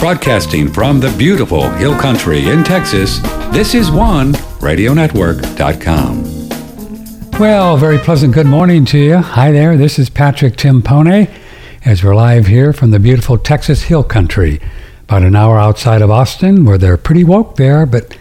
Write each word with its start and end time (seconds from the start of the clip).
Broadcasting 0.00 0.72
from 0.72 1.00
the 1.00 1.10
beautiful 1.18 1.68
Hill 1.70 1.98
Country 1.98 2.50
in 2.50 2.62
Texas, 2.62 3.18
this 3.50 3.74
is 3.74 3.90
one 3.90 4.32
radionetwork.com. 4.60 7.40
Well, 7.40 7.76
very 7.76 7.98
pleasant 7.98 8.32
good 8.32 8.46
morning 8.46 8.84
to 8.86 8.98
you. 8.98 9.16
Hi 9.16 9.50
there, 9.50 9.76
this 9.76 9.98
is 9.98 10.08
Patrick 10.08 10.54
Timpone 10.54 11.28
as 11.84 12.04
we're 12.04 12.14
live 12.14 12.46
here 12.46 12.72
from 12.72 12.92
the 12.92 13.00
beautiful 13.00 13.38
Texas 13.38 13.82
Hill 13.82 14.04
Country, 14.04 14.60
about 15.02 15.24
an 15.24 15.34
hour 15.34 15.58
outside 15.58 16.00
of 16.00 16.12
Austin, 16.12 16.64
where 16.64 16.78
they're 16.78 16.96
pretty 16.96 17.24
woke 17.24 17.56
there, 17.56 17.84
but 17.84 18.16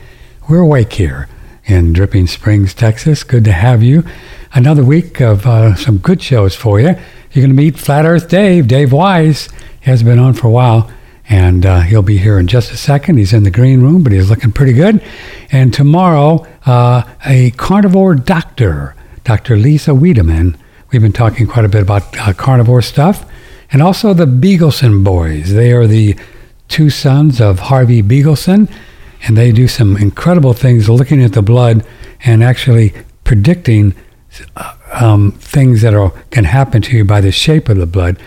we're 0.50 0.62
awake 0.62 0.94
here 0.94 1.30
in 1.66 1.94
Dripping 1.94 2.25
Springs, 2.25 2.73
Texas. 2.73 3.23
Good 3.23 3.44
to 3.44 3.52
have 3.52 3.84
you. 3.84 4.04
Another 4.52 4.84
week 4.84 5.21
of 5.21 5.46
uh, 5.46 5.75
some 5.75 6.00
good 6.00 6.23
shows 6.23 6.55
for 6.55 6.80
you. 6.80 6.96
You're 7.34 7.46
going 7.46 7.50
to 7.50 7.55
meet 7.55 7.78
Flat 7.78 8.04
Earth 8.04 8.29
Dave, 8.29 8.68
Dave 8.68 8.91
Weiss. 8.91 9.47
Has 9.82 10.01
been 10.01 10.18
on 10.19 10.33
for 10.33 10.47
a 10.47 10.51
while, 10.51 10.89
and 11.29 11.65
uh, 11.65 11.81
he'll 11.81 12.01
be 12.01 12.17
here 12.17 12.39
in 12.39 12.47
just 12.47 12.71
a 12.71 12.77
second. 12.77 13.17
He's 13.17 13.33
in 13.33 13.43
the 13.43 13.51
green 13.51 13.81
room, 13.81 14.04
but 14.04 14.13
he's 14.13 14.29
looking 14.29 14.51
pretty 14.51 14.73
good. 14.73 15.04
And 15.51 15.73
tomorrow, 15.73 16.45
uh, 16.65 17.03
a 17.25 17.51
carnivore 17.51 18.15
doctor, 18.15 18.95
Dr. 19.23 19.57
Lisa 19.57 19.93
Wiedemann. 19.93 20.57
We've 20.91 21.01
been 21.01 21.11
talking 21.11 21.47
quite 21.47 21.65
a 21.65 21.69
bit 21.69 21.81
about 21.81 22.17
uh, 22.17 22.33
carnivore 22.33 22.81
stuff. 22.81 23.29
And 23.71 23.81
also 23.81 24.13
the 24.13 24.25
Bigelsen 24.25 25.03
boys. 25.03 25.53
They 25.53 25.73
are 25.73 25.86
the 25.86 26.15
two 26.69 26.89
sons 26.89 27.41
of 27.41 27.59
Harvey 27.59 28.01
Bigelsen, 28.01 28.71
and 29.23 29.37
they 29.37 29.51
do 29.51 29.67
some 29.67 29.97
incredible 29.97 30.53
things 30.53 30.89
looking 30.89 31.21
at 31.23 31.33
the 31.33 31.41
blood 31.41 31.86
and 32.23 32.44
actually 32.44 32.94
predicting 33.25 33.94
uh, 34.55 34.73
um, 34.94 35.31
things 35.33 35.81
that 35.81 35.94
are, 35.94 36.11
can 36.31 36.45
happen 36.45 36.81
to 36.83 36.95
you 36.95 37.03
by 37.03 37.19
the 37.19 37.31
shape 37.31 37.67
of 37.67 37.78
the 37.78 37.86
blood. 37.86 38.17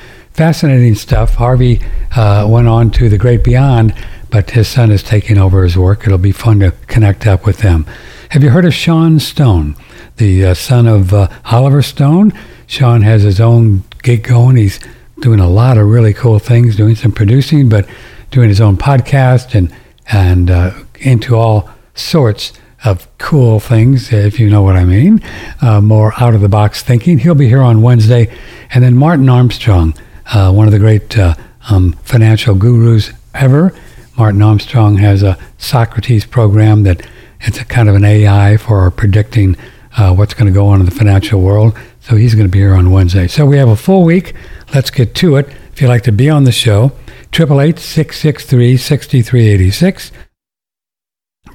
Fascinating 0.41 0.95
stuff. 0.95 1.35
Harvey 1.35 1.83
uh, 2.17 2.47
went 2.49 2.67
on 2.67 2.91
to 2.93 3.11
the 3.11 3.19
great 3.19 3.45
beyond, 3.45 3.93
but 4.31 4.53
his 4.53 4.69
son 4.69 4.91
is 4.91 5.03
taking 5.03 5.37
over 5.37 5.63
his 5.63 5.77
work. 5.77 6.07
It'll 6.07 6.17
be 6.17 6.33
fun 6.33 6.61
to 6.61 6.71
connect 6.87 7.27
up 7.27 7.45
with 7.45 7.59
them. 7.59 7.85
Have 8.31 8.43
you 8.43 8.49
heard 8.49 8.65
of 8.65 8.73
Sean 8.73 9.21
Stone, 9.21 9.77
the 10.17 10.47
uh, 10.47 10.55
son 10.55 10.87
of 10.87 11.13
uh, 11.13 11.29
Oliver 11.45 11.83
Stone? 11.83 12.33
Sean 12.67 13.03
has 13.03 13.23
his 13.23 13.39
own 13.39 13.85
gig 14.03 14.23
going. 14.23 14.57
He's 14.57 14.81
doing 15.21 15.41
a 15.41 15.47
lot 15.47 15.77
of 15.77 15.87
really 15.87 16.15
cool 16.15 16.39
things, 16.39 16.75
doing 16.75 16.95
some 16.95 17.13
producing, 17.13 17.69
but 17.69 17.87
doing 18.31 18.49
his 18.49 18.63
own 18.63 18.79
podcast 18.79 19.55
and 19.55 19.71
and 20.11 20.51
uh, 20.51 20.73
into 21.01 21.37
all 21.37 21.69
sorts 21.95 22.55
of 22.83 23.07
cool 23.19 23.61
things, 23.61 24.11
if 24.11 24.41
you 24.41 24.49
know 24.49 24.63
what 24.63 24.77
I 24.77 24.87
mean. 24.87 25.23
Uh, 25.61 25.83
more 25.83 26.15
out 26.17 26.35
of 26.35 26.41
the 26.41 26.49
box 26.49 26.83
thinking. 26.83 27.19
He'll 27.19 27.35
be 27.35 27.49
here 27.49 27.61
on 27.61 27.83
Wednesday, 27.83 28.35
and 28.71 28.83
then 28.83 28.97
Martin 28.97 29.29
Armstrong, 29.29 29.93
uh, 30.33 30.53
one 30.53 30.67
of 30.67 30.73
the 30.73 30.79
great 30.79 31.19
uh, 31.19 31.35
um, 31.71 31.93
financial 32.05 32.55
gurus 32.55 33.11
ever. 33.35 33.75
Martin 34.17 34.41
Armstrong 34.43 34.99
has 34.99 35.23
a 35.23 35.39
Socrates 35.59 36.27
program 36.27 36.83
that 36.85 37.07
it's 37.41 37.61
a 37.61 37.65
kind 37.65 37.89
of 37.89 37.95
an 37.95 38.05
AI 38.05 38.57
for 38.57 38.91
predicting 38.91 39.57
uh, 39.97 40.13
what's 40.15 40.35
going 40.35 40.47
to 40.47 40.53
go 40.53 40.67
on 40.67 40.81
in 40.81 40.87
the 40.87 40.93
financial 40.93 41.41
world. 41.41 41.79
So 42.01 42.17
he's 42.17 42.35
going 42.35 42.47
to 42.47 42.51
be 42.51 42.59
here 42.59 42.75
on 42.75 42.91
Wednesday. 42.91 43.29
So 43.29 43.47
we 43.47 43.57
have 43.57 43.69
a 43.69 43.77
full 43.77 44.05
week. 44.05 44.35
Let's 44.75 44.91
get 44.91 45.15
to 45.17 45.37
it. 45.37 45.49
If 45.73 45.81
you'd 45.81 45.89
like 45.89 46.03
to 46.05 46.13
be 46.13 46.29
on 46.29 46.45
the 46.45 46.53
show, 46.53 46.93
888-663-6386. 47.33 50.11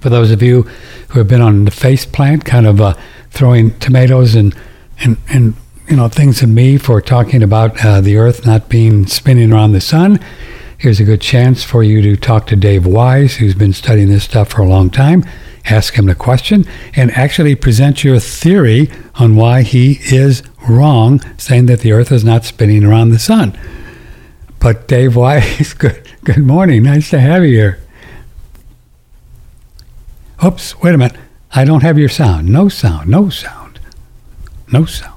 For 0.01 0.09
those 0.09 0.31
of 0.31 0.41
you 0.41 0.63
who 1.09 1.19
have 1.19 1.27
been 1.27 1.41
on 1.41 1.65
the 1.65 1.71
face 1.71 2.05
plant, 2.05 2.45
kind 2.45 2.65
of 2.65 2.81
uh, 2.81 2.95
throwing 3.29 3.77
tomatoes 3.79 4.33
and, 4.35 4.55
and, 4.99 5.17
and 5.29 5.53
you 5.87 5.95
know 5.95 6.07
things 6.07 6.41
at 6.41 6.49
me 6.49 6.77
for 6.77 7.01
talking 7.01 7.43
about 7.43 7.83
uh, 7.85 8.01
the 8.01 8.17
Earth 8.17 8.45
not 8.45 8.69
being 8.69 9.05
spinning 9.07 9.53
around 9.53 9.73
the 9.73 9.81
sun, 9.81 10.19
here's 10.77 10.99
a 10.99 11.03
good 11.03 11.21
chance 11.21 11.63
for 11.63 11.83
you 11.83 12.01
to 12.01 12.15
talk 12.15 12.47
to 12.47 12.55
Dave 12.55 12.85
Weiss, 12.85 13.35
who's 13.35 13.55
been 13.55 13.73
studying 13.73 14.09
this 14.09 14.23
stuff 14.23 14.49
for 14.49 14.61
a 14.61 14.67
long 14.67 14.89
time. 14.89 15.23
Ask 15.65 15.95
him 15.95 16.05
the 16.05 16.15
question 16.15 16.65
and 16.95 17.11
actually 17.11 17.55
present 17.55 18.03
your 18.03 18.19
theory 18.19 18.89
on 19.15 19.35
why 19.35 19.63
he 19.63 19.99
is 20.03 20.43
wrong, 20.69 21.21
saying 21.37 21.65
that 21.67 21.79
the 21.79 21.91
Earth 21.91 22.11
is 22.11 22.23
not 22.23 22.45
spinning 22.45 22.83
around 22.83 23.09
the 23.09 23.19
sun. 23.19 23.57
But 24.59 24.87
Dave 24.87 25.15
Weiss, 25.15 25.73
good 25.75 26.07
good 26.23 26.45
morning. 26.45 26.83
Nice 26.83 27.09
to 27.11 27.19
have 27.19 27.43
you 27.43 27.55
here. 27.55 27.79
Oops, 30.43 30.81
wait 30.81 30.95
a 30.95 30.97
minute. 30.97 31.17
I 31.53 31.63
don't 31.63 31.83
have 31.83 31.97
your 31.97 32.09
sound. 32.09 32.49
No 32.49 32.69
sound. 32.69 33.09
No 33.09 33.29
sound. 33.29 33.79
No 34.71 34.85
sound. 34.85 35.14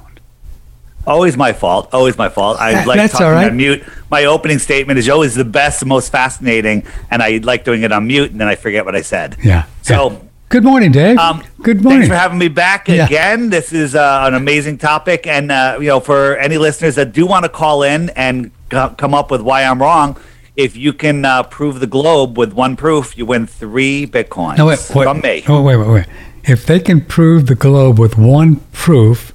Always 1.09 1.37
my 1.37 1.53
fault. 1.53 1.89
Always 1.95 2.19
my 2.19 2.29
fault. 2.29 2.59
I 2.61 2.85
like 2.85 2.99
That's 2.99 3.13
talking 3.15 3.27
right. 3.29 3.51
on 3.51 3.57
mute. 3.57 3.83
My 4.11 4.27
opening 4.27 4.59
statement 4.59 4.99
is 4.99 5.09
always 5.09 5.35
the 5.35 5.45
best, 5.45 5.81
the 5.81 5.87
most 5.87 6.13
fascinating, 6.13 6.85
and 7.11 7.23
I 7.23 7.39
like 7.39 7.65
doing 7.65 7.83
it 7.83 7.93
on 7.93 8.07
mute, 8.07 8.31
and 8.31 8.41
then 8.41 8.47
I 8.49 8.57
forget 8.57 8.85
what 8.85 8.95
I 8.95 9.01
said. 9.03 9.37
Yeah. 9.43 9.65
So. 9.83 10.11
yeah. 10.11 10.19
Good 10.51 10.65
morning, 10.65 10.93
Dave. 10.93 11.19
Um, 11.19 11.43
Good 11.63 11.83
morning. 11.83 12.01
Thanks 12.01 12.09
for 12.09 12.15
having 12.17 12.39
me 12.39 12.49
back 12.49 12.89
Yeah. 12.89 13.05
again. 13.05 13.51
This 13.51 13.71
is 13.73 13.95
uh, 13.95 14.25
an 14.27 14.33
amazing 14.35 14.79
topic, 14.79 15.27
and 15.27 15.53
uh, 15.53 15.77
you 15.81 15.89
know, 15.89 16.01
for 16.01 16.37
any 16.39 16.57
listeners 16.57 16.95
that 16.95 17.13
do 17.13 17.27
want 17.27 17.45
to 17.45 17.51
call 17.51 17.83
in 17.83 18.09
and 18.11 18.51
co- 18.71 18.91
come 18.97 19.13
up 19.13 19.31
with 19.31 19.43
why 19.43 19.65
I'm 19.65 19.79
wrong, 19.81 20.17
if 20.57 20.75
you 20.75 20.95
can 20.95 21.25
uh, 21.27 21.43
prove 21.43 21.81
the 21.81 21.87
globe 21.87 22.39
with 22.39 22.55
one 22.55 22.77
proof, 22.77 23.17
you 23.19 23.27
win 23.27 23.47
three 23.47 24.07
bitcoins 24.07 24.57
no, 24.57 24.67
wait, 24.67 24.79
wait, 24.95 25.05
from 25.05 25.21
me. 25.21 25.45
Oh, 25.49 25.63
wait, 25.63 25.77
wait, 25.77 25.89
wait. 25.89 26.07
If 26.45 26.65
they 26.65 26.81
can 26.81 27.03
prove 27.03 27.47
the 27.47 27.55
globe 27.55 27.99
with 27.99 28.17
one 28.17 28.57
proof, 28.73 29.35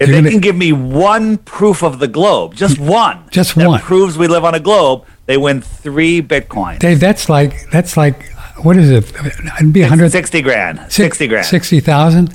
If 0.00 0.08
you're 0.08 0.16
they 0.16 0.20
gonna- 0.22 0.30
can 0.32 0.40
give 0.40 0.56
me 0.56 0.72
one 0.72 1.38
proof 1.38 1.82
of 1.82 1.98
the 1.98 2.08
globe, 2.08 2.54
just 2.54 2.78
one, 2.78 3.18
Just 3.30 3.54
that 3.54 3.68
one. 3.68 3.80
proves 3.80 4.18
we 4.18 4.26
live 4.26 4.44
on 4.44 4.54
a 4.54 4.60
globe, 4.60 5.04
they 5.26 5.36
win 5.36 5.60
three 5.60 6.20
bitcoins. 6.22 6.80
Dave, 6.80 7.00
that's 7.00 7.28
like 7.28 7.70
that's 7.70 7.96
like 7.96 8.30
what 8.62 8.76
is 8.76 8.90
it? 8.90 9.12
It'd 9.60 9.72
be 9.72 9.82
hundred 9.82 10.10
Sixty 10.12 10.42
grand. 10.42 10.80
Sixty 10.88 11.26
grand. 11.26 11.46
Sixty 11.46 11.80
thousand. 11.80 12.34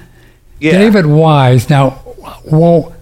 Yeah. 0.59 0.73
David 0.73 1.05
Weiss. 1.05 1.69
Now, 1.69 2.01
well, 2.45 2.93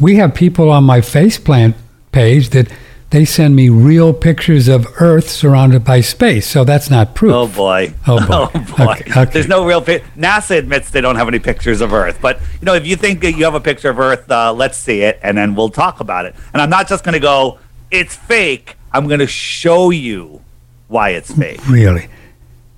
we 0.00 0.16
have 0.16 0.34
people 0.34 0.70
on 0.70 0.84
my 0.84 1.00
faceplant 1.00 1.74
page 2.12 2.50
that 2.50 2.68
they 3.14 3.24
send 3.24 3.54
me 3.54 3.68
real 3.68 4.12
pictures 4.12 4.66
of 4.66 4.88
Earth 5.00 5.30
surrounded 5.30 5.84
by 5.84 6.00
space. 6.00 6.48
So 6.48 6.64
that's 6.64 6.90
not 6.90 7.14
proof. 7.14 7.32
Oh 7.32 7.46
boy! 7.46 7.94
Oh, 8.08 8.18
boy. 8.18 8.58
boy! 8.76 8.92
Okay, 8.92 9.10
okay. 9.10 9.24
There's 9.26 9.46
no 9.46 9.64
real. 9.64 9.80
Pi- 9.80 10.02
NASA 10.16 10.58
admits 10.58 10.90
they 10.90 11.00
don't 11.00 11.14
have 11.14 11.28
any 11.28 11.38
pictures 11.38 11.80
of 11.80 11.92
Earth, 11.92 12.18
but 12.20 12.40
you 12.60 12.64
know, 12.64 12.74
if 12.74 12.84
you 12.84 12.96
think 12.96 13.20
that 13.20 13.34
you 13.34 13.44
have 13.44 13.54
a 13.54 13.60
picture 13.60 13.88
of 13.88 14.00
Earth, 14.00 14.28
uh, 14.28 14.52
let's 14.52 14.76
see 14.76 15.02
it, 15.02 15.20
and 15.22 15.38
then 15.38 15.54
we'll 15.54 15.70
talk 15.70 16.00
about 16.00 16.26
it. 16.26 16.34
And 16.52 16.60
I'm 16.60 16.70
not 16.70 16.88
just 16.88 17.04
going 17.04 17.12
to 17.12 17.20
go, 17.20 17.60
"It's 17.92 18.16
fake." 18.16 18.76
I'm 18.92 19.06
going 19.06 19.20
to 19.20 19.28
show 19.28 19.90
you 19.90 20.42
why 20.88 21.10
it's 21.10 21.32
fake. 21.32 21.64
Really? 21.68 22.08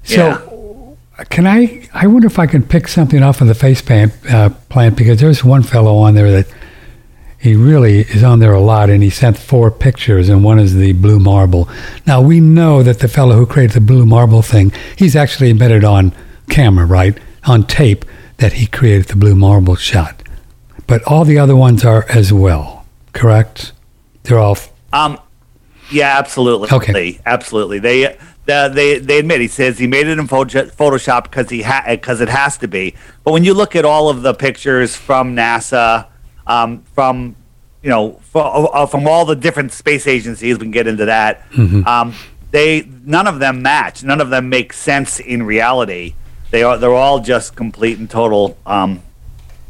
So, 0.03 0.98
can 1.30 1.47
I? 1.47 1.88
I 1.94 2.08
wonder 2.08 2.26
if 2.26 2.38
I 2.38 2.47
can 2.47 2.62
pick 2.62 2.88
something 2.88 3.22
off 3.22 3.41
of 3.41 3.48
the 3.48 3.54
face 3.54 3.80
plant, 3.80 4.12
uh, 4.30 4.50
plant 4.68 4.98
because 4.98 5.18
there's 5.18 5.42
one 5.42 5.62
fellow 5.62 5.97
on 5.97 6.14
there 6.14 6.30
that 6.30 6.47
he 7.46 7.54
really 7.54 8.00
is 8.00 8.24
on 8.24 8.40
there 8.40 8.52
a 8.52 8.60
lot, 8.60 8.90
and 8.90 9.04
he 9.04 9.08
sent 9.08 9.38
four 9.38 9.70
pictures, 9.70 10.28
and 10.28 10.42
one 10.42 10.58
is 10.58 10.74
the 10.74 10.92
blue 10.94 11.20
marble. 11.20 11.68
Now 12.04 12.20
we 12.20 12.40
know 12.40 12.82
that 12.82 12.98
the 12.98 13.06
fellow 13.06 13.36
who 13.36 13.46
created 13.46 13.74
the 13.74 13.80
blue 13.80 14.04
marble 14.04 14.42
thing, 14.42 14.72
he's 14.96 15.14
actually 15.14 15.52
admitted 15.52 15.84
on 15.84 16.12
camera, 16.48 16.84
right, 16.84 17.16
on 17.44 17.64
tape, 17.64 18.04
that 18.38 18.54
he 18.54 18.66
created 18.66 19.06
the 19.06 19.14
blue 19.14 19.36
marble 19.36 19.76
shot. 19.76 20.24
But 20.88 21.04
all 21.04 21.24
the 21.24 21.38
other 21.38 21.54
ones 21.54 21.84
are 21.84 22.04
as 22.08 22.32
well, 22.32 22.84
correct? 23.12 23.72
They're 24.24 24.40
all. 24.40 24.58
Um, 24.92 25.20
yeah, 25.92 26.18
absolutely. 26.18 26.68
Okay. 26.72 27.20
absolutely. 27.24 27.78
They. 27.78 28.18
The, 28.46 28.70
they 28.72 29.00
they 29.00 29.18
admit 29.18 29.40
he 29.40 29.48
says 29.48 29.76
he 29.76 29.88
made 29.88 30.06
it 30.06 30.20
in 30.20 30.28
Photoshop 30.28 31.24
because 31.24 31.50
he 31.50 31.62
ha- 31.62 31.82
because 31.88 32.20
it 32.20 32.28
has 32.28 32.56
to 32.58 32.68
be. 32.68 32.94
But 33.24 33.32
when 33.32 33.42
you 33.42 33.54
look 33.54 33.74
at 33.74 33.84
all 33.84 34.08
of 34.08 34.22
the 34.22 34.34
pictures 34.34 34.94
from 34.94 35.34
NASA, 35.34 36.06
um, 36.46 36.82
from 36.94 37.36
you 37.82 37.90
know 37.90 38.12
fro- 38.30 38.66
uh, 38.66 38.86
from 38.86 39.06
all 39.06 39.24
the 39.24 39.36
different 39.36 39.72
space 39.72 40.06
agencies, 40.06 40.56
we 40.59 40.62
can 40.65 40.71
get 40.71 40.86
into 40.86 41.06
that. 41.06 41.42
Um, 41.86 42.15
they 42.50 42.88
none 43.04 43.26
of 43.26 43.38
them 43.38 43.62
match. 43.62 44.03
None 44.04 44.21
of 44.21 44.30
them 44.30 44.48
make 44.48 44.72
sense 44.72 45.21
in 45.21 45.42
reality. 45.42 46.15
They 46.50 46.62
are 46.62 46.78
they're 46.78 46.94
all 46.94 47.21
just 47.21 47.56
complete 47.56 47.98
and 47.98 48.09
total 48.09 48.56
um, 48.66 49.03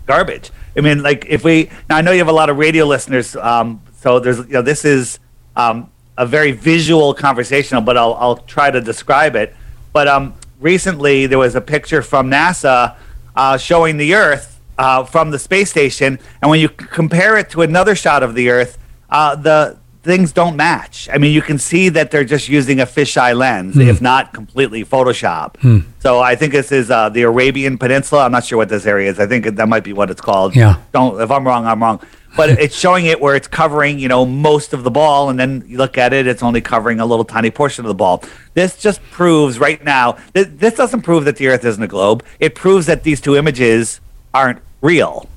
garbage. 0.07 0.51
I 0.77 0.81
mean, 0.83 1.03
like 1.03 1.25
if 1.29 1.43
we 1.43 1.71
now 1.89 1.97
I 1.97 2.03
know 2.03 2.13
you 2.13 2.19
have 2.19 2.29
a 2.29 2.33
lot 2.33 2.51
of 2.51 2.59
radio 2.59 2.85
listeners, 2.85 3.35
um, 3.37 3.81
so 4.01 4.19
there's 4.21 4.39
you 4.39 4.53
know 4.53 4.63
this 4.63 4.85
is 4.85 5.19
um, 5.57 5.91
a 6.19 6.27
very 6.27 6.53
visual 6.53 7.15
conversational, 7.15 7.83
but 7.83 7.97
I'll 7.97 8.15
I'll 8.15 8.37
try 8.37 8.71
to 8.71 8.81
describe 8.81 9.37
it. 9.37 9.55
But 9.93 10.07
um, 10.07 10.35
recently 10.61 11.27
there 11.27 11.39
was 11.39 11.55
a 11.55 11.61
picture 11.61 12.03
from 12.03 12.31
NASA 12.31 12.97
uh, 13.35 13.57
showing 13.57 13.97
the 13.97 14.15
Earth 14.15 14.56
uh, 14.79 15.05
from 15.05 15.31
the 15.31 15.39
space 15.39 15.71
station, 15.71 16.19
and 16.43 16.51
when 16.51 16.61
you 16.61 16.69
compare 16.69 17.37
it 17.37 17.51
to 17.51 17.63
another 17.63 17.95
shot 17.95 18.23
of 18.23 18.35
the 18.35 18.51
Earth, 18.51 18.79
uh, 19.11 19.35
the 19.37 19.79
things 20.03 20.31
don't 20.31 20.55
match. 20.57 21.09
I 21.13 21.19
mean, 21.19 21.33
you 21.33 21.43
can 21.43 21.59
see 21.59 21.89
that 21.89 22.13
they're 22.13 22.25
just 22.25 22.49
using 22.49 22.79
a 22.79 22.87
fisheye 22.87 23.37
lens, 23.37 23.75
Hmm. 23.75 23.81
if 23.83 24.01
not 24.01 24.33
completely 24.33 24.85
Photoshop. 24.85 25.83
So 25.99 26.21
I 26.21 26.37
think 26.37 26.53
this 26.53 26.71
is 26.71 26.91
uh, 26.93 27.09
the 27.09 27.23
Arabian 27.23 27.77
Peninsula. 27.77 28.25
I'm 28.25 28.31
not 28.33 28.45
sure 28.45 28.57
what 28.57 28.69
this 28.69 28.87
area 28.87 29.11
is. 29.11 29.19
I 29.19 29.27
think 29.27 29.47
that 29.57 29.69
might 29.69 29.83
be 29.83 29.93
what 29.93 30.09
it's 30.11 30.21
called. 30.21 30.55
Yeah. 30.55 30.77
Don't 30.93 31.21
if 31.21 31.31
I'm 31.33 31.45
wrong, 31.45 31.67
I'm 31.67 31.83
wrong. 31.83 32.01
But 32.37 32.51
it's 32.61 32.77
showing 32.79 33.07
it 33.07 33.21
where 33.21 33.35
it's 33.35 33.49
covering, 33.49 33.99
you 33.99 34.07
know, 34.07 34.25
most 34.25 34.73
of 34.73 34.85
the 34.85 34.93
ball, 34.93 35.29
and 35.29 35.41
then 35.41 35.65
you 35.67 35.77
look 35.77 35.99
at 35.99 36.13
it, 36.13 36.29
it's 36.29 36.43
only 36.43 36.61
covering 36.61 37.01
a 37.01 37.07
little 37.07 37.25
tiny 37.25 37.51
portion 37.51 37.85
of 37.85 37.89
the 37.89 37.95
ball. 37.95 38.23
This 38.55 38.77
just 38.77 39.03
proves 39.11 39.59
right 39.59 39.83
now. 39.83 40.19
This, 40.35 40.47
this 40.53 40.75
doesn't 40.75 41.03
prove 41.03 41.25
that 41.25 41.37
the 41.37 41.49
Earth 41.49 41.65
isn't 41.65 41.83
a 41.83 41.89
globe. 41.89 42.23
It 42.39 42.55
proves 42.55 42.87
that 42.87 43.03
these 43.03 43.21
two 43.21 43.35
images 43.35 44.01
aren't 44.33 44.61
real. 44.87 45.29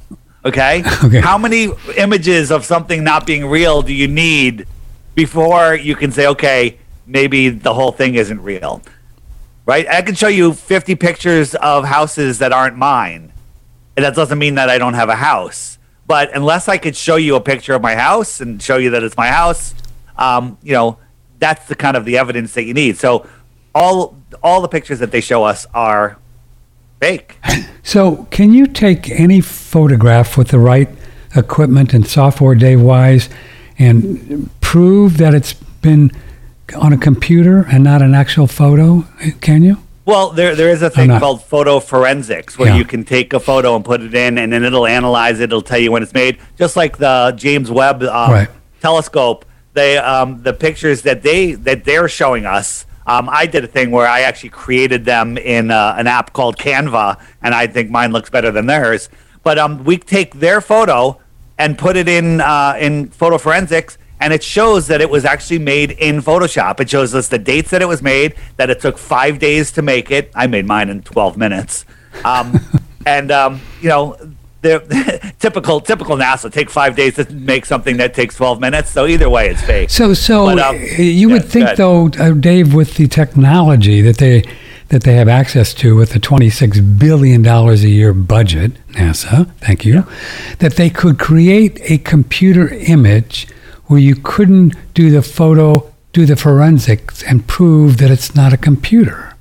Okay. 0.46 0.84
Okay. 1.04 1.22
How 1.22 1.38
many 1.38 1.70
images 1.98 2.52
of 2.52 2.66
something 2.66 3.04
not 3.04 3.26
being 3.26 3.46
real 3.46 3.82
do 3.82 3.94
you 3.94 4.08
need 4.08 4.68
before 5.16 5.76
you 5.76 5.96
can 5.96 6.12
say, 6.12 6.28
okay, 6.28 6.78
maybe 7.08 7.50
the 7.50 7.74
whole 7.74 7.92
thing 7.92 8.16
isn't 8.16 8.42
real? 8.42 8.82
Right? 9.66 9.88
I 9.88 10.02
can 10.02 10.16
show 10.16 10.28
you 10.28 10.54
50 10.54 10.96
pictures 10.96 11.56
of 11.56 11.86
houses 11.86 12.40
that 12.40 12.52
aren't 12.52 12.78
mine. 12.78 13.32
And 13.96 14.06
that 14.06 14.16
doesn't 14.16 14.38
mean 14.38 14.56
that 14.56 14.70
I 14.70 14.78
don't 14.78 14.94
have 14.94 15.10
a 15.10 15.16
house. 15.16 15.78
But 16.08 16.36
unless 16.36 16.68
I 16.68 16.78
could 16.78 16.96
show 16.96 17.18
you 17.18 17.36
a 17.36 17.42
picture 17.42 17.74
of 17.74 17.82
my 17.82 17.96
house 17.96 18.42
and 18.42 18.62
show 18.62 18.78
you 18.78 18.90
that 18.92 19.04
it's 19.04 19.18
my 19.18 19.28
house, 19.28 19.74
um, 20.18 20.58
you 20.64 20.74
know, 20.74 20.98
that's 21.38 21.66
the 21.68 21.76
kind 21.76 21.96
of 21.96 22.06
the 22.06 22.18
evidence 22.18 22.54
that 22.54 22.64
you 22.64 22.74
need. 22.74 22.98
So 22.98 23.28
all 23.74 24.18
all 24.42 24.62
the 24.62 24.68
pictures 24.68 25.00
that 25.00 25.12
they 25.12 25.22
show 25.22 25.44
us 25.44 25.66
are 25.74 26.18
fake. 27.00 27.38
So, 27.82 28.28
can 28.30 28.54
you 28.54 28.68
take 28.68 29.10
any 29.10 29.42
photograph 29.42 30.38
with 30.38 30.50
the 30.50 30.60
right 30.60 30.88
equipment 31.36 31.92
and 31.92 32.06
software, 32.06 32.54
Dave 32.54 32.80
Weiss, 32.80 33.30
and 33.80 34.52
prove 34.62 35.18
that 35.18 35.34
it's 35.34 35.54
been 35.54 36.12
on 36.76 36.94
a 36.94 36.98
computer 36.98 37.66
and 37.72 37.84
not 37.84 38.04
an 38.04 38.14
actual 38.14 38.46
photo? 38.46 39.08
Can 39.42 39.64
you? 39.64 39.78
Well, 40.06 40.30
there 40.30 40.56
there 40.56 40.70
is 40.70 40.84
a 40.84 40.90
thing 40.92 41.10
called 41.18 41.44
photo 41.44 41.80
forensics 41.80 42.60
where 42.60 42.70
Yeah. 42.70 42.76
you 42.78 42.86
can 42.86 43.04
take 43.04 43.34
a 43.34 43.40
photo 43.40 43.76
and 43.76 43.84
put 43.84 44.02
it 44.02 44.14
in, 44.14 44.38
and 44.38 44.54
then 44.54 44.64
it'll 44.64 44.86
analyze 44.86 45.40
it. 45.40 45.46
It'll 45.46 45.64
tell 45.64 45.80
you 45.80 45.92
when 45.92 46.04
it's 46.04 46.14
made, 46.14 46.38
just 46.60 46.76
like 46.76 46.98
the 46.98 47.34
James 47.36 47.72
Webb 47.72 48.04
um, 48.04 48.32
Right. 48.32 48.50
telescope. 48.82 49.46
They 49.74 49.98
um, 49.98 50.44
the 50.44 50.54
pictures 50.54 51.02
that 51.04 51.24
they 51.24 51.54
that 51.54 51.86
they're 51.86 52.08
showing 52.10 52.46
us. 52.46 52.86
Um, 53.10 53.28
I 53.28 53.48
did 53.48 53.64
a 53.64 53.68
thing 53.68 53.90
where 53.90 54.08
I 54.08 54.22
actually 54.22 54.52
created 54.52 55.04
them 55.04 55.36
in 55.36 55.72
uh, 55.72 55.96
an 55.98 56.06
app 56.06 56.32
called 56.32 56.58
Canva, 56.58 57.20
and 57.42 57.56
I 57.56 57.66
think 57.66 57.90
mine 57.90 58.12
looks 58.12 58.30
better 58.30 58.52
than 58.52 58.68
theirs. 58.68 59.10
But 59.42 59.58
um, 59.58 59.84
we 59.84 59.98
take 59.98 60.36
their 60.36 60.62
photo 60.62 61.20
and 61.58 61.76
put 61.76 61.98
it 61.98 62.08
in 62.08 62.40
uh, 62.40 62.78
in 62.80 63.10
photo 63.10 63.40
forensics, 63.40 63.98
and 64.20 64.32
it 64.32 64.44
shows 64.44 64.86
that 64.88 65.02
it 65.02 65.10
was 65.10 65.26
actually 65.26 65.58
made 65.58 65.90
in 65.92 66.22
Photoshop. 66.22 66.80
It 66.80 66.92
shows 66.92 67.16
us 67.16 67.30
the 67.30 67.40
dates 67.40 67.72
that 67.72 67.82
it 67.82 67.88
was 67.88 68.04
made, 68.04 68.36
that 68.58 68.70
it 68.70 68.80
took 68.80 69.00
five 69.00 69.40
days 69.40 69.72
to 69.72 69.82
make 69.82 70.12
it. 70.12 70.32
I 70.36 70.46
made 70.46 70.68
mine 70.68 70.90
in 70.90 71.02
12 71.02 71.36
minutes. 71.36 71.86
Um, 72.24 72.60
and, 73.08 73.32
um, 73.32 73.60
you 73.82 73.90
know, 73.90 74.18
they're, 74.62 74.80
typical 75.40 75.80
typical 75.80 76.18
NASA 76.18 76.52
take 76.52 76.70
five 76.70 76.96
days 76.96 77.16
to 77.16 77.32
make 77.34 77.66
something 77.66 77.98
that 77.98 78.14
takes 78.14 78.36
12 78.36 78.60
minutes. 78.60 78.90
So 78.90 79.06
either 79.08 79.30
way, 79.30 79.50
it's 79.50 79.62
fake. 79.62 79.90
So, 79.90 80.14
so 80.14 80.46
But, 80.46 80.60
um, 80.60 80.76
you 80.76 81.30
yeah, 81.30 81.34
would 81.34 81.46
think, 81.46 81.78
though, 81.78 82.08
uh, 82.20 82.32
Dave, 82.32 82.74
with 82.74 82.96
the 82.96 83.08
technology 83.08 84.02
that 84.02 84.18
they 84.18 84.44
that 84.90 85.04
they 85.04 85.14
have 85.14 85.28
access 85.28 85.74
to 85.76 85.96
with 85.96 86.14
the 86.14 86.20
twenty-six 86.20 86.80
billion 86.80 87.44
dollars 87.44 87.84
a 87.84 87.90
year 87.90 88.12
budget, 88.12 88.72
NASA, 88.94 89.48
thank 89.58 89.86
you, 89.86 90.04
that 90.58 90.78
they 90.78 90.90
could 90.90 91.20
create 91.20 91.80
a 91.84 92.00
computer 92.00 92.70
image 92.70 93.48
where 93.86 94.00
you 94.00 94.16
couldn't 94.16 94.74
do 94.96 95.12
the 95.12 95.22
photo, 95.22 95.92
do 96.12 96.26
the 96.26 96.36
forensics, 96.36 97.22
and 97.24 97.48
prove 97.48 97.98
that 97.98 98.10
it's 98.10 98.36
not 98.36 98.52
a 98.52 98.58
computer. 98.58 99.36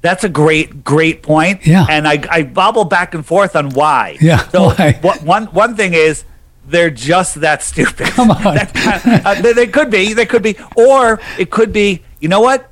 That's 0.00 0.24
a 0.24 0.28
great, 0.28 0.84
great 0.84 1.22
point. 1.22 1.66
Yeah. 1.66 1.86
And 1.88 2.06
I, 2.06 2.22
I 2.30 2.42
bobble 2.42 2.84
back 2.84 3.14
and 3.14 3.26
forth 3.26 3.56
on 3.56 3.70
why. 3.70 4.16
Yeah, 4.20 4.46
So 4.48 4.66
why? 4.68 4.98
What, 5.02 5.22
one, 5.22 5.46
one 5.46 5.74
thing 5.76 5.94
is 5.94 6.24
they're 6.66 6.90
just 6.90 7.40
that 7.40 7.62
stupid. 7.62 8.06
Come 8.08 8.30
on. 8.30 8.42
That 8.54 9.22
uh, 9.24 9.34
they, 9.40 9.52
they 9.52 9.66
could 9.66 9.90
be. 9.90 10.12
They 10.12 10.26
could 10.26 10.42
be. 10.42 10.56
Or 10.76 11.20
it 11.38 11.50
could 11.50 11.72
be, 11.72 12.02
you 12.20 12.28
know 12.28 12.40
what? 12.40 12.70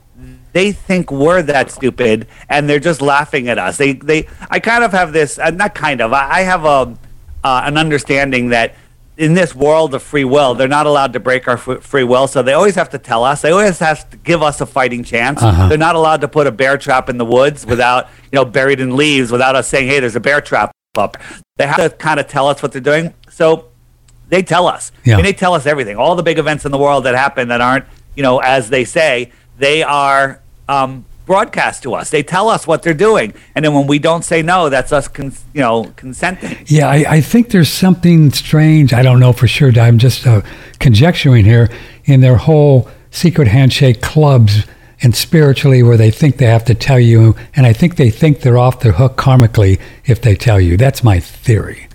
They 0.53 0.73
think 0.73 1.11
we're 1.11 1.43
that 1.43 1.71
stupid 1.71 2.29
and 2.49 2.69
they're 2.69 2.81
just 2.81 3.03
laughing 3.03 3.49
at 3.49 3.59
us. 3.59 3.77
They, 3.77 3.93
they, 3.95 4.29
I 4.49 4.59
kind 4.61 4.85
of 4.85 4.93
have 4.93 5.13
this, 5.13 5.39
uh, 5.39 5.51
not 5.51 5.75
kind 5.75 6.01
of, 6.01 6.13
I, 6.13 6.31
I 6.31 6.41
have 6.43 6.65
a, 6.65 6.97
uh, 7.45 7.63
an 7.65 7.77
understanding 7.77 8.49
that 8.51 8.75
in 9.17 9.35
this 9.35 9.55
world 9.55 9.95
of 9.95 10.03
free 10.03 10.25
will, 10.25 10.55
they're 10.55 10.69
not 10.69 10.87
allowed 10.87 11.15
to 11.15 11.21
break 11.21 11.49
our 11.49 11.57
free 11.57 12.05
will. 12.05 12.29
So 12.29 12.43
they 12.43 12.53
always 12.53 12.75
have 12.75 12.91
to 12.91 12.99
tell 12.99 13.25
us. 13.25 13.43
They 13.43 13.51
always 13.51 13.79
have 13.79 14.09
to 14.11 14.17
give 14.19 14.43
us 14.43 14.61
a 14.61 14.67
fighting 14.67 15.03
chance. 15.03 15.43
Uh-huh. 15.43 15.69
They're 15.69 15.79
not 15.79 15.95
allowed 15.95 16.21
to 16.21 16.29
put 16.29 16.47
a 16.47 16.53
bear 16.53 16.77
trap 16.77 17.09
in 17.09 17.17
the 17.17 17.25
woods 17.25 17.65
without, 17.65 18.09
you 18.31 18.37
know, 18.37 18.45
buried 18.45 18.81
in 18.81 18.95
leaves 18.97 19.33
without 19.33 19.57
us 19.57 19.69
saying, 19.69 19.89
hey, 19.89 20.01
there's 20.01 20.17
a 20.17 20.21
bear 20.21 20.41
trap 20.41 20.71
up. 20.99 21.17
They 21.57 21.67
have 21.67 21.77
to 21.77 21.91
kind 21.91 22.21
of 22.21 22.29
tell 22.29 22.47
us 22.49 22.63
what 22.63 22.73
they're 22.73 22.81
doing. 22.81 23.15
So 23.31 23.69
they 24.29 24.43
tell 24.43 24.67
us. 24.67 24.93
Yeah. 25.05 25.15
I 25.15 25.17
mean, 25.17 25.25
they 25.25 25.33
tell 25.33 25.55
us 25.55 25.67
everything. 25.67 25.97
All 25.97 26.15
the 26.15 26.23
big 26.23 26.39
events 26.39 26.65
in 26.65 26.73
the 26.73 26.79
world 26.79 27.05
that 27.05 27.15
happen 27.15 27.49
that 27.49 27.61
aren't, 27.61 27.87
you 28.15 28.23
know, 28.23 28.39
as 28.39 28.69
they 28.69 28.85
say, 28.85 29.33
they 29.59 29.83
are 29.83 30.41
um, 30.69 31.07
broadcast 31.27 31.83
to 31.83 31.93
us. 31.95 32.11
They 32.11 32.23
tell 32.23 32.49
us 32.49 32.67
what 32.67 32.83
they're 32.83 32.95
doing. 32.95 33.35
And 33.55 33.65
then 33.65 33.75
when 33.75 33.87
we 33.87 33.99
don't 33.99 34.25
say 34.25 34.43
no, 34.43 34.69
that's 34.71 34.93
us, 34.93 35.09
cons- 35.09 35.45
you 35.53 35.61
know, 35.61 35.93
consenting. 35.97 36.57
Yeah, 36.67 36.89
I, 36.89 37.05
I 37.17 37.21
think 37.21 37.51
there's 37.51 37.69
something 37.69 38.31
strange. 38.31 38.95
I 38.95 39.03
don't 39.03 39.21
know 39.21 39.33
for 39.33 39.47
sure. 39.49 39.71
I'm 39.79 39.99
just 39.99 40.27
uh, 40.27 40.41
conjecturing 40.79 41.45
here 41.45 41.69
in 42.05 42.21
their 42.21 42.37
whole 42.37 42.89
secret 43.11 43.49
handshake 43.49 44.01
clubs 44.01 44.67
and 45.03 45.15
spiritually 45.15 45.83
where 45.83 45.97
they 45.97 46.11
think 46.11 46.39
they 46.39 46.47
have 46.47 46.65
to 46.67 46.75
tell 46.75 47.01
you. 47.01 47.35
And 47.55 47.67
I 47.67 47.73
think 47.73 47.97
they 47.97 48.09
think 48.09 48.41
they're 48.41 48.59
off 48.59 48.81
the 48.81 48.93
hook 48.93 49.17
karmically 49.17 49.81
if 50.07 50.23
they 50.23 50.37
tell 50.37 50.61
you. 50.61 50.77
That's 50.77 51.03
my 51.05 51.21
theory. 51.21 51.89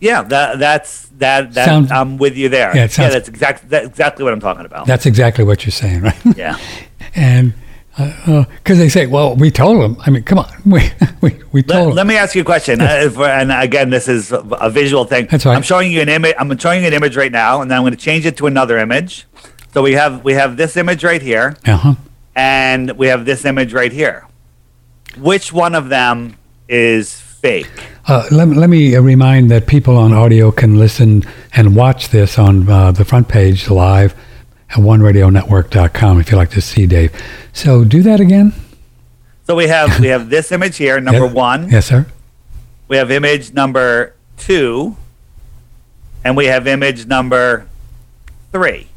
Yeah, 0.00 0.22
that, 0.22 0.58
that's 0.58 1.06
that. 1.18 1.52
that 1.54 1.64
Sounds- 1.66 1.92
I'm 1.92 2.16
with 2.16 2.36
you 2.36 2.48
there. 2.48 2.74
Yeah, 2.74 2.88
sounds- 2.88 3.12
that's 3.12 3.28
exactly 3.28 3.68
that's 3.68 3.86
exactly 3.86 4.24
what 4.24 4.32
I'm 4.32 4.40
talking 4.40 4.64
about. 4.64 4.86
That's 4.86 5.06
exactly 5.06 5.44
what 5.44 5.64
you're 5.64 5.70
saying, 5.70 6.00
right? 6.00 6.16
yeah. 6.36 6.58
and 7.14 7.54
because 7.96 8.78
they 8.78 8.88
say, 8.88 9.06
well, 9.06 9.36
we 9.36 9.50
told 9.50 9.82
them. 9.82 9.96
I 10.06 10.10
mean, 10.10 10.22
come 10.22 10.38
on. 10.38 10.50
We, 10.64 10.90
we, 11.20 11.42
we 11.52 11.62
told 11.62 11.78
Let, 11.78 11.84
them. 11.84 11.94
let 11.96 12.06
me 12.06 12.16
ask 12.16 12.34
you 12.34 12.42
a 12.42 12.44
question. 12.44 12.80
Uh, 12.80 13.10
for, 13.10 13.26
and 13.26 13.52
again, 13.52 13.90
this 13.90 14.08
is 14.08 14.32
a, 14.32 14.70
visual 14.70 15.04
thing. 15.04 15.26
That's 15.30 15.44
right. 15.44 15.54
I'm 15.54 15.62
showing 15.62 15.92
you 15.92 16.00
an 16.00 16.08
image. 16.08 16.34
I'm 16.38 16.56
showing 16.56 16.80
you 16.82 16.86
an 16.86 16.94
image 16.94 17.16
right 17.16 17.32
now, 17.32 17.60
and 17.60 17.70
then 17.70 17.76
I'm 17.76 17.82
going 17.82 17.92
to 17.92 17.98
change 17.98 18.24
it 18.24 18.36
to 18.38 18.46
another 18.46 18.78
image. 18.78 19.26
So 19.74 19.82
we 19.82 19.92
have 19.92 20.24
we 20.24 20.34
have 20.34 20.56
this 20.56 20.76
image 20.76 21.04
right 21.04 21.20
here, 21.20 21.56
uh-huh. 21.66 21.94
and 22.34 22.92
we 22.92 23.08
have 23.08 23.24
this 23.24 23.44
image 23.44 23.72
right 23.72 23.92
here. 23.92 24.26
Which 25.18 25.52
one 25.52 25.74
of 25.74 25.88
them 25.88 26.36
is 26.68 27.20
fake? 27.20 27.68
Uh, 28.06 28.26
let, 28.30 28.48
let 28.48 28.70
me 28.70 28.96
uh, 28.96 29.00
remind 29.00 29.50
that 29.50 29.66
people 29.66 29.96
on 29.96 30.12
audio 30.12 30.50
can 30.50 30.78
listen 30.78 31.24
and 31.54 31.76
watch 31.76 32.08
this 32.08 32.38
on 32.38 32.68
uh, 32.68 32.92
the 32.92 33.04
front 33.04 33.28
page 33.28 33.68
live 33.68 34.14
at 34.72 34.78
oneradionetwork.com 34.78 36.20
if 36.20 36.30
you'd 36.30 36.36
like 36.36 36.50
to 36.50 36.60
see 36.60 36.86
Dave. 36.86 37.12
So 37.52 37.84
do 37.84 38.02
that 38.02 38.20
again. 38.20 38.52
So 39.46 39.54
we 39.54 39.68
have 39.68 40.00
we 40.00 40.06
have 40.16 40.30
this 40.30 40.50
image 40.52 40.76
here, 40.76 41.00
number 41.00 41.26
one. 41.26 41.68
Yes, 41.68 41.86
sir. 41.86 42.06
We 42.88 42.96
have 42.96 43.10
image 43.10 43.52
number 43.52 44.14
two, 44.36 44.96
and 46.24 46.36
we 46.36 46.46
have 46.46 46.66
image 46.66 47.06
number 47.06 47.66
three. 48.50 48.88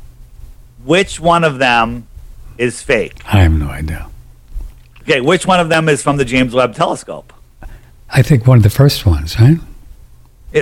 Which 0.83 1.19
one 1.19 1.43
of 1.43 1.59
them 1.59 2.07
is 2.57 2.81
fake? 2.81 3.21
I 3.25 3.41
have 3.41 3.51
no 3.53 3.69
idea. 3.69 4.07
Okay, 5.01 5.21
which 5.21 5.45
one 5.45 5.59
of 5.59 5.69
them 5.69 5.87
is 5.89 6.01
from 6.01 6.17
the 6.17 6.25
James 6.25 6.53
Webb 6.53 6.75
Telescope? 6.75 7.33
I 8.09 8.21
think 8.21 8.47
one 8.47 8.57
of 8.57 8.63
the 8.63 8.69
first 8.69 9.05
ones, 9.05 9.39
right? 9.39 9.57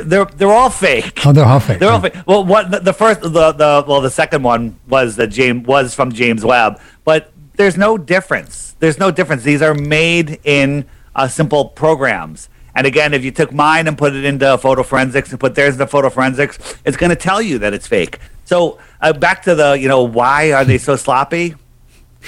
They're 0.02 0.26
they're 0.26 0.52
all 0.52 0.72
fake. 0.72 1.24
Oh, 1.24 1.32
they're 1.32 1.46
all 1.46 1.60
fake. 1.60 1.80
They're 1.80 1.92
all 1.92 2.02
fake. 2.02 2.16
Well, 2.26 2.44
what 2.44 2.72
the, 2.72 2.80
the 2.80 2.94
first 2.94 3.22
the 3.22 3.30
the 3.30 3.86
well 3.88 4.02
the 4.02 4.10
second 4.10 4.42
one 4.42 4.80
was 4.88 5.16
the 5.16 5.28
James 5.28 5.68
was 5.68 5.94
from 5.94 6.12
James 6.12 6.44
Webb, 6.44 6.82
but 7.04 7.32
there's 7.56 7.78
no 7.78 7.98
difference. 8.00 8.76
There's 8.80 8.98
no 8.98 9.12
difference. 9.12 9.44
These 9.44 9.62
are 9.62 9.76
made 9.76 10.40
in 10.44 10.86
uh, 11.16 11.28
simple 11.28 11.66
programs. 11.66 12.50
And 12.76 12.88
again, 12.88 13.14
if 13.14 13.24
you 13.24 13.30
took 13.30 13.54
mine 13.54 13.88
and 13.88 13.96
put 13.96 14.16
it 14.16 14.26
into 14.26 14.58
photo 14.58 14.82
forensics 14.82 15.30
and 15.30 15.40
put 15.40 15.54
theirs 15.54 15.76
into 15.76 15.86
photo 15.86 16.10
forensics, 16.10 16.58
it's 16.86 16.98
going 16.98 17.12
to 17.12 17.16
tell 17.16 17.40
you 17.40 17.60
that 17.60 17.72
it's 17.76 17.86
fake. 17.86 18.18
So 18.46 18.80
uh, 19.00 19.14
back 19.14 19.44
to 19.44 19.54
the 19.54 19.74
you 19.74 19.88
know 19.88 20.02
why 20.02 20.54
are 20.54 20.66
they 20.66 20.80
so 20.80 20.96
sloppy? 20.96 21.54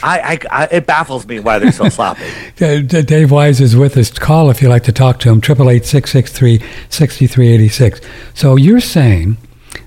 I, 0.04 0.20
I, 0.20 0.38
I 0.52 0.66
it 0.72 0.86
baffles 0.86 1.25
me 1.25 1.40
why 1.40 1.58
they're 1.60 1.72
so 1.72 1.88
sloppy. 1.96 2.25
Dave 2.58 3.32
Weiss 3.32 3.60
is 3.60 3.75
with 3.75 3.98
us. 3.98 4.12
Call 4.12 4.50
if 4.50 4.62
you'd 4.62 4.70
like 4.70 4.84
to 4.84 4.92
talk 4.92 5.20
to 5.20 5.30
him, 5.30 5.42
888-663-6386. 5.42 8.04
So 8.34 8.56
you're 8.56 8.80
saying 8.80 9.38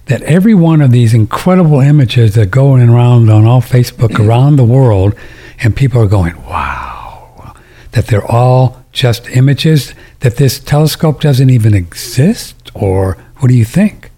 that 0.07 0.23
every 0.23 0.55
one 0.55 0.81
of 0.81 0.91
these 0.91 1.15
incredible 1.15 1.81
images 1.81 2.35
that 2.35 2.51
go 2.51 2.75
around 2.75 3.31
on 3.31 3.45
all 3.45 3.63
Facebook 3.63 4.19
around 4.27 4.57
the 4.57 4.65
world, 4.65 5.15
and 5.61 5.77
people 5.77 6.01
are 6.01 6.07
going, 6.07 6.37
wow, 6.45 7.55
that 7.93 8.07
they're 8.07 8.27
all 8.27 8.85
just 8.93 9.29
images, 9.31 9.95
that 10.21 10.37
this 10.37 10.59
telescope 10.59 11.21
doesn't 11.21 11.51
even 11.51 11.75
exist? 11.75 12.71
Or 12.75 13.19
what 13.39 13.49
do 13.49 13.55
you 13.55 13.65
think? 13.65 14.11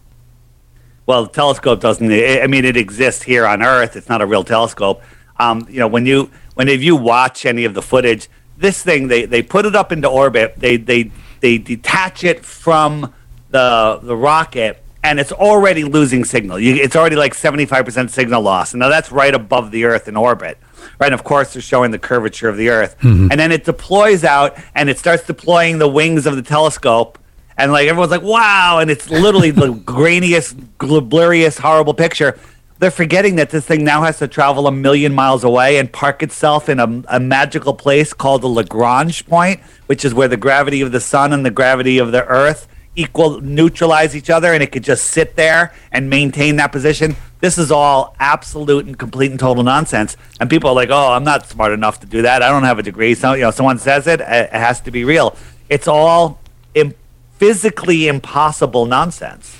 well, 1.11 1.25
the 1.25 1.32
telescope 1.32 1.80
doesn't. 1.80 2.09
I 2.09 2.47
mean, 2.47 2.64
it 2.64 2.76
exists 2.76 3.25
here 3.25 3.44
on 3.44 3.64
Earth. 3.64 3.97
It's 3.97 4.09
not 4.09 4.23
a 4.23 4.26
real 4.26 4.44
telescope. 4.44 5.02
Um, 5.40 5.66
you 5.70 5.78
know, 5.78 5.88
when 5.88 6.04
you 6.04 6.30
when 6.54 6.68
if 6.68 6.82
you 6.82 6.94
watch 6.94 7.47
any 7.47 7.64
of 7.64 7.73
the 7.73 7.80
footage, 7.80 8.28
this 8.59 8.82
thing 8.82 9.09
they, 9.09 9.25
they 9.25 9.42
put 9.42 9.64
it 9.64 9.75
up 9.75 9.90
into 9.90 10.06
orbit. 10.06 10.54
They 10.59 10.76
they 10.76 11.11
they 11.40 11.56
detach 11.56 12.25
it 12.25 12.44
from 12.44 13.14
the 13.50 13.99
the 14.02 14.14
rocket, 14.14 14.82
and 15.02 15.18
it's 15.18 15.32
already 15.32 15.85
losing 15.85 16.25
signal. 16.25 16.59
You, 16.61 16.75
it's 16.75 16.94
already 16.94 17.16
like 17.16 17.32
seventy 17.35 17.64
five 17.64 17.87
percent 17.87 18.11
signal 18.11 18.42
loss. 18.42 18.75
And 18.75 18.80
now 18.80 18.90
that's 18.90 19.11
right 19.11 19.35
above 19.35 19.70
the 19.70 19.85
Earth 19.85 20.09
in 20.09 20.16
orbit. 20.16 20.59
Right, 20.99 21.06
and 21.06 21.14
of 21.14 21.25
course 21.25 21.54
they're 21.54 21.62
showing 21.62 21.90
the 21.90 21.99
curvature 21.99 22.49
of 22.50 22.59
the 22.59 22.68
Earth, 22.68 22.97
and 23.02 23.40
then 23.40 23.50
it 23.52 23.64
deploys 23.64 24.23
out 24.23 24.59
and 24.75 24.90
it 24.90 24.99
starts 24.99 25.26
deploying 25.26 25.78
the 25.78 25.88
wings 25.88 26.26
of 26.26 26.37
the 26.37 26.42
telescope, 26.42 27.18
and 27.56 27.73
like 27.73 27.88
everyone's 27.88 28.11
like, 28.11 28.23
"Wow!" 28.23 28.78
And 28.80 28.90
it's 28.90 29.09
literally 29.09 29.50
the 29.50 29.73
grainiest, 29.97 30.54
blurriest, 30.78 31.59
horrible 31.59 31.94
picture. 31.94 32.38
They're 32.80 32.90
forgetting 32.90 33.37
that 33.37 33.50
this 33.50 33.66
thing 33.66 33.84
now 33.84 34.02
has 34.04 34.18
to 34.18 34.26
travel 34.26 34.66
a 34.66 34.72
million 34.72 35.12
miles 35.12 35.44
away 35.44 35.76
and 35.76 35.92
park 35.92 36.22
itself 36.22 36.68
in 36.70 36.80
a, 36.80 37.02
a 37.08 37.20
magical 37.20 37.75
place 37.75 38.14
called 38.14 38.40
the 38.40 38.49
Lagrange 38.49 39.26
point, 39.26 39.60
which 39.84 40.02
is 40.02 40.14
where 40.14 40.28
the 40.28 40.38
gravity 40.38 40.80
of 40.80 40.90
the 40.90 40.99
sun 40.99 41.34
and 41.34 41.44
the 41.44 41.50
gravity 41.50 41.99
of 41.99 42.10
the 42.10 42.25
Earth 42.25 42.66
equal 42.96 43.40
neutralize 43.42 44.16
each 44.16 44.30
other, 44.30 44.52
and 44.54 44.62
it 44.62 44.72
could 44.72 44.82
just 44.82 45.04
sit 45.04 45.37
there 45.37 45.75
and 45.92 46.08
maintain 46.08 46.56
that 46.56 46.72
position. 46.72 47.16
This 47.40 47.58
is 47.58 47.70
all 47.70 48.16
absolute 48.18 48.87
and 48.87 48.99
complete 48.99 49.30
and 49.30 49.38
total 49.38 49.62
nonsense. 49.62 50.16
And 50.40 50.49
people 50.49 50.70
are 50.70 50.75
like, 50.75 50.90
"Oh, 50.90 51.12
I'm 51.12 51.25
not 51.25 51.46
smart 51.46 51.72
enough 51.72 52.00
to 52.00 52.06
do 52.06 52.22
that. 52.22 52.42
I 52.42 52.49
don't 52.49 52.64
have 52.64 52.78
a 52.78 52.82
degree." 52.82 53.14
So 53.14 53.34
you 53.34 53.42
know, 53.42 53.50
someone 53.50 53.78
says 53.78 54.06
it, 54.06 54.20
it 54.20 54.52
has 54.52 54.80
to 54.82 54.90
be 54.90 55.04
real. 55.04 55.37
It's 55.68 55.87
all 55.87 56.40
Im- 56.75 56.94
physically 57.37 58.08
impossible 58.08 58.87
nonsense. 58.87 59.56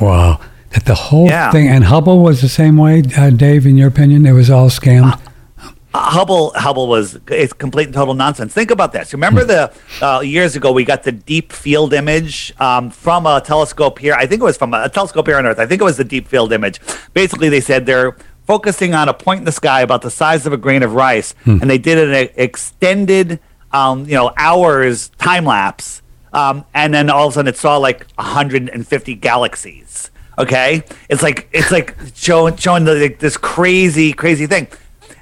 Wow. 0.00 0.40
That 0.74 0.84
the 0.86 0.94
whole 0.94 1.28
Yeah. 1.28 1.50
thing, 1.52 1.68
and 1.68 1.84
Hubble 1.84 2.18
was 2.18 2.40
the 2.40 2.48
same 2.48 2.76
way, 2.76 3.02
uh, 3.16 3.30
Dave, 3.30 3.64
in 3.64 3.76
your 3.78 3.88
opinion? 3.88 4.26
It 4.26 4.32
was 4.32 4.50
all 4.50 4.68
scammed? 4.70 5.18
Uh, 5.62 5.98
Hubble 6.00 6.52
Hubble 6.56 6.88
was 6.88 7.16
it's 7.28 7.52
complete 7.52 7.84
and 7.86 7.94
total 7.94 8.14
nonsense. 8.14 8.52
Think 8.52 8.72
about 8.72 8.92
this. 8.92 9.12
Remember 9.12 9.44
the 9.44 9.70
uh, 10.02 10.18
years 10.18 10.56
ago 10.56 10.72
we 10.72 10.84
got 10.84 11.04
the 11.04 11.12
deep 11.12 11.52
field 11.52 11.92
image 11.94 12.52
um, 12.58 12.90
from 12.90 13.24
a 13.26 13.40
telescope 13.40 14.00
here. 14.00 14.14
I 14.14 14.26
think 14.26 14.40
it 14.42 14.44
was 14.44 14.56
from 14.56 14.74
a, 14.74 14.82
a 14.84 14.88
telescope 14.88 15.28
here 15.28 15.36
on 15.38 15.46
Earth. 15.46 15.60
I 15.60 15.66
think 15.66 15.80
it 15.80 15.84
was 15.84 15.96
the 15.96 16.02
deep 16.02 16.26
field 16.26 16.52
image. 16.52 16.80
Basically, 17.14 17.48
they 17.48 17.60
said 17.60 17.86
they're 17.86 18.16
focusing 18.44 18.92
on 18.94 19.08
a 19.08 19.14
point 19.14 19.38
in 19.38 19.44
the 19.44 19.52
sky 19.52 19.82
about 19.82 20.02
the 20.02 20.10
size 20.10 20.44
of 20.46 20.52
a 20.52 20.56
grain 20.56 20.82
of 20.82 20.94
rice, 20.94 21.32
and 21.44 21.70
they 21.70 21.78
did 21.78 21.96
an 21.96 22.28
extended, 22.34 23.38
um, 23.72 24.04
you 24.06 24.14
know, 24.14 24.32
hours 24.36 25.10
time 25.18 25.44
lapse, 25.44 26.02
um, 26.32 26.64
and 26.74 26.92
then 26.92 27.08
all 27.08 27.28
of 27.28 27.32
a 27.32 27.34
sudden 27.34 27.48
it 27.50 27.56
saw 27.56 27.76
like 27.76 28.04
150 28.16 29.14
galaxies. 29.14 30.10
Okay, 30.38 30.82
it's 31.08 31.22
like 31.22 31.48
it's 31.52 31.70
like 31.70 31.96
showing 32.14 32.56
showing 32.56 32.84
the, 32.84 32.94
like, 32.94 33.18
this 33.20 33.36
crazy 33.36 34.12
crazy 34.12 34.46
thing, 34.46 34.66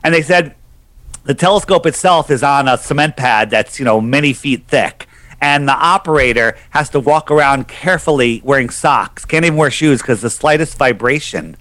and 0.02 0.14
they 0.14 0.22
said 0.22 0.54
the 1.24 1.34
telescope 1.34 1.86
itself 1.86 2.30
is 2.30 2.42
on 2.42 2.66
a 2.66 2.78
cement 2.78 3.16
pad 3.16 3.50
that's 3.50 3.78
you 3.78 3.84
know 3.84 4.00
many 4.00 4.32
feet 4.32 4.66
thick. 4.68 5.06
And 5.40 5.68
the 5.68 5.72
operator 5.72 6.56
has 6.70 6.88
to 6.90 7.00
walk 7.00 7.28
around 7.28 7.66
carefully 7.66 8.40
wearing 8.44 8.70
socks. 8.70 9.24
Can't 9.24 9.44
even 9.44 9.58
wear 9.58 9.72
shoes 9.72 10.00
because 10.00 10.20
the 10.20 10.30
slightest 10.30 10.78
vibration 10.78 11.56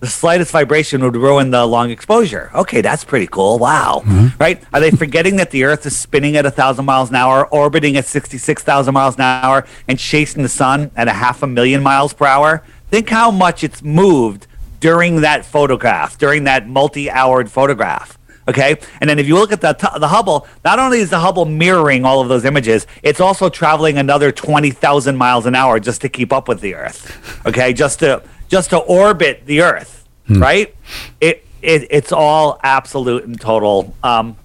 the 0.00 0.06
slightest 0.06 0.50
vibration 0.50 1.02
would 1.02 1.16
ruin 1.16 1.50
the 1.50 1.66
long 1.66 1.90
exposure. 1.90 2.50
Okay 2.54 2.80
that's 2.80 3.04
pretty 3.04 3.26
cool. 3.26 3.58
Wow. 3.58 4.02
Mm-hmm. 4.04 4.36
Right? 4.38 4.62
Are 4.72 4.80
they 4.80 4.90
forgetting 4.90 5.36
that 5.36 5.50
the 5.50 5.64
earth 5.64 5.86
is 5.86 5.96
spinning 5.96 6.36
at 6.36 6.46
a 6.46 6.50
thousand 6.50 6.84
miles 6.84 7.10
an 7.10 7.16
hour 7.16 7.46
orbiting 7.46 7.96
at 7.96 8.04
66000 8.04 8.92
miles 8.92 9.14
an 9.16 9.22
hour 9.22 9.66
and 9.88 9.98
chasing 9.98 10.42
the 10.42 10.48
sun 10.48 10.90
at 10.96 11.08
a 11.08 11.12
half 11.12 11.42
a 11.42 11.46
million 11.46 11.82
miles 11.82 12.12
per 12.12 12.26
hour? 12.26 12.62
Think 12.90 13.08
how 13.08 13.30
much 13.30 13.64
it's 13.64 13.82
moved 13.82 14.46
during 14.84 15.22
that 15.22 15.46
photograph 15.46 16.18
during 16.18 16.44
that 16.44 16.68
multi-houred 16.68 17.50
photograph. 17.50 18.18
Okay, 18.46 18.76
and 19.00 19.08
then 19.08 19.18
if 19.18 19.26
you 19.26 19.34
look 19.34 19.50
at 19.50 19.62
the 19.62 19.72
t- 19.72 19.98
the 19.98 20.08
Hubble, 20.08 20.46
not 20.62 20.78
only 20.78 20.98
is 20.98 21.08
the 21.08 21.20
Hubble 21.20 21.46
mirroring 21.46 22.04
all 22.04 22.20
of 22.20 22.28
those 22.28 22.44
images, 22.44 22.86
it's 23.02 23.18
also 23.18 23.48
traveling 23.48 23.96
another 23.96 24.30
twenty 24.30 24.70
thousand 24.70 25.16
miles 25.16 25.46
an 25.46 25.54
hour 25.54 25.80
just 25.80 26.02
to 26.02 26.10
keep 26.10 26.34
up 26.34 26.48
with 26.48 26.60
the 26.60 26.74
Earth. 26.74 27.00
Okay, 27.46 27.72
just 27.72 28.00
to 28.00 28.22
just 28.54 28.70
to 28.70 28.78
orbit 28.78 29.42
the 29.46 29.62
Earth, 29.62 30.06
right? 30.28 30.72
It, 31.20 31.44
it 31.60 31.88
it's 31.90 32.12
all 32.12 32.60
absolute 32.62 33.24
and 33.24 33.40
total. 33.40 33.92
Um, 34.04 34.36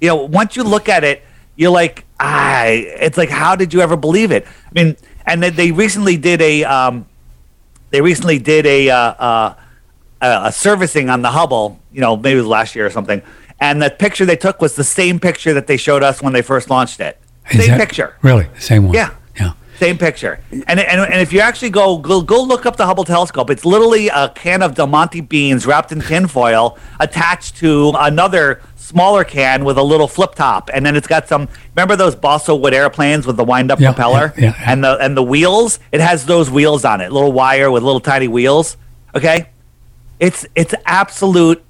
you 0.00 0.08
know, 0.08 0.16
once 0.16 0.56
you 0.56 0.64
look 0.64 0.88
at 0.88 1.04
it, 1.04 1.22
you're 1.54 1.70
like, 1.70 2.06
ah, 2.18 2.62
it's 2.64 3.18
like, 3.18 3.28
how 3.28 3.54
did 3.54 3.74
you 3.74 3.82
ever 3.82 3.94
believe 3.94 4.32
it? 4.32 4.46
I 4.46 4.70
mean, 4.72 4.96
and 5.26 5.42
then 5.42 5.54
they 5.54 5.70
recently 5.70 6.16
did 6.16 6.40
a 6.40 6.64
um, 6.64 7.04
they 7.90 8.00
recently 8.00 8.38
did 8.38 8.64
a 8.64 8.88
uh, 8.88 8.96
uh, 8.98 9.54
a, 10.22 10.40
a 10.44 10.52
servicing 10.52 11.10
on 11.10 11.20
the 11.20 11.30
Hubble, 11.30 11.78
you 11.92 12.00
know, 12.00 12.16
maybe 12.16 12.38
it 12.38 12.40
was 12.40 12.46
last 12.46 12.74
year 12.74 12.86
or 12.86 12.90
something. 12.90 13.20
And 13.60 13.82
the 13.82 13.90
picture 13.90 14.24
they 14.24 14.36
took 14.36 14.62
was 14.62 14.76
the 14.76 14.84
same 14.84 15.20
picture 15.20 15.52
that 15.52 15.66
they 15.66 15.76
showed 15.76 16.02
us 16.02 16.22
when 16.22 16.32
they 16.32 16.40
first 16.42 16.70
launched 16.70 17.00
it. 17.00 17.18
Is 17.52 17.60
Same 17.60 17.68
that- 17.72 17.80
picture. 17.80 18.16
Really? 18.22 18.46
The 18.54 18.60
same 18.62 18.84
one? 18.86 18.94
Yeah. 18.94 19.10
Same 19.78 19.98
picture. 19.98 20.40
And, 20.50 20.80
and 20.80 20.80
and 20.80 21.20
if 21.20 21.32
you 21.32 21.40
actually 21.40 21.70
go, 21.70 21.98
go 21.98 22.22
go 22.22 22.42
look 22.42 22.64
up 22.64 22.76
the 22.76 22.86
Hubble 22.86 23.04
telescope, 23.04 23.50
it's 23.50 23.64
literally 23.64 24.08
a 24.08 24.30
can 24.30 24.62
of 24.62 24.74
Del 24.74 24.86
Monte 24.86 25.20
beans 25.20 25.66
wrapped 25.66 25.92
in 25.92 26.00
tinfoil 26.00 26.78
attached 26.98 27.56
to 27.56 27.92
another 27.96 28.62
smaller 28.76 29.24
can 29.24 29.64
with 29.64 29.76
a 29.76 29.82
little 29.82 30.08
flip 30.08 30.34
top, 30.34 30.70
and 30.72 30.86
then 30.86 30.96
it's 30.96 31.06
got 31.06 31.28
some. 31.28 31.48
Remember 31.74 31.94
those 31.96 32.14
balsa 32.14 32.54
wood 32.54 32.72
airplanes 32.72 33.26
with 33.26 33.36
the 33.36 33.44
wind 33.44 33.70
up 33.70 33.78
Yeah, 33.80 33.92
propeller 33.92 34.32
yeah, 34.38 34.54
yeah. 34.58 34.72
and 34.72 34.82
the 34.82 34.96
and 34.98 35.16
the 35.16 35.22
wheels? 35.22 35.78
It 35.92 36.00
has 36.00 36.24
those 36.24 36.50
wheels 36.50 36.84
on 36.84 37.00
it, 37.02 37.12
little 37.12 37.32
wire 37.32 37.70
with 37.70 37.82
little 37.82 38.00
tiny 38.00 38.28
wheels. 38.28 38.76
Okay, 39.14 39.48
it's 40.20 40.46
it's 40.54 40.74
absolute 40.86 41.62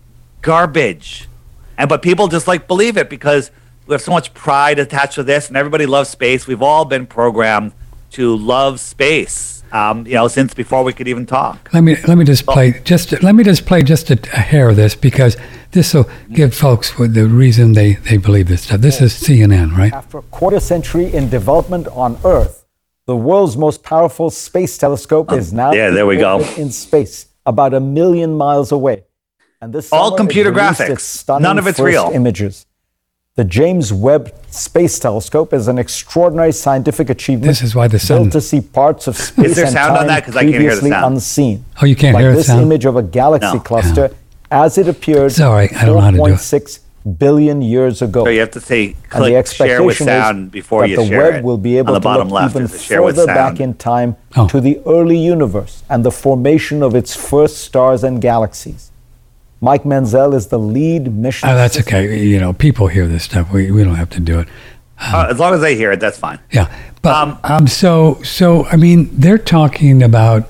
garbage, 0.42 1.28
and 1.76 1.88
but 1.88 2.02
people 2.02 2.28
just 2.28 2.46
like 2.46 2.68
believe 2.68 2.96
it 2.96 3.10
because 3.10 3.50
we 3.86 3.94
have 3.94 4.02
so 4.02 4.12
much 4.12 4.32
pride 4.34 4.78
attached 4.78 5.14
to 5.14 5.22
this, 5.24 5.48
and 5.48 5.56
everybody 5.56 5.86
loves 5.86 6.08
space. 6.08 6.46
We've 6.46 6.62
all 6.62 6.84
been 6.84 7.06
programmed 7.06 7.72
to 8.12 8.36
love 8.36 8.80
space, 8.80 9.62
um, 9.72 10.06
you 10.06 10.14
know, 10.14 10.28
since 10.28 10.54
before 10.54 10.82
we 10.84 10.92
could 10.92 11.08
even 11.08 11.26
talk. 11.26 11.70
Let 11.72 11.82
me 11.82 11.96
let 12.06 12.16
me 12.16 12.24
just 12.24 12.46
play 12.46 12.80
just 12.84 13.22
let 13.22 13.34
me 13.34 13.44
just 13.44 13.66
play 13.66 13.82
just 13.82 14.10
a, 14.10 14.18
a 14.32 14.40
hair 14.40 14.68
of 14.68 14.76
this 14.76 14.94
because 14.94 15.36
this 15.72 15.92
will 15.92 16.08
give 16.32 16.54
folks 16.54 16.92
the 16.96 17.26
reason 17.26 17.72
they, 17.72 17.94
they 17.94 18.16
believe 18.16 18.48
this 18.48 18.62
stuff. 18.62 18.80
This 18.80 19.00
is 19.00 19.12
CNN, 19.12 19.76
right? 19.76 19.92
After 19.92 20.18
a 20.18 20.22
quarter 20.22 20.60
century 20.60 21.12
in 21.12 21.28
development 21.28 21.88
on 21.88 22.18
Earth, 22.24 22.64
the 23.06 23.16
world's 23.16 23.56
most 23.56 23.82
powerful 23.82 24.30
space 24.30 24.78
telescope 24.78 25.32
is 25.32 25.52
now 25.52 25.72
yeah, 25.72 25.90
there 25.90 26.06
we 26.06 26.16
go. 26.16 26.40
in 26.56 26.70
space, 26.70 27.26
about 27.44 27.74
a 27.74 27.80
million 27.80 28.36
miles 28.36 28.72
away. 28.72 29.04
And 29.60 29.72
this 29.72 29.92
All 29.92 30.16
computer 30.16 30.52
graphics. 30.52 31.40
None 31.40 31.58
of 31.58 31.66
it's 31.66 31.78
real. 31.78 32.10
Images. 32.12 32.66
The 33.36 33.44
James 33.44 33.92
Webb 33.92 34.32
Space 34.50 34.98
Telescope 34.98 35.52
is 35.52 35.68
an 35.68 35.78
extraordinary 35.78 36.52
scientific 36.52 37.10
achievement. 37.10 37.46
This 37.46 37.60
is 37.60 37.74
why 37.74 37.86
the 37.86 37.98
sun- 37.98 38.22
built 38.22 38.32
to 38.32 38.40
see 38.40 38.62
parts 38.62 39.06
of 39.08 39.16
space 39.18 39.54
there 39.56 39.66
and 39.66 39.74
sound 39.74 39.90
on 39.92 39.96
time 39.98 40.06
that? 40.06 40.24
'Cause 40.24 40.36
I 40.36 40.40
can't 40.40 40.48
hear 40.52 40.58
the 40.60 40.64
previously 40.68 40.90
sound. 40.90 41.14
unseen. 41.16 41.64
Oh, 41.82 41.84
you 41.84 41.96
can't 41.96 42.14
like 42.14 42.22
hear 42.22 42.30
the 42.30 42.38
this 42.38 42.46
sound? 42.46 42.62
image 42.62 42.86
of 42.86 42.96
a 42.96 43.02
galaxy 43.02 43.52
No. 43.52 43.60
cluster 43.60 44.10
as 44.50 44.78
it 44.78 44.88
appeared 44.88 45.32
It's 45.32 45.40
all 45.40 45.52
right. 45.52 45.70
I 45.76 45.84
don't 45.84 45.96
know 45.96 46.00
how 46.00 46.10
to 46.12 46.16
do 46.16 46.24
it. 46.24 46.28
4.6 46.30 46.80
billion 47.18 47.60
years 47.60 48.00
ago. 48.00 48.24
So 48.24 48.30
you 48.30 48.40
have 48.40 48.52
to 48.52 48.60
say 48.60 48.84
And 49.12 49.22
the 49.26 49.28
click 49.42 49.46
share 49.48 49.82
with 49.82 49.98
sound 49.98 50.46
is 50.46 50.52
before 50.52 50.80
that 50.84 50.88
you 50.88 50.96
the 50.96 51.06
share 51.06 51.18
web 51.22 51.34
it. 51.34 51.44
will 51.44 51.58
be 51.58 51.76
able 51.76 52.00
to 52.00 52.08
look 52.08 52.30
left 52.30 52.52
even 52.52 52.62
is 52.64 52.72
the 52.72 52.78
share 52.78 53.02
with 53.02 53.16
further 53.16 53.34
back 53.34 53.60
in 53.60 53.74
time 53.74 54.16
Oh. 54.34 54.46
to 54.48 54.62
the 54.62 54.80
early 54.86 55.18
universe 55.18 55.82
and 55.90 56.04
the 56.04 56.10
formation 56.10 56.82
of 56.82 56.94
its 56.94 57.14
first 57.14 57.58
stars 57.58 58.02
and 58.02 58.22
galaxies. 58.22 58.90
Mike 59.60 59.84
Menzel 59.86 60.34
is 60.34 60.48
the 60.48 60.58
lead 60.58 61.12
mission. 61.14 61.48
Oh, 61.48 61.54
that's 61.54 61.76
assistant. 61.76 62.04
okay. 62.04 62.22
You 62.24 62.38
know, 62.38 62.52
people 62.52 62.88
hear 62.88 63.06
this 63.08 63.24
stuff. 63.24 63.50
We, 63.52 63.70
we 63.70 63.84
don't 63.84 63.94
have 63.96 64.10
to 64.10 64.20
do 64.20 64.40
it. 64.40 64.48
Uh, 64.98 65.26
as 65.30 65.38
long 65.38 65.52
as 65.54 65.60
they 65.60 65.76
hear 65.76 65.92
it, 65.92 66.00
that's 66.00 66.18
fine. 66.18 66.38
Yeah, 66.50 66.74
but 67.02 67.14
Um, 67.14 67.38
um, 67.44 67.66
so 67.66 68.20
so 68.22 68.64
I 68.66 68.76
mean, 68.76 69.10
they're 69.12 69.36
talking 69.38 70.02
about 70.02 70.48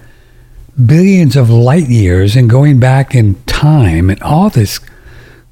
billions 0.84 1.36
of 1.36 1.50
light 1.50 1.88
years 1.88 2.36
and 2.36 2.48
going 2.50 2.78
back 2.78 3.14
in 3.14 3.34
time 3.46 4.08
and 4.10 4.22
all 4.22 4.50
this 4.50 4.78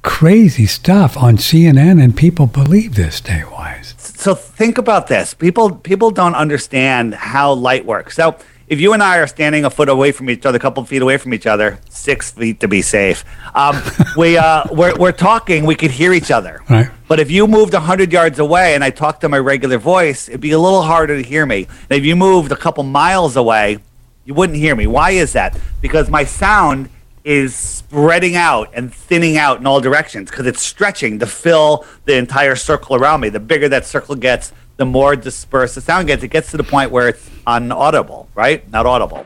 crazy 0.01 0.65
stuff 0.67 1.17
on 1.17 1.35
CNN, 1.37 2.01
and 2.01 2.15
people 2.15 2.45
believe 2.45 2.95
this, 2.95 3.19
Dave 3.19 3.49
Weiss. 3.51 3.95
so 3.97 4.35
think 4.35 4.77
about 4.77 5.07
this. 5.07 5.33
People 5.33 5.75
people 5.75 6.11
don't 6.11 6.35
understand 6.35 7.15
how 7.15 7.51
light 7.53 7.85
works. 7.85 8.15
So 8.15 8.37
if 8.67 8.79
you 8.79 8.93
and 8.93 9.03
I 9.03 9.17
are 9.17 9.27
standing 9.27 9.65
a 9.65 9.69
foot 9.69 9.89
away 9.89 10.11
from 10.11 10.29
each 10.29 10.45
other, 10.45 10.57
a 10.57 10.59
couple 10.59 10.83
feet 10.85 11.01
away 11.01 11.17
from 11.17 11.33
each 11.33 11.45
other, 11.45 11.79
six 11.89 12.31
feet 12.31 12.59
to 12.61 12.67
be 12.67 12.81
safe, 12.81 13.23
um, 13.53 13.81
we 14.17 14.37
uh, 14.37 14.63
we're, 14.71 14.95
we're 14.95 15.11
talking. 15.11 15.65
We 15.65 15.75
could 15.75 15.91
hear 15.91 16.13
each 16.13 16.31
other. 16.31 16.61
Right. 16.69 16.89
But 17.07 17.19
if 17.19 17.29
you 17.29 17.47
moved 17.47 17.73
hundred 17.73 18.11
yards 18.11 18.39
away 18.39 18.73
and 18.73 18.83
I 18.83 18.89
talked 18.89 19.21
to 19.21 19.29
my 19.29 19.37
regular 19.37 19.77
voice, 19.77 20.27
it'd 20.27 20.41
be 20.41 20.51
a 20.51 20.59
little 20.59 20.81
harder 20.81 21.21
to 21.21 21.27
hear 21.27 21.45
me. 21.45 21.67
And 21.89 21.99
if 21.99 22.05
you 22.05 22.15
moved 22.15 22.51
a 22.51 22.55
couple 22.55 22.83
miles 22.83 23.35
away, 23.35 23.79
you 24.23 24.33
wouldn't 24.33 24.57
hear 24.57 24.75
me. 24.75 24.87
Why 24.87 25.11
is 25.11 25.33
that? 25.33 25.59
Because 25.81 26.09
my 26.09 26.23
sound 26.23 26.89
is 27.23 27.55
spreading 27.55 28.35
out 28.35 28.69
and 28.73 28.93
thinning 28.93 29.35
out 29.35 29.59
in 29.59 29.65
all 29.65 29.81
directions 29.81 30.29
because 30.29 30.45
it's 30.45 30.61
stretching 30.61 31.17
to 31.19 31.25
fill 31.25 31.85
the 32.05 32.15
entire 32.15 32.55
circle 32.55 32.95
around 32.95 33.19
me. 33.21 33.29
The 33.29 33.39
bigger 33.39 33.67
that 33.69 33.85
circle 33.85 34.15
gets, 34.15 34.53
the 34.77 34.85
more 34.85 35.15
dispersed 35.15 35.75
the 35.75 35.81
sound 35.81 36.07
gets. 36.07 36.23
It 36.23 36.29
gets 36.29 36.51
to 36.51 36.57
the 36.57 36.63
point 36.63 36.91
where 36.91 37.09
it's 37.09 37.29
unaudible, 37.47 38.27
right? 38.35 38.69
Not 38.71 38.85
audible. 38.85 39.25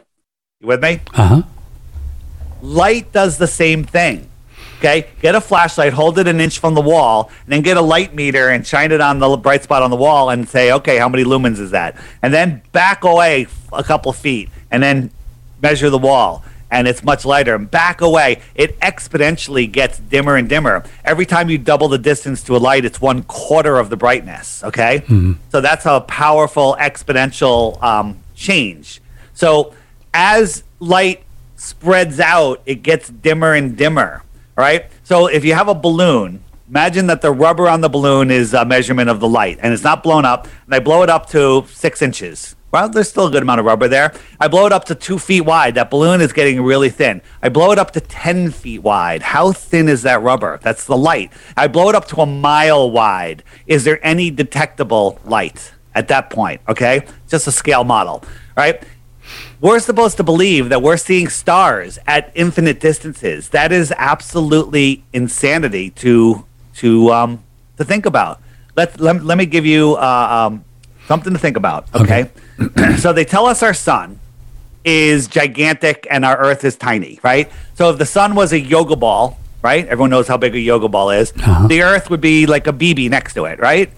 You 0.59 0.67
with 0.67 0.81
me? 0.81 1.01
Uh 1.13 1.27
huh. 1.27 1.41
Light 2.61 3.11
does 3.11 3.37
the 3.37 3.47
same 3.47 3.83
thing. 3.83 4.29
Okay, 4.79 5.07
get 5.21 5.35
a 5.35 5.41
flashlight, 5.41 5.91
hold 5.91 6.17
it 6.19 6.27
an 6.27 6.39
inch 6.39 6.59
from 6.59 6.73
the 6.73 6.81
wall, 6.81 7.29
and 7.43 7.51
then 7.51 7.61
get 7.61 7.75
a 7.75 7.81
light 7.81 8.15
meter 8.15 8.47
and 8.47 8.65
shine 8.65 8.93
it 8.93 9.01
on 9.01 9.19
the 9.19 9.35
bright 9.35 9.61
spot 9.63 9.83
on 9.83 9.89
the 9.89 9.97
wall 9.97 10.29
and 10.29 10.47
say, 10.47 10.71
okay, 10.71 10.97
how 10.97 11.09
many 11.09 11.25
lumens 11.25 11.59
is 11.59 11.71
that? 11.71 11.97
And 12.21 12.33
then 12.33 12.61
back 12.71 13.03
away 13.03 13.47
a 13.73 13.83
couple 13.83 14.13
feet 14.13 14.49
and 14.71 14.81
then 14.81 15.11
measure 15.61 15.89
the 15.89 15.97
wall. 15.97 16.45
And 16.71 16.87
it's 16.87 17.03
much 17.03 17.25
lighter. 17.25 17.55
And 17.55 17.69
back 17.69 18.01
away, 18.01 18.41
it 18.53 18.79
exponentially 18.79 19.71
gets 19.71 19.97
dimmer 19.97 20.35
and 20.35 20.47
dimmer. 20.47 20.83
Every 21.03 21.25
time 21.25 21.49
you 21.49 21.57
double 21.57 21.87
the 21.87 21.97
distance 21.97 22.43
to 22.43 22.55
a 22.55 22.59
light, 22.59 22.85
it's 22.85 23.01
one 23.01 23.23
quarter 23.23 23.77
of 23.77 23.89
the 23.89 23.97
brightness. 23.97 24.63
Okay, 24.63 25.03
so 25.51 25.61
that's 25.61 25.85
a 25.85 26.01
powerful 26.01 26.75
exponential 26.79 27.81
um, 27.81 28.19
change. 28.35 29.01
So 29.33 29.73
as 30.13 30.63
light 30.79 31.23
spreads 31.55 32.19
out, 32.19 32.61
it 32.65 32.83
gets 32.83 33.09
dimmer 33.09 33.53
and 33.53 33.75
dimmer. 33.75 34.23
Right. 34.55 34.87
So 35.03 35.27
if 35.27 35.45
you 35.45 35.53
have 35.53 35.69
a 35.69 35.73
balloon, 35.73 36.43
imagine 36.67 37.07
that 37.07 37.21
the 37.21 37.31
rubber 37.31 37.67
on 37.67 37.81
the 37.81 37.89
balloon 37.89 38.29
is 38.29 38.53
a 38.53 38.65
measurement 38.65 39.09
of 39.09 39.19
the 39.19 39.27
light, 39.27 39.57
and 39.61 39.73
it's 39.73 39.83
not 39.83 40.03
blown 40.03 40.25
up. 40.25 40.47
And 40.65 40.75
I 40.75 40.79
blow 40.79 41.01
it 41.01 41.09
up 41.09 41.29
to 41.29 41.65
six 41.67 42.01
inches. 42.01 42.55
Well, 42.71 42.89
there's 42.89 43.09
still 43.09 43.27
a 43.27 43.31
good 43.31 43.41
amount 43.41 43.59
of 43.59 43.65
rubber 43.65 43.87
there. 43.87 44.13
I 44.39 44.47
blow 44.47 44.65
it 44.65 44.71
up 44.71 44.85
to 44.85 44.95
two 44.95 45.17
feet 45.17 45.41
wide. 45.41 45.75
That 45.75 45.89
balloon 45.89 46.21
is 46.21 46.33
getting 46.33 46.61
really 46.61 46.89
thin. 46.89 47.21
I 47.41 47.49
blow 47.49 47.71
it 47.71 47.79
up 47.79 47.91
to 47.91 47.99
10 47.99 48.51
feet 48.51 48.83
wide. 48.83 49.21
How 49.21 49.51
thin 49.51 49.89
is 49.89 50.03
that 50.03 50.21
rubber? 50.21 50.59
That's 50.61 50.85
the 50.85 50.97
light. 50.97 51.31
I 51.57 51.67
blow 51.67 51.89
it 51.89 51.95
up 51.95 52.07
to 52.09 52.21
a 52.21 52.25
mile 52.25 52.91
wide. 52.91 53.43
Is 53.65 53.83
there 53.83 53.99
any 54.05 54.29
detectable 54.29 55.19
light 55.25 55.73
at 55.95 56.07
that 56.09 56.29
point? 56.29 56.61
Okay. 56.67 57.07
Just 57.27 57.47
a 57.47 57.51
scale 57.51 57.83
model. 57.83 58.23
Right 58.55 58.83
we're 59.61 59.79
supposed 59.79 60.17
to 60.17 60.23
believe 60.23 60.69
that 60.69 60.81
we're 60.81 60.97
seeing 60.97 61.27
stars 61.27 61.99
at 62.07 62.31
infinite 62.33 62.79
distances. 62.79 63.49
That 63.49 63.71
is 63.71 63.93
absolutely 63.97 65.03
insanity 65.13 65.89
to 65.91 66.45
to 66.75 67.11
um, 67.11 67.43
to 67.77 67.83
think 67.83 68.05
about. 68.05 68.41
Let 68.75 68.99
let, 68.99 69.23
let 69.23 69.37
me 69.37 69.45
give 69.45 69.65
you 69.65 69.95
uh, 69.95 70.47
um, 70.49 70.65
something 71.09 71.33
to 71.33 71.39
think 71.39 71.57
about. 71.57 71.93
Okay, 71.93 72.29
so 72.99 73.11
they 73.11 73.25
tell 73.25 73.47
us 73.47 73.63
our 73.63 73.73
sun 73.73 74.19
is 74.85 75.27
gigantic 75.27 76.07
and 76.09 76.23
our 76.23 76.37
Earth 76.37 76.63
is 76.63 76.77
tiny, 76.77 77.19
right? 77.23 77.51
So 77.73 77.89
if 77.89 77.97
the 77.97 78.05
sun 78.05 78.35
was 78.35 78.53
a 78.53 78.59
yoga 78.59 78.95
ball, 78.95 79.37
right? 79.61 79.85
Everyone 79.87 80.11
knows 80.11 80.27
how 80.27 80.37
big 80.37 80.55
a 80.55 80.59
yoga 80.59 80.87
ball 80.87 81.09
is. 81.09 81.33
Uh-huh. 81.33 81.67
The 81.67 81.81
Earth 81.81 82.09
would 82.09 82.21
be 82.21 82.45
like 82.45 82.67
a 82.67 82.71
BB 82.71 83.09
next 83.09 83.33
to 83.33 83.45
it, 83.45 83.59
right? 83.59 83.91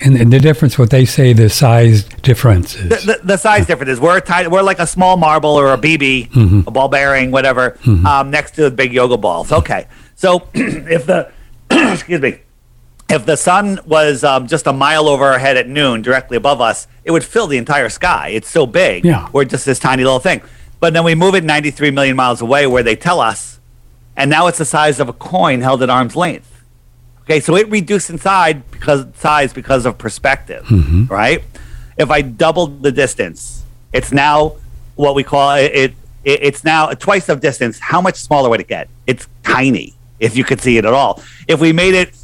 And, 0.00 0.16
and 0.16 0.32
the 0.32 0.40
difference, 0.40 0.78
what 0.78 0.88
they 0.88 1.04
say, 1.04 1.34
the 1.34 1.50
size 1.50 2.04
difference 2.04 2.74
is. 2.74 2.88
the, 2.88 3.12
the, 3.12 3.20
the 3.22 3.36
size 3.36 3.66
difference 3.66 3.90
is 3.90 4.00
we're 4.00 4.16
a 4.16 4.20
tiny, 4.22 4.48
we're 4.48 4.62
like 4.62 4.78
a 4.78 4.86
small 4.86 5.18
marble 5.18 5.50
or 5.50 5.74
a 5.74 5.78
BB, 5.78 6.66
a 6.66 6.70
ball 6.70 6.88
bearing, 6.88 7.30
whatever, 7.30 7.76
um, 8.06 8.30
next 8.30 8.52
to 8.52 8.62
the 8.62 8.70
big 8.70 8.94
yoga 8.94 9.18
balls. 9.18 9.52
Okay, 9.52 9.86
so 10.16 10.48
if 10.54 11.04
the 11.04 11.30
excuse 11.70 12.20
me, 12.22 12.40
if 13.10 13.26
the 13.26 13.36
sun 13.36 13.80
was 13.86 14.22
um, 14.22 14.46
just 14.46 14.66
a 14.66 14.72
mile 14.72 15.08
over 15.08 15.24
our 15.24 15.38
head 15.38 15.56
at 15.56 15.68
noon, 15.68 16.02
directly 16.02 16.36
above 16.36 16.60
us, 16.60 16.86
it 17.04 17.10
would 17.10 17.24
fill 17.24 17.46
the 17.46 17.58
entire 17.58 17.88
sky. 17.88 18.28
It's 18.28 18.48
so 18.48 18.66
big. 18.66 19.04
Yeah. 19.04 19.28
we're 19.32 19.44
just 19.44 19.66
this 19.66 19.78
tiny 19.78 20.04
little 20.04 20.20
thing. 20.20 20.42
But 20.78 20.92
then 20.92 21.04
we 21.04 21.14
move 21.14 21.34
it 21.34 21.44
93 21.44 21.90
million 21.90 22.16
miles 22.16 22.40
away, 22.40 22.66
where 22.66 22.82
they 22.82 22.96
tell 22.96 23.20
us, 23.20 23.58
and 24.16 24.30
now 24.30 24.46
it's 24.46 24.58
the 24.58 24.64
size 24.64 25.00
of 25.00 25.08
a 25.08 25.12
coin 25.12 25.60
held 25.60 25.82
at 25.82 25.90
arm's 25.90 26.16
length. 26.16 26.46
Okay, 27.22 27.40
so 27.40 27.56
it 27.56 27.68
reduced 27.68 28.10
inside 28.10 28.68
because 28.70 29.06
size 29.16 29.52
because 29.52 29.86
of 29.86 29.98
perspective, 29.98 30.66
right? 31.10 31.42
If 31.98 32.10
I 32.10 32.22
doubled 32.22 32.82
the 32.82 32.90
distance, 32.92 33.62
it's 33.92 34.10
now 34.10 34.56
what 34.96 35.14
we 35.14 35.22
call 35.22 35.52
it, 35.56 35.72
it. 35.74 35.94
It's 36.22 36.64
now 36.64 36.88
twice 36.90 37.28
of 37.28 37.40
distance. 37.40 37.78
How 37.78 38.00
much 38.00 38.16
smaller 38.16 38.50
would 38.50 38.60
it 38.60 38.68
get? 38.68 38.88
It's 39.06 39.26
tiny, 39.42 39.94
if 40.18 40.36
you 40.36 40.44
could 40.44 40.60
see 40.60 40.76
it 40.76 40.84
at 40.84 40.92
all. 40.92 41.22
If 41.48 41.60
we 41.60 41.72
made 41.72 41.94
it 41.94 42.14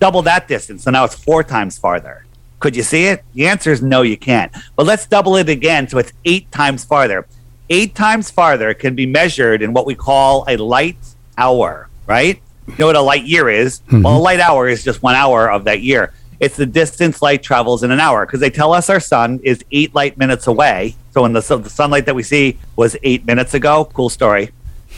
double 0.00 0.22
that 0.22 0.48
distance, 0.48 0.82
so 0.82 0.90
now 0.90 1.04
it's 1.04 1.14
four 1.14 1.44
times 1.44 1.78
farther. 1.78 2.24
Could 2.58 2.74
you 2.74 2.82
see 2.82 3.06
it? 3.06 3.22
The 3.34 3.46
answer 3.46 3.70
is 3.70 3.80
no, 3.80 4.02
you 4.02 4.16
can't. 4.16 4.52
But 4.76 4.86
let's 4.86 5.06
double 5.06 5.36
it 5.36 5.48
again, 5.48 5.88
so 5.88 5.98
it's 5.98 6.12
eight 6.24 6.50
times 6.50 6.84
farther. 6.84 7.26
Eight 7.70 7.94
times 7.94 8.30
farther 8.30 8.74
can 8.74 8.94
be 8.94 9.06
measured 9.06 9.62
in 9.62 9.72
what 9.72 9.86
we 9.86 9.94
call 9.94 10.44
a 10.48 10.56
light 10.56 10.98
hour, 11.38 11.88
right? 12.06 12.40
You 12.66 12.74
know 12.78 12.86
what 12.86 12.96
a 12.96 13.00
light 13.00 13.24
year 13.24 13.48
is? 13.48 13.80
Mm-hmm. 13.80 14.02
Well, 14.02 14.16
a 14.16 14.18
light 14.18 14.40
hour 14.40 14.68
is 14.68 14.82
just 14.82 15.02
one 15.02 15.14
hour 15.14 15.50
of 15.50 15.64
that 15.64 15.80
year. 15.80 16.12
It's 16.40 16.56
the 16.56 16.66
distance 16.66 17.22
light 17.22 17.42
travels 17.42 17.82
in 17.82 17.90
an 17.90 18.00
hour 18.00 18.26
because 18.26 18.40
they 18.40 18.50
tell 18.50 18.72
us 18.72 18.90
our 18.90 19.00
sun 19.00 19.40
is 19.42 19.64
eight 19.72 19.94
light 19.94 20.18
minutes 20.18 20.46
away. 20.46 20.96
So 21.12 21.22
when 21.22 21.32
the, 21.32 21.42
so 21.42 21.58
the 21.58 21.70
sunlight 21.70 22.06
that 22.06 22.14
we 22.14 22.22
see 22.22 22.58
was 22.76 22.96
eight 23.02 23.26
minutes 23.26 23.54
ago, 23.54 23.84
cool 23.92 24.08
story, 24.08 24.50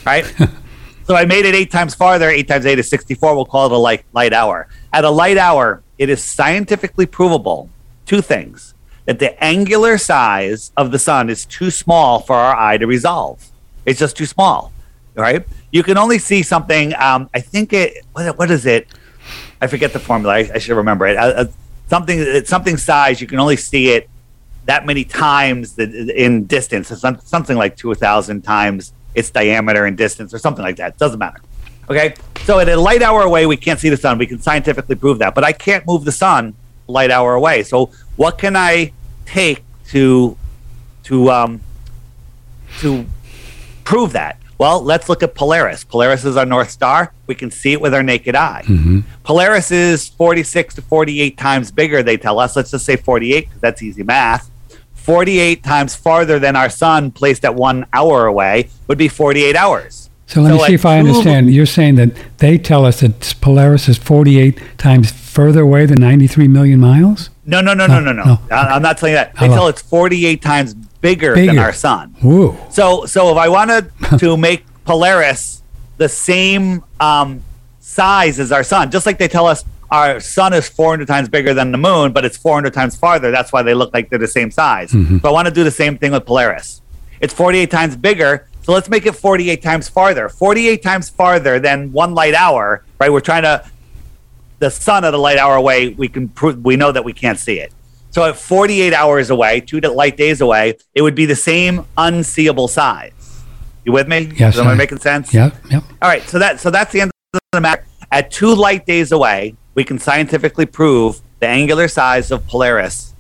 right? 0.06 0.24
so 1.06 1.16
I 1.16 1.24
made 1.24 1.44
it 1.44 1.54
eight 1.54 1.70
times 1.70 1.94
farther. 1.94 2.28
Eight 2.30 2.48
times 2.48 2.66
eight 2.66 2.78
is 2.78 2.88
64. 2.88 3.34
We'll 3.34 3.44
call 3.44 3.66
it 3.66 3.72
a 3.72 3.76
light, 3.76 4.04
light 4.12 4.32
hour. 4.32 4.68
At 4.92 5.04
a 5.04 5.10
light 5.10 5.36
hour, 5.36 5.82
it 5.98 6.08
is 6.08 6.22
scientifically 6.22 7.06
provable 7.06 7.70
two 8.06 8.20
things 8.20 8.74
that 9.04 9.18
the 9.18 9.42
angular 9.42 9.98
size 9.98 10.72
of 10.76 10.92
the 10.92 10.98
sun 10.98 11.28
is 11.28 11.44
too 11.44 11.70
small 11.70 12.20
for 12.20 12.36
our 12.36 12.56
eye 12.56 12.78
to 12.78 12.86
resolve. 12.86 13.50
It's 13.84 13.98
just 13.98 14.16
too 14.16 14.26
small, 14.26 14.72
right? 15.14 15.44
You 15.72 15.82
can 15.82 15.98
only 15.98 16.18
see 16.18 16.42
something. 16.42 16.94
Um, 16.94 17.28
I 17.34 17.40
think 17.40 17.72
it. 17.72 18.04
What, 18.12 18.38
what 18.38 18.50
is 18.50 18.64
it? 18.64 18.86
I 19.60 19.66
forget 19.66 19.92
the 19.92 19.98
formula. 19.98 20.34
I, 20.34 20.50
I 20.54 20.58
should 20.58 20.76
remember 20.76 21.06
it. 21.06 21.16
Uh, 21.16 21.20
uh, 21.20 21.44
something. 21.88 22.18
It's 22.18 22.50
something 22.50 22.76
size. 22.76 23.20
You 23.20 23.26
can 23.26 23.40
only 23.40 23.56
see 23.56 23.90
it 23.90 24.08
that 24.66 24.86
many 24.86 25.04
times 25.04 25.76
in 25.78 26.46
distance. 26.46 26.88
Something 26.88 27.56
like 27.56 27.76
two 27.76 27.92
thousand 27.94 28.42
times 28.42 28.92
its 29.14 29.30
diameter 29.30 29.84
and 29.86 29.96
distance, 29.96 30.32
or 30.32 30.38
something 30.38 30.64
like 30.64 30.76
that. 30.76 30.98
Doesn't 30.98 31.18
matter. 31.18 31.40
Okay. 31.90 32.14
So 32.44 32.58
at 32.58 32.68
a 32.68 32.76
light 32.76 33.02
hour 33.02 33.22
away, 33.22 33.46
we 33.46 33.56
can't 33.56 33.78
see 33.78 33.88
the 33.88 33.96
sun. 33.96 34.18
We 34.18 34.26
can 34.26 34.40
scientifically 34.40 34.96
prove 34.96 35.18
that, 35.20 35.34
but 35.34 35.44
I 35.44 35.52
can't 35.52 35.86
move 35.86 36.04
the 36.04 36.12
sun 36.12 36.54
light 36.88 37.10
hour 37.10 37.34
away. 37.34 37.62
So 37.62 37.90
what 38.16 38.38
can 38.38 38.56
I 38.56 38.92
take 39.26 39.62
to 39.88 40.36
to 41.04 41.30
um 41.30 41.60
to 42.80 43.06
prove 43.84 44.12
that? 44.12 44.38
Well, 44.58 44.80
let's 44.80 45.08
look 45.08 45.22
at 45.24 45.34
Polaris. 45.34 45.82
Polaris 45.82 46.24
is 46.24 46.36
our 46.36 46.46
North 46.46 46.70
Star. 46.70 47.12
We 47.26 47.34
can 47.34 47.50
see 47.50 47.72
it 47.72 47.80
with 47.80 47.94
our 47.94 48.02
naked 48.02 48.36
eye. 48.36 48.62
Polaris 49.24 49.72
is 49.72 50.08
46 50.10 50.76
to 50.76 50.82
48 50.82 51.36
times 51.36 51.72
bigger, 51.72 52.02
they 52.02 52.16
tell 52.16 52.38
us. 52.38 52.54
Let's 52.54 52.70
just 52.70 52.84
say 52.84 52.94
48 52.96 53.46
because 53.46 53.60
that's 53.60 53.82
easy 53.82 54.04
math. 54.04 54.48
48 55.02 55.62
times 55.64 55.94
farther 55.94 56.38
than 56.38 56.56
our 56.56 56.70
sun, 56.70 57.10
placed 57.10 57.44
at 57.44 57.54
one 57.54 57.86
hour 57.92 58.26
away, 58.26 58.68
would 58.86 58.98
be 58.98 59.08
48 59.08 59.56
hours. 59.56 60.10
So 60.26 60.40
let 60.40 60.52
me 60.52 60.58
So 60.58 60.66
see 60.66 60.74
if 60.74 60.86
I 60.86 60.98
understand. 60.98 61.52
You're 61.52 61.66
saying 61.66 61.96
that 61.96 62.10
they 62.38 62.56
tell 62.56 62.86
us 62.86 63.00
that 63.00 63.34
Polaris 63.40 63.88
is 63.88 63.98
48 63.98 64.78
times 64.78 65.10
further 65.10 65.62
away 65.62 65.86
than 65.86 66.00
93 66.00 66.48
million 66.48 66.78
miles? 66.80 67.30
No, 67.44 67.60
no, 67.60 67.74
no, 67.74 67.86
no, 67.86 68.00
no, 68.00 68.12
no. 68.12 68.22
no. 68.24 68.38
I- 68.50 68.68
I'm 68.68 68.82
not 68.82 68.98
telling 68.98 69.12
you 69.12 69.18
that. 69.18 69.34
They 69.36 69.48
tell 69.48 69.68
it's 69.68 69.82
48 69.82 70.40
times 70.40 70.74
bigger, 70.74 71.34
than 71.34 71.58
our 71.58 71.72
sun. 71.72 72.14
Whoa. 72.22 72.56
So, 72.70 73.04
so 73.06 73.30
if 73.32 73.36
I 73.36 73.48
wanted 73.48 73.90
to 74.18 74.36
make 74.36 74.64
Polaris 74.84 75.62
the 75.98 76.08
same 76.08 76.84
um, 77.00 77.42
size 77.80 78.38
as 78.38 78.52
our 78.52 78.62
sun, 78.62 78.90
just 78.90 79.04
like 79.04 79.18
they 79.18 79.28
tell 79.28 79.46
us 79.46 79.64
our 79.92 80.18
sun 80.18 80.52
is 80.54 80.68
400 80.68 81.06
times 81.06 81.28
bigger 81.28 81.54
than 81.54 81.70
the 81.70 81.78
moon, 81.78 82.12
but 82.12 82.24
it's 82.24 82.36
400 82.36 82.74
times 82.74 82.96
farther. 82.96 83.30
That's 83.30 83.52
why 83.52 83.62
they 83.62 83.74
look 83.74 83.92
like 83.94 84.10
they're 84.10 84.18
the 84.18 84.26
same 84.26 84.50
size. 84.50 84.90
Mm-hmm. 84.90 85.18
So 85.18 85.28
I 85.28 85.32
want 85.32 85.46
to 85.46 85.54
do 85.54 85.62
the 85.62 85.70
same 85.70 85.98
thing 85.98 86.12
with 86.12 86.26
Polaris. 86.26 86.80
It's 87.20 87.32
48 87.34 87.70
times 87.70 87.94
bigger. 87.94 88.48
So 88.62 88.72
let's 88.72 88.88
make 88.88 89.06
it 89.06 89.12
48 89.12 89.62
times 89.62 89.88
farther. 89.88 90.28
48 90.28 90.82
times 90.82 91.10
farther 91.10 91.60
than 91.60 91.92
one 91.92 92.14
light 92.14 92.34
hour, 92.34 92.84
right? 92.98 93.12
We're 93.12 93.20
trying 93.20 93.42
to 93.42 93.64
the 94.62 94.70
sun 94.70 95.04
at 95.04 95.12
a 95.12 95.18
light 95.18 95.38
hour 95.38 95.56
away, 95.56 95.88
we 95.88 96.08
can 96.08 96.28
prove 96.28 96.64
we 96.64 96.76
know 96.76 96.92
that 96.92 97.04
we 97.04 97.12
can't 97.12 97.38
see 97.38 97.58
it. 97.58 97.72
So 98.10 98.24
at 98.24 98.36
48 98.36 98.94
hours 98.94 99.30
away, 99.30 99.60
two 99.60 99.80
light 99.80 100.16
days 100.16 100.40
away, 100.40 100.76
it 100.94 101.02
would 101.02 101.14
be 101.14 101.26
the 101.26 101.36
same 101.36 101.84
unseeable 101.98 102.68
size. 102.68 103.12
You 103.84 103.92
with 103.92 104.06
me? 104.06 104.32
Yes, 104.36 104.56
Am 104.56 104.68
I 104.68 104.74
making 104.74 104.98
sense? 104.98 105.34
Yep, 105.34 105.56
yep. 105.70 105.82
All 106.00 106.08
right. 106.08 106.22
So 106.22 106.38
that 106.38 106.60
so 106.60 106.70
that's 106.70 106.92
the 106.92 107.00
end 107.00 107.10
of 107.34 107.40
the 107.52 107.60
matter. 107.60 107.84
At 108.12 108.30
two 108.30 108.54
light 108.54 108.86
days 108.86 109.10
away, 109.10 109.56
we 109.74 109.84
can 109.84 109.98
scientifically 109.98 110.66
prove 110.66 111.20
the 111.40 111.46
angular 111.48 111.88
size 111.88 112.30
of 112.30 112.46
Polaris 112.46 113.14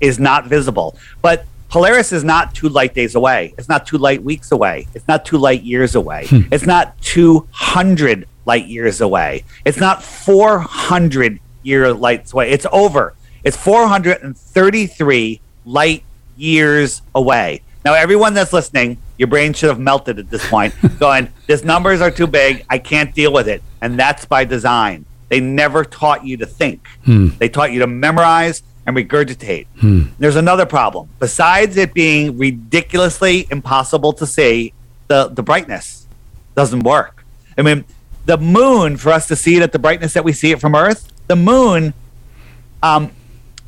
is 0.00 0.18
not 0.18 0.46
visible. 0.46 0.96
But 1.22 1.44
Polaris 1.68 2.12
is 2.12 2.24
not 2.24 2.54
two 2.54 2.68
light 2.68 2.94
days 2.94 3.14
away. 3.14 3.54
It's 3.58 3.68
not 3.68 3.86
two 3.86 3.98
light 3.98 4.22
weeks 4.22 4.52
away. 4.52 4.88
It's 4.94 5.06
not 5.06 5.24
two 5.24 5.36
light 5.36 5.62
years 5.62 5.94
away. 5.94 6.26
Hmm. 6.26 6.40
It's 6.50 6.64
not 6.64 7.00
200 7.02 8.26
light 8.46 8.66
years 8.66 9.00
away. 9.00 9.44
It's 9.64 9.78
not 9.78 10.02
400 10.02 11.38
year 11.62 11.92
lights 11.92 12.32
away. 12.32 12.50
It's 12.50 12.66
over. 12.72 13.14
It's 13.44 13.56
433 13.56 15.40
light 15.66 16.04
years 16.36 17.02
away. 17.14 17.62
Now, 17.84 17.94
everyone 17.94 18.34
that's 18.34 18.52
listening, 18.52 18.98
your 19.18 19.28
brain 19.28 19.52
should 19.52 19.68
have 19.68 19.78
melted 19.78 20.18
at 20.18 20.30
this 20.30 20.48
point, 20.48 20.74
going, 20.98 21.32
These 21.46 21.64
numbers 21.64 22.00
are 22.00 22.10
too 22.10 22.26
big. 22.26 22.64
I 22.68 22.78
can't 22.78 23.14
deal 23.14 23.32
with 23.32 23.48
it. 23.48 23.62
And 23.80 23.98
that's 23.98 24.24
by 24.24 24.44
design. 24.44 25.04
They 25.28 25.40
never 25.40 25.84
taught 25.84 26.24
you 26.24 26.36
to 26.38 26.46
think, 26.46 26.86
they 27.38 27.48
taught 27.48 27.72
you 27.72 27.80
to 27.80 27.86
memorize 27.86 28.62
and 28.86 28.96
regurgitate. 28.96 29.66
There's 30.18 30.36
another 30.36 30.64
problem. 30.66 31.08
Besides 31.18 31.76
it 31.76 31.92
being 31.92 32.38
ridiculously 32.38 33.46
impossible 33.50 34.12
to 34.14 34.26
see, 34.26 34.72
the, 35.08 35.28
the 35.28 35.42
brightness 35.42 36.06
doesn't 36.54 36.82
work. 36.84 37.24
I 37.58 37.62
mean, 37.62 37.84
the 38.24 38.38
moon, 38.38 38.96
for 38.96 39.10
us 39.10 39.26
to 39.28 39.36
see 39.36 39.56
it 39.56 39.62
at 39.62 39.72
the 39.72 39.78
brightness 39.78 40.14
that 40.14 40.24
we 40.24 40.32
see 40.32 40.50
it 40.52 40.60
from 40.60 40.74
Earth, 40.74 41.12
the 41.26 41.36
moon, 41.36 41.92
um, 42.82 43.10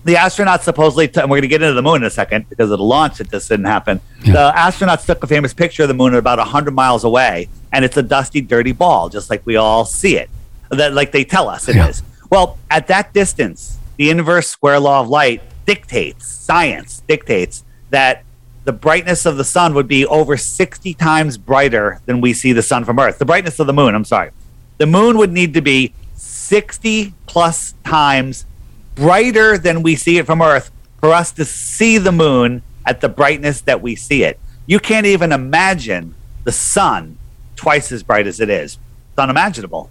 the 0.04 0.14
astronauts 0.14 0.62
supposedly, 0.62 1.08
t- 1.08 1.20
and 1.20 1.30
we're 1.30 1.36
going 1.36 1.42
to 1.42 1.48
get 1.48 1.60
into 1.62 1.74
the 1.74 1.82
moon 1.82 1.96
in 1.96 2.04
a 2.04 2.10
second 2.10 2.48
because 2.48 2.70
of 2.70 2.78
the 2.78 2.84
launch 2.84 3.18
that 3.18 3.30
this 3.30 3.48
didn't 3.48 3.66
happen. 3.66 4.00
Yeah. 4.24 4.32
The 4.32 4.52
astronauts 4.56 5.04
took 5.04 5.22
a 5.22 5.26
famous 5.26 5.52
picture 5.52 5.82
of 5.82 5.88
the 5.88 5.94
moon 5.94 6.14
at 6.14 6.18
about 6.18 6.38
100 6.38 6.72
miles 6.74 7.04
away, 7.04 7.48
and 7.72 7.84
it's 7.84 7.96
a 7.98 8.02
dusty, 8.02 8.40
dirty 8.40 8.72
ball, 8.72 9.10
just 9.10 9.28
like 9.28 9.44
we 9.44 9.56
all 9.56 9.84
see 9.84 10.16
it, 10.16 10.30
that 10.70 10.94
like 10.94 11.12
they 11.12 11.24
tell 11.24 11.48
us 11.48 11.68
it 11.68 11.76
is. 11.76 12.00
Yeah. 12.00 12.26
Well, 12.30 12.58
at 12.70 12.86
that 12.86 13.12
distance, 13.12 13.78
the 13.96 14.10
inverse 14.10 14.48
square 14.48 14.78
law 14.80 15.00
of 15.00 15.08
light 15.08 15.42
dictates, 15.66 16.26
science 16.26 17.02
dictates 17.06 17.64
that 17.90 18.24
the 18.64 18.72
brightness 18.72 19.26
of 19.26 19.36
the 19.36 19.44
sun 19.44 19.74
would 19.74 19.88
be 19.88 20.06
over 20.06 20.36
60 20.36 20.94
times 20.94 21.38
brighter 21.38 22.00
than 22.06 22.20
we 22.20 22.32
see 22.32 22.52
the 22.52 22.62
sun 22.62 22.84
from 22.84 22.98
Earth. 22.98 23.18
The 23.18 23.24
brightness 23.24 23.58
of 23.58 23.66
the 23.66 23.72
moon, 23.72 23.94
I'm 23.94 24.04
sorry. 24.04 24.30
The 24.78 24.86
moon 24.86 25.18
would 25.18 25.32
need 25.32 25.54
to 25.54 25.60
be 25.60 25.92
60 26.14 27.14
plus 27.26 27.74
times 27.84 28.46
brighter 28.94 29.58
than 29.58 29.82
we 29.82 29.96
see 29.96 30.18
it 30.18 30.26
from 30.26 30.42
Earth 30.42 30.70
for 30.98 31.12
us 31.12 31.32
to 31.32 31.44
see 31.44 31.98
the 31.98 32.12
moon 32.12 32.62
at 32.86 33.00
the 33.00 33.08
brightness 33.08 33.62
that 33.62 33.80
we 33.80 33.96
see 33.96 34.22
it. 34.22 34.38
You 34.66 34.78
can't 34.78 35.06
even 35.06 35.32
imagine 35.32 36.14
the 36.44 36.52
sun 36.52 37.18
twice 37.56 37.90
as 37.92 38.02
bright 38.02 38.26
as 38.26 38.40
it 38.40 38.50
is. 38.50 38.78
It's 39.10 39.18
unimaginable. 39.18 39.90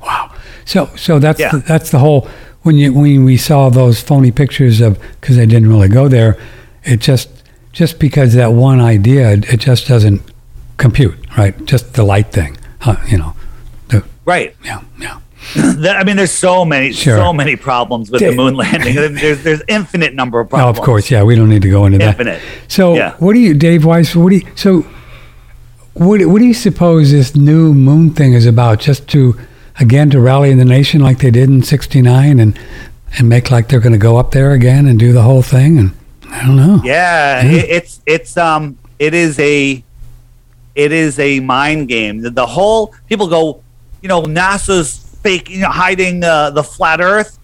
Wow. 0.00 0.30
So 0.64 0.90
so 0.96 1.18
that's 1.18 1.40
Yeah. 1.40 1.50
the, 1.52 1.58
that's 1.58 1.90
the 1.90 1.98
whole 1.98 2.28
when 2.62 2.76
you 2.76 2.92
when 2.92 3.24
we 3.24 3.36
saw 3.36 3.68
those 3.70 4.00
phony 4.00 4.30
pictures 4.30 4.80
of 4.80 4.98
because 5.20 5.36
they 5.36 5.46
didn't 5.46 5.68
really 5.68 5.88
go 5.88 6.08
there, 6.08 6.36
it 6.84 7.00
just 7.00 7.28
just 7.72 7.98
because 7.98 8.34
that 8.34 8.52
one 8.52 8.80
idea 8.80 9.32
it 9.32 9.58
just 9.58 9.86
doesn't 9.88 10.20
compute, 10.76 11.16
right? 11.36 11.54
Just 11.64 11.94
the 11.94 12.02
light 12.04 12.32
thing, 12.32 12.56
huh, 12.80 12.96
you 13.08 13.18
know. 13.18 13.34
The, 13.88 14.04
Right. 14.24 14.54
yeah, 14.64 14.80
yeah. 15.00 15.18
That- 15.56 15.96
I 15.96 16.04
mean, 16.04 16.16
there's 16.16 16.30
so 16.32 16.64
many, 16.64 16.92
Sure. 16.92 17.16
so 17.16 17.32
many 17.32 17.56
problems 17.56 18.10
with 18.10 18.20
the 18.20 18.32
moon 18.32 18.54
landing. 18.54 18.94
There's, 18.94 19.42
there's 19.42 19.62
infinite 19.68 20.14
number 20.14 20.38
of 20.40 20.48
problems. 20.50 20.76
Oh, 20.78 20.80
of 20.80 20.84
course, 20.84 21.10
yeah. 21.10 21.22
We 21.22 21.34
don't 21.36 21.48
need 21.48 21.62
to 21.62 21.70
go 21.70 21.86
into 21.86 21.98
that. 21.98 22.08
Infinite. 22.10 22.40
So, 22.68 22.94
Yeah. 22.94 23.14
what 23.18 23.32
do 23.32 23.38
you, 23.40 23.54
Dave 23.54 23.84
Weiss? 23.84 24.14
What 24.14 24.30
do 24.30 24.36
you? 24.36 24.46
So, 24.56 24.84
what 25.94 26.24
what 26.26 26.38
do 26.38 26.44
you 26.44 26.54
suppose 26.54 27.10
this 27.10 27.34
new 27.34 27.74
moon 27.74 28.10
thing 28.10 28.32
is 28.34 28.46
about? 28.46 28.78
Just 28.80 29.08
to 29.08 29.36
again 29.80 30.10
to 30.10 30.20
rally 30.20 30.54
the 30.54 30.64
nation 30.64 31.00
like 31.00 31.18
they 31.18 31.30
did 31.30 31.48
in 31.48 31.62
'69 31.62 32.40
and 32.40 32.58
and 33.16 33.28
make 33.28 33.50
like 33.50 33.68
they're 33.68 33.80
going 33.80 33.92
to 33.92 33.98
go 33.98 34.16
up 34.16 34.32
there 34.32 34.52
again 34.52 34.86
and 34.86 34.98
do 34.98 35.12
the 35.12 35.22
whole 35.22 35.42
thing? 35.42 35.78
And 35.78 35.94
I 36.30 36.44
don't 36.44 36.56
know. 36.56 36.80
Yeah, 36.84 37.42
Yeah. 37.42 37.50
It, 37.50 37.70
it's 37.70 38.00
it's 38.06 38.36
um 38.36 38.78
it 38.98 39.14
is 39.14 39.38
a 39.38 39.82
it 40.74 40.92
is 40.92 41.18
a 41.18 41.40
mind 41.40 41.88
game. 41.88 42.20
The, 42.20 42.30
the 42.30 42.46
whole 42.46 42.94
people 43.08 43.26
go, 43.26 43.62
you 44.00 44.08
know, 44.08 44.22
NASA's 44.22 44.98
fake, 45.22 45.50
you 45.50 45.60
know, 45.60 45.68
hiding 45.68 46.22
uh, 46.22 46.50
the 46.50 46.62
flat 46.62 47.00
Earth. 47.00 47.38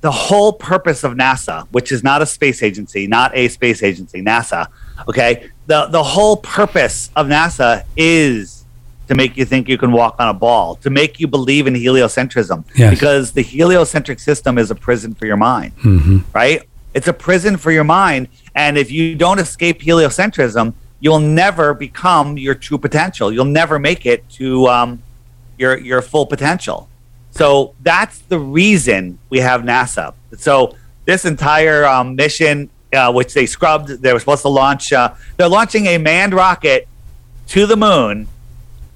The 0.00 0.10
whole 0.10 0.54
purpose 0.54 1.04
of 1.04 1.12
NASA, 1.12 1.66
which 1.72 1.92
is 1.92 2.02
not 2.02 2.22
a 2.22 2.26
space 2.26 2.62
agency, 2.62 3.06
not 3.06 3.36
a 3.36 3.48
space 3.48 3.82
agency, 3.82 4.22
NASA. 4.22 4.68
Okay, 5.06 5.50
the 5.66 5.86
the 5.86 6.02
whole 6.02 6.38
purpose 6.38 7.10
of 7.16 7.26
NASA 7.26 7.84
is 7.96 8.57
to 9.08 9.14
make 9.14 9.36
you 9.36 9.44
think 9.44 9.68
you 9.68 9.78
can 9.78 9.90
walk 9.92 10.16
on 10.18 10.28
a 10.28 10.34
ball, 10.34 10.76
to 10.76 10.90
make 10.90 11.18
you 11.18 11.26
believe 11.26 11.66
in 11.66 11.74
heliocentrism, 11.74 12.64
Yes. 12.76 12.90
because 12.94 13.32
the 13.32 13.42
heliocentric 13.42 14.18
system 14.20 14.58
is 14.58 14.70
a 14.70 14.74
prison 14.74 15.14
for 15.14 15.26
your 15.26 15.36
mind 15.36 15.72
hmm 15.80 16.18
right? 16.34 16.62
It's 16.94 17.06
a 17.08 17.12
prison 17.12 17.56
for 17.58 17.70
your 17.70 17.84
mind. 17.84 18.28
And 18.54 18.76
if 18.78 18.90
you 18.90 19.14
don't 19.14 19.38
escape 19.38 19.80
heliocentrism, 19.82 20.72
you'll 21.00 21.20
never 21.20 21.74
become 21.74 22.38
your 22.38 22.54
true 22.54 22.78
potential. 22.78 23.30
You'll 23.32 23.44
never 23.62 23.78
make 23.78 24.04
it 24.06 24.28
to 24.30 24.66
um, 24.68 25.02
your 25.58 25.78
your 25.78 26.02
full 26.02 26.26
potential. 26.26 26.88
So 27.30 27.74
that's 27.82 28.18
the 28.32 28.38
reason 28.38 29.18
we 29.30 29.38
have 29.40 29.62
NASA. 29.62 30.14
So 30.38 30.74
this 31.04 31.24
entire 31.24 31.84
um, 31.84 32.16
mission, 32.16 32.68
uh, 32.92 33.12
which 33.12 33.32
they 33.34 33.46
scrubbed, 33.46 33.88
they 34.02 34.12
were 34.12 34.18
supposed 34.18 34.42
to 34.42 34.48
launch. 34.48 34.92
Uh, 34.92 35.14
they're 35.36 35.48
launching 35.48 35.86
a 35.86 35.98
manned 35.98 36.34
rocket 36.34 36.88
to 37.48 37.66
the 37.66 37.76
moon, 37.76 38.26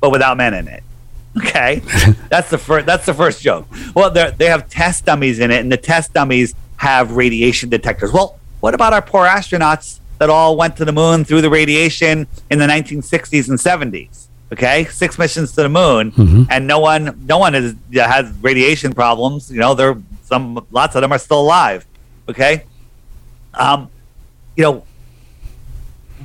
but 0.03 0.11
without 0.11 0.37
men 0.37 0.53
in 0.53 0.69
it. 0.69 0.83
Okay, 1.39 1.81
that's 2.29 2.51
the 2.51 2.59
first. 2.59 2.85
That's 2.85 3.07
the 3.07 3.15
first 3.15 3.41
joke. 3.41 3.67
Well, 3.95 4.11
they 4.11 4.35
they 4.37 4.47
have 4.47 4.69
test 4.69 5.07
dummies 5.07 5.39
in 5.39 5.51
it, 5.51 5.61
and 5.61 5.73
the 5.73 5.79
test 5.79 6.13
dummies 6.13 6.55
have 6.77 7.13
radiation 7.13 7.71
detectors. 7.71 8.13
Well, 8.13 8.39
what 8.61 8.75
about 8.75 8.93
our 8.93 9.01
poor 9.01 9.25
astronauts 9.25 10.01
that 10.19 10.29
all 10.29 10.59
went 10.59 10.77
to 10.77 10.85
the 10.85 10.93
moon 10.93 11.25
through 11.25 11.41
the 11.41 11.49
radiation 11.49 12.27
in 12.51 12.59
the 12.59 12.67
1960s 12.67 13.49
and 13.49 13.59
70s? 13.59 14.27
Okay, 14.53 14.85
six 14.87 15.19
missions 15.19 15.53
to 15.53 15.63
the 15.63 15.71
moon, 15.71 16.13
and 16.51 16.67
no 16.67 16.79
one, 16.81 17.25
no 17.27 17.39
one 17.39 17.55
has 17.55 17.75
has 17.95 18.31
radiation 18.43 18.93
problems. 18.93 19.51
You 19.51 19.61
know, 19.61 19.73
there 19.73 19.97
some 20.25 20.67
lots 20.71 20.95
of 20.97 21.01
them 21.01 21.13
are 21.13 21.19
still 21.19 21.41
alive. 21.41 21.87
Okay, 22.29 22.65
um, 23.55 23.89
you 24.57 24.65
know, 24.65 24.85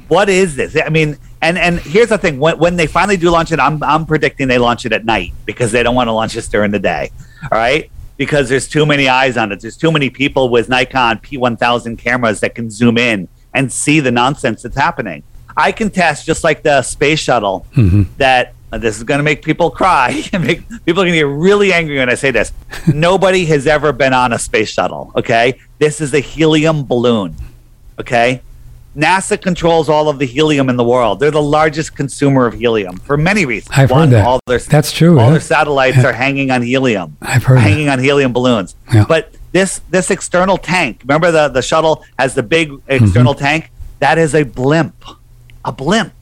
what 0.08 0.30
is 0.30 0.56
this? 0.56 0.78
I 0.84 0.90
mean, 0.90 1.18
and 1.42 1.58
and 1.58 1.80
here's 1.80 2.10
the 2.10 2.18
thing: 2.18 2.40
when, 2.40 2.58
when 2.58 2.76
they 2.76 2.88
finally 2.88 3.18
do 3.18 3.30
launch 3.30 3.52
it, 3.52 3.60
I'm 3.60 3.82
I'm 3.84 4.06
predicting 4.06 4.48
they 4.48 4.58
launch 4.58 4.86
it 4.86 4.94
at 4.94 5.06
night 5.06 5.34
because 5.46 5.72
they 5.72 5.84
don't 5.84 5.96
want 5.96 6.08
to 6.08 6.14
launch 6.14 6.34
this 6.34 6.48
during 6.48 6.72
the 6.72 6.80
day. 6.80 7.12
All 7.44 7.58
right, 7.58 7.90
because 8.18 8.50
there's 8.50 8.68
too 8.68 8.86
many 8.86 9.08
eyes 9.08 9.38
on 9.38 9.52
it. 9.52 9.62
There's 9.62 9.78
too 9.78 9.92
many 9.92 10.10
people 10.10 10.50
with 10.50 10.70
Nikon 10.70 11.20
P1000 11.20 11.98
cameras 11.98 12.40
that 12.42 12.56
can 12.56 12.70
zoom 12.70 12.98
in 12.98 13.28
and 13.54 13.72
see 13.72 14.00
the 14.00 14.12
nonsense 14.12 14.64
that's 14.64 14.76
happening. 14.76 15.24
I 15.56 15.72
can 15.72 15.90
test 15.90 16.26
just 16.26 16.44
like 16.44 16.62
the 16.62 16.82
space 16.84 17.20
shuttle 17.20 17.66
mm-hmm. 17.76 18.04
that 18.18 18.54
and 18.72 18.82
this 18.82 18.98
is 18.98 19.04
going 19.04 19.20
to 19.20 19.24
make 19.24 19.44
people 19.44 19.72
cry 19.72 20.24
make 20.34 20.68
people 20.86 21.02
are 21.02 21.06
going 21.06 21.14
to 21.14 21.20
get 21.20 21.28
really 21.28 21.72
angry 21.72 21.98
when 21.98 22.10
I 22.10 22.16
say 22.16 22.32
this. 22.32 22.52
Nobody 22.94 23.46
has 23.46 23.66
ever 23.66 23.94
been 23.94 24.14
on 24.14 24.34
a 24.34 24.40
space 24.40 24.70
shuttle. 24.70 25.12
Okay, 25.16 25.60
this 25.80 26.02
is 26.02 26.14
a 26.14 26.20
helium 26.20 26.86
balloon. 26.86 27.36
Okay, 28.00 28.42
NASA 28.98 29.40
controls 29.40 29.90
all 29.90 30.10
of 30.10 30.18
the 30.18 30.26
helium 30.26 30.70
in 30.70 30.76
the 30.76 30.84
world. 30.84 31.20
They're 31.20 31.30
the 31.30 31.42
largest 31.42 31.96
consumer 31.96 32.48
of 32.48 32.56
helium 32.56 32.98
for 32.98 33.16
many 33.16 33.46
reasons. 33.46 33.76
I've 33.78 33.92
heard 33.92 34.10
that. 34.10 34.26
All 34.26 34.40
their, 34.48 34.58
That's 34.58 34.92
true, 34.92 35.20
All 35.20 35.26
yeah. 35.28 35.32
their 35.34 35.40
satellites 35.40 36.04
are 36.04 36.14
hanging 36.14 36.50
on 36.50 36.64
helium. 36.64 37.16
I've 37.22 37.44
heard 37.44 37.58
that. 37.58 37.62
hanging 37.62 37.90
on 37.90 38.00
helium 38.00 38.34
balloons. 38.34 38.76
Yeah. 38.94 39.06
But 39.08 39.36
this 39.52 39.82
this 39.92 40.10
external 40.10 40.58
tank, 40.58 41.02
remember 41.04 41.30
the 41.32 41.48
the 41.48 41.62
shuttle 41.62 42.04
has 42.18 42.34
the 42.34 42.44
big 42.44 42.72
external 42.88 43.34
Mm-hmm. 43.36 43.44
tank. 43.46 43.72
That 44.00 44.18
is 44.18 44.34
a 44.36 44.44
blimp, 44.44 44.96
a 45.64 45.72
blimp, 45.72 46.14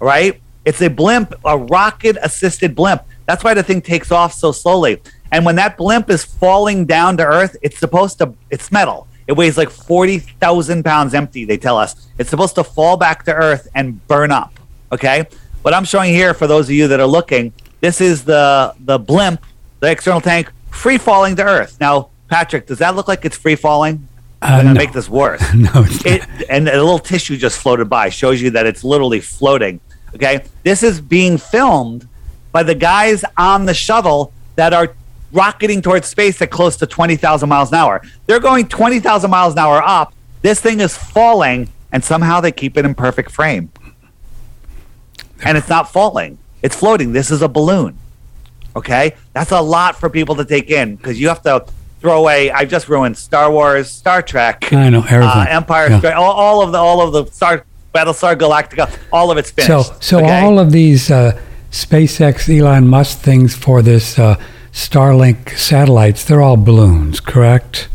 right? 0.00 0.40
It's 0.64 0.80
a 0.82 0.88
blimp, 0.88 1.34
a 1.44 1.56
rocket 1.58 2.16
assisted 2.22 2.74
blimp. 2.74 3.02
That's 3.26 3.42
why 3.44 3.54
the 3.54 3.62
thing 3.62 3.80
takes 3.82 4.10
off 4.10 4.32
so 4.32 4.52
slowly. 4.52 5.00
And 5.32 5.44
when 5.44 5.56
that 5.56 5.76
blimp 5.76 6.10
is 6.10 6.24
falling 6.24 6.86
down 6.86 7.16
to 7.18 7.24
Earth, 7.24 7.56
it's 7.62 7.78
supposed 7.78 8.18
to. 8.18 8.34
It's 8.50 8.70
metal. 8.72 9.06
It 9.26 9.32
weighs 9.32 9.56
like 9.56 9.70
forty 9.70 10.18
thousand 10.18 10.84
pounds 10.84 11.14
empty. 11.14 11.44
They 11.44 11.56
tell 11.56 11.78
us 11.78 12.08
it's 12.18 12.30
supposed 12.30 12.54
to 12.56 12.64
fall 12.64 12.96
back 12.96 13.24
to 13.24 13.34
Earth 13.34 13.68
and 13.74 14.06
burn 14.06 14.30
up. 14.30 14.52
Okay. 14.92 15.26
What 15.62 15.72
I'm 15.72 15.84
showing 15.84 16.12
here 16.12 16.34
for 16.34 16.46
those 16.46 16.66
of 16.66 16.74
you 16.74 16.88
that 16.88 17.00
are 17.00 17.06
looking, 17.06 17.52
this 17.80 18.00
is 18.00 18.24
the 18.24 18.74
the 18.80 18.98
blimp, 18.98 19.44
the 19.80 19.90
external 19.90 20.20
tank, 20.20 20.52
free 20.70 20.98
falling 20.98 21.36
to 21.36 21.44
Earth. 21.44 21.78
Now, 21.80 22.10
Patrick, 22.28 22.66
does 22.66 22.78
that 22.78 22.94
look 22.96 23.08
like 23.08 23.24
it's 23.24 23.36
free 23.36 23.56
falling? 23.56 24.06
Uh, 24.42 24.46
I'm 24.46 24.58
gonna 24.58 24.74
no. 24.74 24.78
make 24.78 24.92
this 24.92 25.08
worse. 25.08 25.42
No, 25.54 25.70
it, 26.04 26.26
and 26.50 26.68
a 26.68 26.72
little 26.72 26.98
tissue 26.98 27.36
just 27.38 27.58
floated 27.58 27.88
by 27.88 28.10
shows 28.10 28.42
you 28.42 28.50
that 28.50 28.66
it's 28.66 28.84
literally 28.84 29.20
floating. 29.20 29.80
Okay, 30.14 30.44
this 30.64 30.82
is 30.82 31.00
being 31.00 31.38
filmed 31.38 32.06
by 32.52 32.62
the 32.62 32.74
guys 32.74 33.24
on 33.36 33.64
the 33.64 33.74
shuttle 33.74 34.32
that 34.56 34.72
are 34.74 34.94
rocketing 35.34 35.82
towards 35.82 36.06
space 36.06 36.40
at 36.40 36.50
close 36.50 36.76
to 36.76 36.86
20,000 36.86 37.48
miles 37.48 37.70
an 37.70 37.76
hour. 37.76 38.00
They're 38.26 38.40
going 38.40 38.68
20,000 38.68 39.30
miles 39.30 39.52
an 39.54 39.58
hour 39.58 39.82
up. 39.82 40.14
This 40.42 40.60
thing 40.60 40.80
is 40.80 40.96
falling, 40.96 41.68
and 41.92 42.02
somehow 42.02 42.40
they 42.40 42.52
keep 42.52 42.76
it 42.76 42.84
in 42.84 42.94
perfect 42.94 43.30
frame. 43.30 43.70
And 45.44 45.58
it's 45.58 45.68
not 45.68 45.92
falling, 45.92 46.38
it's 46.62 46.76
floating. 46.76 47.12
This 47.12 47.30
is 47.30 47.42
a 47.42 47.48
balloon. 47.48 47.98
Okay, 48.76 49.14
that's 49.32 49.52
a 49.52 49.60
lot 49.60 49.96
for 49.96 50.08
people 50.08 50.34
to 50.36 50.44
take 50.44 50.70
in 50.70 50.96
because 50.96 51.20
you 51.20 51.28
have 51.28 51.42
to 51.42 51.64
throw 52.00 52.18
away. 52.18 52.50
I've 52.50 52.68
just 52.68 52.88
ruined 52.88 53.16
Star 53.16 53.50
Wars, 53.50 53.90
Star 53.90 54.20
Trek, 54.22 54.72
I 54.72 54.90
know 54.90 55.00
everything. 55.02 55.22
uh, 55.22 55.46
Empire, 55.48 55.88
Yeah. 56.02 56.12
All, 56.12 56.32
all 56.32 56.62
of 56.62 56.72
the 56.72 56.78
all 56.78 57.00
of 57.00 57.12
the 57.12 57.32
Star 57.32 57.64
Battlestar 57.94 58.34
Galactica, 58.34 58.90
all 59.12 59.30
of 59.30 59.38
it's 59.38 59.50
finished. 59.50 59.88
So, 59.88 59.96
so 60.00 60.18
okay? 60.18 60.40
all 60.40 60.58
of 60.58 60.72
these 60.72 61.10
uh, 61.10 61.40
SpaceX, 61.70 62.48
Elon 62.48 62.88
Musk 62.88 63.18
things 63.18 63.54
for 63.54 63.80
this 63.82 64.18
uh, 64.18 64.36
Starlink 64.74 65.56
satellites, 65.56 66.24
they're 66.24 66.42
all 66.42 66.56
balloons, 66.56 67.20
correct? 67.20 67.88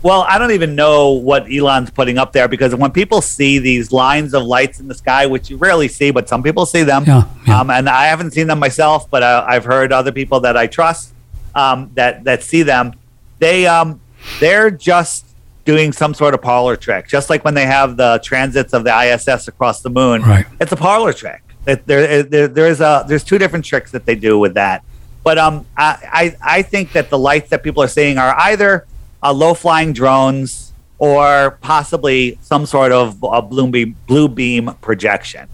well, 0.00 0.22
I 0.28 0.38
don't 0.38 0.52
even 0.52 0.76
know 0.76 1.10
what 1.10 1.52
Elon's 1.52 1.90
putting 1.90 2.18
up 2.18 2.32
there 2.32 2.46
because 2.46 2.74
when 2.74 2.92
people 2.92 3.20
see 3.20 3.58
these 3.58 3.92
lines 3.92 4.32
of 4.32 4.44
lights 4.44 4.78
in 4.78 4.86
the 4.86 4.94
sky, 4.94 5.26
which 5.26 5.50
you 5.50 5.56
rarely 5.56 5.88
see, 5.88 6.10
but 6.12 6.28
some 6.28 6.42
people 6.42 6.66
see 6.66 6.84
them, 6.84 7.04
Yeah, 7.04 7.24
yeah. 7.46 7.60
Um, 7.60 7.70
and 7.70 7.88
I 7.88 8.06
haven't 8.06 8.30
seen 8.30 8.46
them 8.46 8.58
myself, 8.60 9.10
but 9.10 9.22
uh, 9.22 9.44
I've 9.48 9.64
heard 9.64 9.92
other 9.92 10.12
people 10.12 10.40
that 10.40 10.56
I 10.56 10.66
trust 10.66 11.12
um, 11.54 11.90
that 11.94 12.24
that 12.24 12.42
see 12.42 12.62
them. 12.62 12.94
They 13.38 13.66
um, 13.66 14.00
they're 14.38 14.70
just 14.70 15.26
doing 15.64 15.92
some 15.92 16.14
sort 16.14 16.32
of 16.34 16.40
parlor 16.40 16.76
trick, 16.76 17.08
just 17.08 17.28
like 17.28 17.44
when 17.44 17.54
they 17.54 17.66
have 17.66 17.96
the 17.96 18.20
transits 18.22 18.72
of 18.72 18.84
the 18.84 18.96
ISS 18.96 19.48
across 19.48 19.82
the 19.82 19.90
moon. 19.90 20.22
Right. 20.22 20.46
It's 20.60 20.72
a 20.72 20.76
parlor 20.76 21.12
trick. 21.12 21.42
It, 21.66 21.86
there, 21.86 22.22
there, 22.22 22.48
there's 22.48 22.80
a 22.80 23.04
there's 23.08 23.24
two 23.24 23.38
different 23.38 23.64
tricks 23.64 23.90
that 23.90 24.06
they 24.06 24.14
do 24.14 24.38
with 24.38 24.54
that. 24.54 24.84
But 25.28 25.36
um, 25.36 25.66
I, 25.76 25.98
I, 26.10 26.58
I 26.58 26.62
think 26.62 26.92
that 26.92 27.10
the 27.10 27.18
lights 27.18 27.50
that 27.50 27.62
people 27.62 27.82
are 27.82 27.88
seeing 27.88 28.16
are 28.16 28.34
either 28.40 28.86
uh, 29.22 29.30
low 29.30 29.52
flying 29.52 29.92
drones 29.92 30.72
or 30.96 31.58
possibly 31.60 32.38
some 32.40 32.64
sort 32.64 32.92
of 32.92 33.22
uh, 33.22 33.42
blue 33.42 33.70
beam 33.70 33.94
blue 34.06 34.26
beam 34.26 34.70
projection. 34.80 35.46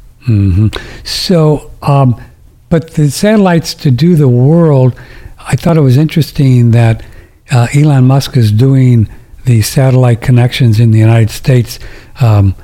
So, 1.03 1.73
um, 1.83 2.23
but 2.69 2.93
the 2.93 3.11
satellites 3.11 3.75
to 3.75 3.91
do 3.91 4.15
the 4.15 4.29
world, 4.29 4.97
I 5.41 5.57
thought 5.57 5.77
it 5.77 5.81
was 5.81 5.97
interesting 5.97 6.71
that 6.71 7.05
uh, 7.51 7.67
Elon 7.75 8.07
Musk 8.07 8.37
is 8.37 8.53
doing 8.53 9.09
the 9.45 9.61
satellite 9.63 10.21
connections 10.21 10.79
in 10.79 10.93
the 10.93 11.01
United 11.01 11.31
States 11.31 11.81
um, 12.21 12.55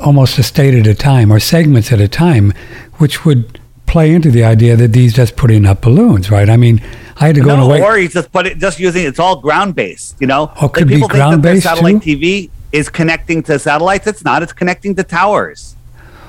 almost 0.00 0.36
a 0.36 0.42
state 0.42 0.74
at 0.74 0.88
a 0.88 0.96
time 0.96 1.32
or 1.32 1.38
segments 1.38 1.92
at 1.92 2.00
a 2.00 2.08
time, 2.08 2.52
which 2.94 3.24
would 3.24 3.55
play 3.86 4.12
into 4.12 4.30
the 4.30 4.44
idea 4.44 4.76
that 4.76 4.94
he's 4.94 5.14
just 5.14 5.36
putting 5.36 5.64
up 5.66 5.80
balloons, 5.82 6.30
right? 6.30 6.48
I 6.50 6.56
mean, 6.56 6.80
I 7.16 7.26
had 7.26 7.34
to 7.36 7.40
go 7.40 7.56
No, 7.56 7.64
away. 7.64 7.80
or 7.80 7.96
he's 7.96 8.12
just 8.12 8.30
put 8.32 8.46
it 8.46 8.58
just 8.58 8.78
using 8.78 9.06
it's 9.06 9.18
all 9.18 9.36
ground 9.40 9.74
based. 9.74 10.16
You 10.20 10.26
know, 10.26 10.52
Oh, 10.60 10.68
could 10.68 10.88
be 10.88 10.94
people 10.94 11.08
think 11.08 11.18
that 11.18 11.28
ground-based, 11.28 11.62
satellite 11.62 12.02
too? 12.02 12.16
TV 12.16 12.50
is 12.72 12.88
connecting 12.88 13.42
to 13.44 13.58
satellites. 13.58 14.06
It's 14.06 14.24
not. 14.24 14.42
It's 14.42 14.52
connecting 14.52 14.94
to 14.96 15.02
towers. 15.02 15.76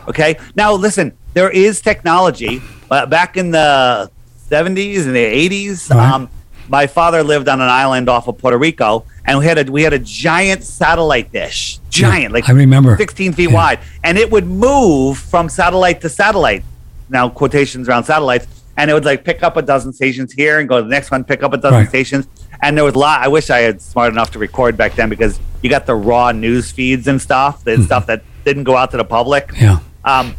Okay. 0.08 0.38
Now 0.56 0.74
listen, 0.74 1.14
there 1.34 1.50
is 1.50 1.82
technology. 1.82 2.62
Uh, 2.90 3.06
back 3.06 3.36
in 3.38 3.52
the 3.52 4.10
seventies 4.50 5.06
and 5.06 5.16
the 5.16 5.20
eighties, 5.20 5.90
Right. 5.90 6.10
um, 6.12 6.30
my 6.70 6.86
father 6.88 7.24
lived 7.24 7.48
on 7.50 7.60
an 7.62 7.68
island 7.70 8.08
off 8.10 8.28
of 8.28 8.38
Puerto 8.38 8.58
Rico, 8.58 9.04
and 9.26 9.40
we 9.40 9.46
had 9.46 9.58
a 9.68 9.70
we 9.72 9.84
had 9.84 9.94
a 9.94 10.00
giant 10.00 10.64
satellite 10.64 11.32
dish, 11.34 11.80
giant, 11.90 12.34
like 12.34 12.48
I 12.48 12.54
remember. 12.54 12.96
sixteen 12.98 13.34
feet 13.34 13.50
Yeah. 13.50 13.56
wide, 13.56 13.80
and 14.04 14.18
it 14.18 14.32
would 14.32 14.48
move 14.48 15.18
from 15.18 15.50
satellite 15.50 16.00
to 16.02 16.10
satellite. 16.10 16.64
Now 17.10 17.30
quotations 17.30 17.88
around 17.88 18.04
satellites, 18.06 18.48
and 18.76 18.90
it 18.90 18.94
would 18.94 19.06
like 19.06 19.24
pick 19.24 19.44
up 19.44 19.58
a 19.58 19.62
dozen 19.62 19.94
stations 19.94 20.34
here 20.34 20.60
and 20.60 20.68
go 20.70 20.78
to 20.78 20.84
the 20.84 20.90
next 20.90 21.10
one, 21.12 21.24
pick 21.24 21.44
up 21.44 21.54
a 21.54 21.58
dozen 21.58 21.80
Right. 21.80 21.90
stations, 21.90 22.28
and 22.62 22.76
there 22.78 22.84
was 22.84 22.96
a 22.96 23.00
lot. 23.00 23.22
I 23.22 23.28
wish 23.28 23.50
I 23.50 23.60
had 23.60 23.82
smart 23.82 24.12
enough 24.12 24.32
to 24.32 24.40
record 24.40 24.76
back 24.78 24.96
then 24.96 25.10
because 25.10 25.40
you 25.62 25.70
got 25.70 25.86
the 25.86 25.96
raw 25.96 26.32
news 26.32 26.72
feeds 26.72 27.08
and 27.08 27.22
stuff, 27.22 27.64
Mm-hmm. 27.64 27.84
stuff 27.84 28.06
that 28.08 28.24
didn't 28.46 28.64
go 28.66 28.76
out 28.76 28.92
to 28.92 28.98
the 28.98 29.06
public. 29.06 29.52
Yeah. 29.60 29.80
Um, 30.06 30.36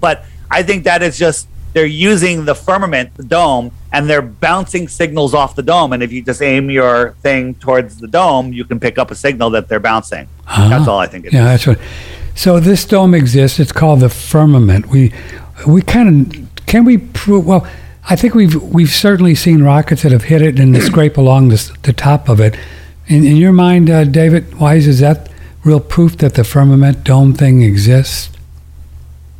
but 0.00 0.24
I 0.50 0.62
think 0.62 0.84
that 0.84 1.02
is 1.02 1.18
just 1.18 1.48
they're 1.72 1.84
using 1.84 2.44
the 2.46 2.54
firmament, 2.54 3.14
the 3.16 3.24
dome, 3.24 3.70
and 3.92 4.08
they're 4.08 4.22
bouncing 4.22 4.88
signals 4.88 5.34
off 5.34 5.54
the 5.56 5.62
dome. 5.62 5.92
And 5.92 6.02
if 6.02 6.10
you 6.12 6.22
just 6.22 6.40
aim 6.40 6.70
your 6.70 7.14
thing 7.22 7.54
towards 7.56 7.98
the 7.98 8.06
dome, 8.08 8.52
you 8.52 8.64
can 8.64 8.80
pick 8.80 8.96
up 8.98 9.10
a 9.10 9.14
signal 9.14 9.50
that 9.50 9.68
they're 9.68 9.80
bouncing. 9.80 10.26
That's 10.46 10.88
all 10.88 10.98
I 10.98 11.06
think 11.06 11.24
it 11.26 11.28
is. 11.28 11.34
Yeah, 11.34 11.44
that's 11.44 11.66
what. 11.66 11.78
So 12.34 12.60
this 12.60 12.84
dome 12.86 13.14
exists. 13.14 13.58
It's 13.58 13.72
called 13.72 14.00
the 14.00 14.08
firmament. 14.08 14.86
We 14.86 15.12
we 15.66 15.82
kind 15.82 16.34
of 16.34 16.66
can 16.66 16.84
we 16.84 16.98
prove? 16.98 17.46
Well, 17.46 17.66
I 18.08 18.16
think 18.16 18.34
we've 18.34 18.54
we've 18.62 18.90
certainly 18.90 19.34
seen 19.34 19.62
rockets 19.62 20.02
that 20.02 20.12
have 20.12 20.24
hit 20.24 20.42
it 20.42 20.58
and 20.58 20.76
scrape 20.82 21.16
along 21.16 21.48
the, 21.48 21.76
the 21.82 21.92
top 21.92 22.28
of 22.28 22.40
it. 22.40 22.56
In, 23.08 23.24
in 23.24 23.36
your 23.36 23.52
mind, 23.52 23.88
uh, 23.88 24.04
David 24.04 24.58
Weiss, 24.58 24.86
is 24.86 24.98
that 25.00 25.30
real 25.64 25.80
proof 25.80 26.16
that 26.18 26.34
the 26.34 26.42
firmament 26.44 27.04
dome 27.04 27.34
thing 27.34 27.62
exists? 27.62 28.30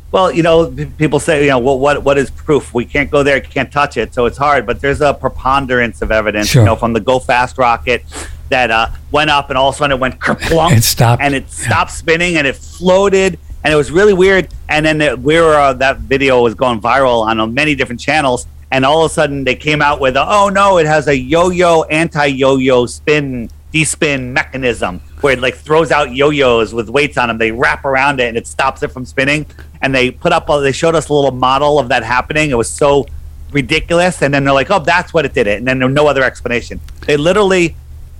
Well, 0.09 0.31
you 0.31 0.41
know, 0.41 0.71
people 0.97 1.19
say, 1.19 1.43
you 1.43 1.49
know, 1.49 1.59
well, 1.59 1.77
what 1.77 2.01
what 2.03 2.17
is 2.17 2.29
proof? 2.31 2.73
We 2.73 2.85
can't 2.85 3.11
go 3.11 3.23
there, 3.23 3.41
can't 3.41 3.71
touch 3.71 3.97
it, 3.97 4.13
so 4.13 4.25
it's 4.25 4.37
hard. 4.37 4.65
But 4.65 4.79
there's 4.79 5.01
a 5.01 5.13
preponderance 5.13 6.01
of 6.01 6.11
evidence, 6.11 6.47
Sure. 6.47 6.61
you 6.61 6.65
know, 6.65 6.75
from 6.77 6.93
the 6.93 7.01
Go 7.01 7.19
Fast 7.19 7.57
rocket 7.57 8.05
that 8.49 8.71
uh, 8.71 8.87
went 9.11 9.29
up, 9.29 9.49
and 9.49 9.57
all 9.57 9.69
of 9.69 9.75
a 9.75 9.77
sudden 9.77 9.97
it 9.97 9.99
went 9.99 10.17
kerplunk, 10.19 10.77
It 10.77 10.83
stopped. 10.83 11.21
and 11.21 11.35
it 11.35 11.51
stopped 11.51 11.91
spinning, 11.91 12.37
and 12.37 12.47
it 12.47 12.55
floated, 12.55 13.37
and 13.63 13.73
it 13.73 13.75
was 13.77 13.91
really 13.91 14.13
weird. 14.13 14.49
And 14.69 14.85
then 14.85 15.21
we 15.21 15.39
were 15.39 15.55
uh, 15.55 15.73
that 15.73 15.99
video 15.99 16.41
was 16.41 16.55
going 16.55 16.81
viral 16.81 17.25
on 17.25 17.39
uh, 17.39 17.47
many 17.47 17.75
different 17.75 18.01
channels, 18.01 18.47
and 18.71 18.85
all 18.85 19.05
of 19.05 19.11
a 19.11 19.13
sudden 19.13 19.43
they 19.43 19.55
came 19.55 19.81
out 19.81 19.99
with, 19.99 20.15
oh 20.17 20.49
no, 20.49 20.77
it 20.77 20.85
has 20.85 21.07
a 21.07 21.17
yo-yo, 21.17 21.83
anti-yo-yo 21.83 22.85
spin 22.85 23.49
despin 23.73 24.31
mechanism 24.31 24.99
where 25.21 25.33
it 25.33 25.39
like 25.39 25.55
throws 25.55 25.91
out 25.91 26.13
yo-yos 26.15 26.73
with 26.73 26.89
weights 26.89 27.17
on 27.17 27.27
them. 27.27 27.37
They 27.37 27.51
wrap 27.51 27.85
around 27.85 28.19
it 28.19 28.27
and 28.27 28.37
it 28.37 28.47
stops 28.47 28.83
it 28.83 28.91
from 28.91 29.05
spinning. 29.05 29.45
And 29.81 29.93
they 29.93 30.11
put 30.11 30.31
up, 30.31 30.49
a, 30.49 30.61
they 30.61 30.71
showed 30.71 30.95
us 30.95 31.09
a 31.09 31.13
little 31.13 31.31
model 31.31 31.79
of 31.79 31.89
that 31.89 32.03
happening. 32.03 32.49
It 32.49 32.57
was 32.57 32.69
so 32.69 33.05
ridiculous. 33.51 34.21
And 34.21 34.33
then 34.33 34.43
they're 34.43 34.53
like, 34.53 34.71
oh, 34.71 34.79
that's 34.79 35.13
what 35.13 35.25
it 35.25 35.33
did 35.33 35.47
it. 35.47 35.57
And 35.57 35.67
then 35.67 35.79
no 35.93 36.07
other 36.07 36.23
explanation. 36.23 36.79
They 37.05 37.17
literally 37.17 37.75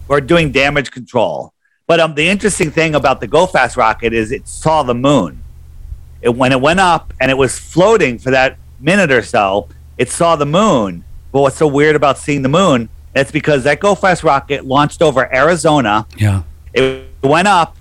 were 0.08 0.22
doing 0.22 0.52
damage 0.52 0.92
control. 0.92 1.54
But 1.88 2.02
um, 2.02 2.16
the 2.16 2.28
interesting 2.28 2.70
thing 2.70 2.96
about 2.96 3.22
the 3.22 3.28
Go 3.28 3.46
Fast 3.46 3.78
rocket 3.78 4.12
is 4.12 4.34
it 4.34 4.46
saw 4.46 4.84
the 4.84 4.94
moon. 4.94 5.42
It, 6.22 6.36
when 6.36 6.52
it 6.52 6.60
went 6.60 6.82
up 6.82 7.14
and 7.22 7.32
it 7.32 7.38
was 7.38 7.58
floating 7.58 8.20
for 8.20 8.30
that 8.30 8.58
minute 8.82 9.10
or 9.10 9.22
so, 9.22 9.70
it 9.98 10.10
saw 10.10 10.36
the 10.36 10.46
moon. 10.46 11.06
But 11.32 11.44
what's 11.44 11.56
so 11.56 11.66
weird 11.66 11.96
about 11.96 12.18
seeing 12.18 12.42
the 12.42 12.50
moon? 12.50 12.90
That's 13.14 13.32
because 13.32 13.64
that 13.64 13.80
Go 13.80 13.96
Fast 13.96 14.26
rocket 14.26 14.66
launched 14.66 15.02
over 15.02 15.34
Arizona. 15.34 16.06
Yeah. 16.18 16.44
It 16.74 17.08
went 17.24 17.48
up 17.48 17.78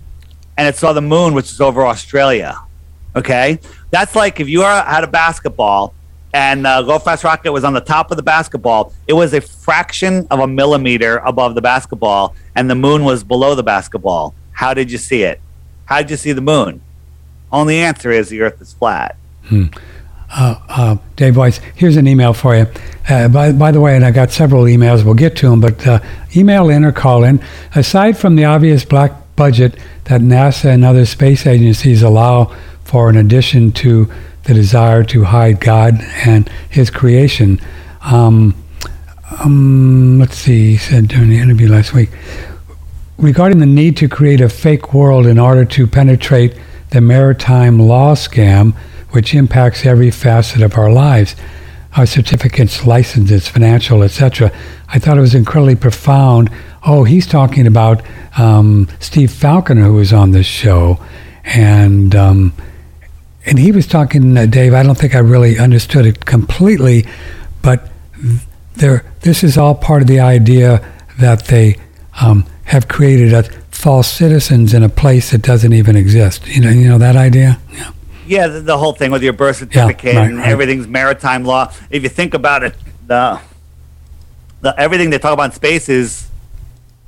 and 0.57 0.69
it 0.69 0.77
saw 0.77 0.93
the 0.93 1.03
moon, 1.03 1.35
which 1.35 1.51
is 1.51 1.61
over 1.61 1.85
Australia. 1.85 2.61
Okay. 3.17 3.59
That's 3.91 4.15
like 4.15 4.39
if 4.39 4.49
you 4.49 4.63
are, 4.63 4.85
had 4.85 5.03
a 5.03 5.09
basketball 5.09 5.95
and 6.37 6.67
uh, 6.67 6.83
Go 6.83 6.99
Fast 6.99 7.25
Rocket 7.25 7.51
was 7.51 7.65
on 7.65 7.73
the 7.73 7.81
top 7.81 8.11
of 8.11 8.19
the 8.19 8.23
basketball, 8.23 8.93
it 9.09 9.15
was 9.15 9.33
a 9.33 9.41
fraction 9.41 10.27
of 10.31 10.41
a 10.41 10.47
millimeter 10.47 11.17
above 11.19 11.55
the 11.55 11.63
basketball, 11.63 12.37
and 12.55 12.69
the 12.69 12.75
moon 12.75 13.05
was 13.05 13.25
below 13.25 13.55
the 13.55 13.63
basketball. 13.63 14.35
How 14.53 14.75
did 14.75 14.93
you 14.93 14.99
see 14.99 15.23
it? 15.23 15.41
How 15.87 16.03
did 16.03 16.11
you 16.11 16.19
see 16.19 16.33
the 16.33 16.43
moon? 16.43 16.83
Only 17.51 17.79
answer 17.79 18.11
is 18.11 18.29
the 18.29 18.43
Earth 18.43 18.61
is 18.61 18.75
flat. 18.75 19.17
uh, 20.69 20.97
Dave 21.15 21.39
Weiss, 21.39 21.57
here's 21.75 21.97
an 21.97 22.07
email 22.07 22.35
for 22.35 22.55
you. 22.55 22.67
Uh, 23.09 23.29
by, 23.29 23.53
by 23.53 23.71
the 23.71 23.81
way, 23.81 23.97
and 23.97 24.05
I 24.05 24.11
got 24.11 24.31
several 24.31 24.65
emails, 24.65 25.07
we'll 25.07 25.15
get 25.15 25.37
to 25.37 25.49
them, 25.49 25.63
but 25.63 25.87
uh, 25.87 26.01
email 26.37 26.69
in 26.69 26.85
or 26.85 26.93
call 26.93 27.25
in. 27.25 27.43
Aside 27.75 28.19
from 28.19 28.37
the 28.37 28.45
obvious 28.45 28.85
black 28.85 29.13
budget 29.37 29.79
that 30.05 30.21
NASA 30.21 30.67
and 30.67 30.85
other 30.85 31.07
space 31.07 31.47
agencies 31.47 32.03
allow 32.03 32.55
for 32.85 33.09
in 33.09 33.17
addition 33.17 33.73
to 33.73 34.13
the 34.47 34.55
desire 34.55 35.05
to 35.05 35.25
hide 35.25 35.61
God 35.61 36.01
and 36.25 36.49
His 36.71 36.91
creation, 36.91 37.61
um, 38.03 38.55
um, 39.41 40.19
let's 40.19 40.37
see, 40.37 40.73
he 40.73 40.77
said 40.77 41.09
during 41.09 41.31
the 41.31 41.39
interview 41.39 41.69
last 41.69 41.93
week, 41.93 42.11
regarding 43.19 43.59
the 43.59 43.67
need 43.67 43.97
to 43.97 44.09
create 44.09 44.41
a 44.41 44.49
fake 44.49 44.95
world 44.95 45.27
in 45.27 45.39
order 45.39 45.65
to 45.65 45.87
penetrate 45.87 46.57
the 46.91 47.01
maritime 47.01 47.79
law 47.79 48.15
scam, 48.15 48.75
which 49.11 49.35
impacts 49.35 49.85
every 49.85 50.11
facet 50.11 50.63
of 50.63 50.79
our 50.79 50.91
lives, 50.91 51.35
our 51.97 52.07
certificates, 52.07 52.87
licenses, 52.87 53.49
financial, 53.49 54.03
etc. 54.03 54.53
I 54.89 54.99
thought 54.99 55.19
it 55.19 55.23
was 55.23 55.35
incredibly 55.35 55.77
profound. 55.77 56.51
Oh, 56.87 57.05
he's 57.05 57.27
talking 57.27 57.67
about 57.67 58.03
um, 58.39 58.89
Steve 59.01 59.33
Falconer, 59.33 59.85
who 59.85 59.95
was 59.95 60.13
on 60.13 60.31
this 60.31 60.47
show, 60.47 61.01
and 61.45 62.15
um, 62.15 62.53
and 63.47 63.59
he 63.59 63.73
was 63.73 63.87
talking, 63.87 64.37
uh, 64.37 64.47
Dave. 64.47 64.75
I 64.75 64.83
don't 64.83 64.99
think 64.99 65.15
I 65.15 65.21
really 65.21 65.59
understood 65.59 66.05
it 66.05 66.25
completely, 66.27 67.07
but 67.63 67.89
there, 68.75 69.05
this 69.21 69.45
is 69.45 69.57
all 69.57 69.75
part 69.75 70.03
of 70.03 70.09
the 70.09 70.21
idea 70.21 70.87
that 71.19 71.47
they 71.47 71.81
um, 72.21 72.45
have 72.65 72.89
created 72.89 73.33
a 73.33 73.45
false 73.71 74.11
citizens 74.11 74.75
in 74.75 74.83
a 74.83 74.89
place 74.89 75.31
that 75.31 75.43
doesn't 75.43 75.73
even 75.73 75.97
exist. 75.97 76.47
You 76.49 76.61
know, 76.61 76.71
you 76.71 76.89
know 76.89 76.99
that 76.99 77.17
idea. 77.17 77.59
Yeah. 77.73 77.93
Yeah, 78.29 78.49
the, 78.49 78.61
the 78.61 78.77
whole 78.77 78.93
thing 78.93 79.13
with 79.13 79.23
your 79.23 79.33
birth 79.33 79.59
certificate 79.59 80.17
right, 80.17 80.29
and 80.29 80.39
right. 80.39 80.49
everything's 80.49 80.89
maritime 80.89 81.45
law. 81.45 81.73
If 81.91 82.03
you 82.03 82.09
think 82.09 82.35
about 82.35 82.65
it, 82.65 82.75
the 83.07 83.41
the 84.63 84.75
everything 84.77 85.11
they 85.11 85.19
talk 85.19 85.33
about 85.33 85.45
in 85.45 85.53
space 85.53 85.89
is 85.89 86.29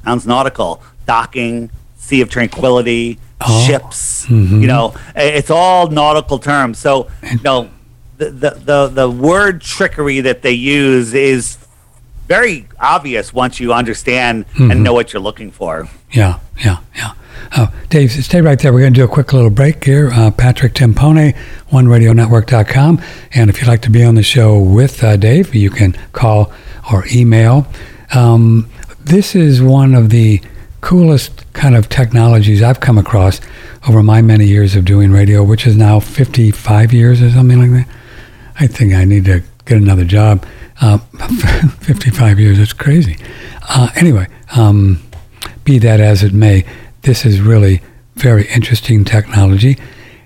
sounds 0.05 0.29
nautical, 0.29 0.81
docking, 1.07 1.71
sea 1.97 2.21
of 2.21 2.31
tranquility, 2.31 3.19
Oh. 3.41 3.67
ships. 3.67 4.29
You 4.29 4.67
know, 4.67 4.95
it's 5.15 5.51
all 5.51 5.89
nautical 5.89 6.39
terms. 6.39 6.79
So, 6.79 7.09
you 7.23 7.41
know, 7.45 7.71
the, 8.17 8.31
the 8.31 8.51
the 8.51 8.87
the 8.89 9.11
word 9.11 9.61
trickery 9.61 10.21
that 10.21 10.43
they 10.43 10.53
use 10.53 11.15
is 11.15 11.57
very 12.27 12.67
obvious 12.81 13.33
once 13.33 13.59
you 13.61 13.73
understand 13.73 14.45
and 14.59 14.83
know 14.83 14.93
what 14.93 15.13
you're 15.13 15.23
looking 15.23 15.51
for. 15.51 15.89
Yeah, 16.11 16.41
yeah, 16.59 16.79
yeah. 16.97 17.13
Oh, 17.57 17.73
Dave, 17.89 18.11
stay 18.13 18.41
right 18.43 18.59
there. 18.59 18.73
We're 18.73 18.81
going 18.81 18.93
to 18.93 19.01
do 19.01 19.05
a 19.05 19.09
quick 19.09 19.33
little 19.33 19.49
break 19.51 19.83
here. 19.85 20.11
Uh, 20.13 20.31
Patrick 20.31 20.75
Timpone, 20.75 21.35
OneRadioNetwork.com. 21.71 23.01
And 23.33 23.49
if 23.49 23.61
you'd 23.61 23.69
like 23.69 23.83
to 23.83 23.91
be 23.91 24.05
on 24.05 24.17
the 24.17 24.23
show 24.23 24.59
with 24.59 25.03
uh, 25.03 25.17
Dave, 25.17 25.55
you 25.55 25.71
can 25.71 25.93
call 26.13 26.53
or 26.93 27.05
email. 27.13 27.67
Um, 28.15 28.69
this 29.01 29.35
is 29.35 29.63
one 29.63 29.95
of 29.95 30.11
the 30.11 30.43
coolest 30.81 31.51
kind 31.53 31.77
of 31.77 31.89
technologies 31.89 32.63
I've 32.63 32.81
come 32.81 32.99
across 32.99 33.41
over 33.89 34.03
my 34.03 34.23
many 34.23 34.47
years 34.47 34.77
of 34.77 34.85
doing 34.85 35.11
radio, 35.11 35.43
which 35.43 35.67
is 35.67 35.77
now 35.77 36.01
55 36.01 36.93
years 36.93 37.23
or 37.23 37.31
something 37.31 37.59
like 37.59 37.71
that. 37.71 37.95
I 38.61 38.67
think 38.67 38.95
I 38.95 39.05
need 39.05 39.25
to 39.27 39.43
get 39.65 39.79
another 39.79 40.05
job. 40.05 40.45
Uh, 40.81 40.99
55 41.81 42.39
years, 42.39 42.59
it's 42.59 42.73
crazy. 42.73 43.19
Uh, 43.69 43.91
anyway, 43.97 44.27
um, 44.57 45.03
be 45.65 45.79
that 45.79 46.01
as 46.01 46.23
it 46.23 46.33
may, 46.33 46.65
this 47.03 47.25
is 47.25 47.41
really 47.41 47.81
very 48.15 48.47
interesting 48.49 49.05
technology. 49.05 49.79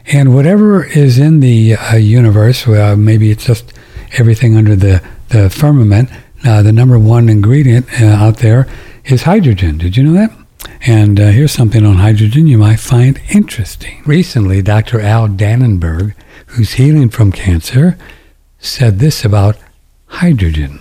And 0.06 0.34
whatever 0.34 0.84
is 0.84 1.18
in 1.18 1.40
the 1.40 1.74
uh, 1.74 1.96
universe, 1.96 2.66
maybe 2.66 3.30
it's 3.30 3.46
just 3.46 3.72
everything 4.18 4.56
under 4.56 4.76
the, 4.76 5.02
the 5.28 5.48
firmament, 5.48 6.10
uh, 6.44 6.62
the 6.62 6.72
number 6.72 6.98
one 6.98 7.28
ingredient 7.28 7.86
uh, 8.00 8.06
out 8.06 8.38
there 8.38 8.66
is 9.04 9.22
hydrogen. 9.22 9.78
Did 9.78 9.96
you 9.96 10.02
know 10.02 10.12
that? 10.12 10.41
And 10.84 11.20
uh, 11.20 11.28
here's 11.28 11.52
something 11.52 11.86
on 11.86 11.96
hydrogen 11.96 12.48
you 12.48 12.58
might 12.58 12.80
find 12.80 13.20
interesting. 13.30 14.02
Recently, 14.04 14.62
Dr. 14.62 15.00
Al 15.00 15.28
Danenberg, 15.28 16.14
who's 16.46 16.72
healing 16.72 17.08
from 17.08 17.30
cancer, 17.30 17.96
said 18.58 18.98
this 18.98 19.24
about 19.24 19.56
hydrogen. 20.06 20.80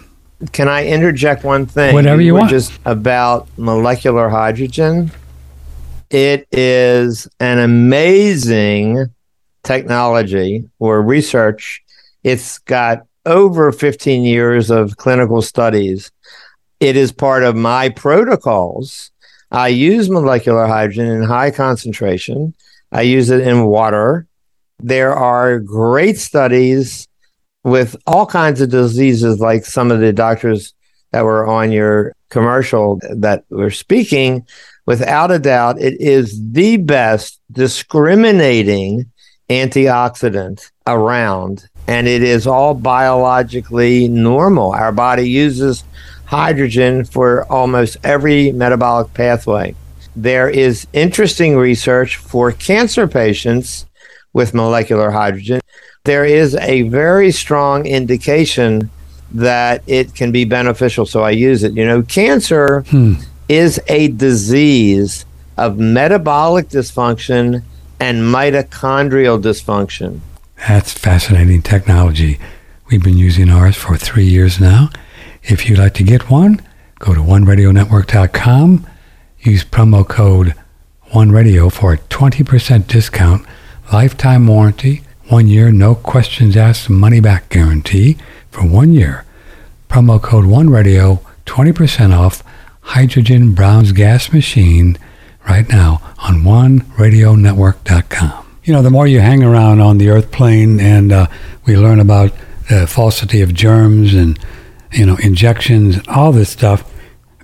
Can 0.54 0.68
I 0.68 0.88
interject 0.88 1.44
one 1.44 1.68
thing? 1.68 1.94
Whatever 1.94 2.20
you 2.20 2.34
were 2.34 2.40
want. 2.40 2.50
Just 2.50 2.74
about 2.86 3.48
molecular 3.58 4.28
hydrogen. 4.28 5.12
It 6.10 6.48
is 6.52 7.28
an 7.40 7.60
amazing 7.60 9.06
technology 9.64 10.68
or 10.80 11.02
research. 11.04 11.84
It's 12.24 12.58
got 12.60 13.06
over 13.28 13.72
15 13.72 14.24
years 14.24 14.72
of 14.72 14.98
clinical 14.98 15.44
studies. 15.44 16.12
It 16.80 16.96
is 16.96 17.12
part 17.12 17.44
of 17.44 17.56
my 17.56 17.90
protocols. 17.90 19.12
I 19.52 19.68
use 19.68 20.10
molecular 20.10 20.66
hydrogen 20.66 21.08
in 21.08 21.24
high 21.24 21.52
concentration. 21.52 22.54
I 22.92 23.02
use 23.02 23.30
it 23.30 23.46
in 23.46 23.66
water. 23.66 24.28
There 24.80 25.14
are 25.14 25.60
great 25.60 26.18
studies 26.18 27.08
with 27.64 27.96
all 28.08 28.26
kinds 28.26 28.62
of 28.62 28.70
diseases, 28.70 29.40
like 29.40 29.66
some 29.66 29.92
of 29.92 30.00
the 30.00 30.14
doctors 30.14 30.74
that 31.12 31.26
were 31.26 31.46
on 31.46 31.72
your 31.72 32.14
commercial 32.30 33.00
that 33.18 33.44
were 33.50 33.72
speaking. 33.72 34.46
Without 34.86 35.32
a 35.32 35.40
doubt, 35.40 35.80
it 35.80 36.00
is 36.00 36.40
the 36.52 36.78
best 36.78 37.40
discriminating 37.52 39.12
antioxidant 39.50 40.72
around, 40.88 41.68
and 41.88 42.08
it 42.08 42.24
is 42.24 42.48
all 42.48 42.74
biologically 42.74 44.08
normal. 44.08 44.72
Our 44.72 44.94
body 44.94 45.30
uses 45.30 45.84
hydrogen 46.32 47.04
for 47.04 47.44
almost 47.52 47.98
every 48.06 48.54
metabolic 48.54 49.14
pathway. 49.14 49.76
There 50.16 50.50
is 50.50 50.88
interesting 50.94 51.58
research 51.58 52.16
for 52.16 52.54
cancer 52.54 53.06
patients 53.06 53.86
with 54.32 54.54
molecular 54.54 55.12
hydrogen. 55.12 55.60
There 56.06 56.24
is 56.24 56.56
a 56.56 56.84
very 56.84 57.32
strong 57.32 57.86
indication 57.86 58.90
that 59.34 59.84
it 59.88 60.16
can 60.16 60.32
be 60.32 60.46
beneficial, 60.46 61.06
so 61.06 61.22
I 61.22 61.32
use 61.32 61.64
it. 61.64 61.74
You 61.74 61.86
know, 61.86 62.02
cancer 62.02 62.84
hmm. 62.88 63.16
is 63.50 63.82
a 63.88 64.08
disease 64.08 65.26
of 65.58 65.78
metabolic 65.78 66.70
dysfunction 66.70 67.62
and 68.00 68.20
mitochondrial 68.20 69.42
dysfunction. 69.42 70.22
That's 70.66 70.94
fascinating 70.94 71.62
technology. 71.62 72.40
We've 72.90 73.04
been 73.04 73.18
using 73.18 73.50
ours 73.50 73.76
for 73.76 73.98
three 73.98 74.26
years 74.26 74.62
now. 74.62 74.90
If 75.44 75.68
you'd 75.68 75.80
like 75.80 75.94
to 75.96 76.04
get 76.04 76.30
one, 76.30 76.62
go 77.00 77.14
to 77.14 77.20
oneradionetwork.com, 77.20 78.88
use 79.40 79.66
promo 79.66 80.08
code 80.08 80.54
OneRadio 81.12 81.70
for 81.72 81.94
a 81.94 81.98
20% 81.98 82.88
discount, 82.88 83.46
lifetime 83.92 84.48
warranty, 84.48 85.02
one 85.28 85.48
year, 85.48 85.72
no 85.72 85.96
questions 85.96 86.56
asked, 86.56 86.90
money 86.90 87.20
back 87.20 87.50
guarantee 87.50 88.18
for 88.50 88.66
one 88.66 88.94
year. 88.94 89.26
Promo 89.90 90.22
code 90.22 90.46
OneRadio, 90.46 91.20
20% 91.46 92.18
off 92.18 92.44
hydrogen 92.82 93.54
Brown's 93.54 93.92
gas 93.94 94.32
machine 94.32 94.98
right 95.48 95.68
now 95.70 96.02
on 96.20 96.44
oneradionetwork.com. 96.44 98.46
You 98.64 98.74
know, 98.74 98.84
the 98.84 98.92
more 98.92 99.08
you 99.08 99.22
hang 99.22 99.44
around 99.44 99.80
on 99.80 99.98
the 99.98 100.10
earth 100.10 100.32
plane 100.32 100.80
and 100.80 101.12
uh, 101.12 101.26
we 101.66 101.76
learn 101.78 102.00
about 102.00 102.32
the 102.70 102.86
falsity 102.86 103.42
of 103.42 103.52
germs 103.54 104.14
and, 104.14 104.38
you 104.92 105.06
know, 105.06 105.18
injections 105.24 106.00
all 106.08 106.32
this 106.32 106.50
stuff, 106.50 106.90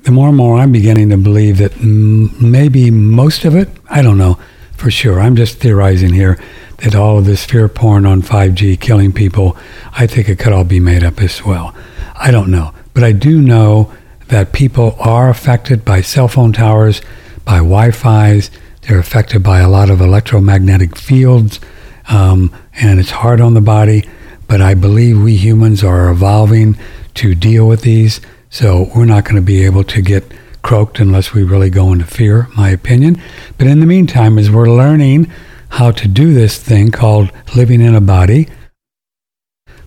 the 0.04 0.12
more 0.12 0.30
and 0.30 0.38
more 0.38 0.58
I'm 0.58 0.72
beginning 0.72 1.10
to 1.10 1.18
believe 1.18 1.58
that 1.58 1.74
mm, 1.74 2.42
maybe 2.42 2.92
most 2.92 3.46
of 3.46 3.56
it, 3.56 3.70
I 3.90 4.02
don't 4.02 4.18
know 4.18 4.38
for 4.78 4.92
sure, 4.92 5.20
I'm 5.20 5.36
just 5.36 5.58
theorizing 5.58 6.14
here, 6.14 6.40
that 6.78 6.96
all 6.96 7.18
of 7.18 7.26
this 7.26 7.44
fear 7.44 7.68
porn 7.68 8.06
on 8.06 8.22
5G 8.22 8.80
killing 8.80 9.12
people, 9.12 9.58
I 9.94 10.06
think 10.06 10.30
it 10.30 10.38
could 10.38 10.54
all 10.54 10.64
be 10.64 10.80
made 10.80 11.04
up 11.04 11.20
as 11.20 11.44
well. 11.44 11.76
I 12.16 12.30
don't 12.30 12.52
know. 12.52 12.74
But 12.94 13.04
I 13.04 13.12
do 13.12 13.42
know 13.42 13.92
that 14.28 14.54
people 14.54 14.96
are 15.00 15.30
affected 15.30 15.84
by 15.84 16.02
cell 16.02 16.28
phone 16.28 16.54
towers, 16.54 17.02
by 17.44 17.58
Wi 17.58 17.92
Fi's, 17.92 18.52
they're 18.82 19.00
affected 19.00 19.42
by 19.42 19.60
a 19.60 19.70
lot 19.70 19.90
of 19.90 20.00
electromagnetic 20.00 20.96
fields, 20.96 21.60
um, 22.08 22.54
and 22.74 23.00
it's 23.00 23.12
hard 23.12 23.42
on 23.42 23.54
the 23.56 23.62
body. 23.62 24.08
But 24.48 24.62
I 24.62 24.76
believe 24.76 25.22
we 25.22 25.36
humans 25.36 25.84
are 25.84 26.10
evolving 26.10 26.78
to 27.18 27.36
deal 27.36 27.68
with 27.68 27.82
these, 27.82 28.22
so 28.50 28.90
we're 28.96 29.06
not 29.06 29.24
going 29.24 29.36
to 29.36 29.42
be 29.42 29.66
able 29.66 29.84
to 29.84 30.02
get 30.02 30.24
croaked 30.62 31.00
unless 31.00 31.34
we 31.34 31.44
really 31.44 31.70
go 31.70 31.92
into 31.92 32.06
fear, 32.06 32.48
my 32.56 32.70
opinion. 32.70 33.22
But 33.58 33.68
in 33.68 33.80
the 33.80 33.86
meantime, 33.86 34.38
as 34.38 34.52
we're 34.52 34.70
learning 34.70 35.32
how 35.70 35.92
to 35.92 36.08
do 36.08 36.34
this 36.34 36.58
thing 36.58 36.92
called 36.92 37.32
living 37.56 37.82
in 37.82 37.96
a 37.96 38.02
body, 38.02 38.48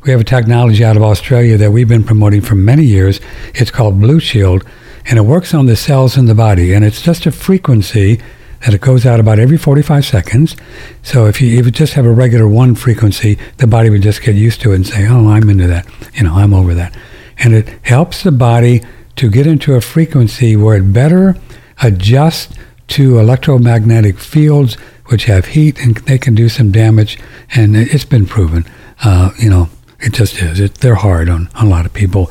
we 0.02 0.10
have 0.10 0.20
a 0.20 0.24
technology 0.24 0.84
out 0.84 0.96
of 0.96 1.02
Australia 1.02 1.58
that 1.58 1.72
we've 1.72 1.88
been 1.88 2.04
promoting 2.04 2.40
for 2.40 2.54
many 2.54 2.84
years. 2.84 3.20
It's 3.54 3.70
called 3.70 4.00
Blue 4.00 4.18
Shield, 4.18 4.64
and 5.04 5.18
it 5.18 5.22
works 5.22 5.52
on 5.52 5.66
the 5.66 5.76
cells 5.76 6.16
in 6.16 6.26
the 6.26 6.34
body. 6.34 6.72
And 6.72 6.84
it's 6.84 7.02
just 7.02 7.26
a 7.26 7.32
frequency 7.32 8.20
that 8.64 8.74
it 8.74 8.80
goes 8.80 9.06
out 9.06 9.20
about 9.20 9.38
every 9.38 9.58
45 9.58 10.04
seconds. 10.04 10.56
So 11.02 11.26
if 11.26 11.40
you, 11.40 11.58
if 11.58 11.66
you 11.66 11.70
just 11.70 11.94
have 11.94 12.06
a 12.06 12.12
regular 12.12 12.48
one 12.48 12.74
frequency, 12.74 13.38
the 13.58 13.66
body 13.66 13.90
would 13.90 14.02
just 14.02 14.22
get 14.22 14.34
used 14.34 14.60
to 14.62 14.72
it 14.72 14.76
and 14.76 14.86
say, 14.86 15.06
oh, 15.06 15.28
I'm 15.28 15.48
into 15.48 15.66
that. 15.66 15.86
You 16.14 16.24
know, 16.24 16.34
I'm 16.34 16.54
over 16.54 16.74
that. 16.74 16.96
And 17.42 17.54
it 17.54 17.68
helps 17.82 18.22
the 18.22 18.32
body 18.32 18.82
to 19.16 19.30
get 19.30 19.46
into 19.46 19.74
a 19.74 19.80
frequency 19.80 20.56
where 20.56 20.76
it 20.76 20.92
better 20.92 21.36
adjusts 21.82 22.54
to 22.88 23.18
electromagnetic 23.18 24.18
fields, 24.18 24.74
which 25.06 25.24
have 25.24 25.46
heat 25.46 25.78
and 25.80 25.96
they 25.98 26.18
can 26.18 26.34
do 26.34 26.48
some 26.48 26.70
damage. 26.70 27.18
And 27.54 27.76
it- 27.76 27.94
it's 27.94 28.04
been 28.04 28.26
proven. 28.26 28.64
Uh, 29.02 29.30
you 29.38 29.48
know, 29.48 29.68
it 30.00 30.12
just 30.12 30.40
is. 30.40 30.60
It, 30.60 30.74
they're 30.76 30.94
hard 30.96 31.28
on, 31.28 31.48
on 31.54 31.66
a 31.66 31.70
lot 31.70 31.86
of 31.86 31.92
people. 31.92 32.30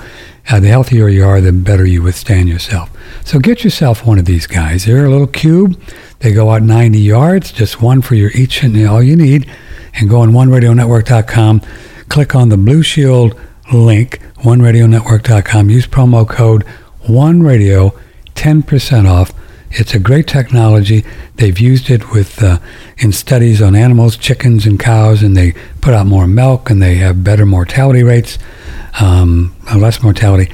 Uh, 0.50 0.60
the 0.60 0.67
healthier 0.67 1.08
you 1.10 1.24
are, 1.26 1.41
the 1.41 1.52
better 1.52 1.86
you 1.86 2.02
withstand 2.02 2.50
yourself. 2.50 2.89
So 3.24 3.39
get 3.39 3.63
yourself 3.63 4.06
one 4.06 4.17
of 4.17 4.26
these 4.26 4.48
guys. 4.48 4.86
They're 4.86 5.06
a 5.06 5.10
little 5.10 5.28
cube. 5.28 5.80
They 6.19 6.34
go 6.34 6.50
out 6.50 6.63
90 6.63 6.98
yards, 7.00 7.52
just 7.52 7.82
one 7.82 8.02
for 8.02 8.15
your 8.15 8.32
each 8.32 8.63
and 8.63 8.88
all 8.88 9.02
you 9.04 9.15
need. 9.15 9.50
And 9.93 10.10
go 10.10 10.22
on 10.22 10.32
oneradionetwork.com, 10.32 11.62
click 12.10 12.36
on 12.36 12.50
the 12.50 12.58
Blue 12.58 12.82
Shield 12.84 13.39
link, 13.71 14.19
oneradionetwork.com. 14.38 15.69
Use 15.69 15.88
promo 15.88 16.27
code 16.27 16.65
OneRadio, 17.03 17.97
10% 18.36 19.10
off. 19.10 19.34
It's 19.71 19.93
a 19.93 19.99
great 19.99 20.27
technology. 20.27 21.05
They've 21.36 21.60
used 21.60 21.89
it 21.89 22.12
with 22.12 22.41
uh, 22.41 22.60
in 22.97 23.12
studies 23.12 23.62
on 23.62 23.75
animals, 23.75 24.17
chickens 24.17 24.65
and 24.65 24.79
cows, 24.79 25.21
and 25.21 25.38
they 25.38 25.53
put 25.82 25.93
out 25.93 26.08
more 26.08 26.27
milk 26.27 26.69
and 26.69 26.82
they 26.82 26.95
have 26.95 27.23
better 27.23 27.45
mortality 27.45 28.01
rates, 28.01 28.39
um, 28.99 29.55
less 29.75 30.01
mortality. 30.01 30.51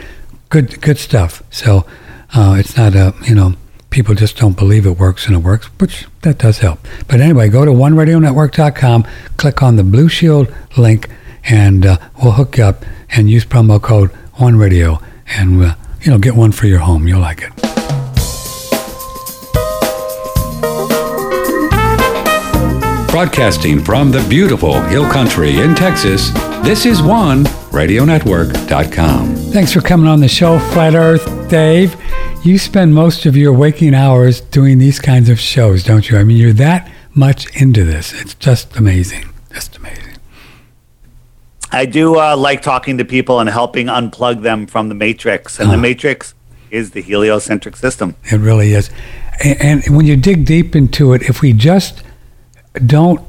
Good, 0.49 0.81
good 0.81 0.97
stuff. 0.97 1.41
So 1.49 1.85
uh, 2.33 2.57
it's 2.59 2.75
not 2.75 2.93
a 2.93 3.13
you 3.25 3.35
know 3.35 3.53
people 3.89 4.13
just 4.13 4.35
don't 4.37 4.57
believe 4.57 4.85
it 4.85 4.99
works 4.99 5.25
and 5.25 5.35
it 5.35 5.39
works, 5.39 5.67
which 5.79 6.05
that 6.23 6.37
does 6.37 6.59
help. 6.59 6.79
But 7.07 7.21
anyway, 7.21 7.47
go 7.47 7.63
to 7.63 7.71
oneradionetwork.com, 7.71 9.07
click 9.37 9.63
on 9.63 9.77
the 9.77 9.85
Blue 9.85 10.09
Shield 10.09 10.53
link, 10.75 11.09
and 11.45 11.85
uh, 11.85 11.97
we'll 12.21 12.33
hook 12.33 12.57
you 12.57 12.65
up 12.65 12.83
and 13.15 13.29
use 13.29 13.45
promo 13.45 13.81
code 13.81 14.11
OneRadio, 14.35 15.01
and 15.27 15.63
uh, 15.63 15.75
you 16.01 16.11
know 16.11 16.19
get 16.19 16.35
one 16.35 16.51
for 16.51 16.67
your 16.67 16.79
home. 16.79 17.07
You'll 17.07 17.21
like 17.21 17.41
it. 17.41 17.55
Broadcasting 23.09 23.81
from 23.81 24.11
the 24.11 24.21
beautiful 24.27 24.81
Hill 24.81 25.09
Country 25.09 25.61
in 25.61 25.73
Texas, 25.73 26.31
this 26.65 26.85
is 26.85 26.99
OneRadioNetwork.com. 26.99 29.35
Thanks 29.53 29.71
for 29.71 29.79
coming 29.79 30.07
on 30.07 30.19
the 30.19 30.27
show, 30.27 30.59
Flat 30.59 30.95
Earth 30.95 31.49
Dave. 31.49 31.95
You 32.43 32.57
spend 32.57 32.93
most 32.93 33.25
of 33.25 33.37
your 33.37 33.53
waking 33.53 33.95
hours 33.95 34.41
doing 34.41 34.79
these 34.79 34.99
kinds 34.99 35.29
of 35.29 35.39
shows, 35.39 35.85
don't 35.85 36.09
you? 36.09 36.17
I 36.17 36.25
mean, 36.25 36.35
you're 36.35 36.51
that 36.53 36.91
much 37.13 37.47
into 37.55 37.85
this. 37.85 38.11
It's 38.21 38.33
just 38.33 38.75
amazing. 38.75 39.29
Just 39.53 39.77
amazing. 39.77 40.04
I 41.75 41.85
do 41.85 42.17
uh, 42.17 42.37
like 42.37 42.61
talking 42.61 42.97
to 42.99 43.05
people 43.05 43.41
and 43.41 43.49
helping 43.49 43.87
unplug 43.87 44.41
them 44.41 44.65
from 44.65 44.87
the 44.87 44.95
matrix, 44.95 45.59
and 45.59 45.69
the 45.69 45.77
matrix 45.77 46.33
is 46.71 46.91
the 46.91 47.01
heliocentric 47.01 47.75
system. 47.75 48.15
It 48.31 48.37
really 48.37 48.73
is. 48.73 48.89
And, 49.43 49.83
and 49.85 49.97
when 49.97 50.05
you 50.05 50.15
dig 50.15 50.45
deep 50.45 50.73
into 50.73 51.11
it, 51.11 51.23
if 51.23 51.41
we 51.41 51.51
just 51.51 52.01
don't, 52.85 53.19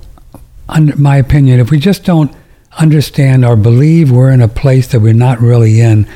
under 0.68 0.96
my 0.96 1.16
opinion, 1.16 1.58
if 1.58 1.72
we 1.72 1.80
just 1.80 2.04
don't 2.04 2.32
understand 2.78 3.44
or 3.44 3.56
believe 3.56 4.12
we're 4.12 4.30
in 4.30 4.40
a 4.40 4.48
place 4.48 4.86
that 4.88 5.00
we're 5.00 5.12
not 5.12 5.40
really 5.40 5.80
in, 5.80 6.08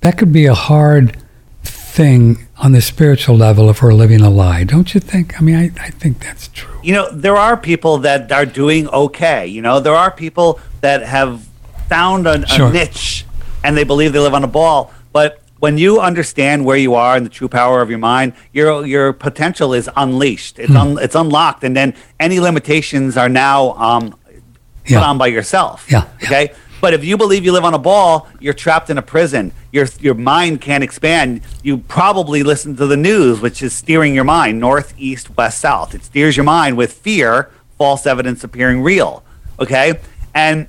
that 0.00 0.16
could 0.16 0.32
be 0.32 0.46
a 0.46 0.54
hard 0.54 1.14
thing 1.62 2.46
on 2.58 2.72
the 2.72 2.80
spiritual 2.80 3.36
level 3.36 3.68
if 3.68 3.82
we're 3.82 3.92
living 3.92 4.22
a 4.22 4.30
lie. 4.30 4.64
Don't 4.64 4.94
you 4.94 5.00
think? 5.00 5.38
I 5.38 5.44
mean, 5.44 5.56
I, 5.56 5.64
I 5.78 5.90
think 5.90 6.20
that's 6.20 6.48
true. 6.48 6.80
You 6.82 6.94
know, 6.94 7.10
there 7.10 7.36
are 7.36 7.54
people 7.54 7.98
that 7.98 8.32
are 8.32 8.46
doing 8.46 8.88
okay. 8.88 9.46
You 9.46 9.60
know, 9.60 9.78
there 9.78 9.94
are 9.94 10.10
people 10.10 10.58
that 10.80 11.02
have 11.02 11.46
found 11.88 12.26
a, 12.26 12.46
Sure. 12.46 12.68
a 12.68 12.72
niche 12.72 13.24
and 13.64 13.76
they 13.76 13.84
believe 13.84 14.12
they 14.12 14.18
live 14.18 14.34
on 14.34 14.44
a 14.44 14.48
ball. 14.48 14.92
But 15.12 15.40
when 15.58 15.78
you 15.78 16.00
understand 16.00 16.64
where 16.64 16.76
you 16.76 16.94
are 16.94 17.16
and 17.16 17.24
the 17.24 17.30
true 17.30 17.48
power 17.48 17.80
of 17.80 17.88
your 17.90 17.98
mind, 17.98 18.34
your 18.52 18.84
your 18.86 19.12
potential 19.12 19.72
is 19.72 19.88
unleashed. 19.96 20.58
It's 20.58 20.74
un, 20.74 20.98
it's 21.00 21.14
unlocked, 21.14 21.64
and 21.64 21.74
then 21.76 21.94
any 22.20 22.38
limitations 22.40 23.16
are 23.16 23.28
now 23.30 23.72
um, 23.72 24.14
Yeah. 24.86 24.98
put 25.00 25.06
on 25.08 25.18
by 25.18 25.28
yourself. 25.28 25.86
Yeah, 25.90 26.04
yeah. 26.20 26.26
Okay. 26.26 26.52
But 26.82 26.92
if 26.92 27.02
you 27.04 27.16
believe 27.16 27.42
you 27.46 27.52
live 27.52 27.64
on 27.64 27.72
a 27.72 27.78
ball, 27.78 28.28
you're 28.38 28.52
trapped 28.54 28.90
in 28.90 28.98
a 28.98 29.02
prison. 29.02 29.50
Your 29.72 29.86
your 29.98 30.14
mind 30.14 30.60
can't 30.60 30.84
expand. 30.84 31.40
You 31.62 31.78
probably 31.78 32.42
listen 32.42 32.76
to 32.76 32.86
the 32.86 32.96
news, 32.98 33.40
which 33.40 33.62
is 33.62 33.72
steering 33.72 34.14
your 34.14 34.24
mind 34.24 34.60
north, 34.60 34.92
east, 34.98 35.34
west, 35.38 35.58
south. 35.58 35.94
It 35.94 36.04
steers 36.04 36.36
your 36.36 36.44
mind 36.44 36.76
with 36.76 36.92
fear, 36.92 37.48
false 37.78 38.06
evidence 38.06 38.44
appearing 38.44 38.82
real. 38.82 39.24
Okay, 39.58 39.94
and 40.34 40.68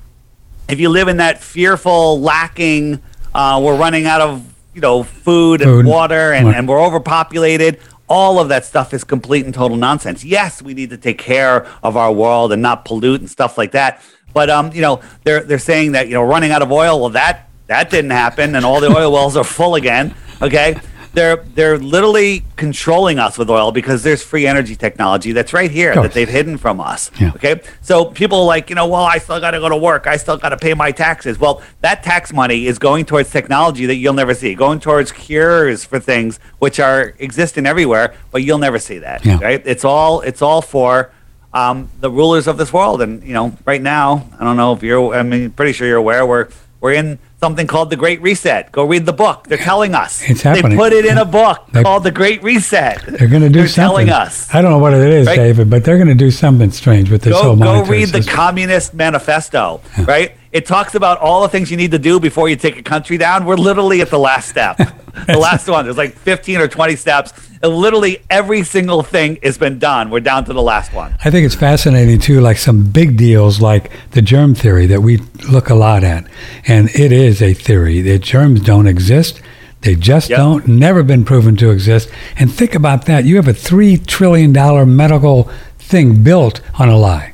if 0.70 0.80
you 0.80 0.90
live 0.90 1.08
in 1.08 1.18
that 1.18 1.42
fearful, 1.42 2.20
lacking, 2.20 3.02
uh, 3.34 3.62
we're 3.64 3.78
running 3.78 4.06
out 4.06 4.22
of 4.22 4.46
you 4.74 4.82
know 4.82 5.04
food 5.04 5.62
and 5.62 5.70
Food. 5.70 5.86
water, 5.86 6.34
and, 6.34 6.48
and 6.50 6.68
we're 6.68 6.82
overpopulated. 6.82 7.80
All 8.10 8.40
of 8.40 8.50
that 8.50 8.64
stuff 8.66 8.94
is 8.94 9.04
complete 9.04 9.46
and 9.46 9.54
total 9.54 9.76
nonsense. 9.76 10.24
Yes, 10.24 10.62
we 10.62 10.74
need 10.74 10.92
to 10.92 10.98
take 10.98 11.18
care 11.18 11.68
of 11.84 11.98
our 11.98 12.12
world 12.12 12.54
and 12.54 12.62
not 12.62 12.86
pollute 12.86 13.20
and 13.20 13.30
stuff 13.30 13.58
like 13.58 13.72
that. 13.72 14.02
But 14.34 14.50
um, 14.50 14.72
you 14.72 14.82
know, 14.82 15.02
they're 15.24 15.42
they're 15.42 15.60
saying 15.60 15.94
that 15.94 16.08
you 16.08 16.14
know 16.14 16.24
running 16.24 16.52
out 16.52 16.62
of 16.62 16.72
oil. 16.72 17.00
Well, 17.00 17.10
that 17.10 17.50
that 17.68 17.90
didn't 17.90 18.12
happen, 18.12 18.56
and 18.56 18.66
all 18.66 18.80
the 18.80 18.88
oil 18.88 19.12
wells 19.12 19.36
are 19.36 19.44
full 19.44 19.76
again. 19.76 20.14
Okay, 20.42 20.80
they're 21.18 21.38
they're 21.38 21.78
literally 21.80 22.44
controlling 22.58 23.18
us 23.18 23.40
with 23.40 23.50
oil 23.50 23.72
because 23.72 24.04
there's 24.04 24.22
free 24.22 24.46
energy 24.46 24.76
technology 24.76 25.32
that's 25.32 25.52
right 25.52 25.72
here 25.72 25.96
that 25.96 26.14
they've 26.14 26.30
hidden 26.30 26.58
from 26.58 26.80
us. 26.80 27.10
Yeah. 27.20 27.32
Okay, 27.36 27.60
so 27.82 28.06
people 28.06 28.46
like 28.46 28.70
you 28.70 28.76
know, 28.76 28.88
well, 28.88 29.02
I 29.04 29.18
still 29.18 29.40
got 29.40 29.52
to 29.52 29.60
go 29.60 29.68
to 29.68 29.76
work. 29.76 30.06
I 30.06 30.18
still 30.18 30.38
got 30.38 30.50
to 30.50 30.58
pay 30.58 30.76
my 30.76 30.92
taxes. 30.92 31.40
Well, 31.40 31.64
that 31.82 32.04
tax 32.04 32.32
money 32.32 32.68
is 32.68 32.78
going 32.78 33.06
towards 33.06 33.32
technology 33.32 33.88
that 33.88 33.96
you'll 33.96 34.14
never 34.14 34.36
see, 34.36 34.54
going 34.54 34.80
towards 34.80 35.12
cures 35.12 35.84
for 35.84 36.00
things 36.00 36.40
which 36.60 36.80
are 36.80 37.16
existing 37.18 37.66
everywhere, 37.66 38.14
but 38.32 38.44
you'll 38.44 38.60
never 38.60 38.78
see 38.78 39.00
that. 39.00 39.26
Yeah. 39.26 39.40
Right? 39.42 39.62
It's 39.66 39.84
all 39.84 40.22
it's 40.22 40.44
all 40.44 40.62
for 40.62 41.12
um, 41.52 41.90
the 42.00 42.12
rulers 42.12 42.46
of 42.46 42.58
this 42.58 42.72
world. 42.72 43.02
And 43.02 43.24
you 43.24 43.34
know, 43.34 43.58
right 43.66 43.82
now, 43.82 44.30
I 44.40 44.44
don't 44.44 44.58
know 44.58 44.74
if 44.74 44.84
you're. 44.84 45.16
I 45.16 45.24
mean, 45.24 45.50
pretty 45.50 45.74
sure 45.74 45.88
you're 45.88 45.98
aware 45.98 46.28
we're 46.28 46.50
we're 46.80 46.94
in 46.94 47.18
something 47.40 47.68
called 47.68 47.90
the 47.90 47.96
Great 47.96 48.22
Reset. 48.22 48.72
Go 48.72 48.84
read 48.86 49.06
the 49.06 49.14
book. 49.14 49.46
They're 49.48 49.58
telling 49.58 49.94
us. 49.94 50.22
It's 50.28 50.42
happening. 50.42 50.72
They 50.72 50.76
put 50.78 50.94
it 50.94 51.06
in 51.06 51.18
a 51.18 51.26
book 51.26 51.66
They- 51.72 51.84
called 51.84 52.04
the 52.04 52.12
Great 52.12 52.42
Reset. 52.44 53.04
They're 53.06 53.28
going 53.28 53.44
to 53.44 53.50
do 53.50 53.60
They're 53.60 53.68
something. 53.68 54.08
telling 54.08 54.10
us. 54.10 54.54
I 54.54 54.62
don't 54.62 54.72
know 54.72 54.80
what 54.80 54.94
it 54.94 55.08
is, 55.08 55.28
Right? 55.28 55.36
David, 55.38 55.70
but 55.70 55.84
they're 55.84 55.98
going 55.98 56.08
to 56.10 56.16
do 56.16 56.32
something 56.32 56.72
strange 56.72 57.12
with 57.12 57.22
this 57.22 57.34
Go, 57.34 57.42
whole 57.44 57.56
go 57.56 57.84
read 57.86 58.10
the. 58.10 58.24
Communist 58.24 58.94
Manifesto, 58.94 59.82
right? 60.06 60.32
It 60.52 60.66
talks 60.66 60.96
about 60.96 61.20
all 61.20 61.42
the 61.42 61.50
things 61.50 61.70
you 61.72 61.78
need 61.78 61.92
to 61.92 62.00
do 62.00 62.20
before 62.20 62.48
you 62.50 62.56
take 62.56 62.78
a 62.78 62.84
country 62.84 63.18
down. 63.18 63.46
We're 63.46 63.58
literally 63.58 64.02
at 64.02 64.10
the 64.10 64.20
last 64.20 64.50
step. 64.50 64.78
the 65.28 65.38
last 65.38 65.68
one. 65.68 65.86
There's 65.86 65.98
like 65.98 66.14
15 66.14 66.58
or 66.62 66.68
20 66.68 66.96
steps. 66.96 67.34
And 67.62 67.74
literally 67.76 68.20
every 68.30 68.64
single 68.64 69.02
thing 69.04 69.40
has 69.44 69.58
been 69.58 69.80
done. 69.80 70.10
We're 70.10 70.20
down 70.20 70.46
to 70.46 70.54
the 70.54 70.62
last 70.62 70.94
one. 70.94 71.16
I 71.26 71.32
think 71.32 71.46
it's 71.46 71.56
fascinating 71.56 72.20
too, 72.20 72.40
like 72.40 72.58
some 72.58 72.84
big 72.90 73.18
deals 73.18 73.60
like 73.60 73.92
the 74.12 74.22
germ 74.22 74.56
theory 74.56 74.86
that 74.88 75.02
we 75.02 75.18
look 75.50 75.70
a 75.70 75.76
lot 75.76 76.04
at. 76.04 76.26
And 76.68 76.90
it 76.92 77.12
is 77.12 77.42
a 77.42 77.54
theory 77.54 78.02
that 78.02 78.20
germs 78.20 78.62
don't 78.62 78.88
exist. 78.88 79.42
They 79.82 79.96
just 79.96 80.30
Yep. 80.30 80.38
don't, 80.38 80.68
never 80.68 81.04
been 81.04 81.26
proven 81.26 81.56
to 81.58 81.72
exist. 81.72 82.10
And 82.38 82.52
think 82.52 82.74
about 82.76 83.06
that. 83.06 83.26
You 83.26 83.36
have 83.36 83.48
a 83.48 83.54
$3 83.54 84.06
trillion 84.06 84.52
medical 84.96 85.50
thing 85.78 86.24
built 86.24 86.62
on 86.80 86.90
a 86.90 86.98
lie. 86.98 87.34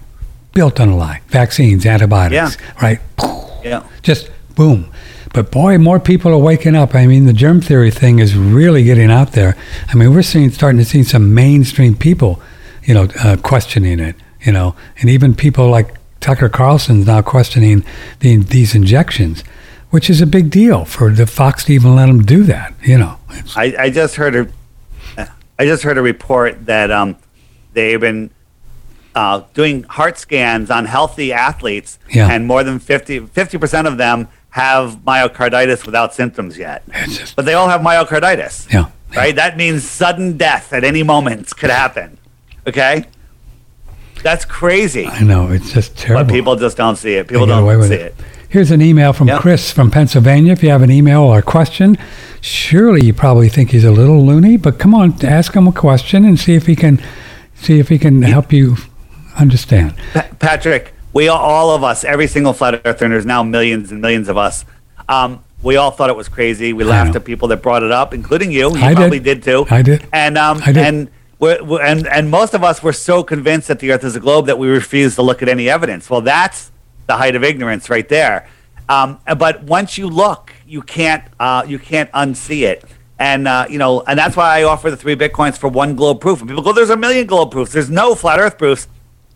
Built 0.54 0.80
on 0.80 0.90
a 0.90 0.96
lie. 0.96 1.22
Vaccines, 1.28 1.86
antibiotics, 1.86 2.58
Yeah. 2.58 2.72
right? 2.82 3.00
Yeah. 3.64 3.84
Just 4.02 4.30
boom. 4.56 4.88
But 5.34 5.50
boy, 5.52 5.78
more 5.80 6.00
people 6.00 6.32
are 6.32 6.38
waking 6.38 6.76
up. 6.76 6.94
I 6.94 7.08
mean, 7.08 7.26
the 7.26 7.34
germ 7.34 7.60
theory 7.60 7.90
thing 7.90 8.20
is 8.20 8.36
really 8.36 8.84
getting 8.84 9.10
out 9.10 9.32
there. 9.32 9.56
I 9.90 9.96
mean, 9.96 10.14
we're 10.14 10.22
seeing 10.22 10.52
starting 10.52 10.78
to 10.78 10.86
see 10.86 11.02
some 11.04 11.34
mainstream 11.34 11.96
people, 11.96 12.40
you 12.84 12.94
know, 12.94 13.08
uh, 13.24 13.38
questioning 13.38 14.00
it. 14.00 14.16
You 14.46 14.52
know, 14.52 14.76
and 15.00 15.10
even 15.10 15.34
people 15.36 15.70
like 15.70 15.96
Tucker 16.20 16.50
Carlson's 16.50 17.08
now 17.08 17.22
questioning 17.22 17.84
the, 18.20 18.36
these 18.38 18.76
injections, 18.76 19.42
which 19.90 20.10
is 20.10 20.20
a 20.22 20.28
big 20.28 20.50
deal 20.52 20.84
for 20.86 21.10
the 21.12 21.26
Fox 21.26 21.64
to 21.66 21.74
even 21.74 21.96
let 21.96 22.08
them 22.08 22.24
do 22.24 22.44
that. 22.44 22.74
You 22.84 22.98
know, 22.98 23.18
I, 23.56 23.74
I 23.80 23.90
just 23.90 24.16
heard 24.18 24.36
a, 24.36 25.28
I 25.58 25.66
just 25.66 25.82
heard 25.84 25.98
a 25.98 26.02
report 26.02 26.66
that 26.66 26.92
um, 26.92 27.16
they've 27.74 28.00
been 28.02 28.30
uh, 29.16 29.42
doing 29.54 29.84
heart 29.84 30.18
scans 30.18 30.70
on 30.72 30.86
healthy 30.86 31.32
athletes, 31.34 32.00
Yeah. 32.10 32.30
and 32.32 32.48
more 32.48 32.64
than 32.64 32.80
50 32.80 33.20
percent 33.58 33.88
of 33.88 33.98
them 33.98 34.28
have 34.52 34.98
myocarditis 35.06 35.86
without 35.86 36.14
symptoms 36.14 36.58
yet. 36.58 36.84
just 37.08 37.36
But 37.36 37.46
they 37.46 37.54
all 37.54 37.70
have 37.70 37.82
myocarditis. 37.82 38.72
yeah. 38.72 38.86
Right? 39.16 39.36
That 39.36 39.58
means 39.58 39.84
sudden 39.84 40.38
death 40.38 40.74
at 40.74 40.84
any 40.84 41.04
moment 41.04 41.56
could 41.56 41.70
happen. 41.70 42.18
Okay? 42.68 43.06
That's 44.24 44.46
crazy. 44.46 45.06
I 45.08 45.22
know 45.22 45.52
it's 45.52 45.72
just 45.74 45.98
terrible. 45.98 46.26
But 46.26 46.32
people 46.34 46.56
just 46.56 46.78
don't 46.78 46.96
see 46.96 47.16
it. 47.16 47.28
People 47.28 47.46
They 47.46 47.54
get 47.54 47.62
away 47.62 47.74
don't 47.74 47.84
see 47.84 47.94
it. 47.96 48.02
it. 48.02 48.16
Here's 48.50 48.72
an 48.72 48.82
email 48.82 49.12
from 49.14 49.28
Yeah. 49.28 49.40
Chris 49.40 49.72
from 49.72 49.92
Pennsylvania. 49.92 50.54
If 50.54 50.64
you 50.64 50.70
have 50.70 50.82
an 50.82 50.92
email 50.92 51.22
or 51.24 51.40
a 51.40 51.42
question, 51.42 51.98
surely 52.40 53.06
you 53.06 53.14
probably 53.14 53.50
think 53.50 53.72
he's 53.72 53.84
a 53.84 53.92
little 53.92 54.24
loony, 54.26 54.58
but 54.58 54.78
come 54.80 54.94
on, 54.96 55.16
ask 55.24 55.54
him 55.56 55.68
a 55.68 55.72
question 55.72 56.24
and 56.26 56.40
see 56.40 56.54
if 56.56 56.68
he 56.68 56.76
can 56.76 57.02
see 57.56 57.80
if 57.80 57.90
he 57.90 57.98
can 57.98 58.22
help 58.22 58.52
you 58.54 58.78
understand. 59.38 59.96
Pa- 60.14 60.28
Patrick, 60.40 60.94
we 61.14 61.28
all, 61.28 61.40
all 61.40 61.76
of 61.76 61.84
us, 61.84 62.04
every 62.04 62.28
single 62.28 62.54
flat 62.54 62.82
earther, 62.86 63.06
and 63.06 63.14
there's 63.14 63.26
now 63.26 63.44
millions 63.44 63.92
and 63.92 64.02
millions 64.02 64.30
of 64.30 64.38
us. 64.38 64.66
Um, 65.10 65.44
we 65.62 65.78
all 65.78 65.92
thought 65.92 66.10
it 66.10 66.16
was 66.16 66.28
crazy. 66.28 66.74
We 66.74 66.84
laughed 66.84 67.16
at 67.16 67.24
people 67.24 67.48
that 67.50 67.62
brought 67.62 67.84
it 67.84 67.92
up, 67.92 68.14
including 68.14 68.52
you. 68.52 68.76
You 68.76 68.84
I 68.84 68.90
did. 68.90 68.98
probably 68.98 69.20
did. 69.20 69.44
too. 69.44 69.66
I 69.70 69.82
did. 69.82 70.06
And 70.12 70.38
um, 70.38 70.62
I 70.66 70.72
did. 70.74 70.78
and 70.86 71.10
we're, 71.40 71.64
we're- 71.64 71.86
and 71.90 72.08
and 72.08 72.30
most 72.30 72.54
of 72.54 72.64
us 72.64 72.82
were 72.84 72.94
so 72.94 73.24
convinced 73.24 73.68
that 73.70 73.80
the 73.80 73.92
Earth 73.92 74.04
is 74.04 74.16
a 74.16 74.20
globe 74.20 74.48
that 74.48 74.58
we 74.58 74.68
refused 74.68 75.16
to 75.16 75.22
look 75.22 75.42
at 75.42 75.48
any 75.50 75.70
evidence. 75.70 76.10
Well, 76.10 76.22
that's 76.22 76.72
the 77.08 77.16
height 77.18 77.36
of 77.36 77.44
ignorance 77.44 77.90
right 77.90 78.08
there. 78.10 78.48
Um, 78.90 79.20
but 79.38 79.64
once 79.64 79.98
you 79.98 80.08
look, 80.10 80.52
you 80.68 80.82
can't 80.82 81.24
uh, 81.40 81.64
you 81.66 81.80
can't 81.80 82.12
unsee 82.12 82.64
it. 82.64 82.84
And 83.20 83.48
uh, 83.48 83.68
you 83.70 83.78
know, 83.78 84.02
and 84.02 84.20
that's 84.20 84.36
why 84.36 84.60
I 84.60 84.64
offer 84.64 84.92
the 84.92 84.98
three 84.98 85.16
bitcoins 85.16 85.58
for 85.58 85.70
one 85.70 85.96
globe 85.96 86.20
proof. 86.20 86.40
And 86.42 86.50
people 86.50 86.64
go, 86.64 86.74
"There's 86.74 86.90
a 86.90 86.98
million 86.98 87.26
globe 87.26 87.52
proofs. 87.52 87.72
There's 87.72 87.90
no 87.90 88.16
flat 88.16 88.40
Earth 88.40 88.58
proofs." 88.58 88.88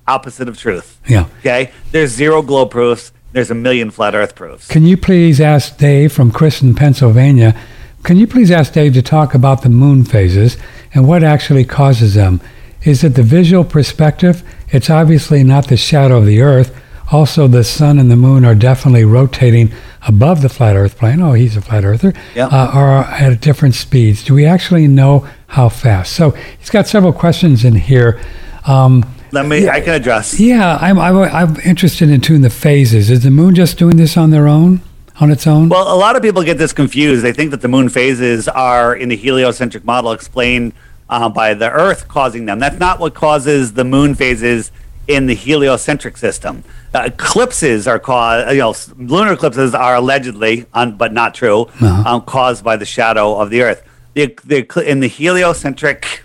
Opposite 0.08 0.48
of 0.48 0.58
truth. 0.58 1.00
Yeah. 1.08 1.26
Okay. 1.40 1.72
There's 1.92 2.12
zero 2.12 2.42
globe 2.42 2.72
proofs. 2.72 3.12
There's 3.34 3.52
a 3.52 3.56
million 3.56 3.92
flat 3.92 4.16
Earth 4.16 4.36
proofs. 4.36 4.68
Can 4.68 4.84
you 4.84 4.98
please 4.98 5.42
ask 5.42 5.78
Dave 5.78 6.14
from 6.14 6.32
in 6.62 6.76
Pennsylvania? 6.76 7.60
Can 8.04 8.18
you 8.18 8.26
please 8.26 8.52
ask 8.52 8.72
Dave 8.74 8.94
to 8.94 9.02
talk 9.02 9.34
about 9.36 9.64
the 9.64 9.70
moon 9.70 10.06
phases 10.06 10.58
and 10.94 11.08
what 11.08 11.24
actually 11.24 11.66
causes 11.66 12.14
them? 12.14 12.40
Is 12.84 13.04
it 13.04 13.16
the 13.16 13.24
visual 13.24 13.66
perspective? 13.66 14.44
It's 14.70 14.90
obviously 14.90 15.44
not 15.44 15.68
the 15.68 15.78
shadow 15.78 16.18
of 16.20 16.26
the 16.26 16.42
Earth. 16.42 16.76
Also, 17.12 17.48
the 17.48 17.64
sun 17.64 18.00
and 18.00 18.10
the 18.10 18.16
moon 18.16 18.46
are 18.46 18.56
definitely 18.56 19.06
rotating 19.06 19.72
above 20.08 20.42
the 20.42 20.50
flat 20.50 20.76
Earth 20.76 20.98
plane. 20.98 21.22
Oh, 21.22 21.34
he's 21.34 21.58
a 21.58 21.62
flat 21.62 21.84
earther. 21.84 22.14
Yeah. 22.36 22.48
Uh, 22.48 22.72
or 22.74 22.90
at 23.14 23.40
different 23.42 23.76
speeds. 23.76 24.24
Do 24.24 24.34
we 24.34 24.46
actually 24.46 24.88
know 24.88 25.28
how 25.48 25.70
fast? 25.70 26.14
So 26.14 26.32
he's 26.32 26.70
got 26.70 26.88
several 26.88 27.14
questions 27.14 27.64
in 27.66 27.76
here. 27.76 28.22
Um, 28.66 29.06
Let 29.38 29.46
me. 29.48 29.70
I 29.70 29.82
can 29.82 29.94
address. 29.94 30.40
yeah, 30.40 30.78
I'm, 30.82 30.98
I'm, 31.00 31.16
I'm 31.18 31.56
interested 31.62 32.10
in 32.10 32.22
tuning 32.22 32.42
the 32.42 32.50
phases. 32.50 33.10
Is 33.10 33.24
the 33.24 33.32
moon 33.32 33.54
just 33.56 33.78
doing 33.78 33.98
this 33.98 34.18
on 34.18 34.32
their 34.32 34.48
own, 34.48 34.82
on 35.20 35.32
its 35.32 35.46
own? 35.46 35.70
Well, 35.70 35.94
a 35.94 35.96
lot 35.98 36.16
of 36.16 36.22
people 36.24 36.44
get 36.44 36.58
this 36.58 36.74
confused. 36.74 37.24
They 37.24 37.34
think 37.34 37.52
that 37.52 37.62
the 37.62 37.68
moon 37.68 37.90
phases 37.90 38.48
are 38.48 38.96
in 38.96 39.10
the 39.10 39.16
heliocentric 39.16 39.84
model 39.86 40.12
explained 40.12 40.74
uh, 41.10 41.30
by 41.30 41.54
the 41.54 41.70
Earth 41.70 42.08
causing 42.08 42.46
them. 42.48 42.60
That's 42.60 42.80
not 42.80 43.00
what 43.00 43.14
causes 43.14 43.74
the 43.74 43.84
moon 43.84 44.16
phases 44.16 44.72
in 45.08 45.26
the 45.28 45.36
heliocentric 45.36 46.18
system. 46.18 46.64
Uh, 46.94 47.04
eclipses 47.06 47.88
are 47.88 48.00
caused. 48.00 48.52
You 48.52 48.58
know, 48.58 48.76
lunar 48.98 49.34
eclipses 49.34 49.74
are 49.76 49.96
allegedly, 49.96 50.66
un, 50.74 50.98
but 50.98 51.14
not 51.14 51.34
true, 51.36 51.62
Uh-huh. 51.80 52.16
um, 52.16 52.22
caused 52.24 52.64
by 52.64 52.76
the 52.76 52.86
shadow 52.86 53.40
of 53.40 53.50
the 53.50 53.62
Earth. 53.62 53.84
The, 54.16 54.36
the, 54.44 54.66
in 54.90 55.00
the 55.00 55.08
heliocentric 55.08 56.24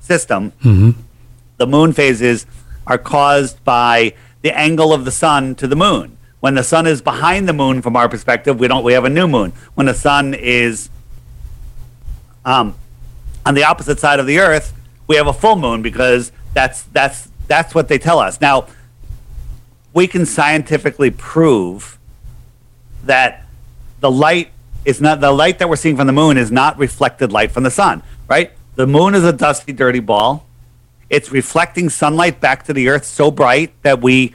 system, 0.00 0.52
the 1.56 1.66
moon 1.66 1.92
phases 1.92 2.46
are 2.86 2.98
caused 2.98 3.62
by 3.64 4.14
the 4.42 4.56
angle 4.56 4.92
of 4.92 5.04
the 5.04 5.10
sun 5.10 5.54
to 5.56 5.66
the 5.66 5.76
moon. 5.76 6.16
When 6.40 6.54
the 6.54 6.62
sun 6.62 6.86
is 6.86 7.00
behind 7.00 7.48
the 7.48 7.54
moon, 7.54 7.80
from 7.80 7.96
our 7.96 8.08
perspective, 8.08 8.60
we 8.60 8.68
don't. 8.68 8.84
We 8.84 8.92
have 8.92 9.04
a 9.04 9.10
new 9.10 9.26
moon. 9.26 9.52
When 9.74 9.86
the 9.86 9.94
sun 9.94 10.34
is 10.34 10.90
um, 12.44 12.74
on 13.46 13.54
the 13.54 13.64
opposite 13.64 13.98
side 13.98 14.20
of 14.20 14.26
the 14.26 14.38
Earth, 14.38 14.74
we 15.06 15.16
have 15.16 15.26
a 15.26 15.32
full 15.32 15.56
moon 15.56 15.80
because 15.80 16.32
that's 16.52 16.82
that's 16.82 17.28
that's 17.48 17.74
what 17.74 17.88
they 17.88 17.98
tell 17.98 18.18
us. 18.18 18.40
Now, 18.40 18.66
we 19.94 20.06
can 20.06 20.26
scientifically 20.26 21.10
prove 21.10 21.98
that 23.04 23.46
the 24.00 24.10
light 24.10 24.50
is 24.84 25.00
not 25.00 25.20
the 25.20 25.32
light 25.32 25.58
that 25.60 25.68
we're 25.68 25.76
seeing 25.76 25.96
from 25.96 26.06
the 26.06 26.12
moon 26.12 26.36
is 26.36 26.52
not 26.52 26.78
reflected 26.78 27.32
light 27.32 27.50
from 27.52 27.62
the 27.62 27.70
sun. 27.70 28.02
right? 28.28 28.52
The 28.76 28.86
moon 28.86 29.14
is 29.14 29.24
a 29.24 29.32
dusty, 29.32 29.72
dirty 29.72 30.00
ball. 30.00 30.46
It's 31.10 31.30
reflecting 31.30 31.88
sunlight 31.88 32.40
back 32.40 32.64
to 32.64 32.72
the 32.72 32.88
earth 32.88 33.04
so 33.04 33.30
bright 33.30 33.72
that 33.82 34.00
we 34.00 34.34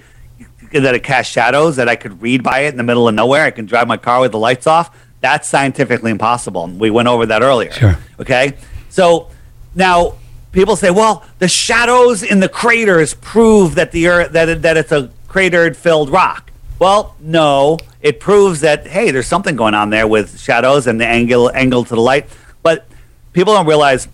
that 0.71 0.93
it 0.93 1.03
casts 1.03 1.31
shadows 1.31 1.77
that 1.77 1.89
I 1.89 1.95
could 1.95 2.21
read 2.21 2.43
by 2.43 2.59
it 2.59 2.69
in 2.69 2.77
the 2.77 2.83
middle 2.83 3.07
of 3.07 3.15
nowhere. 3.15 3.43
I 3.43 3.51
can 3.51 3.65
drive 3.65 3.87
my 3.87 3.97
car 3.97 4.21
with 4.21 4.31
the 4.31 4.37
lights 4.37 4.67
off. 4.67 4.95
That's 5.21 5.47
scientifically 5.47 6.11
impossible. 6.11 6.67
We 6.67 6.89
went 6.91 7.07
over 7.07 7.25
that 7.25 7.41
earlier. 7.41 7.71
Sure. 7.71 7.97
Okay. 8.19 8.55
So 8.89 9.29
now 9.75 10.15
people 10.51 10.75
say, 10.75 10.91
well, 10.91 11.25
the 11.39 11.47
shadows 11.47 12.23
in 12.23 12.39
the 12.39 12.49
craters 12.49 13.13
prove 13.15 13.75
that 13.75 13.91
the 13.91 14.07
earth 14.07 14.31
that 14.33 14.49
it, 14.49 14.61
that 14.61 14.77
it's 14.77 14.91
a 14.91 15.11
cratered 15.27 15.75
filled 15.75 16.09
rock. 16.09 16.51
Well, 16.77 17.15
no, 17.19 17.77
it 18.01 18.19
proves 18.19 18.61
that 18.61 18.87
hey, 18.87 19.11
there's 19.11 19.27
something 19.27 19.55
going 19.55 19.73
on 19.73 19.89
there 19.89 20.07
with 20.07 20.39
shadows 20.39 20.87
and 20.87 20.99
the 20.99 21.07
angle 21.07 21.51
angle 21.53 21.83
to 21.83 21.95
the 21.95 22.01
light. 22.01 22.27
But 22.63 22.87
people 23.33 23.53
don't 23.53 23.65
realize 23.65 24.07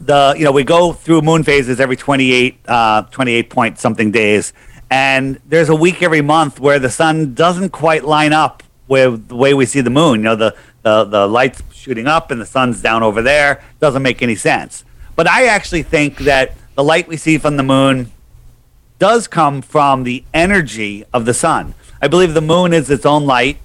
the 0.00 0.34
you 0.36 0.44
know 0.44 0.52
we 0.52 0.64
go 0.64 0.92
through 0.92 1.22
moon 1.22 1.42
phases 1.42 1.80
every 1.80 1.96
28 1.96 2.58
uh, 2.66 3.02
28 3.02 3.50
point 3.50 3.78
something 3.78 4.10
days. 4.10 4.52
And 4.90 5.38
there's 5.46 5.68
a 5.68 5.74
week 5.74 6.02
every 6.02 6.22
month 6.22 6.60
where 6.60 6.78
the 6.78 6.90
sun 6.90 7.34
doesn't 7.34 7.70
quite 7.70 8.04
line 8.04 8.32
up 8.32 8.62
with 8.86 9.28
the 9.28 9.36
way 9.36 9.52
we 9.52 9.66
see 9.66 9.80
the 9.80 9.90
moon. 9.90 10.20
You 10.20 10.24
know 10.24 10.36
the 10.36 10.56
the, 10.82 11.04
the 11.04 11.26
lights 11.26 11.62
shooting 11.72 12.06
up 12.06 12.30
and 12.30 12.40
the 12.40 12.46
sun's 12.46 12.80
down 12.80 13.02
over 13.02 13.20
there. 13.22 13.62
Doesn't 13.80 14.02
make 14.02 14.22
any 14.22 14.36
sense. 14.36 14.84
But 15.16 15.26
i 15.26 15.46
actually 15.46 15.82
think 15.82 16.18
that 16.18 16.54
the 16.76 16.84
light 16.84 17.08
we 17.08 17.16
see 17.16 17.38
from 17.38 17.56
the 17.56 17.64
moon 17.64 18.12
does 19.00 19.26
come 19.26 19.62
from 19.62 20.04
the 20.04 20.24
energy 20.32 21.04
of 21.12 21.24
the 21.24 21.34
sun. 21.34 21.74
I 22.00 22.06
believe 22.06 22.34
the 22.34 22.40
moon 22.40 22.72
is 22.72 22.88
its 22.88 23.04
own 23.04 23.26
light 23.26 23.58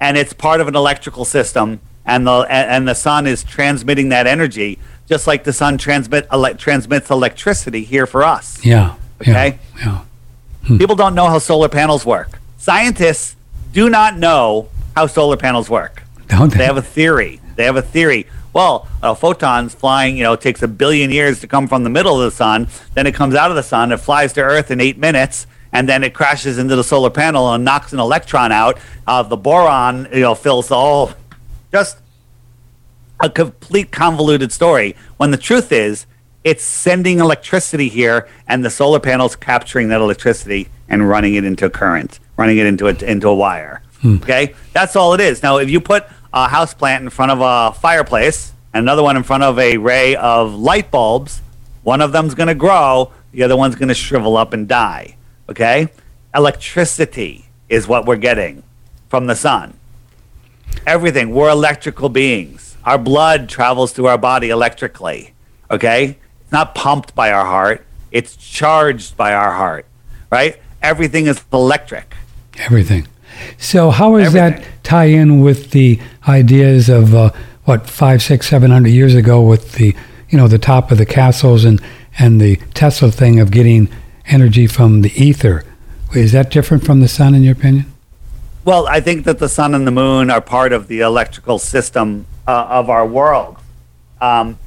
and 0.00 0.16
it's 0.16 0.32
part 0.32 0.60
of 0.60 0.68
an 0.68 0.76
electrical 0.76 1.24
system 1.24 1.80
and 2.06 2.26
the 2.26 2.46
and 2.48 2.86
the 2.86 2.94
sun 2.94 3.26
is 3.26 3.42
transmitting 3.42 4.10
that 4.10 4.26
energy 4.26 4.78
just 5.08 5.26
like 5.26 5.44
the 5.44 5.52
sun 5.52 5.76
transmit 5.78 6.26
ele- 6.32 6.54
transmits 6.54 7.10
electricity 7.10 7.84
here 7.84 8.06
for 8.06 8.22
us 8.24 8.64
Yeah. 8.64 8.94
Okay. 9.20 9.58
Yeah. 9.78 10.02
yeah. 10.68 10.78
people 10.78 10.96
don't 10.96 11.14
know 11.14 11.28
how 11.28 11.38
solar 11.38 11.68
panels 11.68 12.04
work 12.06 12.38
scientists 12.58 13.36
do 13.72 13.88
not 13.90 14.16
know 14.18 14.68
how 14.96 15.06
solar 15.06 15.36
panels 15.36 15.68
work 15.68 16.02
Don't 16.28 16.50
they? 16.50 16.58
they 16.58 16.64
have 16.64 16.76
a 16.76 16.82
theory 16.82 17.40
they 17.56 17.64
have 17.64 17.76
a 17.76 17.82
theory 17.82 18.26
well 18.52 18.88
uh, 19.02 19.14
photons 19.14 19.74
flying 19.74 20.16
you 20.16 20.22
know 20.22 20.34
takes 20.36 20.62
a 20.62 20.68
billion 20.68 21.10
years 21.10 21.40
to 21.40 21.46
come 21.46 21.68
from 21.68 21.84
the 21.84 21.90
middle 21.90 22.20
of 22.20 22.24
the 22.30 22.36
sun 22.36 22.68
then 22.94 23.06
it 23.06 23.14
comes 23.14 23.34
out 23.34 23.50
of 23.50 23.56
the 23.56 23.62
sun 23.62 23.92
it 23.92 23.98
flies 23.98 24.32
to 24.32 24.40
earth 24.40 24.70
in 24.70 24.80
eight 24.80 24.96
minutes 24.98 25.46
and 25.72 25.88
then 25.88 26.04
it 26.04 26.14
crashes 26.14 26.56
into 26.58 26.74
the 26.76 26.84
solar 26.84 27.10
panel 27.10 27.52
and 27.52 27.64
knocks 27.64 27.92
an 27.92 27.98
electron 27.98 28.50
out 28.52 28.78
uh, 29.06 29.22
the 29.22 29.36
boron 29.36 30.08
you 30.12 30.20
know 30.20 30.34
fills 30.34 30.68
the 30.68 30.76
whole 30.76 31.12
just 31.72 31.98
a 33.20 33.30
complete 33.30 33.90
convoluted 33.90 34.52
story 34.52 34.96
when 35.16 35.30
the 35.30 35.36
truth 35.36 35.72
is 35.72 36.06
it's 36.42 36.62
sending 36.62 37.20
electricity 37.20 37.88
here 37.88 38.28
and 38.46 38.64
the 38.64 38.70
solar 38.70 39.00
panels 39.00 39.34
capturing 39.34 39.88
that 39.88 40.00
electricity 40.00 40.68
and 40.88 41.08
running 41.08 41.34
it 41.34 41.44
into 41.44 41.64
a 41.64 41.70
current 41.70 42.20
running 42.36 42.58
it 42.58 42.66
into 42.66 42.88
a, 42.88 42.94
into 43.04 43.28
a 43.28 43.34
wire. 43.34 43.82
Hmm. 44.00 44.16
Okay? 44.16 44.54
That's 44.72 44.96
all 44.96 45.14
it 45.14 45.20
is. 45.20 45.42
Now 45.42 45.58
if 45.58 45.70
you 45.70 45.80
put 45.80 46.04
a 46.32 46.48
house 46.48 46.74
plant 46.74 47.04
in 47.04 47.10
front 47.10 47.30
of 47.30 47.40
a 47.40 47.78
fireplace 47.78 48.52
and 48.72 48.82
another 48.84 49.02
one 49.02 49.16
in 49.16 49.22
front 49.22 49.42
of 49.42 49.58
a 49.58 49.76
ray 49.78 50.16
of 50.16 50.54
light 50.54 50.90
bulbs 50.90 51.40
one 51.84 52.00
of 52.00 52.12
them's 52.12 52.34
going 52.34 52.48
to 52.48 52.54
grow 52.54 53.12
the 53.32 53.42
other 53.42 53.56
one's 53.56 53.74
going 53.74 53.88
to 53.88 53.94
shrivel 53.94 54.36
up 54.36 54.52
and 54.52 54.68
die. 54.68 55.16
Okay? 55.48 55.88
Electricity 56.34 57.46
is 57.68 57.88
what 57.88 58.06
we're 58.06 58.16
getting 58.16 58.62
from 59.08 59.26
the 59.26 59.34
sun. 59.34 59.74
Everything. 60.86 61.30
We're 61.30 61.50
electrical 61.50 62.08
beings. 62.08 62.73
Our 62.84 62.98
blood 62.98 63.48
travels 63.48 63.92
through 63.92 64.06
our 64.06 64.18
body 64.18 64.50
electrically. 64.50 65.32
Okay? 65.70 66.18
It's 66.42 66.52
not 66.52 66.74
pumped 66.74 67.14
by 67.14 67.32
our 67.32 67.46
heart, 67.46 67.84
it's 68.12 68.36
charged 68.36 69.16
by 69.16 69.34
our 69.34 69.52
heart, 69.52 69.86
right? 70.30 70.60
Everything 70.82 71.26
is 71.26 71.42
electric. 71.52 72.14
Everything. 72.58 73.08
So 73.58 73.90
how 73.90 74.16
does 74.16 74.32
that 74.34 74.64
tie 74.84 75.06
in 75.06 75.40
with 75.40 75.72
the 75.72 75.98
ideas 76.28 76.88
of 76.88 77.14
uh, 77.14 77.30
what 77.64 77.88
five, 77.88 78.22
six, 78.22 78.48
seven 78.48 78.70
hundred 78.70 78.90
years 78.90 79.14
ago 79.14 79.42
with 79.42 79.72
the 79.72 79.96
you 80.28 80.38
know 80.38 80.46
the 80.46 80.58
top 80.58 80.92
of 80.92 80.98
the 80.98 81.06
castles 81.06 81.64
and 81.64 81.80
and 82.18 82.40
the 82.40 82.56
Tesla 82.74 83.10
thing 83.10 83.40
of 83.40 83.50
getting 83.50 83.88
energy 84.26 84.66
from 84.66 85.02
the 85.02 85.10
ether? 85.20 85.64
Is 86.14 86.32
that 86.32 86.50
different 86.50 86.84
from 86.84 87.00
the 87.00 87.08
sun, 87.08 87.34
in 87.34 87.42
your 87.42 87.54
opinion? 87.54 87.92
Well, 88.64 88.86
I 88.86 89.00
think 89.00 89.24
that 89.24 89.40
the 89.40 89.48
sun 89.48 89.74
and 89.74 89.86
the 89.86 89.90
moon 89.90 90.30
are 90.30 90.40
part 90.40 90.72
of 90.72 90.86
the 90.86 91.00
electrical 91.00 91.58
system 91.58 92.26
uh, 92.46 92.66
of 92.70 92.90
our 92.90 93.06
world. 93.06 93.56
Um, 94.20 94.58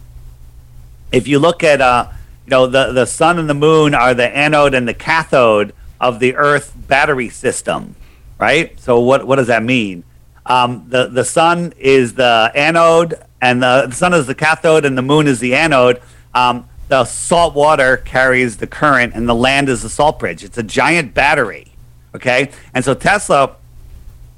if 1.12 1.28
you 1.28 1.40
look 1.40 1.64
at, 1.64 1.82
uh, 1.82 2.10
you 2.46 2.52
know, 2.52 2.68
the, 2.68 2.92
the 2.92 3.06
sun 3.06 3.40
and 3.40 3.50
the 3.50 3.54
moon 3.54 3.94
are 3.94 4.14
the 4.14 4.28
anode 4.36 4.74
and 4.74 4.88
the 4.88 4.94
cathode 4.94 5.74
of 6.00 6.20
the 6.20 6.36
Earth 6.36 6.74
battery 6.76 7.30
system, 7.30 7.96
right? 8.40 8.80
So 8.80 9.00
what, 9.00 9.26
what 9.26 9.38
does 9.38 9.48
that 9.48 9.64
mean? 9.64 10.04
Um, 10.46 10.86
the, 10.88 11.08
the 11.08 11.26
sun 11.26 11.74
is 11.78 12.14
the 12.14 12.52
anode, 12.56 13.16
and 13.42 13.62
the, 13.62 13.88
the 13.88 13.96
sun 13.96 14.14
is 14.14 14.28
the 14.28 14.36
cathode, 14.36 14.86
and 14.86 14.98
the 14.98 15.02
moon 15.02 15.28
is 15.28 15.40
the 15.40 15.56
anode. 15.56 16.02
Um, 16.34 16.68
the 16.88 17.04
salt 17.04 17.54
water 17.54 17.98
carries 17.98 18.58
the 18.58 18.68
current, 18.68 19.14
and 19.14 19.28
the 19.28 19.36
land 19.36 19.68
is 19.68 19.82
the 19.82 19.90
salt 19.90 20.20
bridge. 20.20 20.44
It's 20.44 20.58
a 20.58 20.64
giant 20.64 21.14
battery, 21.14 21.74
okay? 22.16 22.52
And 22.74 22.86
so 22.86 22.94
Tesla 22.94 23.56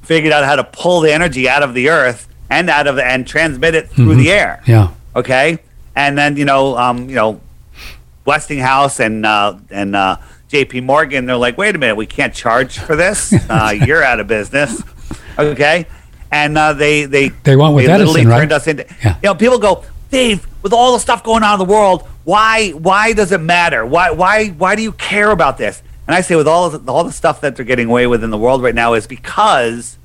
figured 0.01 0.33
out 0.33 0.43
how 0.45 0.55
to 0.55 0.63
pull 0.63 1.01
the 1.01 1.13
energy 1.13 1.47
out 1.47 1.61
of 1.61 1.75
the 1.75 1.89
earth 1.89 2.27
and 2.49 2.69
out 2.69 2.87
of 2.87 2.97
and 2.99 3.27
transmit 3.27 3.75
it 3.75 3.89
through 3.89 4.15
the 4.15 4.31
air. 4.31 4.61
Yeah. 4.65 4.91
Okay, 5.15 5.59
and 5.95 6.17
then 6.17 6.37
you 6.37 6.45
know, 6.45 6.77
um, 6.77 7.09
you 7.09 7.15
know, 7.15 7.41
Westinghouse 8.25 8.99
and 8.99 9.25
uh, 9.25 9.57
and 9.69 9.95
uh, 9.95 10.17
J.P. 10.49 10.81
Morgan, 10.81 11.25
they're 11.25 11.35
like, 11.37 11.57
wait 11.57 11.75
a 11.75 11.77
minute, 11.77 11.95
we 11.95 12.05
can't 12.05 12.33
charge 12.33 12.77
for 12.79 12.95
this. 12.95 13.33
Uh, 13.49 13.71
you're 13.71 14.03
out 14.03 14.19
of 14.19 14.27
business. 14.27 14.81
Okay, 15.37 15.85
and 16.31 16.57
uh, 16.57 16.73
they 16.73 17.05
they 17.05 17.29
They 17.29 17.55
went 17.55 17.73
with 17.75 17.85
literally 17.87 18.21
Edison, 18.21 18.27
right? 18.27 18.37
turned 18.39 18.51
us 18.51 18.67
into. 18.67 18.85
Yeah. 19.03 19.15
You 19.15 19.29
know, 19.29 19.35
people 19.35 19.57
go, 19.57 19.83
Dave, 20.11 20.47
with 20.61 20.73
all 20.73 20.93
the 20.93 20.99
stuff 20.99 21.23
going 21.23 21.43
on 21.43 21.59
in 21.59 21.67
the 21.67 21.71
world, 21.73 22.07
why 22.23 22.69
why 22.71 23.13
does 23.13 23.31
it 23.31 23.41
matter? 23.41 23.85
Why 23.85 24.11
why 24.11 24.49
why 24.49 24.75
do 24.75 24.81
you 24.83 24.91
care 24.91 25.31
about 25.31 25.57
this? 25.57 25.81
And 26.07 26.15
I 26.15 26.21
say, 26.21 26.35
with 26.35 26.47
all 26.47 26.69
the, 26.69 26.91
all 26.91 27.03
the 27.03 27.11
stuff 27.11 27.41
that 27.41 27.55
they're 27.55 27.65
getting 27.65 27.87
away 27.87 28.07
with 28.07 28.23
in 28.23 28.29
the 28.31 28.37
world 28.37 28.61
right 28.63 28.73
now, 28.75 28.93
is 28.93 29.05
because 29.07 29.97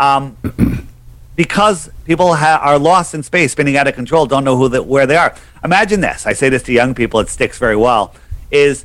um, 0.00 0.36
because 1.36 1.90
people 2.04 2.34
ha- 2.34 2.60
are 2.62 2.78
lost 2.78 3.14
in 3.14 3.22
space, 3.22 3.52
spinning 3.52 3.76
out 3.76 3.88
of 3.88 3.94
control, 3.94 4.26
don't 4.26 4.44
know 4.44 4.56
who 4.56 4.68
the, 4.68 4.82
where 4.82 5.06
they 5.06 5.16
are. 5.16 5.34
Imagine 5.64 6.00
this. 6.00 6.26
I 6.26 6.32
say 6.32 6.48
this 6.48 6.62
to 6.64 6.72
young 6.72 6.94
people. 6.94 7.20
It 7.20 7.28
sticks 7.28 7.58
very 7.58 7.76
well. 7.76 8.14
Is 8.50 8.84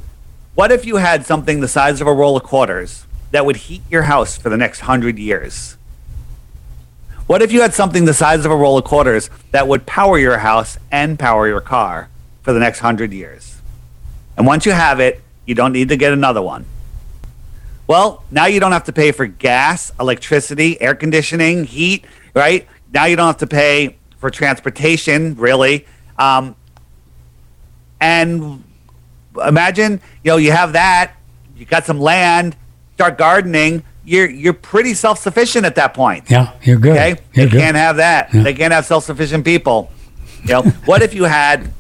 what 0.55 0.71
if 0.71 0.85
you 0.85 0.97
had 0.97 1.25
something 1.25 1.59
the 1.59 1.67
size 1.67 2.01
of 2.01 2.07
a 2.07 2.13
roll 2.13 2.37
of 2.37 2.43
quarters 2.43 3.05
that 3.31 3.45
would 3.45 3.57
heat 3.57 3.81
your 3.89 4.03
house 4.03 4.37
for 4.37 4.49
the 4.49 4.57
next 4.57 4.81
hundred 4.81 5.19
years? 5.19 5.77
What 7.27 7.41
if 7.41 7.51
you 7.51 7.61
had 7.61 7.73
something 7.73 8.05
the 8.05 8.13
size 8.13 8.45
of 8.45 8.51
a 8.51 8.55
roll 8.55 8.77
of 8.77 8.85
quarters 8.85 9.29
that 9.51 9.67
would 9.67 9.85
power 9.85 10.17
your 10.17 10.37
house 10.37 10.77
and 10.91 11.19
power 11.19 11.45
your 11.47 11.59
car 11.59 12.09
for 12.41 12.53
the 12.53 12.59
next 12.59 12.79
hundred 12.79 13.11
years? 13.11 13.61
And 14.37 14.47
once 14.47 14.65
you 14.65 14.71
have 14.71 15.01
it, 15.01 15.21
you 15.45 15.53
don't 15.53 15.73
need 15.73 15.89
to 15.89 15.97
get 15.97 16.13
another 16.13 16.41
one. 16.41 16.65
Well, 17.85 18.23
now 18.31 18.45
you 18.45 18.59
don't 18.59 18.71
have 18.71 18.85
to 18.85 18.93
pay 18.93 19.11
for 19.11 19.25
gas, 19.25 19.91
electricity, 19.99 20.79
air 20.81 20.95
conditioning, 20.95 21.65
heat, 21.65 22.05
right? 22.33 22.67
Now 22.93 23.05
you 23.05 23.15
don't 23.15 23.27
have 23.27 23.37
to 23.37 23.47
pay 23.47 23.97
for 24.19 24.29
transportation, 24.29 25.35
really. 25.35 25.85
Um, 26.17 26.55
and 27.99 28.63
imagine, 29.45 30.01
you 30.23 30.31
know, 30.31 30.37
you 30.37 30.51
have 30.51 30.73
that, 30.73 31.13
you 31.55 31.65
got 31.65 31.85
some 31.85 31.99
land, 31.99 32.55
start 32.95 33.17
gardening, 33.17 33.83
you're 34.05 34.29
you're 34.29 34.53
pretty 34.53 34.93
self-sufficient 34.93 35.65
at 35.65 35.75
that 35.75 35.93
point. 35.93 36.31
Yeah, 36.31 36.53
you're 36.63 36.77
good. 36.79 36.93
Okay, 36.93 37.09
You're 37.33 37.45
they 37.45 37.51
good. 37.51 37.59
can't 37.59 37.75
have 37.75 37.97
that. 37.97 38.33
Yeah. 38.33 38.43
They 38.43 38.53
can't 38.53 38.71
have 38.73 38.85
self-sufficient 38.85 39.43
people. 39.43 39.91
You 40.43 40.53
know, 40.53 40.61
what 40.85 41.01
if 41.03 41.13
you 41.13 41.25
had 41.25 41.71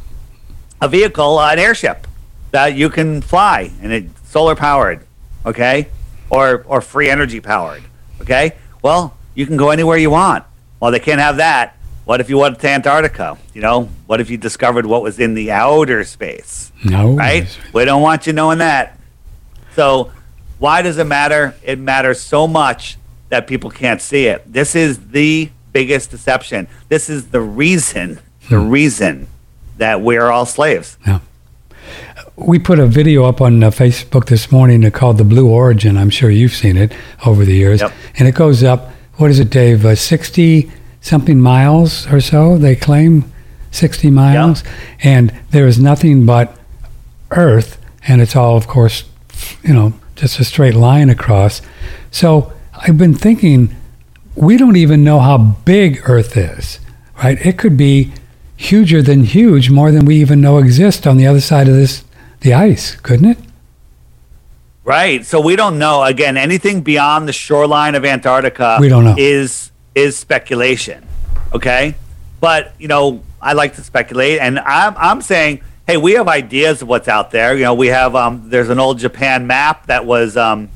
a 0.81 0.87
vehicle, 0.89 1.39
an 1.39 1.57
airship 1.57 2.05
that 2.51 2.75
you 2.75 2.89
can 2.89 3.21
fly 3.21 3.71
and 3.81 3.91
it's 3.93 4.29
solar 4.29 4.55
powered, 4.55 5.05
okay, 5.45 5.87
or 6.29 6.63
or 6.67 6.81
free 6.81 7.09
energy 7.09 7.39
powered, 7.39 7.83
okay? 8.21 8.55
Well, 8.81 9.16
you 9.37 9.45
can 9.45 9.55
go 9.55 9.69
anywhere 9.69 9.97
you 9.97 10.09
want. 10.09 10.43
Well, 10.79 10.89
they 10.89 10.99
can't 10.99 11.21
have 11.21 11.37
that. 11.37 11.77
What 12.05 12.21
if 12.21 12.29
you 12.29 12.39
went 12.39 12.59
to 12.59 12.69
Antarctica? 12.69 13.37
You 13.53 13.61
know, 13.61 13.89
what 14.07 14.19
if 14.19 14.31
you 14.31 14.37
discovered 14.37 14.87
what 14.87 15.03
was 15.03 15.19
in 15.19 15.35
the 15.35 15.51
outer 15.51 16.03
space? 16.03 16.71
no, 16.83 17.13
right? 17.13 17.47
We 17.71 17.85
don't 17.85 18.01
want 18.01 18.25
you 18.25 18.33
knowing 18.33 18.57
that. 18.57 18.97
So, 19.75 20.11
why 20.57 20.81
does 20.81 20.97
it 20.97 21.03
matter? 21.03 21.53
It 21.63 21.77
matters 21.77 22.19
so 22.19 22.47
much 22.47 22.97
that 23.29 23.45
people 23.45 23.69
can't 23.69 24.01
see 24.01 24.25
it. 24.25 24.41
This 24.51 24.75
is 24.75 25.09
the 25.09 25.51
biggest 25.71 26.09
deception. 26.09 26.67
This 26.89 27.07
is 27.07 27.27
the 27.27 27.41
reason, 27.41 28.19
the 28.49 28.57
reason 28.57 29.27
that 29.77 30.01
we're 30.01 30.31
all 30.31 30.47
slaves. 30.47 30.97
Yeah. 31.05 31.19
We 32.35 32.57
put 32.57 32.79
a 32.79 32.87
video 32.87 33.25
up 33.25 33.39
on 33.41 33.63
uh, 33.63 33.69
Facebook 33.69 34.25
this 34.25 34.51
morning 34.51 34.83
uh, 34.83 34.89
called 34.89 35.19
The 35.19 35.23
Blue 35.23 35.47
Origin. 35.47 35.95
I'm 35.95 36.09
sure 36.09 36.31
you've 36.31 36.53
seen 36.53 36.77
it 36.77 36.91
over 37.23 37.45
the 37.45 37.53
years. 37.53 37.81
Yep. 37.81 37.93
And 38.17 38.27
it 38.27 38.33
goes 38.33 38.63
up, 38.63 38.91
what 39.17 39.31
is 39.31 39.39
it, 39.39 39.49
Dave? 39.49 39.85
Uh, 39.85 39.95
60 39.95 40.71
something 41.01 41.39
miles 41.39 42.07
or 42.11 42.21
so, 42.21 42.57
they 42.57 42.75
claim? 42.75 43.31
60 43.71 44.09
miles, 44.09 44.63
and 45.03 45.33
there 45.51 45.67
is 45.67 45.77
nothing 45.77 46.25
but 46.25 46.57
Earth, 47.31 47.77
and 48.07 48.21
it's 48.21 48.35
all, 48.35 48.55
of 48.57 48.67
course, 48.67 49.03
you 49.63 49.73
know, 49.73 49.93
just 50.15 50.39
a 50.39 50.43
straight 50.43 50.73
line 50.73 51.09
across. 51.09 51.61
So 52.09 52.51
I've 52.73 52.97
been 52.97 53.13
thinking, 53.13 53.75
we 54.35 54.57
don't 54.57 54.77
even 54.77 55.03
know 55.03 55.19
how 55.19 55.37
big 55.37 56.01
Earth 56.09 56.37
is, 56.37 56.79
right? 57.23 57.43
It 57.45 57.57
could 57.57 57.77
be 57.77 58.13
huger 58.55 59.01
than 59.01 59.23
huge, 59.23 59.69
more 59.69 59.91
than 59.91 60.05
we 60.05 60.15
even 60.17 60.41
know 60.41 60.57
exist 60.57 61.05
on 61.05 61.17
the 61.17 61.27
other 61.27 61.41
side 61.41 61.67
of 61.67 61.75
this, 61.75 62.03
the 62.41 62.53
ice, 62.53 62.95
couldn't 62.95 63.29
it? 63.29 63.37
Right. 64.87 65.25
So 65.25 65.41
we 65.41 65.57
don't 65.57 65.77
know. 65.77 66.01
Again, 66.01 66.37
anything 66.37 66.79
beyond 66.79 67.27
the 67.27 67.33
shoreline 67.33 67.93
of 67.93 68.05
Antarctica 68.05 68.77
We 68.79 68.87
don't 68.87 69.03
know. 69.03 69.15
is 69.17 69.71
is 69.93 70.15
speculation. 70.15 71.05
Okay? 71.53 71.95
But, 72.39 72.73
you 72.79 72.87
know, 72.87 73.21
I 73.41 73.51
like 73.51 73.75
to 73.75 73.83
speculate 73.83 74.39
and 74.39 74.59
I'm 74.59 74.95
I'm 74.97 75.21
saying, 75.21 75.61
hey, 75.85 75.97
we 75.97 76.13
have 76.13 76.29
ideas 76.29 76.81
of 76.81 76.87
what's 76.87 77.09
out 77.09 77.31
there. 77.31 77.53
You 77.53 77.65
know, 77.65 77.73
we 77.73 77.87
have 77.87 78.15
um 78.15 78.49
there's 78.49 78.69
an 78.69 78.79
old 78.79 78.97
Japan 78.97 79.45
map 79.45 79.87
that 79.87 80.05
was 80.05 80.37
um 80.37 80.69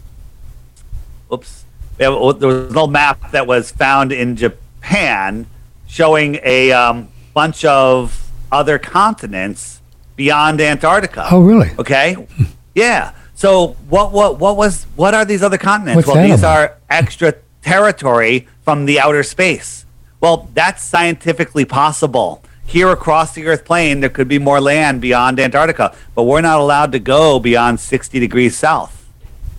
oops. 1.32 1.64
Have, 1.98 2.40
there 2.40 2.50
was 2.50 2.72
an 2.72 2.78
old 2.78 2.92
map 2.92 3.32
that 3.32 3.48
was 3.48 3.72
found 3.72 4.12
in 4.12 4.36
Japan 4.36 5.46
showing 5.88 6.38
a 6.44 6.74
um, 6.74 7.08
bunch 7.34 7.64
of 7.64 8.30
other 8.52 8.78
continents 8.78 9.80
beyond 10.18 10.60
Antarctica. 10.60 11.28
Oh, 11.32 11.42
really? 11.42 11.70
Okay. 11.80 12.28
Yeah. 12.74 13.14
So 13.42 13.70
what 13.90 14.12
what 14.12 14.38
what 14.38 14.56
was 14.56 14.84
what 14.96 15.16
are 15.16 15.26
these 15.26 15.42
other 15.42 15.58
continents? 15.58 16.06
What's 16.06 16.16
well, 16.16 16.28
these 16.28 16.42
about? 16.42 16.58
are 16.58 16.78
extra 16.92 17.34
territory 17.64 18.48
from 18.62 18.86
the 18.86 19.00
outer 19.00 19.24
space. 19.24 19.84
Well, 20.20 20.48
that's 20.54 20.84
scientifically 20.84 21.66
possible. 21.66 22.44
Here 22.68 22.90
across 22.90 23.34
the 23.34 23.48
Earth 23.48 23.66
plane, 23.66 24.02
there 24.02 24.12
could 24.12 24.28
be 24.28 24.38
more 24.38 24.62
land 24.62 25.02
beyond 25.02 25.40
Antarctica, 25.40 25.96
but 26.14 26.26
we're 26.26 26.42
not 26.42 26.60
allowed 26.60 26.92
to 26.92 27.00
go 27.00 27.40
beyond 27.40 27.80
60 27.80 28.20
degrees 28.20 28.56
south. 28.56 29.10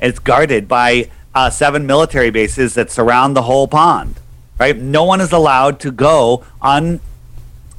It's 0.01 0.21
guarded 0.21 0.69
by 0.69 1.11
uh, 1.35 1.51
seven 1.51 1.85
military 1.85 2.31
bases 2.31 2.75
that 2.75 2.89
surround 2.89 3.35
the 3.35 3.43
whole 3.43 3.67
pond. 3.67 4.21
Right? 4.61 4.77
No 4.79 5.03
one 5.03 5.21
is 5.21 5.33
allowed 5.33 5.81
to 5.81 5.91
go 5.91 6.45
un, 6.61 7.01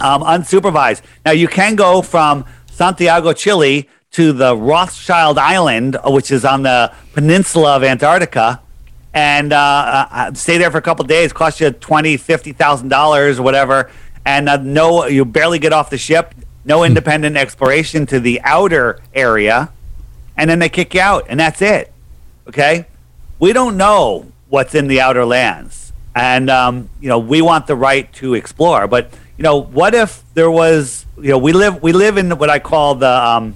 um, 0.01 0.21
unsupervised. 0.21 1.01
Now 1.25 1.31
you 1.31 1.47
can 1.47 1.77
go 1.77 2.01
from 2.01 2.43
Santiago, 2.69 3.31
Chile, 3.31 3.87
to 4.13 4.31
the 4.31 4.55
Rothschild 4.55 5.37
Island, 5.37 5.95
uh, 5.95 6.11
which 6.11 6.31
is 6.31 6.45
on 6.45 6.63
the 6.63 6.93
peninsula 7.13 7.75
of 7.75 7.83
Antarctica, 7.83 8.61
and 9.13 9.51
uh, 9.51 10.07
uh, 10.11 10.33
stay 10.33 10.57
there 10.57 10.71
for 10.71 10.77
a 10.77 10.81
couple 10.81 11.03
days. 11.05 11.33
Cost 11.33 11.59
you 11.59 11.71
twenty, 11.71 12.17
fifty 12.17 12.53
thousand 12.53 12.89
dollars, 12.89 13.39
whatever, 13.39 13.89
and 14.25 14.47
uh, 14.47 14.57
no, 14.57 15.05
you 15.05 15.25
barely 15.25 15.59
get 15.59 15.73
off 15.73 15.89
the 15.89 15.97
ship. 15.97 16.33
No 16.65 16.83
independent 16.83 17.35
exploration 17.37 18.05
to 18.07 18.19
the 18.19 18.39
outer 18.43 19.01
area, 19.13 19.69
and 20.37 20.49
then 20.49 20.59
they 20.59 20.69
kick 20.69 20.93
you 20.93 21.01
out, 21.01 21.25
and 21.27 21.39
that's 21.39 21.61
it. 21.61 21.91
Okay, 22.47 22.85
we 23.39 23.51
don't 23.51 23.77
know 23.77 24.27
what's 24.47 24.75
in 24.75 24.87
the 24.87 25.01
outer 25.01 25.25
lands, 25.25 25.91
and 26.15 26.51
um, 26.51 26.89
you 27.01 27.09
know 27.09 27.17
we 27.17 27.41
want 27.41 27.65
the 27.65 27.75
right 27.75 28.11
to 28.13 28.35
explore. 28.35 28.87
But 28.87 29.11
you 29.37 29.43
know, 29.43 29.57
what 29.57 29.95
if 29.95 30.23
there 30.35 30.51
was? 30.51 31.07
You 31.17 31.29
know, 31.29 31.37
we 31.39 31.51
live 31.51 31.81
we 31.81 31.93
live 31.93 32.17
in 32.17 32.37
what 32.37 32.51
I 32.51 32.59
call 32.59 32.95
the 32.95 33.09
um, 33.09 33.55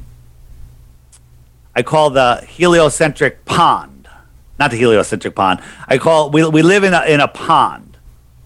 I 1.77 1.83
call 1.83 2.09
the 2.09 2.43
heliocentric 2.47 3.45
pond, 3.45 4.09
not 4.57 4.71
the 4.71 4.77
heliocentric 4.77 5.35
pond. 5.35 5.61
I 5.87 5.99
call 5.99 6.31
we 6.31 6.43
we 6.49 6.63
live 6.63 6.83
in 6.83 6.95
a 6.95 7.05
in 7.05 7.19
a 7.19 7.27
pond, 7.27 7.97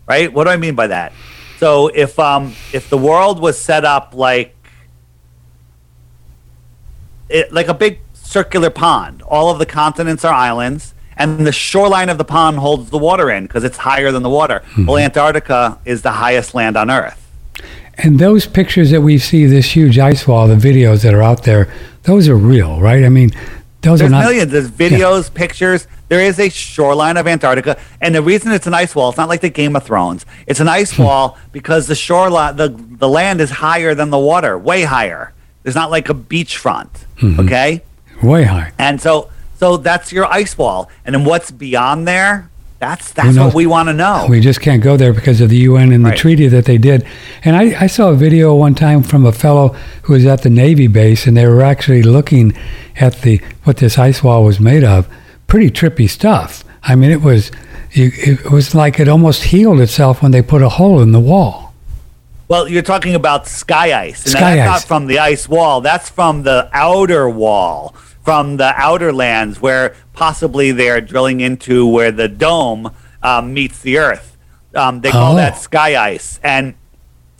right? 0.06 0.32
What 0.34 0.44
do 0.44 0.50
I 0.50 0.58
mean 0.58 0.76
by 0.76 0.88
that? 0.88 1.14
So 1.58 1.88
if 1.88 2.20
um 2.20 2.54
if 2.74 2.90
the 2.90 2.98
world 2.98 3.40
was 3.40 3.58
set 3.58 3.86
up 3.86 4.14
like 4.14 4.54
it, 7.30 7.54
like 7.54 7.70
a 7.70 7.74
big 7.74 8.02
circular 8.12 8.70
pond, 8.70 9.22
all 9.22 9.50
of 9.50 9.60
the 9.60 9.66
continents 9.66 10.26
are 10.26 10.34
islands, 10.34 10.94
and 11.16 11.48
the 11.48 11.54
shoreline 11.54 12.10
of 12.10 12.18
the 12.18 12.26
pond 12.26 12.58
holds 12.58 12.90
the 12.90 12.98
water 12.98 13.32
in 13.32 13.44
because 13.44 13.64
it's 13.64 13.78
higher 13.78 14.12
than 14.12 14.24
the 14.24 14.30
water. 14.30 14.62
Well, 14.78 14.98
Antarctica 14.98 15.80
is 15.86 16.02
the 16.02 16.12
highest 16.12 16.54
land 16.54 16.76
on 16.76 16.92
Earth. 16.92 17.21
And 18.04 18.20
those 18.20 18.46
pictures 18.48 18.90
that 18.92 19.02
we 19.02 19.18
see, 19.18 19.46
this 19.46 19.76
huge 19.76 20.00
ice 20.00 20.28
wall, 20.28 20.48
the 20.48 20.56
videos 20.56 21.04
that 21.04 21.14
are 21.14 21.22
out 21.22 21.44
there, 21.44 21.72
those 22.04 22.28
are 22.28 22.36
real, 22.36 22.80
right? 22.80 23.04
I 23.04 23.10
mean, 23.10 23.32
those 23.82 24.00
There's 24.00 24.10
are 24.12 24.16
not. 24.16 24.24
millions. 24.26 24.52
There's 24.52 24.70
videos, 24.70 25.34
pictures. 25.34 25.88
There 26.08 26.20
is 26.22 26.40
a 26.40 26.50
shoreline 26.50 27.18
of 27.18 27.28
Antarctica, 27.28 27.78
and 28.02 28.14
the 28.14 28.22
reason 28.22 28.52
it's 28.52 28.68
an 28.68 28.74
ice 28.74 28.94
wall, 28.96 29.10
it's 29.10 29.18
not 29.18 29.30
like 29.30 29.42
the 29.42 29.50
Game 29.50 29.76
of 29.76 29.84
Thrones. 29.84 30.26
It's 30.46 30.60
an 30.60 30.68
ice 30.68 30.92
Hmm. 30.94 31.04
wall 31.04 31.38
because 31.52 31.88
the 31.88 31.96
shoreline, 31.96 32.58
the 32.58 32.70
the 32.70 33.08
land 33.10 33.40
is 33.42 33.50
higher 33.50 33.96
than 33.96 34.10
the 34.10 34.20
water, 34.20 34.58
way 34.58 34.84
higher. 34.84 35.32
There's 35.64 35.76
not 35.76 35.90
like 35.90 36.10
a 36.10 36.14
beachfront, 36.14 36.90
Mm-hmm. 37.22 37.40
okay? 37.42 37.82
Way 38.22 38.44
high. 38.44 38.72
And 38.78 39.00
so, 39.02 39.30
so 39.60 39.78
that's 39.78 40.12
your 40.12 40.26
ice 40.26 40.58
wall, 40.58 40.90
and 41.06 41.16
then 41.16 41.24
what's 41.24 41.50
beyond 41.50 42.08
there? 42.08 42.50
That's 42.82 43.12
that's 43.12 43.38
what 43.38 43.54
we 43.54 43.68
want 43.68 43.90
to 43.90 43.94
know. 43.94 44.26
We 44.28 44.40
just 44.42 44.60
can't 44.60 44.82
go 44.82 44.98
there 44.98 45.14
because 45.14 45.40
of 45.40 45.50
the 45.50 45.58
UN 45.58 45.92
and 45.92 46.04
the 46.04 46.14
treaty 46.14 46.48
that 46.48 46.66
they 46.66 46.80
did. 46.80 47.06
And 47.46 47.56
I, 47.56 47.84
I 47.84 47.86
saw 47.86 48.10
a 48.10 48.16
video 48.16 48.56
one 48.56 48.74
time 48.74 49.04
from 49.04 49.24
a 49.24 49.32
fellow 49.32 49.68
who 50.02 50.14
was 50.14 50.26
at 50.26 50.42
the 50.42 50.50
Navy 50.50 50.88
base, 50.88 51.28
and 51.28 51.38
they 51.38 51.46
were 51.46 51.62
actually 51.62 52.02
looking 52.02 52.58
at 52.96 53.22
the 53.22 53.40
what 53.66 53.78
this 53.78 54.00
ice 54.00 54.24
wall 54.24 54.44
was 54.44 54.60
made 54.60 54.84
of. 54.84 55.08
Pretty 55.46 55.70
trippy 55.70 56.10
stuff. 56.10 56.64
I 56.82 56.96
mean, 56.96 57.12
it 57.12 57.22
was 57.22 57.52
you, 57.92 58.12
it 58.16 58.50
was 58.50 58.74
like 58.74 59.00
it 59.00 59.08
almost 59.08 59.44
healed 59.44 59.80
itself 59.80 60.24
when 60.24 60.32
they 60.32 60.42
put 60.42 60.64
a 60.64 60.70
hole 60.70 61.04
in 61.04 61.12
the 61.12 61.20
wall. 61.20 61.76
Well, 62.48 62.68
you're 62.68 62.82
talking 62.82 63.14
about 63.14 63.48
sky 63.48 63.94
ice. 63.94 64.24
And 64.24 64.32
Sky 64.32 64.56
that's 64.56 64.60
ice. 64.60 64.82
not 64.82 64.88
from 64.88 65.06
the 65.06 65.20
ice 65.20 65.48
wall. 65.48 65.82
That's 65.82 66.10
from 66.10 66.42
the 66.42 66.68
outer 66.74 67.30
wall, 67.30 67.96
from 68.24 68.58
the 68.58 68.74
outer 68.78 69.12
lands 69.12 69.62
where 69.62 69.96
possibly 70.14 70.72
they're 70.72 71.02
drilling 71.02 71.42
into 71.42 71.88
where 71.88 72.12
the 72.12 72.28
dome 72.28 72.92
um, 73.24 73.54
meets 73.54 73.80
the 73.82 73.98
earth. 73.98 74.38
Um, 74.76 75.02
they 75.02 75.12
call 75.12 75.34
Oh. 75.34 75.36
that 75.36 75.58
sky 75.58 75.96
ice. 76.02 76.40
And 76.44 76.76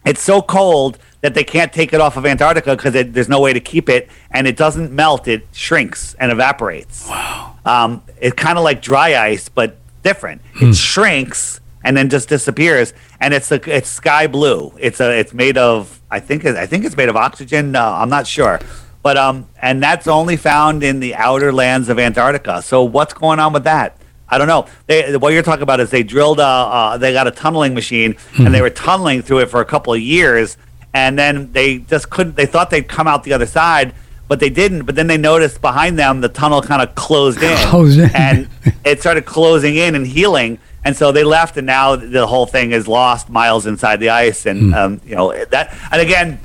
it's 0.06 0.22
so 0.22 0.42
cold 0.42 0.98
that 1.22 1.34
they 1.36 1.44
can't 1.44 1.72
take 1.72 1.94
it 1.94 2.02
off 2.02 2.18
of 2.18 2.26
Antarctica 2.26 2.76
because 2.76 2.94
there's 3.14 3.30
no 3.30 3.40
way 3.40 3.54
to 3.54 3.60
keep 3.60 3.90
it, 3.90 4.10
and 4.32 4.48
it 4.48 4.58
doesn't 4.58 4.92
melt. 4.92 5.28
It 5.28 5.46
shrinks 5.52 6.16
and 6.16 6.32
evaporates. 6.32 7.08
Wow. 7.08 7.56
Um, 7.64 8.02
it's 8.20 8.36
kind 8.36 8.58
of 8.58 8.64
like 8.64 8.82
dry 8.82 9.16
ice, 9.16 9.48
but 9.48 9.78
different. 10.02 10.42
It 10.60 10.74
shrinks 10.76 11.60
and 11.84 11.96
then 11.96 12.10
just 12.10 12.28
disappears, 12.28 12.94
and 13.20 13.36
it's 13.36 13.52
a, 13.52 13.60
it's 13.76 13.88
sky 13.90 14.26
blue. 14.26 14.74
It's 14.80 15.00
a 15.00 15.12
it's 15.20 15.32
made 15.34 15.58
of 15.60 16.02
I 16.10 16.20
think 16.20 16.44
I 16.46 16.66
think 16.66 16.86
it's 16.86 16.98
made 16.98 17.10
of 17.10 17.16
oxygen. 17.16 17.72
No, 17.72 17.86
I'm 17.86 18.10
not 18.10 18.26
sure, 18.26 18.60
but 19.04 19.18
um, 19.18 19.48
and 19.62 19.82
that's 19.82 20.08
only 20.08 20.38
found 20.38 20.84
in 20.84 21.00
the 21.00 21.16
outer 21.16 21.52
lands 21.52 21.90
of 21.90 21.98
Antarctica. 22.00 22.62
So 22.62 22.84
what's 22.84 23.14
going 23.14 23.40
on 23.40 23.54
with 23.54 23.64
that? 23.64 23.98
I 24.30 24.38
don't 24.38 24.48
know. 24.48 24.66
They, 24.88 25.18
what 25.18 25.34
you're 25.34 25.44
talking 25.44 25.64
about 25.64 25.82
is 25.82 25.90
they 25.90 26.04
drilled 26.04 26.40
a, 26.40 26.44
uh, 26.44 26.98
they 26.98 27.12
got 27.12 27.28
a 27.28 27.32
tunneling 27.32 27.74
machine 27.74 28.16
and 28.38 28.54
they 28.54 28.62
were 28.62 28.70
tunneling 28.70 29.22
through 29.24 29.40
it 29.40 29.50
for 29.50 29.60
a 29.60 29.66
couple 29.66 29.94
of 29.94 30.00
years, 30.00 30.56
and 30.94 31.20
then 31.20 31.52
they 31.52 31.80
just 31.80 32.10
couldn't. 32.10 32.36
They 32.38 32.46
thought 32.46 32.70
they'd 32.70 32.88
come 32.88 33.08
out 33.08 33.24
the 33.26 33.34
other 33.34 33.46
side, 33.46 33.94
but 34.30 34.40
they 34.40 34.50
didn't. 34.50 34.86
But 34.86 34.96
then 34.96 35.08
they 35.08 35.18
noticed 35.18 35.60
behind 35.62 36.00
them 36.00 36.22
the 36.22 36.30
tunnel 36.30 36.62
kind 36.62 36.82
of 36.82 36.96
closed 36.96 37.44
in, 37.44 37.58
Closed 37.68 38.00
in. 38.00 38.10
and 38.16 38.48
it 38.86 39.02
started 39.02 39.26
closing 39.26 39.76
in 39.76 39.96
and 39.96 40.08
healing. 40.08 40.60
And 40.84 40.96
so 40.96 41.12
they 41.12 41.24
left, 41.26 41.58
and 41.58 41.68
now 41.68 41.96
the 41.98 42.26
whole 42.26 42.46
thing 42.48 42.72
is 42.72 42.88
lost 42.88 43.30
miles 43.30 43.68
inside 43.68 44.00
the 44.00 44.10
ice, 44.10 44.46
and 44.46 44.74
um, 44.74 45.02
you 45.06 45.16
know 45.16 45.32
that. 45.46 45.78
And 45.92 46.02
again, 46.02 46.40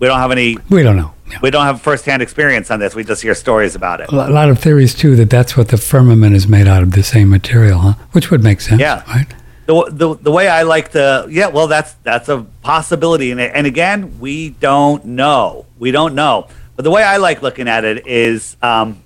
we 0.00 0.08
don't 0.08 0.18
have 0.18 0.32
any, 0.32 0.56
We 0.70 0.82
don't 0.82 0.96
know. 0.96 1.12
Yeah. 1.32 1.38
we 1.42 1.50
don't 1.50 1.64
have 1.64 1.80
firsthand 1.82 2.22
experience 2.22 2.70
on 2.70 2.78
this. 2.78 2.94
We 2.94 3.04
just 3.04 3.22
hear 3.22 3.34
stories 3.34 3.74
about 3.74 4.00
it. 4.00 4.10
A 4.12 4.14
lot 4.14 4.48
of 4.50 4.58
theories 4.58 4.94
too 4.94 5.16
that 5.16 5.30
that's 5.30 5.56
what 5.56 5.68
the 5.68 5.76
firmament 5.78 6.36
is 6.36 6.46
made 6.46 6.68
out 6.68 6.82
of, 6.82 6.92
the 6.92 7.02
same 7.02 7.28
material, 7.30 7.78
huh? 7.78 7.94
Which 8.12 8.30
would 8.30 8.42
make 8.44 8.60
sense, 8.60 8.80
Yeah. 8.80 9.02
right? 9.08 9.26
the, 9.66 9.74
the, 9.90 10.14
the 10.16 10.30
way 10.32 10.48
I 10.48 10.62
like 10.62 10.92
to, 10.92 11.26
yeah, 11.30 11.46
well, 11.48 11.68
that's 11.68 11.92
that's 12.02 12.28
a 12.28 12.44
possibility, 12.62 13.30
and 13.30 13.40
and 13.40 13.66
again, 13.66 14.18
we 14.20 14.50
don't 14.50 15.04
know, 15.04 15.66
we 15.78 15.90
don't 15.92 16.14
know. 16.14 16.48
But 16.76 16.82
the 16.82 16.90
way 16.90 17.02
I 17.02 17.16
like 17.18 17.42
looking 17.42 17.68
at 17.68 17.84
it 17.84 18.06
is, 18.06 18.56
um, 18.60 19.02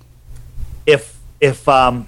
if 0.85 1.17
if 1.39 1.67
um, 1.69 2.07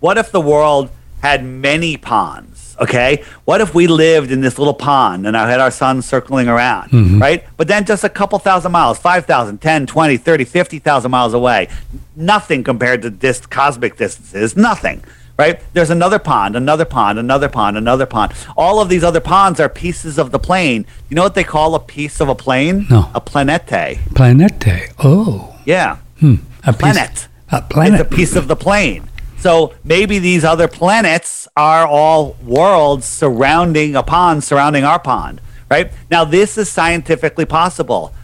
what 0.00 0.18
if 0.18 0.30
the 0.32 0.40
world 0.40 0.90
had 1.22 1.44
many 1.44 1.96
ponds? 1.96 2.55
Okay, 2.78 3.24
what 3.46 3.60
if 3.60 3.74
we 3.74 3.86
lived 3.86 4.30
in 4.30 4.40
this 4.42 4.58
little 4.58 4.74
pond 4.74 5.26
and 5.26 5.36
I 5.36 5.48
had 5.48 5.60
our 5.60 5.70
sun 5.70 6.02
circling 6.02 6.48
around, 6.48 6.90
mm-hmm. 6.90 7.20
right? 7.20 7.44
But 7.56 7.68
then 7.68 7.86
just 7.86 8.04
a 8.04 8.08
couple 8.08 8.38
thousand 8.38 8.72
miles, 8.72 8.98
5,000, 8.98 9.58
10, 9.58 9.86
20, 9.86 10.16
30, 10.18 10.44
50,000 10.44 11.10
miles 11.10 11.32
away, 11.32 11.68
nothing 12.14 12.62
compared 12.64 13.02
to 13.02 13.10
this 13.10 13.46
cosmic 13.46 13.96
distances, 13.96 14.56
nothing 14.56 15.02
right? 15.38 15.60
There's 15.74 15.90
another 15.90 16.18
pond, 16.18 16.56
another 16.56 16.84
pond, 16.84 17.18
another 17.18 17.48
pond, 17.48 17.76
another 17.76 18.06
pond. 18.06 18.32
All 18.56 18.80
of 18.80 18.88
these 18.88 19.04
other 19.04 19.20
ponds 19.20 19.60
are 19.60 19.68
pieces 19.68 20.18
of 20.18 20.30
the 20.30 20.38
plane. 20.38 20.86
You 21.08 21.14
know 21.14 21.22
what 21.22 21.34
they 21.34 21.44
call 21.44 21.74
a 21.74 21.80
piece 21.80 22.20
of 22.20 22.28
a 22.28 22.34
plane? 22.34 22.86
No. 22.90 23.10
A 23.14 23.20
planete. 23.20 23.98
Planete. 24.14 24.92
Oh, 24.98 25.54
Yeah. 25.64 25.96
Hmm. 26.20 26.36
a 26.64 26.72
piece- 26.72 26.80
Planet. 26.80 27.28
A 27.50 27.62
planet. 27.62 28.00
It's 28.00 28.12
a 28.12 28.16
piece 28.16 28.36
of 28.36 28.48
the 28.48 28.56
plane. 28.56 29.08
So 29.38 29.74
maybe 29.84 30.18
these 30.18 30.44
other 30.44 30.68
planets 30.68 31.46
are 31.56 31.86
all 31.86 32.36
worlds 32.42 33.06
surrounding 33.06 33.94
a 33.94 34.02
pond 34.02 34.44
surrounding 34.44 34.84
our 34.84 34.98
pond, 34.98 35.40
right? 35.70 35.92
Now, 36.10 36.24
this 36.24 36.58
is 36.58 36.68
scientifically 36.68 37.44
possible. 37.44 38.14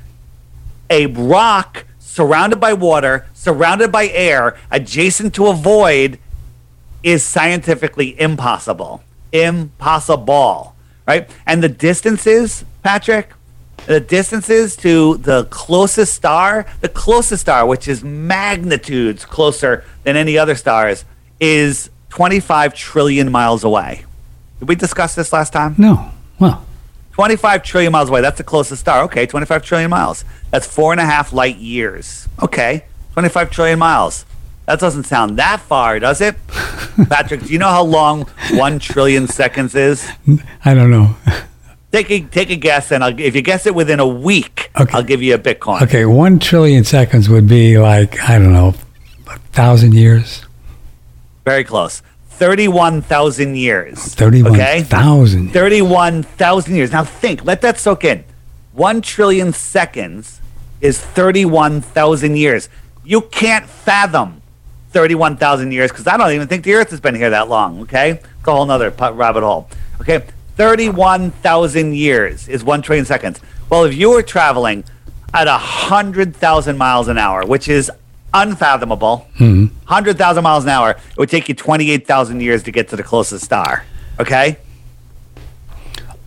A 0.91 1.07
rock 1.07 1.85
surrounded 1.99 2.61
by 2.61 2.73
water, 2.73 3.27
surrounded 3.33 3.91
by 3.91 4.09
air, 4.09 4.57
adjacent 4.71 5.35
to 5.35 5.49
a 5.49 5.55
void 5.55 6.19
is 7.03 7.23
scientifically 7.25 8.19
impossible. 8.21 9.03
Impossible, 9.33 10.75
right? 11.07 11.29
And 11.47 11.63
the 11.63 11.69
distances, 11.69 12.65
Patrick, 12.83 13.31
the 13.87 14.01
distances 14.01 14.77
to 14.77 15.17
the 15.19 15.45
closest 15.47 16.15
star, 16.15 16.67
the 16.81 16.89
closest 16.89 17.43
star, 17.43 17.67
which 17.67 17.89
is 17.89 18.03
magnitudes 18.05 19.25
closer 19.25 19.85
than 20.05 20.17
any 20.17 20.39
other 20.39 20.55
stars, 20.55 21.05
is 21.41 21.91
25 22.11 22.75
trillion 22.75 23.31
miles 23.31 23.65
away. 23.65 24.05
Did 24.59 24.69
we 24.69 24.75
discuss 24.75 25.15
this 25.15 25.33
last 25.33 25.53
time? 25.53 25.75
No. 25.79 26.11
Well, 26.39 26.65
25 27.13 27.63
trillion 27.63 27.93
miles 27.93 28.09
away. 28.09 28.21
That's 28.21 28.39
the 28.39 28.45
closest 28.45 28.81
star. 28.81 29.03
Okay, 29.05 29.27
25 29.27 29.63
trillion 29.63 29.91
miles. 29.91 30.25
That's 30.51 30.67
four 30.67 30.93
and 30.93 31.01
a 31.01 31.05
half 31.05 31.33
light 31.33 31.57
years. 31.57 32.29
Okay, 32.43 32.85
25 33.15 33.51
trillion 33.51 33.79
miles. 33.79 34.25
That 34.67 34.79
doesn't 34.79 35.05
sound 35.05 35.39
that 35.39 35.61
far, 35.61 35.99
does 35.99 36.21
it? 36.21 36.37
Patrick, 37.09 37.43
do 37.43 37.53
you 37.53 37.59
know 37.59 37.69
how 37.69 37.83
long 37.83 38.27
one 38.53 38.79
trillion 38.79 39.27
seconds 39.27 39.75
is? 39.75 40.09
I 40.65 40.75
don't 40.75 40.91
know. 40.91 41.17
Take 41.93 42.11
a, 42.11 42.21
take 42.23 42.49
a 42.51 42.57
guess, 42.57 42.91
and 42.91 43.05
I'll, 43.05 43.19
if 43.21 43.35
you 43.37 43.43
guess 43.43 43.67
it 43.67 43.75
within 43.75 44.01
a 44.01 44.07
week, 44.07 44.71
Okay. 44.81 44.97
I'll 44.97 45.03
give 45.03 45.21
you 45.23 45.35
a 45.35 45.39
Bitcoin. 45.39 45.83
Okay, 45.83 46.07
one 46.07 46.39
trillion 46.39 46.85
seconds 46.85 47.29
would 47.29 47.47
be 47.47 47.77
like, 47.79 48.19
I 48.29 48.39
don't 48.39 48.53
know, 48.55 48.75
a 49.29 49.39
thousand 49.53 49.93
years? 49.95 50.45
Very 51.45 51.65
close. 51.65 52.01
31,000 52.31 53.55
years. 53.57 53.99
31,000. 54.15 55.51
31,000 55.53 56.75
years. 56.75 56.93
Now 56.93 57.05
think, 57.05 57.45
let 57.45 57.61
that 57.61 57.79
soak 57.79 58.05
in. 58.05 58.25
1 58.73 59.03
trillion 59.03 59.53
seconds 59.53 60.41
is 60.81 60.99
31,000 60.99 62.37
years. 62.37 62.71
You 63.05 63.21
can't 63.21 63.67
fathom 63.67 64.41
31,000 64.93 65.73
years 65.73 65.91
because 65.91 66.07
I 66.07 66.17
don't 66.17 66.33
even 66.33 66.49
think 66.49 66.65
the 66.65 66.73
earth 66.75 66.91
has 66.91 67.01
been 67.01 67.15
here 67.15 67.31
that 67.31 67.49
long, 67.49 67.83
okay? 67.83 68.13
It's 68.13 68.49
a 68.49 68.51
whole 68.53 68.65
nother 68.65 68.91
pu- 68.91 69.13
rabbit 69.13 69.43
hole. 69.43 69.69
Okay, 70.01 70.25
31,000 70.63 71.93
years 71.93 72.49
is 72.49 72.63
1 72.63 72.83
trillion 72.83 73.05
seconds. 73.05 73.41
Well, 73.69 73.83
if 73.83 73.97
you 73.97 74.11
were 74.11 74.23
traveling 74.23 74.85
at 75.35 75.49
100,000 75.49 76.79
miles 76.79 77.09
an 77.09 77.19
hour, 77.19 77.45
which 77.45 77.67
is 77.67 77.91
unfathomable, 78.33 79.27
mm-hmm. 79.41 79.75
100,000 79.89 80.45
miles 80.45 80.63
an 80.63 80.71
hour, 80.71 80.91
it 80.91 81.17
would 81.17 81.29
take 81.29 81.49
you 81.49 81.57
28,000 81.57 82.41
years 82.41 82.63
to 82.63 82.71
get 82.71 82.89
to 82.91 82.97
the 82.97 83.03
closest 83.03 83.45
star, 83.45 83.85
okay? 84.21 84.57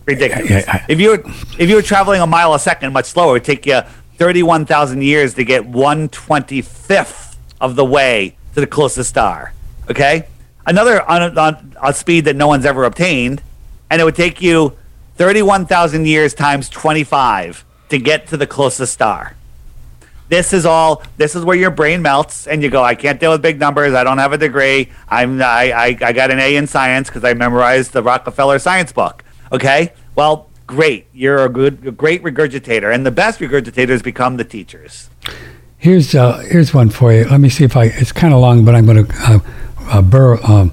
Ridiculous. 0.04 0.50
Yeah, 0.50 0.64
I- 0.68 0.84
if 0.86 1.00
you 1.00 1.08
were 1.12 1.22
if 1.58 1.70
you 1.70 1.76
were 1.76 1.82
traveling 1.82 2.20
a 2.20 2.26
mile 2.26 2.52
a 2.52 2.58
second, 2.60 2.92
much 2.92 3.06
slower, 3.06 3.30
it 3.30 3.32
would 3.32 3.44
take 3.44 3.64
you 3.64 3.80
thirty-one 4.18 4.66
thousand 4.66 5.02
years 5.02 5.32
to 5.34 5.44
get 5.44 5.64
one 5.64 6.10
twenty-fifth 6.10 7.38
of 7.60 7.74
the 7.74 7.86
way 7.86 8.36
to 8.54 8.60
the 8.60 8.66
closest 8.66 9.08
star. 9.08 9.54
Okay, 9.90 10.28
another 10.66 11.02
on, 11.10 11.36
on 11.38 11.76
a 11.82 11.92
speed 11.94 12.26
that 12.26 12.36
no 12.36 12.46
one's 12.46 12.64
ever 12.66 12.84
obtained, 12.84 13.42
and 13.90 14.00
it 14.00 14.04
would 14.04 14.16
take 14.16 14.42
you 14.42 14.76
thirty-one 15.16 15.66
thousand 15.66 16.06
years 16.06 16.34
times 16.34 16.68
twenty-five 16.68 17.64
to 17.88 17.98
get 17.98 18.26
to 18.28 18.36
the 18.36 18.46
closest 18.46 18.92
star. 18.92 19.34
This 20.28 20.52
is 20.52 20.66
all. 20.66 21.04
This 21.18 21.36
is 21.36 21.44
where 21.44 21.56
your 21.56 21.70
brain 21.70 22.02
melts, 22.02 22.48
and 22.48 22.62
you 22.62 22.68
go, 22.68 22.82
"I 22.82 22.96
can't 22.96 23.20
deal 23.20 23.30
with 23.30 23.42
big 23.42 23.60
numbers. 23.60 23.94
I 23.94 24.02
don't 24.02 24.18
have 24.18 24.32
a 24.32 24.38
degree. 24.38 24.90
I'm. 25.08 25.40
I. 25.40 25.70
I, 25.70 25.86
I 26.00 26.12
got 26.12 26.32
an 26.32 26.40
A 26.40 26.56
in 26.56 26.66
science 26.66 27.08
because 27.08 27.22
I 27.22 27.34
memorized 27.34 27.92
the 27.92 28.02
Rockefeller 28.02 28.58
science 28.58 28.92
book." 28.92 29.22
Okay. 29.52 29.92
Well, 30.16 30.48
great. 30.66 31.06
You're 31.12 31.44
a 31.44 31.48
good, 31.48 31.86
a 31.86 31.92
great 31.92 32.24
regurgitator, 32.24 32.92
and 32.92 33.06
the 33.06 33.12
best 33.12 33.38
regurgitators 33.38 34.02
become 34.02 34.36
the 34.36 34.44
teachers. 34.44 35.10
Here's 35.78 36.12
uh, 36.14 36.38
here's 36.38 36.74
one 36.74 36.90
for 36.90 37.12
you. 37.12 37.24
Let 37.24 37.38
me 37.38 37.48
see 37.48 37.62
if 37.62 37.76
I. 37.76 37.84
It's 37.84 38.10
kind 38.10 38.34
of 38.34 38.40
long, 38.40 38.64
but 38.64 38.74
I'm 38.74 38.84
going 38.84 39.06
to 39.06 39.14
uh, 39.20 39.38
uh, 39.82 40.02
bur- 40.02 40.40
um, 40.42 40.72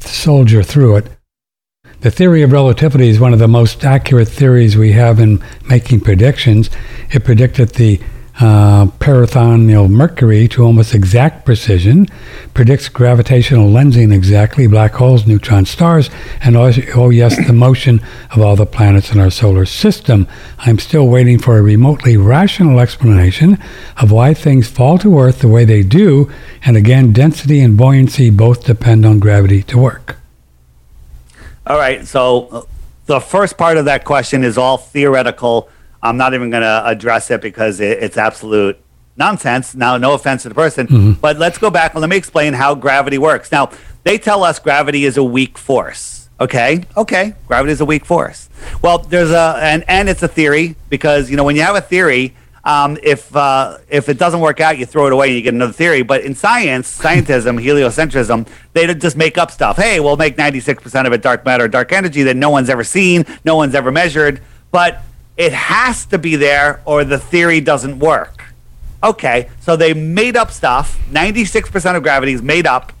soldier 0.00 0.62
through 0.62 0.96
it. 0.96 1.13
The 2.04 2.10
theory 2.10 2.42
of 2.42 2.52
relativity 2.52 3.08
is 3.08 3.18
one 3.18 3.32
of 3.32 3.38
the 3.38 3.48
most 3.48 3.82
accurate 3.82 4.28
theories 4.28 4.76
we 4.76 4.92
have 4.92 5.18
in 5.18 5.42
making 5.70 6.00
predictions. 6.00 6.68
It 7.10 7.24
predicted 7.24 7.70
the 7.70 7.98
uh, 8.38 8.88
parathonial 8.98 9.88
Mercury 9.88 10.46
to 10.48 10.64
almost 10.64 10.94
exact 10.94 11.46
precision, 11.46 12.06
predicts 12.52 12.90
gravitational 12.90 13.70
lensing 13.70 14.12
exactly, 14.12 14.66
black 14.66 14.92
holes, 14.92 15.26
neutron 15.26 15.64
stars, 15.64 16.10
and 16.42 16.58
oh 16.58 17.08
yes, 17.08 17.46
the 17.46 17.54
motion 17.54 18.02
of 18.32 18.42
all 18.42 18.54
the 18.54 18.66
planets 18.66 19.10
in 19.10 19.18
our 19.18 19.30
solar 19.30 19.64
system. 19.64 20.28
I'm 20.58 20.78
still 20.78 21.08
waiting 21.08 21.38
for 21.38 21.56
a 21.56 21.62
remotely 21.62 22.18
rational 22.18 22.80
explanation 22.80 23.58
of 23.96 24.12
why 24.12 24.34
things 24.34 24.68
fall 24.68 24.98
to 24.98 25.18
Earth 25.18 25.38
the 25.38 25.48
way 25.48 25.64
they 25.64 25.82
do, 25.82 26.30
and 26.66 26.76
again, 26.76 27.14
density 27.14 27.60
and 27.60 27.78
buoyancy 27.78 28.28
both 28.28 28.66
depend 28.66 29.06
on 29.06 29.20
gravity 29.20 29.62
to 29.62 29.78
work. 29.78 30.18
All 31.66 31.78
right. 31.78 32.06
So 32.06 32.48
uh, 32.48 32.62
the 33.06 33.20
first 33.20 33.56
part 33.56 33.76
of 33.76 33.86
that 33.86 34.04
question 34.04 34.44
is 34.44 34.58
all 34.58 34.76
theoretical. 34.78 35.68
I'm 36.02 36.16
not 36.16 36.34
even 36.34 36.50
going 36.50 36.62
to 36.62 36.82
address 36.86 37.30
it 37.30 37.40
because 37.40 37.80
it, 37.80 38.02
it's 38.02 38.16
absolute 38.16 38.78
nonsense. 39.16 39.74
Now, 39.74 39.96
no 39.96 40.12
offense 40.14 40.42
to 40.42 40.48
the 40.48 40.54
person, 40.54 41.14
but 41.20 41.38
let's 41.38 41.56
go 41.58 41.70
back 41.70 41.94
and 41.94 42.00
let 42.00 42.10
me 42.10 42.16
explain 42.16 42.52
how 42.52 42.74
gravity 42.74 43.16
works. 43.16 43.50
Now, 43.50 43.70
they 44.02 44.18
tell 44.18 44.44
us 44.44 44.58
gravity 44.58 45.04
is 45.04 45.16
a 45.16 45.24
weak 45.24 45.56
force. 45.56 46.28
Okay. 46.40 46.84
Okay. 46.96 47.34
Gravity 47.46 47.72
is 47.72 47.80
a 47.80 47.84
weak 47.84 48.04
force. 48.04 48.48
Well, 48.82 48.98
there's 48.98 49.30
a 49.30 49.56
and 49.62 49.84
and 49.88 50.08
it's 50.08 50.22
a 50.22 50.28
theory 50.28 50.74
because 50.90 51.30
you 51.30 51.36
know 51.36 51.44
when 51.44 51.56
you 51.56 51.62
have 51.62 51.76
a 51.76 51.80
theory, 51.80 52.34
um, 52.64 52.96
if 53.02 53.34
uh, 53.36 53.78
if 53.88 54.08
it 54.08 54.18
doesn't 54.18 54.40
work 54.40 54.60
out, 54.60 54.78
you 54.78 54.86
throw 54.86 55.06
it 55.06 55.12
away 55.12 55.28
and 55.28 55.36
you 55.36 55.42
get 55.42 55.54
another 55.54 55.72
theory. 55.72 56.02
But 56.02 56.22
in 56.22 56.34
science, 56.34 56.98
scientism, 56.98 57.62
heliocentrism, 57.62 58.48
they 58.72 58.92
just 58.94 59.16
make 59.16 59.36
up 59.36 59.50
stuff. 59.50 59.76
Hey, 59.76 60.00
we'll 60.00 60.16
make 60.16 60.36
96% 60.36 61.06
of 61.06 61.12
it 61.12 61.22
dark 61.22 61.44
matter, 61.44 61.68
dark 61.68 61.92
energy 61.92 62.22
that 62.22 62.36
no 62.36 62.50
one's 62.50 62.70
ever 62.70 62.84
seen, 62.84 63.26
no 63.44 63.56
one's 63.56 63.74
ever 63.74 63.92
measured. 63.92 64.40
But 64.70 65.02
it 65.36 65.52
has 65.52 66.06
to 66.06 66.18
be 66.18 66.36
there, 66.36 66.80
or 66.84 67.04
the 67.04 67.18
theory 67.18 67.60
doesn't 67.60 67.98
work. 67.98 68.44
Okay, 69.02 69.50
so 69.60 69.76
they 69.76 69.92
made 69.92 70.36
up 70.36 70.50
stuff. 70.50 70.98
96% 71.10 71.96
of 71.96 72.02
gravity 72.02 72.32
is 72.32 72.40
made 72.42 72.66
up 72.66 72.92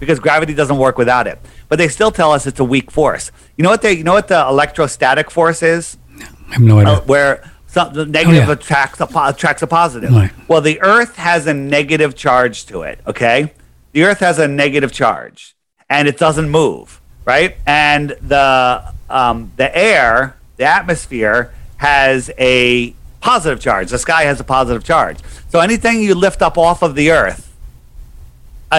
because 0.00 0.18
gravity 0.18 0.54
doesn't 0.54 0.78
work 0.78 0.96
without 0.96 1.26
it. 1.26 1.38
But 1.68 1.76
they 1.76 1.88
still 1.88 2.10
tell 2.10 2.32
us 2.32 2.46
it's 2.46 2.60
a 2.60 2.64
weak 2.64 2.90
force. 2.90 3.30
You 3.56 3.64
know 3.64 3.70
what 3.70 3.82
they? 3.82 3.92
You 3.92 4.04
know 4.04 4.14
what 4.14 4.28
the 4.28 4.40
electrostatic 4.40 5.30
force 5.30 5.62
is? 5.62 5.98
I 6.18 6.54
have 6.54 6.62
no 6.62 6.78
idea. 6.80 6.94
uh, 6.94 7.00
where 7.02 7.50
some, 7.72 7.94
the 7.94 8.04
negative 8.04 8.48
yeah. 8.48 8.52
attracts 8.52 9.00
a 9.00 9.06
po- 9.06 9.28
attracts 9.28 9.62
a 9.62 9.66
positive. 9.66 10.10
Right. 10.10 10.30
Well, 10.46 10.60
the 10.60 10.80
Earth 10.82 11.16
has 11.16 11.46
a 11.46 11.54
negative 11.54 12.14
charge 12.14 12.66
to 12.66 12.82
it. 12.82 13.00
Okay, 13.06 13.52
the 13.92 14.04
Earth 14.04 14.20
has 14.20 14.38
a 14.38 14.46
negative 14.46 14.92
charge, 14.92 15.56
and 15.88 16.06
it 16.06 16.18
doesn't 16.18 16.50
move. 16.50 17.00
Right, 17.24 17.56
and 17.66 18.10
the 18.20 18.92
um, 19.08 19.52
the 19.56 19.74
air, 19.76 20.36
the 20.58 20.64
atmosphere, 20.64 21.54
has 21.78 22.30
a 22.38 22.94
positive 23.20 23.60
charge. 23.60 23.88
The 23.88 23.98
sky 23.98 24.24
has 24.24 24.38
a 24.38 24.44
positive 24.44 24.84
charge. 24.84 25.18
So 25.48 25.60
anything 25.60 26.02
you 26.02 26.14
lift 26.14 26.42
up 26.42 26.58
off 26.58 26.82
of 26.82 26.94
the 26.94 27.10
Earth 27.10 27.51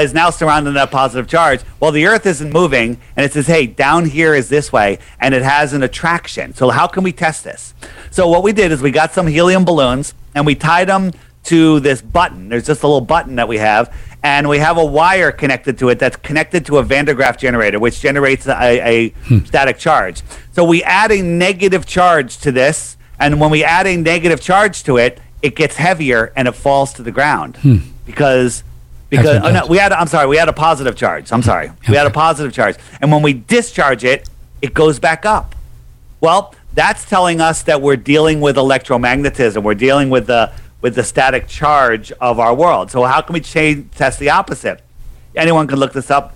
is 0.02 0.14
now 0.14 0.30
surrounded 0.30 0.70
in 0.70 0.76
that 0.76 0.92
positive 0.92 1.28
charge. 1.28 1.62
Well, 1.80 1.92
the 1.92 2.06
Earth 2.06 2.26
isn't 2.26 2.52
moving, 2.52 2.98
and 3.16 3.26
it 3.26 3.34
says, 3.34 3.48
"Hey, 3.48 3.68
down 3.68 4.06
here 4.06 4.34
is 4.34 4.50
this 4.50 4.72
way," 4.72 5.00
and 5.20 5.34
it 5.34 5.44
has 5.44 5.74
an 5.74 5.84
attraction. 5.84 6.54
So 6.54 6.70
how 6.70 6.88
can 6.88 7.04
we 7.04 7.12
test 7.12 7.44
this? 7.44 7.74
So 8.12 8.28
what 8.28 8.44
we 8.44 8.54
did 8.54 8.72
is 8.72 8.82
we 8.82 8.92
got 8.92 9.14
some 9.14 9.28
helium 9.28 9.66
balloons 9.66 10.14
and 10.36 10.46
we 10.46 10.56
tied 10.56 10.90
them 10.90 11.12
to 11.44 11.80
this 11.82 12.02
button. 12.02 12.50
There's 12.50 12.66
just 12.66 12.84
a 12.84 12.88
little 12.88 13.02
button 13.02 13.36
that 13.36 13.48
we 13.48 13.58
have, 13.58 13.94
and 14.24 14.48
we 14.48 14.60
have 14.60 14.78
a 14.78 14.86
wire 14.86 15.32
connected 15.32 15.78
to 15.80 15.90
it 15.90 16.00
that's 16.00 16.16
connected 16.18 16.66
to 16.68 16.78
a 16.78 16.84
Van 16.84 17.06
de 17.06 17.14
Graaff 17.14 17.38
generator, 17.38 17.80
which 17.80 18.00
generates 18.00 18.48
a, 18.48 18.80
a 18.88 19.10
hmm. 19.10 19.40
static 19.40 19.78
charge. 19.78 20.22
So 20.54 20.64
we 20.64 20.84
add 20.84 21.12
a 21.12 21.22
negative 21.22 21.86
charge 21.86 22.38
to 22.40 22.52
this, 22.52 22.98
and 23.20 23.40
when 23.40 23.52
we 23.52 23.64
add 23.64 23.88
a 23.88 23.98
negative 23.98 24.42
charge 24.42 24.84
to 24.84 24.98
it, 24.98 25.20
it 25.42 25.56
gets 25.56 25.76
heavier 25.76 26.32
and 26.36 26.48
it 26.48 26.54
falls 26.54 26.94
to 26.94 27.04
the 27.04 27.12
ground 27.12 27.58
hmm. 27.58 27.78
because 28.06 28.64
because 29.18 29.42
oh, 29.44 29.52
no, 29.52 29.68
we 29.68 29.78
had 29.78 29.92
I'm 29.94 30.08
sorry, 30.08 30.28
we 30.28 30.38
had 30.38 30.50
a 30.50 30.54
positive 30.54 30.96
charge. 30.96 31.32
I'm 31.32 31.44
sorry, 31.44 31.72
we 31.88 31.96
had 31.96 32.08
a 32.08 32.12
positive 32.12 32.52
charge, 32.54 32.78
and 33.00 33.12
when 33.12 33.22
we 33.22 33.34
discharge 33.34 34.04
it, 34.04 34.28
it 34.62 34.74
goes 34.74 35.00
back 35.00 35.26
up. 35.26 35.56
Well, 36.20 36.56
that's 36.74 37.08
telling 37.08 37.40
us 37.40 37.62
that 37.64 37.82
we're 37.82 37.96
dealing 37.98 38.42
with 38.42 38.56
electromagnetism. 38.56 39.62
We're 39.62 39.76
dealing 39.76 40.10
with 40.10 40.28
the 40.28 40.52
with 40.82 40.96
the 40.96 41.04
static 41.04 41.48
charge 41.48 42.12
of 42.14 42.40
our 42.40 42.54
world. 42.54 42.92
So 42.92 43.04
how 43.04 43.22
can 43.22 43.34
we 43.34 43.40
change, 43.40 43.92
test 43.92 44.20
the 44.20 44.32
opposite? 44.32 44.82
Anyone 45.36 45.68
can 45.68 45.80
look 45.80 45.94
this 45.94 46.12
up 46.12 46.36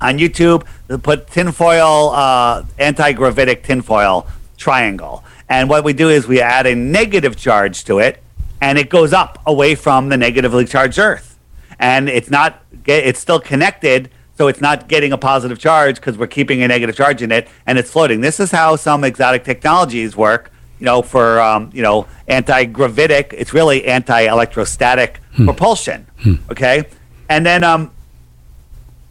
on 0.00 0.18
YouTube. 0.18 0.66
Put 1.02 1.28
tinfoil, 1.28 2.10
uh, 2.10 2.64
anti-gravitic 2.78 3.62
tinfoil 3.62 4.26
triangle, 4.56 5.24
and 5.48 5.68
what 5.68 5.84
we 5.84 5.92
do 5.92 6.08
is 6.08 6.26
we 6.26 6.40
add 6.40 6.66
a 6.66 6.74
negative 6.74 7.36
charge 7.36 7.84
to 7.84 8.00
it, 8.00 8.22
and 8.60 8.78
it 8.78 8.90
goes 8.90 9.12
up 9.12 9.40
away 9.46 9.74
from 9.74 10.08
the 10.08 10.16
negatively 10.16 10.64
charged 10.64 10.98
Earth, 10.98 11.33
and 11.78 12.08
it's 12.08 12.30
not. 12.30 12.62
It's 12.86 13.20
still 13.20 13.40
connected 13.40 14.10
so 14.36 14.48
it's 14.48 14.60
not 14.60 14.88
getting 14.88 15.12
a 15.12 15.18
positive 15.18 15.58
charge 15.58 15.96
because 15.96 16.18
we're 16.18 16.26
keeping 16.26 16.62
a 16.62 16.68
negative 16.68 16.96
charge 16.96 17.22
in 17.22 17.30
it, 17.30 17.48
and 17.66 17.78
it's 17.78 17.90
floating. 17.90 18.20
This 18.20 18.40
is 18.40 18.50
how 18.50 18.76
some 18.76 19.04
exotic 19.04 19.44
technologies 19.44 20.16
work. 20.16 20.50
You 20.80 20.86
know, 20.86 21.02
for 21.02 21.40
um, 21.40 21.70
you 21.72 21.82
know 21.82 22.06
anti-gravitic, 22.26 23.32
it's 23.36 23.54
really 23.54 23.84
anti-electrostatic 23.84 25.20
propulsion. 25.44 26.06
Okay, 26.50 26.84
and 27.28 27.46
then 27.46 27.62
um, 27.62 27.92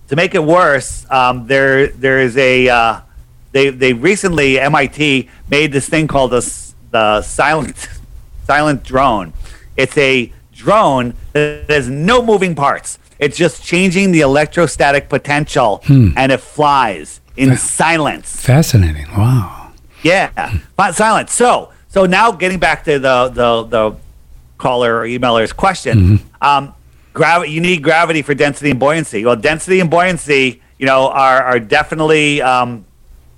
to 0.10 0.16
make 0.16 0.36
it 0.36 0.44
worse, 0.44 1.10
um, 1.10 1.48
there 1.48 1.88
there 1.88 2.20
is 2.20 2.36
a 2.36 2.68
uh, 2.68 3.00
they 3.54 3.70
they 3.70 3.94
recently 3.94 4.60
MIT 4.60 5.30
made 5.50 5.72
this 5.72 5.88
thing 5.88 6.08
called 6.08 6.32
the 6.32 6.74
the 6.92 7.22
silent 7.22 7.88
silent 8.46 8.84
drone. 8.84 9.32
It's 9.78 9.98
a 9.98 10.34
drone 10.64 11.14
that 11.34 11.70
has 11.70 11.90
no 11.90 12.24
moving 12.24 12.56
parts. 12.56 12.98
It's 13.20 13.38
just 13.38 13.64
changing 13.64 14.12
the 14.12 14.22
electrostatic 14.22 15.08
potential, 15.10 15.82
and 16.18 16.32
it 16.32 16.40
flies 16.40 17.22
in 17.38 17.56
silence. 17.58 18.42
Fascinating. 18.42 19.06
Wow. 19.16 19.72
Yeah, 20.02 20.58
but 20.76 20.96
silent. 20.96 21.30
So, 21.30 21.72
so 21.90 22.06
now 22.06 22.32
getting 22.32 22.60
back 22.60 22.84
to 22.86 23.00
the 23.00 23.30
the 23.30 23.64
the 23.64 23.96
caller 24.58 25.00
or 25.00 25.06
emailer's 25.06 25.54
question, 25.54 26.20
um, 26.42 26.74
gravity. 27.14 27.52
You 27.52 27.62
need 27.62 27.84
gravity 27.84 28.22
for 28.22 28.34
density 28.34 28.72
and 28.72 28.80
buoyancy. 28.80 29.24
Well, 29.24 29.36
density 29.36 29.80
and 29.80 29.90
buoyancy, 29.90 30.62
you 30.80 30.86
know, 30.86 31.10
are 31.10 31.42
are 31.44 31.60
definitely 31.60 32.42
um, 32.42 32.86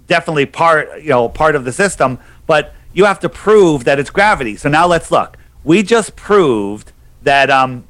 definitely 0.08 0.46
part 0.46 1.02
you 1.02 1.10
know 1.10 1.30
part 1.30 1.56
of 1.56 1.66
the 1.66 1.72
system, 1.72 2.18
but 2.48 2.74
you 2.94 3.06
have 3.06 3.20
to 3.20 3.30
prove 3.30 3.84
that 3.84 4.00
it's 4.00 4.10
gravity. 4.10 4.56
So 4.56 4.70
now 4.70 4.88
let's 4.88 5.12
look. 5.12 5.38
We 5.64 5.84
just 5.84 6.16
proved 6.16 6.92
that 7.26 7.50
um, 7.52 7.84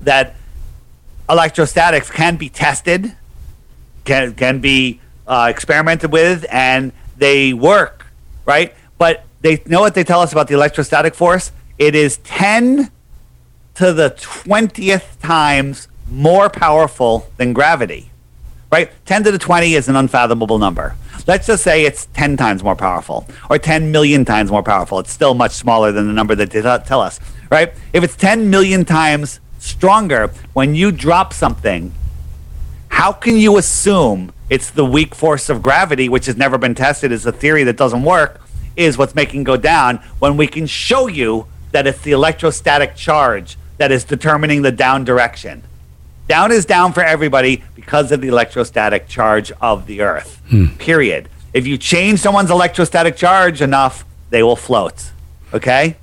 that 0.00 0.34
electrostatics 1.30 2.10
can 2.10 2.36
be 2.36 2.48
tested 2.48 3.14
can 4.04 4.34
can 4.34 4.60
be 4.60 5.00
uh, 5.26 5.46
experimented 5.50 6.12
with 6.12 6.44
and 6.50 6.92
they 7.16 7.52
work, 7.52 8.06
right? 8.44 8.74
But 8.98 9.24
they 9.40 9.62
know 9.66 9.80
what 9.80 9.94
they 9.94 10.04
tell 10.04 10.20
us 10.20 10.32
about 10.32 10.48
the 10.48 10.54
electrostatic 10.54 11.14
force. 11.14 11.52
It 11.78 11.94
is 11.94 12.18
ten 12.18 12.90
to 13.74 13.92
the 13.92 14.10
twentieth 14.18 15.18
times 15.20 15.88
more 16.10 16.48
powerful 16.48 17.28
than 17.36 17.52
gravity, 17.52 18.10
right? 18.72 18.90
Ten 19.04 19.24
to 19.24 19.30
the 19.32 19.38
twenty 19.38 19.74
is 19.74 19.88
an 19.88 19.96
unfathomable 19.96 20.58
number. 20.58 20.94
Let's 21.26 21.46
just 21.48 21.64
say 21.64 21.84
it's 21.84 22.06
ten 22.14 22.36
times 22.36 22.62
more 22.62 22.76
powerful, 22.76 23.26
or 23.50 23.58
ten 23.58 23.90
million 23.90 24.24
times 24.24 24.50
more 24.50 24.62
powerful. 24.62 25.00
It's 25.00 25.12
still 25.12 25.34
much 25.34 25.52
smaller 25.52 25.90
than 25.90 26.06
the 26.06 26.12
number 26.12 26.34
that 26.36 26.50
they 26.50 26.62
t- 26.62 26.84
tell 26.86 27.00
us, 27.00 27.18
right? 27.50 27.72
If 27.92 28.04
it's 28.04 28.16
ten 28.16 28.50
million 28.50 28.84
times 28.84 29.40
stronger, 29.58 30.28
when 30.52 30.74
you 30.74 30.92
drop 30.92 31.32
something, 31.32 31.92
how 32.88 33.12
can 33.12 33.36
you 33.36 33.58
assume 33.58 34.32
it's 34.48 34.70
the 34.70 34.84
weak 34.84 35.14
force 35.14 35.48
of 35.48 35.62
gravity, 35.62 36.08
which 36.08 36.26
has 36.26 36.36
never 36.36 36.56
been 36.56 36.74
tested 36.74 37.12
as 37.12 37.26
a 37.26 37.32
theory 37.32 37.64
that 37.64 37.76
doesn't 37.76 38.02
work, 38.02 38.40
is 38.76 38.96
what's 38.96 39.14
making 39.14 39.44
go 39.44 39.56
down 39.56 39.96
when 40.18 40.36
we 40.36 40.46
can 40.46 40.66
show 40.66 41.06
you 41.06 41.46
that 41.72 41.86
it's 41.86 42.00
the 42.02 42.12
electrostatic 42.12 42.94
charge 42.94 43.56
that 43.78 43.90
is 43.90 44.04
determining 44.04 44.62
the 44.62 44.72
down 44.72 45.04
direction? 45.04 45.62
Down 46.28 46.50
is 46.52 46.64
down 46.64 46.92
for 46.92 47.02
everybody 47.02 47.62
because 47.74 48.10
of 48.12 48.20
the 48.20 48.28
electrostatic 48.28 49.08
charge 49.08 49.52
of 49.60 49.86
the 49.86 50.00
Earth. 50.00 50.40
Hmm. 50.48 50.66
Period. 50.76 51.28
If 51.54 51.66
you 51.66 51.78
change 51.78 52.20
someone's 52.20 52.50
electrostatic 52.50 53.16
charge 53.16 53.62
enough, 53.62 54.04
they 54.30 54.42
will 54.42 54.56
float. 54.56 55.12
Okay? 55.54 55.96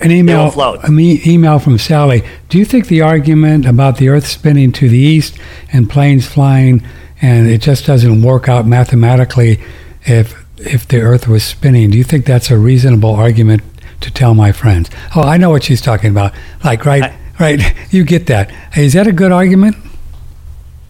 An 0.00 0.10
email, 0.10 0.52
an 0.82 0.98
e- 1.00 1.22
email 1.26 1.58
from 1.58 1.78
Sally. 1.78 2.22
Do 2.48 2.58
you 2.58 2.64
think 2.64 2.88
the 2.88 3.00
argument 3.00 3.66
about 3.66 3.96
the 3.96 4.08
Earth 4.08 4.26
spinning 4.26 4.72
to 4.72 4.88
the 4.88 4.98
east 4.98 5.38
and 5.72 5.88
planes 5.88 6.26
flying, 6.26 6.82
and 7.22 7.48
it 7.48 7.62
just 7.62 7.86
doesn't 7.86 8.22
work 8.22 8.48
out 8.48 8.66
mathematically 8.66 9.60
if 10.02 10.44
if 10.58 10.86
the 10.86 11.00
Earth 11.00 11.28
was 11.28 11.44
spinning? 11.44 11.90
Do 11.90 11.98
you 11.98 12.04
think 12.04 12.26
that's 12.26 12.50
a 12.50 12.58
reasonable 12.58 13.14
argument 13.14 13.62
to 14.00 14.10
tell 14.10 14.34
my 14.34 14.52
friends? 14.52 14.90
Oh, 15.14 15.22
I 15.22 15.36
know 15.36 15.50
what 15.50 15.64
she's 15.64 15.80
talking 15.80 16.10
about. 16.10 16.34
Like, 16.62 16.84
right, 16.84 17.04
I- 17.04 17.18
right. 17.40 17.74
You 17.90 18.04
get 18.04 18.26
that. 18.26 18.52
Is 18.76 18.92
that 18.92 19.06
a 19.06 19.12
good 19.12 19.32
argument? 19.32 19.76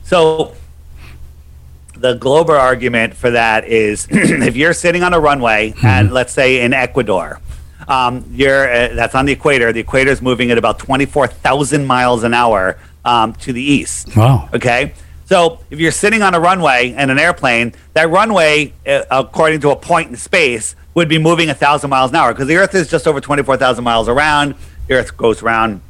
So 0.02 0.54
the 1.94 2.14
Glober 2.14 2.56
argument 2.56 3.14
for 3.14 3.30
that 3.30 3.64
is 3.66 4.06
if 4.10 4.56
you're 4.56 4.72
sitting 4.72 5.02
on 5.02 5.14
a 5.14 5.20
runway 5.20 5.74
and 5.82 6.06
mm-hmm. 6.06 6.14
let's 6.14 6.32
say 6.32 6.62
in 6.62 6.72
Ecuador, 6.72 7.40
um, 7.88 8.24
you're 8.32 8.70
uh, 8.70 8.94
that's 8.94 9.14
on 9.14 9.26
the 9.26 9.32
equator. 9.32 9.72
The 9.72 9.80
equator 9.80 10.10
is 10.10 10.22
moving 10.22 10.50
at 10.50 10.58
about 10.58 10.78
24,000 10.78 11.84
miles 11.86 12.22
an 12.22 12.34
hour 12.34 12.78
um, 13.04 13.32
to 13.34 13.52
the 13.52 13.62
east. 13.62 14.16
Wow. 14.16 14.48
Okay. 14.54 14.94
So 15.26 15.60
if 15.70 15.80
you're 15.80 15.90
sitting 15.92 16.22
on 16.22 16.34
a 16.34 16.40
runway 16.40 16.90
in 16.90 17.10
an 17.10 17.18
airplane, 17.18 17.74
that 17.94 18.08
runway, 18.10 18.72
uh, 18.86 19.02
according 19.10 19.60
to 19.60 19.70
a 19.70 19.76
point 19.76 20.10
in 20.10 20.16
space, 20.16 20.76
would 20.94 21.08
be 21.08 21.18
moving 21.18 21.50
a 21.50 21.54
thousand 21.54 21.90
miles 21.90 22.10
an 22.10 22.16
hour 22.16 22.32
because 22.32 22.46
the 22.48 22.56
Earth 22.56 22.74
is 22.74 22.88
just 22.88 23.06
over 23.06 23.20
24,000 23.20 23.82
miles 23.82 24.08
around. 24.08 24.54
The 24.86 24.94
Earth 24.94 25.16
goes 25.16 25.42
around 25.42 25.80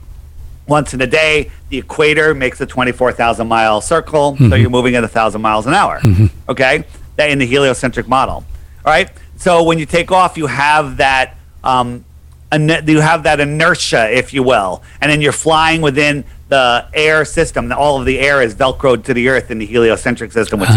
once 0.67 0.95
in 0.95 1.01
a 1.03 1.07
day. 1.07 1.51
The 1.69 1.79
equator 1.79 2.35
makes 2.35 2.61
a 2.61 2.67
24,000 2.67 3.47
mile 3.47 3.81
circle, 3.81 4.37
so 4.39 4.55
you're 4.55 4.71
moving 4.71 4.97
at 4.97 5.05
a 5.05 5.09
thousand 5.09 5.43
miles 5.43 5.67
an 5.67 5.75
hour. 5.75 6.01
Okay, 6.49 6.85
that 7.17 7.31
in 7.31 7.39
the 7.39 7.47
heliocentric 7.47 8.09
model. 8.09 8.37
All 8.37 8.45
right. 8.87 9.11
So 9.37 9.63
when 9.65 9.79
you 9.79 9.85
take 9.87 10.11
off, 10.11 10.37
you 10.39 10.47
have 10.47 10.97
that. 10.97 11.37
Um, 11.67 12.05
you 12.53 13.01
have 13.01 13.25
that 13.25 13.41
inertia, 13.41 14.11
if 14.17 14.33
you 14.33 14.43
will, 14.43 14.83
and 15.01 15.11
then 15.11 15.21
you're 15.21 15.33
flying 15.33 15.81
within 15.81 16.25
the 16.49 16.87
air 16.95 17.25
system. 17.25 17.73
All 17.73 17.99
of 17.99 18.07
the 18.07 18.21
air 18.21 18.41
is 18.41 18.55
velcroed 18.55 19.05
to 19.05 19.15
the 19.15 19.29
Earth 19.29 19.51
in 19.51 19.59
the 19.59 19.67
heliocentric 19.67 20.33
system, 20.33 20.61
which 20.61 20.71
is 20.71 20.77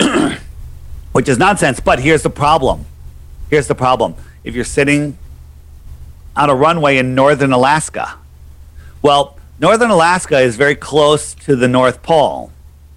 Oh, 0.00 0.38
which 1.12 1.28
is 1.28 1.38
nonsense. 1.38 1.80
But 1.80 2.00
here's 2.00 2.22
the 2.22 2.30
problem. 2.30 2.86
Here's 3.50 3.68
the 3.68 3.74
problem. 3.74 4.14
If 4.42 4.54
you're 4.54 4.64
sitting 4.64 5.18
on 6.34 6.50
a 6.50 6.54
runway 6.54 6.96
in 6.96 7.14
northern 7.14 7.52
Alaska, 7.52 8.14
well, 9.02 9.38
northern 9.60 9.90
Alaska 9.90 10.40
is 10.40 10.56
very 10.56 10.74
close 10.74 11.34
to 11.34 11.56
the 11.56 11.68
North 11.68 12.02
Pole 12.02 12.52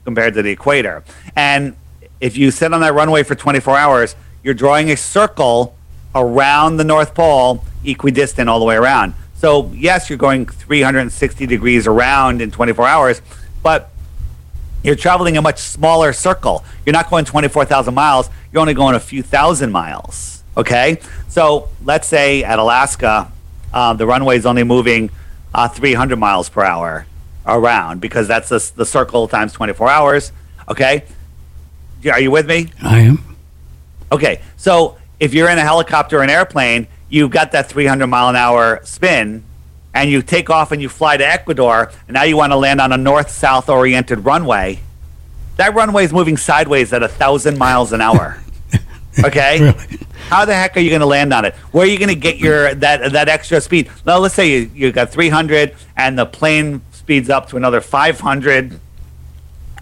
compared 0.06 0.34
to 0.36 0.42
the 0.42 0.52
equator. 0.52 1.04
And 1.36 1.76
if 2.22 2.38
you 2.38 2.52
sit 2.52 2.74
on 2.74 2.82
that 2.82 2.94
runway 2.94 3.24
for 3.24 3.36
24 3.36 3.78
hours, 3.78 4.16
you're 4.44 4.54
drawing 4.54 4.90
a 4.90 4.98
circle 4.98 5.76
around 6.16 6.78
the 6.78 6.84
North 6.84 7.14
Pole, 7.14 7.64
equidistant 7.84 8.50
all 8.50 8.60
the 8.60 8.66
way 8.66 8.76
around. 8.76 9.14
So, 9.36 9.72
yes, 9.74 10.10
you're 10.10 10.18
going 10.18 10.46
360 10.46 11.46
degrees 11.46 11.88
around 11.88 12.42
in 12.42 12.52
24 12.52 12.88
hours, 12.88 13.22
but 13.64 13.90
you're 14.84 14.96
traveling 14.96 15.38
a 15.38 15.42
much 15.42 15.60
smaller 15.60 16.14
circle. 16.14 16.64
You're 16.86 16.94
not 16.94 17.10
going 17.10 17.26
24,000 17.26 17.94
miles. 17.94 18.30
You're 18.52 18.62
only 18.62 18.74
going 18.74 18.96
a 18.96 19.00
few 19.00 19.24
thousand 19.24 19.72
miles. 19.72 20.44
Okay. 20.58 21.00
So 21.28 21.70
let's 21.84 22.08
say 22.08 22.44
at 22.44 22.60
Alaska, 22.60 23.32
uh, 23.74 23.94
the 23.94 24.06
runway 24.06 24.38
is 24.38 24.46
only 24.46 24.64
moving 24.64 25.10
uh, 25.54 25.68
300 25.68 26.18
miles 26.18 26.50
per 26.50 26.64
hour 26.64 27.06
around 27.46 28.02
because 28.02 28.28
that's 28.28 28.50
the, 28.50 28.72
the 28.76 28.86
circle 28.86 29.28
times 29.28 29.54
24 29.54 29.90
hours. 29.90 30.32
Okay. 30.68 31.04
Are 32.12 32.20
you 32.20 32.32
with 32.32 32.48
me? 32.48 32.72
I 32.82 33.00
am. 33.00 33.38
Okay, 34.12 34.42
so 34.58 34.98
if 35.20 35.34
you're 35.34 35.50
in 35.50 35.58
a 35.58 35.62
helicopter 35.64 36.20
or 36.20 36.24
an 36.24 36.30
airplane, 36.30 36.88
you've 37.10 37.32
got 37.32 37.52
that 37.52 37.68
300 37.70 38.08
mile 38.08 38.30
an 38.30 38.36
hour 38.36 38.80
spin, 38.84 39.44
and 39.94 40.10
you 40.10 40.22
take 40.22 40.50
off 40.50 40.72
and 40.72 40.82
you 40.82 40.90
fly 40.90 41.18
to 41.18 41.28
Ecuador, 41.28 41.92
and 42.08 42.14
now 42.14 42.24
you 42.24 42.38
want 42.38 42.52
to 42.52 42.58
land 42.58 42.80
on 42.80 42.92
a 42.92 42.98
north 42.98 43.30
south 43.30 43.70
oriented 43.70 44.26
runway. 44.26 44.80
That 45.58 45.74
runway 45.74 46.06
is 46.06 46.14
moving 46.14 46.38
sideways 46.38 46.94
at 46.94 47.04
a 47.04 47.08
thousand 47.08 47.58
miles 47.58 47.92
an 47.94 48.02
hour. 48.02 48.42
Okay, 49.26 49.60
Really? 49.60 49.98
how 50.30 50.46
the 50.46 50.54
heck 50.54 50.78
are 50.78 50.80
you 50.80 50.90
going 50.90 51.02
to 51.02 51.06
land 51.08 51.34
on 51.34 51.44
it? 51.44 51.54
Where 51.74 51.84
are 51.84 51.90
you 51.90 51.98
going 51.98 52.10
to 52.10 52.16
get 52.16 52.38
your 52.38 52.74
that 52.76 53.12
that 53.12 53.28
extra 53.28 53.60
speed? 53.60 53.90
Now, 54.06 54.20
let's 54.20 54.36
say 54.36 54.50
you 54.50 54.72
you 54.74 54.92
got 54.94 55.10
300, 55.10 55.76
and 55.98 56.18
the 56.18 56.26
plane 56.26 56.82
speeds 56.94 57.30
up 57.30 57.50
to 57.50 57.58
another 57.58 57.82
500 57.82 58.80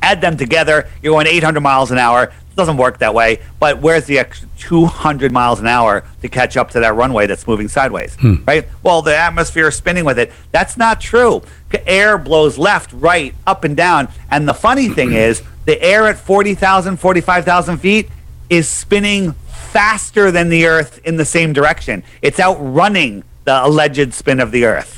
add 0.02 0.22
them 0.22 0.38
together, 0.38 0.88
you're 1.04 1.14
going 1.14 1.28
800 1.28 1.60
miles 1.60 1.92
an 1.92 1.98
hour. 1.98 2.32
Doesn't 2.58 2.78
work 2.78 2.98
that 2.98 3.14
way. 3.14 3.40
But 3.60 3.82
where's 3.82 4.06
the 4.06 4.18
extra 4.18 4.50
200 4.58 5.32
miles 5.32 5.60
an 5.60 5.68
hour 5.68 6.04
to 6.24 6.28
catch 6.28 6.58
up 6.58 6.72
to 6.72 6.80
that 6.80 6.96
runway 6.96 7.28
that's 7.28 7.48
moving 7.48 7.68
sideways? 7.68 8.16
Hmm. 8.16 8.44
Right? 8.48 8.68
Well, 8.82 9.04
the 9.04 9.16
atmosphere 9.16 9.68
is 9.68 9.76
spinning 9.76 10.06
with 10.06 10.18
it. 10.18 10.34
That's 10.52 10.76
not 10.76 11.00
true. 11.00 11.44
Air 11.86 12.18
blows 12.18 12.58
left, 12.58 12.92
right, 12.94 13.36
up, 13.46 13.64
and 13.64 13.78
down. 13.78 14.08
And 14.32 14.50
the 14.50 14.56
funny 14.56 14.90
thing 14.98 15.14
is, 15.14 15.44
the 15.66 15.80
air 15.82 16.08
at 16.08 16.18
40,000, 16.18 16.98
45,000 16.98 17.78
feet 17.78 18.10
is 18.50 18.68
spinning 18.68 19.34
faster 19.34 20.32
than 20.32 20.50
the 20.50 20.66
Earth 20.66 21.00
in 21.04 21.18
the 21.18 21.26
same 21.26 21.54
direction. 21.54 22.04
It's 22.24 22.40
outrunning 22.40 23.24
the 23.44 23.64
alleged 23.64 24.16
spin 24.16 24.40
of 24.40 24.52
the 24.52 24.66
Earth. 24.66 24.96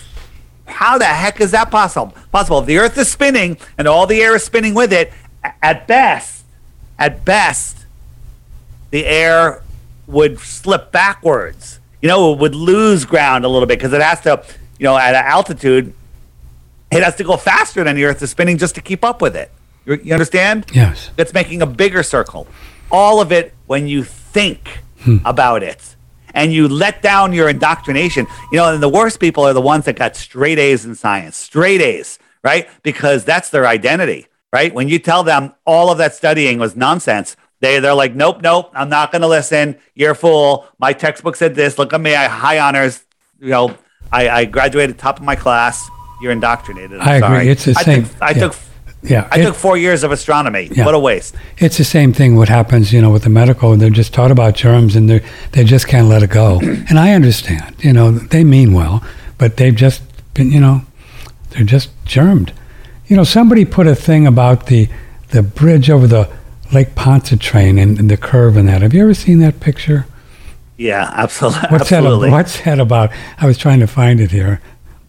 How 0.65 0.97
the 0.97 1.05
heck 1.05 1.41
is 1.41 1.51
that 1.51 1.71
possible? 1.71 2.15
Possible. 2.31 2.59
If 2.59 2.67
the 2.67 2.77
Earth 2.77 2.97
is 2.97 3.09
spinning 3.11 3.57
and 3.77 3.85
all 3.85 4.07
the 4.07 4.21
air 4.21 4.35
is 4.35 4.45
spinning 4.45 4.75
with 4.75 4.93
it, 4.93 5.11
at 5.61 5.87
best, 5.87 6.38
at 6.99 7.25
best, 7.25 7.85
the 8.91 9.05
air 9.05 9.63
would 10.05 10.39
slip 10.39 10.91
backwards. 10.91 11.79
You 12.01 12.09
know, 12.09 12.33
it 12.33 12.39
would 12.39 12.55
lose 12.55 13.05
ground 13.05 13.45
a 13.45 13.47
little 13.47 13.67
bit 13.67 13.79
because 13.79 13.93
it 13.93 14.01
has 14.01 14.21
to, 14.21 14.43
you 14.77 14.83
know, 14.83 14.97
at 14.97 15.15
an 15.15 15.25
altitude, 15.25 15.93
it 16.91 17.03
has 17.03 17.15
to 17.15 17.23
go 17.23 17.37
faster 17.37 17.83
than 17.83 17.95
the 17.95 18.05
Earth 18.05 18.21
is 18.21 18.29
spinning 18.29 18.57
just 18.57 18.75
to 18.75 18.81
keep 18.81 19.03
up 19.03 19.21
with 19.21 19.35
it. 19.35 19.51
You, 19.85 19.95
you 20.03 20.13
understand? 20.13 20.65
Yes. 20.73 21.09
It's 21.17 21.33
making 21.33 21.61
a 21.61 21.65
bigger 21.65 22.03
circle. 22.03 22.47
All 22.91 23.21
of 23.21 23.31
it 23.31 23.53
when 23.67 23.87
you 23.87 24.03
think 24.03 24.81
hmm. 25.01 25.17
about 25.25 25.63
it 25.63 25.95
and 26.33 26.53
you 26.53 26.67
let 26.67 27.01
down 27.01 27.33
your 27.33 27.49
indoctrination. 27.49 28.27
You 28.51 28.57
know, 28.57 28.73
and 28.73 28.83
the 28.83 28.89
worst 28.89 29.19
people 29.19 29.43
are 29.45 29.53
the 29.53 29.61
ones 29.61 29.85
that 29.85 29.95
got 29.95 30.15
straight 30.15 30.59
A's 30.59 30.85
in 30.85 30.95
science, 30.95 31.37
straight 31.37 31.81
A's, 31.81 32.19
right? 32.43 32.67
Because 32.83 33.25
that's 33.25 33.49
their 33.49 33.67
identity, 33.67 34.27
right? 34.51 34.73
When 34.73 34.87
you 34.89 34.99
tell 34.99 35.23
them 35.23 35.53
all 35.65 35.91
of 35.91 35.97
that 35.99 36.15
studying 36.15 36.59
was 36.59 36.75
nonsense, 36.75 37.35
they, 37.61 37.79
they're 37.79 37.93
like, 37.93 38.15
nope, 38.15 38.41
nope, 38.41 38.71
I'm 38.73 38.89
not 38.89 39.11
going 39.11 39.21
to 39.21 39.27
listen. 39.27 39.77
You're 39.95 40.11
a 40.11 40.15
fool. 40.15 40.65
My 40.79 40.93
textbook 40.93 41.35
said 41.35 41.55
this. 41.55 41.77
Look 41.77 41.91
at 41.93 41.99
me. 42.01 42.15
I 42.15 42.27
high 42.27 42.59
honors. 42.59 43.03
You 43.39 43.49
know, 43.49 43.77
I, 44.11 44.29
I 44.29 44.45
graduated 44.45 44.97
top 44.97 45.19
of 45.19 45.25
my 45.25 45.35
class. 45.35 45.89
You're 46.21 46.31
indoctrinated. 46.31 46.99
I'm 46.99 47.07
I 47.07 47.15
agree. 47.15 47.27
sorry. 47.27 47.47
It's 47.49 47.65
the 47.65 47.75
I 47.77 47.83
same- 47.83 48.03
Took, 48.05 48.21
I 48.21 48.29
yeah. 48.31 48.39
took 48.39 48.55
Yeah. 49.03 49.27
I 49.31 49.39
it- 49.39 49.43
took 49.43 49.55
four 49.55 49.77
years 49.77 50.03
of 50.03 50.11
astronomy. 50.11 50.69
Yeah. 50.71 50.85
What 50.85 50.95
a 50.95 50.99
waste. 50.99 51.35
It's 51.57 51.77
the 51.77 51.83
same 51.83 52.13
thing. 52.13 52.35
What 52.37 52.47
happens, 52.49 52.91
you 52.93 53.01
know, 53.01 53.09
with 53.11 53.23
the 53.23 53.29
medical? 53.29 53.75
They're 53.77 53.89
just 53.89 54.13
taught 54.13 54.31
about 54.31 54.55
germs, 54.55 54.95
and 54.95 55.09
they 55.09 55.21
they 55.51 55.63
just 55.65 55.87
can't 55.87 56.07
let 56.07 56.23
it 56.23 56.29
go. 56.29 56.59
And 56.89 56.97
I 56.99 57.13
understand. 57.13 57.75
You 57.79 57.93
know, 57.93 58.11
they 58.11 58.43
mean 58.43 58.73
well, 58.73 59.03
but 59.37 59.57
they've 59.57 59.75
just 59.75 60.01
been, 60.33 60.51
you 60.51 60.59
know, 60.61 60.81
they're 61.51 61.63
just 61.65 61.89
germed. 62.05 62.51
You 63.09 63.17
know, 63.17 63.23
somebody 63.25 63.65
put 63.65 63.87
a 63.87 63.95
thing 63.95 64.25
about 64.25 64.67
the 64.67 64.87
the 65.29 65.43
bridge 65.43 65.89
over 65.89 66.07
the 66.07 66.29
Lake 66.71 66.95
Pontchartrain 66.95 67.77
and, 67.77 67.99
and 67.99 68.09
the 68.09 68.17
curve 68.17 68.55
in 68.55 68.65
that. 68.67 68.81
Have 68.81 68.93
you 68.93 69.03
ever 69.03 69.13
seen 69.13 69.39
that 69.39 69.59
picture? 69.59 70.05
Yeah, 70.77 71.11
absolutely. 71.13 71.69
What's 71.69 71.91
absolutely. 71.91 72.29
that? 72.29 72.35
What's 72.35 72.61
that 72.61 72.79
about? 72.79 73.11
I 73.37 73.45
was 73.45 73.57
trying 73.57 73.79
to 73.81 73.87
find 73.87 74.19
it 74.19 74.31
here. 74.31 74.61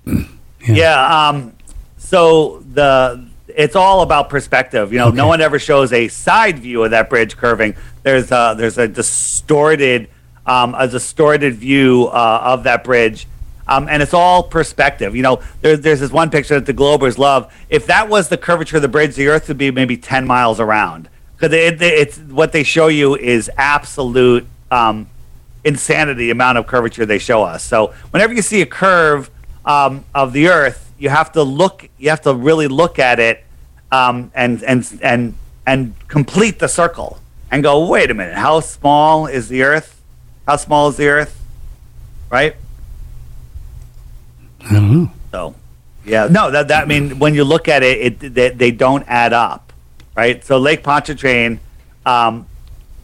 Yeah. 0.68 1.28
Um, 1.28 1.54
so 1.96 2.62
the 2.74 3.26
it's 3.48 3.74
all 3.74 4.02
about 4.02 4.28
perspective. 4.28 4.92
You 4.92 4.98
know, 4.98 5.10
no 5.10 5.26
one 5.26 5.40
ever 5.40 5.58
shows 5.58 5.90
a 5.90 6.08
side 6.08 6.58
view 6.58 6.84
of 6.84 6.90
that 6.90 7.08
bridge 7.08 7.36
curving. 7.36 7.76
There's 8.02 8.30
a 8.30 8.54
there's 8.58 8.76
a 8.76 8.86
distorted 8.86 10.10
um, 10.46 10.74
a 10.76 10.86
distorted 10.86 11.54
view 11.54 12.08
uh, 12.08 12.40
of 12.42 12.64
that 12.64 12.84
bridge. 12.84 13.26
Um, 13.70 13.88
and 13.88 14.02
it's 14.02 14.12
all 14.12 14.42
perspective. 14.42 15.14
You 15.14 15.22
know, 15.22 15.40
there, 15.60 15.76
there's 15.76 16.00
this 16.00 16.10
one 16.10 16.28
picture 16.28 16.54
that 16.54 16.66
the 16.66 16.74
Globers 16.74 17.18
love. 17.18 17.54
If 17.68 17.86
that 17.86 18.08
was 18.08 18.28
the 18.28 18.36
curvature 18.36 18.76
of 18.76 18.82
the 18.82 18.88
bridge, 18.88 19.14
the 19.14 19.28
Earth 19.28 19.46
would 19.46 19.58
be 19.58 19.70
maybe 19.70 19.96
10 19.96 20.26
miles 20.26 20.58
around. 20.58 21.08
Because 21.36 21.54
it, 21.54 21.80
it's 21.80 22.18
what 22.18 22.50
they 22.50 22.64
show 22.64 22.88
you 22.88 23.16
is 23.16 23.48
absolute 23.56 24.44
um, 24.72 25.08
insanity 25.64 26.30
amount 26.30 26.58
of 26.58 26.66
curvature 26.66 27.06
they 27.06 27.20
show 27.20 27.44
us. 27.44 27.62
So 27.62 27.94
whenever 28.10 28.34
you 28.34 28.42
see 28.42 28.60
a 28.60 28.66
curve 28.66 29.30
um, 29.64 30.04
of 30.14 30.32
the 30.32 30.48
Earth, 30.48 30.92
you 30.98 31.08
have 31.08 31.32
to 31.32 31.42
look. 31.42 31.88
You 31.96 32.10
have 32.10 32.20
to 32.22 32.34
really 32.34 32.68
look 32.68 32.98
at 32.98 33.18
it 33.20 33.44
um, 33.90 34.30
and 34.34 34.62
and 34.64 34.98
and 35.02 35.34
and 35.66 35.94
complete 36.08 36.58
the 36.58 36.68
circle 36.68 37.18
and 37.50 37.62
go. 37.62 37.86
Wait 37.88 38.10
a 38.10 38.14
minute. 38.14 38.36
How 38.36 38.60
small 38.60 39.26
is 39.26 39.48
the 39.48 39.62
Earth? 39.62 40.02
How 40.46 40.56
small 40.56 40.88
is 40.88 40.96
the 40.96 41.08
Earth? 41.08 41.40
Right. 42.28 42.56
I 44.70 44.74
don't 44.74 44.92
know. 44.92 45.10
So, 45.32 45.54
yeah, 46.04 46.28
no, 46.30 46.50
that, 46.50 46.68
that 46.68 46.84
I 46.84 46.86
mean, 46.86 47.18
when 47.18 47.34
you 47.34 47.44
look 47.44 47.68
at 47.68 47.82
it, 47.82 48.20
it 48.22 48.34
they, 48.34 48.50
they 48.50 48.70
don't 48.70 49.04
add 49.08 49.32
up, 49.32 49.72
right? 50.16 50.42
So 50.44 50.58
Lake 50.58 50.82
Pontchartrain 50.82 51.58
um, 52.06 52.46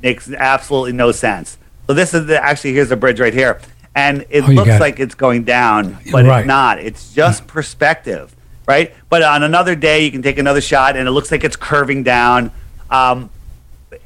makes 0.03 0.31
absolutely 0.31 0.93
no 0.93 1.13
sense. 1.13 1.59
So 1.87 1.95
this 1.95 2.15
is 2.15 2.27
the, 2.27 2.43
actually 2.43 2.73
here's 2.73 2.89
the 2.89 2.97
bridge 2.97 3.21
right 3.21 3.35
here, 3.35 3.61
and 3.95 4.25
it 4.31 4.45
Oh, 4.45 4.47
looks 4.53 4.69
got 4.69 4.77
it. 4.77 4.81
like 4.81 5.01
it's 5.01 5.15
going 5.15 5.45
down, 5.45 5.99
but 6.11 6.25
Right. 6.25 6.41
it's 6.41 6.47
not. 6.47 6.79
It's 6.81 7.13
just 7.15 7.47
perspective, 7.47 8.35
right? 8.67 8.95
But 9.09 9.23
on 9.23 9.43
another 9.43 9.75
day, 9.77 10.05
you 10.05 10.11
can 10.11 10.23
take 10.23 10.39
another 10.39 10.61
shot, 10.61 10.97
and 10.97 11.07
it 11.07 11.11
looks 11.13 11.31
like 11.31 11.45
it's 11.45 11.57
curving 11.57 12.03
down. 12.03 12.51
Um, 12.91 13.31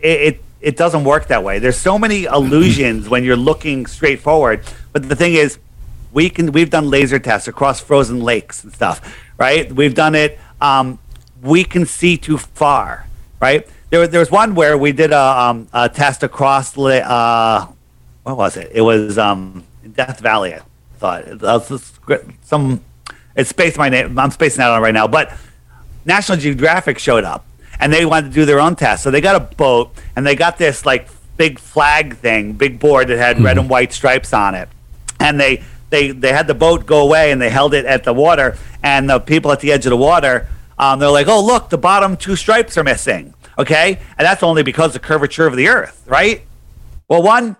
it, 0.00 0.20
it 0.34 0.44
it 0.60 0.76
doesn't 0.76 1.04
work 1.04 1.28
that 1.28 1.42
way. 1.42 1.58
There's 1.58 1.78
so 1.78 1.98
many 1.98 2.24
illusions 2.24 3.08
when 3.08 3.24
you're 3.24 3.36
looking 3.36 3.86
straight 3.86 4.20
forward. 4.20 4.62
But 4.92 5.08
the 5.08 5.16
thing 5.16 5.32
is, 5.34 5.58
we 6.12 6.30
can 6.30 6.52
we've 6.52 6.70
done 6.70 6.90
laser 6.90 7.18
tests 7.18 7.48
across 7.48 7.80
frozen 7.80 8.20
lakes 8.20 8.64
and 8.64 8.72
stuff, 8.72 9.16
right? 9.38 9.72
We've 9.72 9.94
done 9.94 10.14
it. 10.14 10.38
Um, 10.60 10.98
we 11.42 11.64
can 11.64 11.86
see 11.86 12.16
too 12.16 12.38
far, 12.38 13.06
right? 13.40 13.66
There, 13.90 14.06
there 14.06 14.20
was 14.20 14.30
one 14.30 14.54
where 14.54 14.76
we 14.78 14.92
did 14.92 15.12
a, 15.12 15.40
um, 15.40 15.68
a 15.72 15.88
test 15.88 16.22
across 16.22 16.76
la- 16.76 16.90
uh, 16.90 17.66
what 18.22 18.36
was 18.36 18.56
it? 18.56 18.70
It 18.72 18.82
was 18.82 19.18
um, 19.18 19.64
Death 19.94 20.20
Valley. 20.20 20.54
I 20.54 20.60
thought 20.98 21.82
some. 22.42 22.84
It's 23.34 23.50
spaced 23.50 23.78
my 23.78 23.88
name. 23.88 24.18
I'm 24.18 24.30
spacing 24.30 24.62
out 24.62 24.72
on 24.72 24.78
it 24.78 24.82
right 24.82 24.94
now, 24.94 25.08
but 25.08 25.32
National 26.04 26.36
Geographic 26.36 26.98
showed 26.98 27.24
up 27.24 27.46
and 27.78 27.92
they 27.92 28.04
wanted 28.04 28.28
to 28.28 28.34
do 28.34 28.44
their 28.44 28.60
own 28.60 28.76
test. 28.76 29.02
So 29.02 29.10
they 29.10 29.20
got 29.20 29.36
a 29.36 29.40
boat 29.54 29.92
and 30.14 30.26
they 30.26 30.36
got 30.36 30.58
this 30.58 30.84
like 30.84 31.08
big 31.36 31.58
flag 31.58 32.16
thing, 32.16 32.52
big 32.52 32.78
board 32.78 33.08
that 33.08 33.16
had 33.16 33.40
red 33.40 33.56
and 33.56 33.70
white 33.70 33.92
stripes 33.92 34.34
on 34.34 34.54
it. 34.54 34.68
And 35.18 35.40
they 35.40 35.62
they 35.90 36.10
they 36.12 36.32
had 36.32 36.46
the 36.46 36.54
boat 36.54 36.86
go 36.86 37.02
away 37.02 37.30
and 37.32 37.40
they 37.40 37.50
held 37.50 37.74
it 37.74 37.84
at 37.84 38.04
the 38.04 38.14
water 38.14 38.56
and 38.82 39.10
the 39.10 39.18
people 39.18 39.52
at 39.52 39.60
the 39.60 39.70
edge 39.72 39.84
of 39.86 39.90
the 39.90 39.96
water 39.96 40.48
um, 40.80 40.98
they're 40.98 41.10
like, 41.10 41.28
"Oh, 41.28 41.44
look, 41.44 41.68
the 41.68 41.76
bottom 41.76 42.16
two 42.16 42.36
stripes 42.36 42.78
are 42.78 42.84
missing." 42.84 43.34
Okay? 43.58 44.00
And 44.16 44.26
that's 44.26 44.42
only 44.42 44.62
because 44.62 44.96
of 44.96 45.02
the 45.02 45.06
curvature 45.06 45.46
of 45.46 45.54
the 45.54 45.68
earth, 45.68 46.02
right? 46.06 46.46
Well, 47.06 47.22
one 47.22 47.56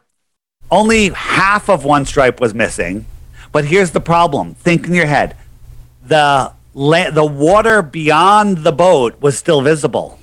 only 0.70 1.10
half 1.10 1.68
of 1.68 1.84
one 1.84 2.06
stripe 2.06 2.40
was 2.40 2.54
missing. 2.54 3.04
But 3.52 3.66
here's 3.66 3.90
the 3.90 4.00
problem. 4.00 4.54
Think 4.54 4.86
in 4.86 4.94
your 4.94 5.06
head. 5.06 5.36
The 6.06 6.52
la- 6.72 7.10
the 7.10 7.24
water 7.24 7.82
beyond 7.82 8.58
the 8.58 8.72
boat 8.72 9.20
was 9.20 9.36
still 9.36 9.60
visible. 9.60 10.19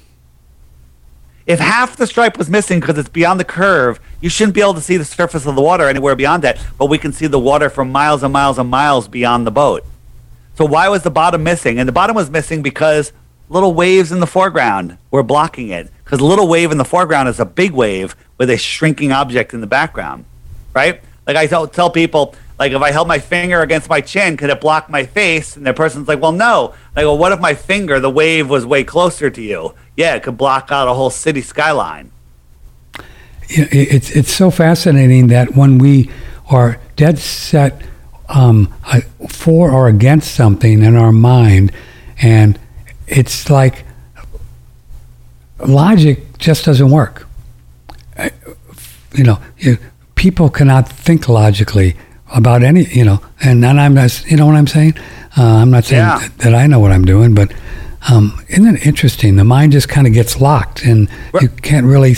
If 1.47 1.59
half 1.59 1.95
the 1.95 2.05
stripe 2.05 2.37
was 2.37 2.49
missing 2.49 2.81
because 2.81 2.97
it's 2.97 3.07
beyond 3.07 3.39
the 3.39 3.45
curve, 3.45 4.01
you 4.19 4.29
shouldn't 4.29 4.53
be 4.53 4.59
able 4.59 4.73
to 4.73 4.81
see 4.81 4.97
the 4.97 5.05
surface 5.05 5.45
of 5.45 5.55
the 5.55 5.61
water 5.61 5.87
anywhere 5.87 6.13
beyond 6.13 6.43
that. 6.43 6.59
But 6.77 6.87
we 6.87 6.97
can 6.97 7.13
see 7.13 7.25
the 7.25 7.39
water 7.39 7.69
from 7.69 7.89
miles 7.89 8.21
and 8.21 8.33
miles 8.33 8.59
and 8.59 8.69
miles 8.69 9.07
beyond 9.07 9.47
the 9.47 9.51
boat. 9.51 9.85
So 10.55 10.65
why 10.65 10.89
was 10.89 11.03
the 11.03 11.09
bottom 11.09 11.43
missing? 11.43 11.79
And 11.79 11.87
the 11.87 11.93
bottom 11.93 12.17
was 12.17 12.29
missing 12.29 12.61
because 12.61 13.13
little 13.47 13.73
waves 13.73 14.11
in 14.11 14.19
the 14.19 14.27
foreground 14.27 14.97
were 15.09 15.23
blocking 15.23 15.69
it. 15.69 15.89
Because 16.03 16.19
a 16.19 16.25
little 16.25 16.49
wave 16.49 16.71
in 16.71 16.77
the 16.77 16.85
foreground 16.85 17.29
is 17.29 17.39
a 17.39 17.45
big 17.45 17.71
wave 17.71 18.13
with 18.37 18.49
a 18.49 18.57
shrinking 18.57 19.13
object 19.13 19.53
in 19.53 19.61
the 19.61 19.67
background, 19.67 20.25
right? 20.73 21.01
Like 21.25 21.37
I 21.37 21.47
tell, 21.47 21.67
tell 21.67 21.89
people, 21.89 22.35
like 22.59 22.73
if 22.73 22.81
I 22.81 22.91
held 22.91 23.07
my 23.07 23.19
finger 23.19 23.61
against 23.61 23.89
my 23.89 24.01
chin, 24.01 24.35
could 24.35 24.49
it 24.49 24.59
block 24.59 24.89
my 24.89 25.05
face? 25.05 25.55
And 25.55 25.65
the 25.65 25.73
person's 25.73 26.09
like, 26.09 26.21
well, 26.21 26.31
no. 26.33 26.73
I 26.95 27.03
go, 27.03 27.13
what 27.13 27.31
if 27.31 27.39
my 27.39 27.53
finger, 27.53 27.99
the 27.99 28.09
wave 28.09 28.49
was 28.49 28.65
way 28.65 28.83
closer 28.83 29.29
to 29.29 29.41
you? 29.41 29.73
Yeah, 29.97 30.13
it 30.15 30.23
could 30.23 30.37
block 30.37 30.71
out 30.71 30.87
a 30.87 30.93
whole 30.93 31.09
city 31.09 31.41
skyline. 31.41 32.11
it's 33.49 34.11
it's 34.11 34.31
so 34.31 34.51
fascinating 34.51 35.27
that 35.27 35.55
when 35.55 35.77
we 35.79 36.09
are 36.49 36.79
dead 36.95 37.17
set 37.17 37.81
um, 38.29 38.73
uh, 38.85 39.01
for 39.29 39.71
or 39.71 39.87
against 39.87 40.35
something 40.35 40.83
in 40.83 40.95
our 40.95 41.11
mind, 41.11 41.71
and 42.21 42.59
it's 43.07 43.49
like 43.49 43.83
logic 45.65 46.37
just 46.37 46.65
doesn't 46.65 46.89
work. 46.91 47.27
Uh, 48.17 48.29
You 49.13 49.23
know, 49.23 49.39
people 50.15 50.49
cannot 50.49 50.87
think 50.89 51.27
logically 51.27 51.95
about 52.35 52.61
any. 52.63 52.83
You 52.93 53.05
know, 53.05 53.19
and, 53.41 53.65
and 53.65 53.79
I'm 53.79 53.93
not. 53.95 54.23
You 54.29 54.37
know 54.37 54.45
what 54.45 54.55
I'm 54.55 54.67
saying? 54.67 54.93
Uh, 55.37 55.61
I'm 55.61 55.71
not 55.71 55.85
saying 55.85 56.03
Yeah. 56.03 56.27
that 56.37 56.53
I 56.53 56.67
know 56.67 56.79
what 56.79 56.91
I'm 56.91 57.05
doing, 57.05 57.33
but 57.33 57.51
um, 58.09 58.43
isn't 58.49 58.75
it 58.75 58.85
interesting? 58.85 59.35
The 59.35 59.43
mind 59.43 59.73
just 59.73 59.89
kind 59.89 60.07
of 60.07 60.13
gets 60.13 60.39
locked, 60.39 60.83
and 60.83 61.09
you 61.41 61.49
can't 61.49 61.85
really 61.85 62.15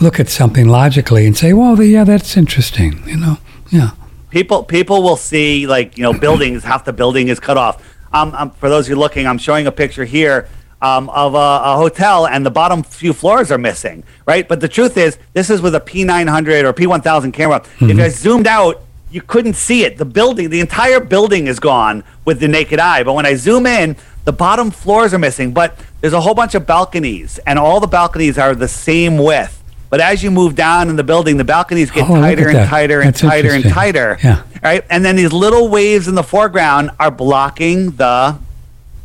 look 0.00 0.20
at 0.20 0.28
something 0.28 0.68
logically 0.68 1.26
and 1.26 1.36
say, 1.36 1.52
"Well, 1.52 1.82
yeah, 1.82 2.04
that's 2.04 2.36
interesting." 2.36 3.02
You 3.06 3.16
know, 3.16 3.38
yeah. 3.70 3.90
people 4.30 4.62
people 4.62 5.02
will 5.02 5.16
see 5.16 5.66
like 5.66 5.98
you 5.98 6.02
know 6.02 6.12
buildings 6.26 6.64
half 6.64 6.84
the 6.84 6.92
building 6.92 7.28
is 7.28 7.40
cut 7.40 7.56
off 7.56 7.82
um, 8.12 8.34
um, 8.34 8.50
for 8.50 8.68
those 8.68 8.86
of 8.86 8.90
you 8.90 8.96
looking 8.96 9.26
i'm 9.26 9.38
showing 9.38 9.66
a 9.66 9.72
picture 9.72 10.04
here 10.04 10.48
um, 10.82 11.08
of 11.10 11.34
a, 11.34 11.38
a 11.38 11.76
hotel 11.76 12.26
and 12.26 12.44
the 12.44 12.50
bottom 12.50 12.82
few 12.82 13.12
floors 13.12 13.50
are 13.50 13.58
missing 13.58 14.04
right 14.26 14.48
but 14.48 14.60
the 14.60 14.68
truth 14.68 14.96
is 14.96 15.18
this 15.32 15.50
is 15.50 15.60
with 15.60 15.74
a 15.74 15.80
p900 15.80 16.64
or 16.64 16.72
p1000 16.72 17.32
camera 17.32 17.64
if 17.80 17.98
i 17.98 18.08
zoomed 18.08 18.46
out 18.46 18.82
you 19.10 19.22
couldn't 19.22 19.54
see 19.54 19.84
it 19.84 19.96
the 19.96 20.04
building 20.04 20.50
the 20.50 20.60
entire 20.60 21.00
building 21.00 21.46
is 21.46 21.58
gone 21.58 22.04
with 22.24 22.38
the 22.40 22.48
naked 22.48 22.78
eye 22.78 23.02
but 23.02 23.14
when 23.14 23.26
i 23.26 23.34
zoom 23.34 23.66
in 23.66 23.96
the 24.24 24.32
bottom 24.32 24.70
floors 24.70 25.12
are 25.14 25.18
missing 25.18 25.52
but 25.52 25.76
there's 26.00 26.12
a 26.12 26.20
whole 26.20 26.34
bunch 26.34 26.54
of 26.54 26.66
balconies 26.66 27.38
and 27.46 27.58
all 27.58 27.80
the 27.80 27.86
balconies 27.86 28.38
are 28.38 28.54
the 28.54 28.68
same 28.68 29.18
width 29.18 29.62
but 29.90 30.00
as 30.00 30.22
you 30.24 30.30
move 30.30 30.54
down 30.54 30.88
in 30.88 30.96
the 30.96 31.04
building 31.04 31.36
the 31.36 31.44
balconies 31.44 31.90
get 31.90 32.08
Oh, 32.08 32.14
tighter 32.14 32.48
and 32.48 32.68
tighter 32.68 33.00
and 33.00 33.08
That's 33.08 33.20
tighter 33.20 33.50
and 33.52 33.64
tighter 33.64 34.18
Yeah. 34.24 34.42
right? 34.62 34.84
And 34.90 35.04
then 35.04 35.16
these 35.16 35.32
little 35.32 35.68
waves 35.68 36.08
in 36.08 36.14
the 36.14 36.22
foreground 36.24 36.90
are 36.98 37.10
blocking 37.10 37.90
the 37.92 38.36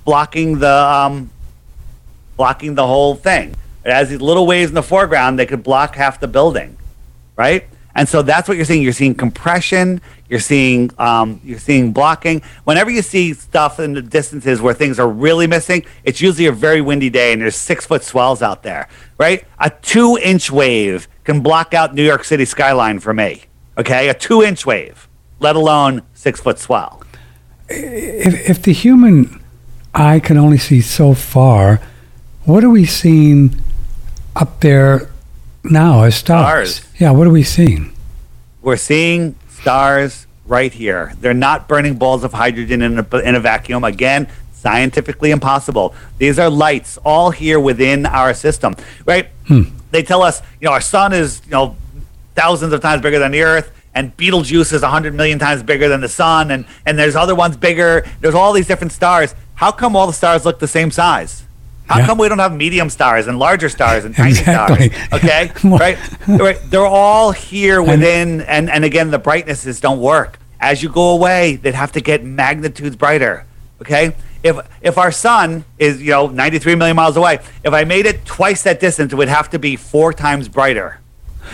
blocking 0.05 0.59
the 0.59 0.73
um, 0.73 1.29
blocking 2.37 2.73
the 2.75 2.87
whole 2.87 3.15
thing. 3.15 3.53
It 3.85 3.91
has 3.91 4.09
these 4.09 4.21
little 4.21 4.47
waves 4.47 4.69
in 4.71 4.75
the 4.75 4.81
foreground, 4.83 5.37
they 5.37 5.45
could 5.45 5.61
block 5.63 5.95
half 5.95 6.19
the 6.19 6.27
building, 6.27 6.77
right? 7.35 7.65
And 7.99 8.07
so 8.07 8.21
that's 8.21 8.47
what 8.47 8.55
you're 8.55 8.65
seeing. 8.65 8.81
You're 8.81 8.93
seeing 8.93 9.13
compression. 9.13 9.99
You're 10.29 10.39
seeing 10.39 10.89
um, 10.97 11.41
you're 11.43 11.59
seeing 11.59 11.91
blocking. 11.91 12.41
Whenever 12.63 12.89
you 12.89 13.01
see 13.01 13.33
stuff 13.33 13.77
in 13.77 13.91
the 13.91 14.01
distances 14.01 14.61
where 14.61 14.73
things 14.73 14.99
are 14.99 15.09
really 15.09 15.47
missing, 15.47 15.83
it's 16.05 16.21
usually 16.21 16.45
a 16.45 16.53
very 16.53 16.79
windy 16.79 17.09
day 17.09 17.33
and 17.33 17.41
there's 17.41 17.57
six 17.57 17.85
foot 17.85 18.01
swells 18.01 18.41
out 18.41 18.63
there. 18.63 18.87
Right? 19.17 19.45
A 19.59 19.69
two 19.69 20.17
inch 20.23 20.49
wave 20.49 21.09
can 21.25 21.41
block 21.41 21.73
out 21.73 21.93
New 21.93 22.05
York 22.05 22.23
City 22.23 22.45
skyline 22.45 23.01
for 23.01 23.13
me. 23.13 23.43
Okay, 23.77 24.07
a 24.07 24.13
two 24.13 24.43
inch 24.43 24.65
wave, 24.65 25.09
let 25.41 25.57
alone 25.57 26.03
six 26.13 26.39
foot 26.39 26.57
swell. 26.57 27.03
If, 27.67 28.49
if 28.49 28.61
the 28.61 28.71
human 28.71 29.43
eye 29.93 30.21
can 30.21 30.37
only 30.37 30.57
see 30.57 30.79
so 30.79 31.13
far, 31.13 31.81
what 32.45 32.63
are 32.63 32.69
we 32.69 32.85
seeing 32.85 33.59
up 34.37 34.61
there 34.61 35.09
now 35.63 36.03
as 36.03 36.15
stars? 36.15 36.75
Stars. 36.75 36.93
Yeah, 36.99 37.11
what 37.11 37.27
are 37.27 37.31
we 37.31 37.43
seeing? 37.43 37.93
We're 38.61 38.77
seeing 38.77 39.35
stars 39.49 40.27
right 40.45 40.73
here. 40.73 41.13
They're 41.19 41.33
not 41.33 41.67
burning 41.67 41.95
balls 41.95 42.23
of 42.23 42.33
hydrogen 42.33 42.81
in 42.81 42.99
a, 42.99 43.17
in 43.19 43.35
a 43.35 43.39
vacuum. 43.39 43.83
Again, 43.83 44.27
scientifically 44.51 45.31
impossible. 45.31 45.95
These 46.17 46.37
are 46.37 46.49
lights 46.49 46.97
all 47.05 47.31
here 47.31 47.59
within 47.59 48.05
our 48.05 48.33
system, 48.33 48.75
right? 49.05 49.27
Hmm. 49.47 49.63
They 49.91 50.03
tell 50.03 50.21
us, 50.21 50.41
you 50.59 50.65
know, 50.65 50.73
our 50.73 50.81
sun 50.81 51.13
is, 51.13 51.41
you 51.45 51.51
know, 51.51 51.75
thousands 52.35 52.73
of 52.73 52.81
times 52.81 53.01
bigger 53.01 53.19
than 53.19 53.31
the 53.31 53.41
Earth, 53.41 53.71
and 53.95 54.15
Betelgeuse 54.15 54.71
is 54.71 54.81
100 54.81 55.13
million 55.13 55.39
times 55.39 55.63
bigger 55.63 55.87
than 55.87 56.01
the 56.01 56.09
sun, 56.09 56.51
and, 56.51 56.65
and 56.85 56.99
there's 56.99 57.15
other 57.15 57.35
ones 57.35 57.57
bigger. 57.57 58.05
There's 58.19 58.35
all 58.35 58.53
these 58.53 58.67
different 58.67 58.91
stars. 58.91 59.33
How 59.55 59.71
come 59.71 59.95
all 59.95 60.07
the 60.07 60.13
stars 60.13 60.45
look 60.45 60.59
the 60.59 60.67
same 60.67 60.91
size? 60.91 61.43
How 61.89 61.97
Yeah. 61.99 62.05
come 62.05 62.19
we 62.19 62.29
don't 62.29 62.37
have 62.39 62.53
medium 62.53 62.89
stars 62.91 63.25
and 63.25 63.39
larger 63.39 63.67
stars 63.67 64.05
and 64.05 64.15
tiny 64.15 64.29
Exactly. 64.29 64.89
stars? 64.91 65.13
Okay, 65.13 65.51
right? 65.63 65.97
right. 66.27 66.57
They're 66.69 66.85
all 66.85 67.31
here 67.31 67.81
within, 67.81 68.41
and 68.41 68.69
and 68.69 68.85
again, 68.85 69.09
the 69.09 69.17
brightnesses 69.17 69.79
don't 69.81 69.99
work. 69.99 70.37
As 70.61 70.83
you 70.83 70.89
go 70.89 71.09
away, 71.09 71.55
they'd 71.55 71.73
have 71.73 71.91
to 71.93 72.01
get 72.01 72.23
magnitudes 72.23 72.95
brighter. 72.95 73.45
Okay, 73.81 74.13
if 74.43 74.55
if 74.81 74.99
our 74.99 75.11
sun 75.11 75.65
is 75.79 75.99
you 75.99 76.11
know 76.11 76.27
93 76.27 76.75
million 76.75 76.95
miles 76.95 77.17
away, 77.17 77.39
if 77.63 77.73
I 77.73 77.85
made 77.85 78.05
it 78.05 78.23
twice 78.23 78.61
that 78.63 78.79
distance, 78.79 79.11
it 79.11 79.15
would 79.15 79.29
have 79.29 79.49
to 79.49 79.57
be 79.59 79.75
four 79.75 80.13
times 80.13 80.47
brighter. 80.47 80.99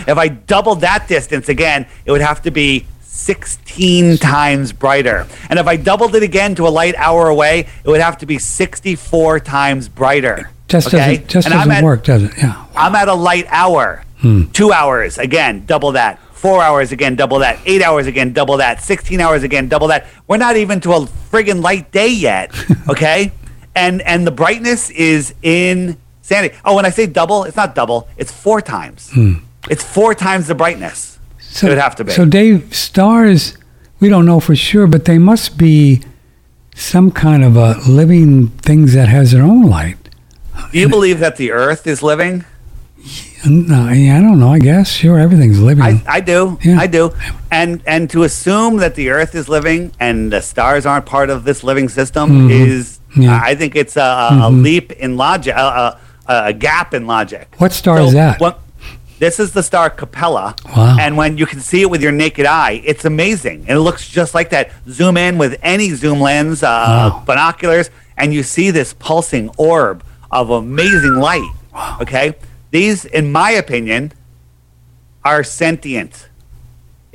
If 0.05 0.17
I 0.17 0.27
doubled 0.27 0.81
that 0.81 1.07
distance 1.07 1.47
again, 1.47 1.85
it 2.03 2.11
would 2.11 2.19
have 2.21 2.41
to 2.41 2.51
be 2.51 2.85
16 3.15 4.17
times 4.17 4.71
brighter. 4.73 5.25
And 5.49 5.57
if 5.57 5.67
I 5.67 5.77
doubled 5.77 6.15
it 6.15 6.23
again 6.23 6.55
to 6.55 6.67
a 6.67 6.69
light 6.69 6.95
hour 6.97 7.27
away, 7.29 7.67
it 7.83 7.87
would 7.89 8.01
have 8.01 8.17
to 8.19 8.25
be 8.25 8.37
64 8.37 9.39
times 9.39 9.87
brighter. 9.89 10.51
Just 10.67 10.87
okay? 10.87 10.97
doesn't 11.17 11.27
just 11.29 11.47
And 11.47 11.53
doesn't 11.53 11.71
at- 11.71 11.83
work, 11.83 12.03
does 12.03 12.23
it? 12.23 12.31
Yeah. 12.37 12.65
I'm 12.75 12.95
at 12.95 13.07
a 13.07 13.13
light 13.13 13.45
hour. 13.49 14.03
Hmm. 14.19 14.43
Two 14.51 14.71
hours 14.73 15.17
again, 15.17 15.65
double 15.65 15.91
that. 15.93 16.19
Four 16.33 16.61
hours 16.61 16.91
again, 16.91 17.15
double 17.15 17.39
that. 17.39 17.59
Eight 17.65 17.81
hours 17.81 18.07
again, 18.07 18.33
double 18.33 18.57
that. 18.57 18.81
Sixteen 18.81 19.19
hours 19.19 19.43
again, 19.43 19.67
double 19.67 19.87
that. 19.87 20.05
We're 20.27 20.37
not 20.37 20.55
even 20.57 20.79
to 20.81 20.93
a 20.93 20.99
friggin' 21.31 21.61
light 21.63 21.91
day 21.91 22.09
yet. 22.09 22.51
Okay, 22.89 23.31
and 23.75 24.01
and 24.03 24.25
the 24.27 24.31
brightness 24.31 24.89
is 24.91 25.33
insanity. 25.43 26.55
Oh, 26.63 26.75
when 26.75 26.85
I 26.85 26.91
say 26.91 27.07
double, 27.07 27.43
it's 27.45 27.57
not 27.57 27.73
double. 27.73 28.07
It's 28.17 28.31
four 28.31 28.61
times. 28.61 29.09
Hmm. 29.11 29.33
It's 29.69 29.83
four 29.83 30.13
times 30.13 30.45
the 30.47 30.53
brightness. 30.55 31.14
So, 31.55 31.67
it 31.67 31.69
would 31.71 31.77
have 31.77 31.95
to 31.95 32.03
be. 32.03 32.11
So, 32.11 32.25
Dave, 32.25 32.75
stars, 32.75 33.57
we 34.01 34.09
don't 34.09 34.25
know 34.25 34.39
for 34.41 34.55
sure, 34.55 34.87
but 34.87 35.05
they 35.05 35.17
must 35.17 35.57
be 35.57 36.01
some 36.75 37.11
kind 37.11 37.43
of 37.45 37.55
a 37.55 37.77
living 37.87 38.47
things 38.47 38.93
that 38.93 39.07
has 39.07 39.31
their 39.31 39.41
own 39.43 39.61
light. 39.63 39.97
Do 40.73 40.79
you 40.79 40.89
believe 40.89 41.19
that 41.19 41.37
the 41.37 41.51
Earth 41.51 41.87
is 41.87 42.03
living? 42.03 42.43
No, 43.47 43.83
I 43.83 43.95
don't 44.19 44.39
know. 44.39 44.49
I 44.49 44.59
guess 44.59 44.89
sure, 44.91 45.17
everything's 45.19 45.59
living. 45.61 45.83
I, 45.83 46.03
I 46.07 46.19
do. 46.19 46.57
Yeah. 46.63 46.79
I 46.79 46.87
do. 46.87 47.13
And 47.51 47.81
and 47.85 48.09
to 48.09 48.23
assume 48.23 48.77
that 48.77 48.95
the 48.95 49.09
Earth 49.11 49.35
is 49.35 49.47
living 49.47 49.91
and 49.99 50.33
the 50.33 50.41
stars 50.41 50.85
aren't 50.85 51.05
part 51.05 51.29
of 51.29 51.43
this 51.43 51.63
living 51.63 51.87
system 51.87 52.49
is, 52.49 52.99
Mm-hmm. 53.11 53.21
Yeah. 53.21 53.29
Mm-hmm. 53.37 53.45
I 53.45 53.55
think 53.55 53.75
it's 53.77 53.95
a, 53.95 54.01
a, 54.01 54.47
a 54.47 54.49
leap 54.49 54.91
in 54.91 55.15
logic, 55.15 55.55
a, 55.55 55.97
a, 56.27 56.47
a 56.47 56.53
gap 56.53 56.93
in 56.93 57.07
logic. 57.07 57.47
What 57.59 57.71
star 57.71 58.01
is 58.01 58.11
that? 58.13 58.41
what- 58.41 58.59
this 59.19 59.39
is 59.39 59.51
the 59.53 59.63
star 59.63 59.89
Capella. 59.89 60.55
Wow. 60.75 60.97
And 60.99 61.15
when 61.17 61.37
you 61.37 61.45
can 61.45 61.59
see 61.59 61.81
it 61.81 61.89
with 61.89 62.01
your 62.01 62.11
naked 62.11 62.45
eye, 62.45 62.81
it's 62.83 63.05
amazing. 63.05 63.61
And 63.67 63.77
it 63.77 63.81
looks 63.81 64.07
just 64.07 64.33
like 64.35 64.49
that. 64.49 64.71
Zoom 64.89 65.17
in 65.17 65.37
with 65.37 65.57
any 65.61 65.89
zoom 65.91 66.19
lens, 66.19 66.63
uh, 66.63 67.11
Wow. 67.13 67.23
binoculars, 67.25 67.89
and 68.17 68.33
you 68.33 68.43
see 68.43 68.71
this 68.71 68.93
pulsing 68.93 69.49
orb 69.57 70.03
of 70.31 70.49
amazing 70.49 71.15
light. 71.15 71.49
Okay? 72.01 72.35
These, 72.71 73.05
in 73.05 73.31
my 73.31 73.51
opinion, 73.51 74.11
are 75.23 75.43
sentient 75.43 76.27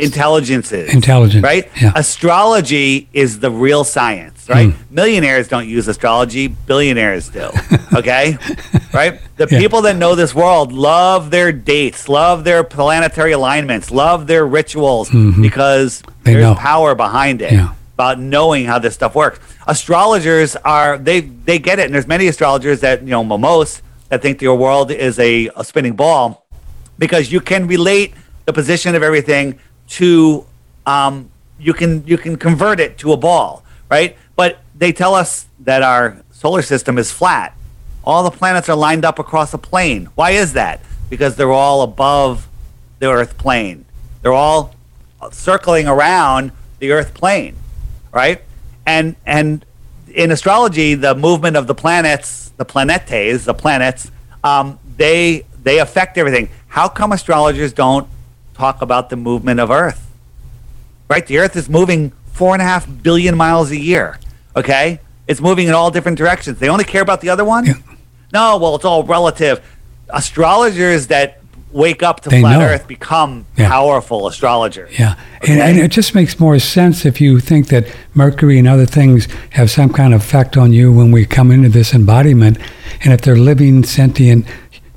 intelligences. 0.00 0.92
Intelligence, 0.92 1.42
Right? 1.42 1.70
yeah. 1.80 1.92
Astrology 1.94 3.08
is 3.12 3.40
the 3.40 3.50
real 3.50 3.82
science, 3.84 4.48
right? 4.48 4.74
Millionaires 4.90 5.48
don't 5.48 5.68
use 5.68 5.88
astrology, 5.88 6.48
billionaires 6.48 7.28
do. 7.28 7.50
Okay? 7.94 8.38
right? 8.94 9.20
The 9.36 9.48
Yeah. 9.50 9.58
people 9.58 9.82
that 9.82 9.96
know 9.96 10.14
this 10.14 10.32
world 10.34 10.72
love 10.72 11.30
their 11.30 11.50
dates, 11.52 12.08
love 12.08 12.44
their 12.44 12.62
planetary 12.62 13.32
alignments, 13.32 13.90
love 13.90 14.26
their 14.26 14.46
rituals 14.46 15.10
because 15.10 16.02
Mm-hmm. 16.02 16.10
They 16.24 16.32
there's 16.34 16.44
know. 16.44 16.54
power 16.54 16.94
behind 16.94 17.42
it. 17.42 17.52
Yeah. 17.52 17.72
About 17.94 18.18
knowing 18.20 18.64
how 18.66 18.78
this 18.78 18.94
stuff 18.94 19.14
works. 19.14 19.38
Astrologers 19.66 20.54
are 20.64 20.96
they 20.98 21.20
they 21.20 21.58
get 21.58 21.78
it, 21.78 21.86
and 21.86 21.94
there's 21.94 22.06
many 22.06 22.26
astrologers 22.28 22.80
that 22.80 23.00
you 23.02 23.08
know 23.10 23.24
most 23.24 23.82
that 24.10 24.22
think 24.22 24.40
your 24.42 24.56
world 24.56 24.90
is 24.90 25.18
a, 25.18 25.50
a 25.56 25.64
spinning 25.64 25.94
ball 25.96 26.46
because 26.98 27.32
you 27.32 27.40
can 27.40 27.66
relate 27.66 28.12
the 28.46 28.52
position 28.52 28.94
of 28.94 29.02
everything 29.02 29.58
to 29.90 30.46
um, 30.86 31.30
you 31.58 31.74
can 31.74 32.06
you 32.06 32.16
can 32.16 32.36
convert 32.36 32.80
it 32.80 32.98
to 32.98 33.12
a 33.12 33.16
ball, 33.16 33.62
right? 33.90 34.16
But 34.36 34.60
they 34.74 34.92
tell 34.92 35.14
us 35.14 35.46
that 35.60 35.82
our 35.82 36.22
solar 36.32 36.62
system 36.62 36.98
is 36.98 37.10
flat. 37.12 37.54
All 38.02 38.22
the 38.22 38.30
planets 38.30 38.68
are 38.68 38.76
lined 38.76 39.04
up 39.04 39.18
across 39.18 39.52
a 39.52 39.58
plane. 39.58 40.08
Why 40.14 40.30
is 40.30 40.54
that? 40.54 40.80
Because 41.10 41.36
they're 41.36 41.52
all 41.52 41.82
above 41.82 42.48
the 42.98 43.10
Earth 43.10 43.36
plane. 43.36 43.84
They're 44.22 44.32
all 44.32 44.74
circling 45.32 45.86
around 45.86 46.52
the 46.78 46.92
Earth 46.92 47.12
plane, 47.12 47.56
right? 48.12 48.42
And 48.86 49.16
and 49.26 49.64
in 50.14 50.30
astrology, 50.30 50.94
the 50.94 51.14
movement 51.14 51.56
of 51.56 51.66
the 51.66 51.74
planets, 51.74 52.52
the 52.56 52.64
planetes, 52.64 53.44
the 53.44 53.54
planets, 53.54 54.10
um, 54.42 54.78
they 54.96 55.44
they 55.62 55.78
affect 55.78 56.16
everything. 56.16 56.48
How 56.68 56.88
come 56.88 57.12
astrologers 57.12 57.72
don't 57.72 58.08
talk 58.60 58.82
about 58.82 59.08
the 59.08 59.16
movement 59.16 59.58
of 59.58 59.70
Earth? 59.70 60.06
Right, 61.08 61.26
the 61.26 61.38
Earth 61.38 61.56
is 61.56 61.68
moving 61.68 62.12
four 62.32 62.52
and 62.54 62.60
a 62.62 62.64
half 62.64 62.86
billion 63.02 63.34
miles 63.36 63.70
a 63.70 63.76
year. 63.78 64.18
Okay, 64.54 65.00
it's 65.26 65.40
moving 65.40 65.66
in 65.68 65.74
all 65.74 65.90
different 65.90 66.18
directions. 66.18 66.58
They 66.58 66.68
only 66.68 66.84
care 66.84 67.02
about 67.02 67.20
the 67.22 67.30
other 67.30 67.44
one. 67.44 67.64
Yeah. 67.66 67.74
No, 68.32 68.58
well, 68.58 68.76
it's 68.76 68.84
all 68.84 69.02
relative. 69.02 69.60
Astrologers 70.10 71.06
that 71.08 71.38
wake 71.72 72.02
up 72.02 72.20
to 72.20 72.28
They 72.28 72.40
flat 72.40 72.58
know. 72.58 72.64
Earth 72.66 72.86
become 72.86 73.46
Yeah. 73.56 73.68
powerful 73.68 74.26
astrologers. 74.28 74.90
Yeah, 74.98 75.14
and, 75.48 75.60
and 75.60 75.78
it 75.78 75.90
just 75.90 76.14
makes 76.14 76.38
more 76.38 76.58
sense 76.58 77.04
if 77.06 77.20
you 77.20 77.40
think 77.40 77.68
that 77.68 77.86
Mercury 78.14 78.58
and 78.58 78.68
other 78.68 78.86
things 78.86 79.26
have 79.50 79.70
some 79.70 79.90
kind 79.92 80.12
of 80.12 80.20
effect 80.20 80.56
on 80.56 80.72
you 80.72 80.92
when 80.92 81.10
we 81.12 81.24
come 81.24 81.50
into 81.50 81.68
this 81.68 81.94
embodiment, 81.94 82.58
and 83.02 83.12
if 83.12 83.20
they're 83.22 83.36
living 83.36 83.84
sentient 83.84 84.44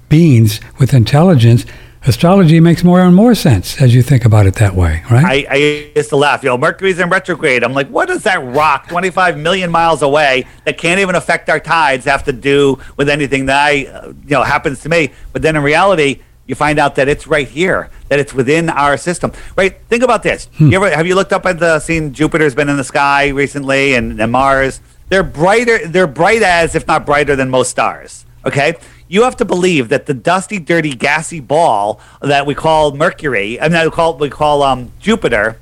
beings 0.09 0.59
with 0.80 0.93
intelligence, 0.93 1.66
astrology 2.05 2.59
makes 2.59 2.84
more 2.84 3.01
and 3.01 3.16
more 3.16 3.36
sense 3.36 3.82
as 3.82 3.96
you 3.96 4.01
think 4.01 4.25
about 4.25 4.46
it 4.46 4.55
that 4.55 4.75
way, 4.75 5.04
right? 5.09 5.25
I, 5.25 5.46
I 5.50 5.55
used 5.96 6.09
to 6.09 6.16
laugh. 6.16 6.43
You 6.43 6.50
know, 6.50 6.58
Mercury's 6.58 7.00
in 7.00 7.09
retrograde. 7.09 7.63
I'm 7.63 7.74
like, 7.74 7.88
what 7.88 8.08
does 8.08 8.24
that 8.24 8.43
rock 8.43 8.88
25 8.89 9.38
million 9.38 9.71
miles 9.71 10.01
away 10.01 10.46
that 10.66 10.78
can't 10.78 11.00
even 11.00 11.16
affect 11.16 11.50
our 11.50 11.59
tides 11.59 12.05
have 12.05 12.24
to 12.25 12.34
do 12.34 12.80
with 12.97 13.09
anything 13.09 13.46
that 13.47 13.66
I, 13.66 13.86
uh, 13.86 14.08
you 14.08 14.30
know, 14.30 14.43
happens 14.43 14.82
to 14.82 14.89
me? 14.89 15.12
But 15.32 15.42
then 15.42 15.55
in 15.55 15.63
reality, 15.63 16.21
you 16.46 16.55
find 16.55 16.78
out 16.78 16.96
that 16.96 17.08
it's 17.08 17.25
right 17.25 17.47
here, 17.47 17.89
that 18.09 18.20
it's 18.20 18.34
within 18.34 18.70
our 18.70 18.97
system. 18.97 19.32
Right? 19.55 19.80
Think 19.88 20.04
about 20.04 20.24
this. 20.24 20.50
You 20.59 20.75
ever 20.75 20.89
have 20.89 21.08
you 21.08 21.16
looked 21.16 21.32
up 21.32 21.46
at 21.46 21.59
the 21.59 21.80
seen 21.80 22.13
Jupiter's 22.13 22.54
been 22.54 22.67
in 22.67 22.78
the 22.78 22.84
sky 22.84 23.30
recently 23.30 23.96
and, 23.96 24.20
and 24.20 24.32
Mars? 24.32 24.82
They're 25.09 25.24
brighter. 25.24 25.88
They're 25.88 26.08
bright 26.08 26.42
as, 26.42 26.75
if 26.75 26.88
not 26.88 27.05
brighter 27.05 27.36
than 27.36 27.50
most 27.50 27.70
stars. 27.70 28.25
Okay. 28.46 28.75
You 29.14 29.22
have 29.22 29.38
to 29.38 29.46
believe 29.46 29.90
that 29.90 30.08
the 30.08 30.16
dusty, 30.16 30.58
dirty, 30.58 30.96
gassy 30.96 31.40
ball 31.40 32.02
that 32.20 32.48
we 32.48 32.56
call 32.56 32.96
Mercury, 32.96 33.60
and 33.60 33.72
that 33.72 33.86
we 33.86 33.92
call 33.92 34.18
we 34.18 34.32
call 34.32 34.64
um, 34.64 34.92
Jupiter, 35.00 35.60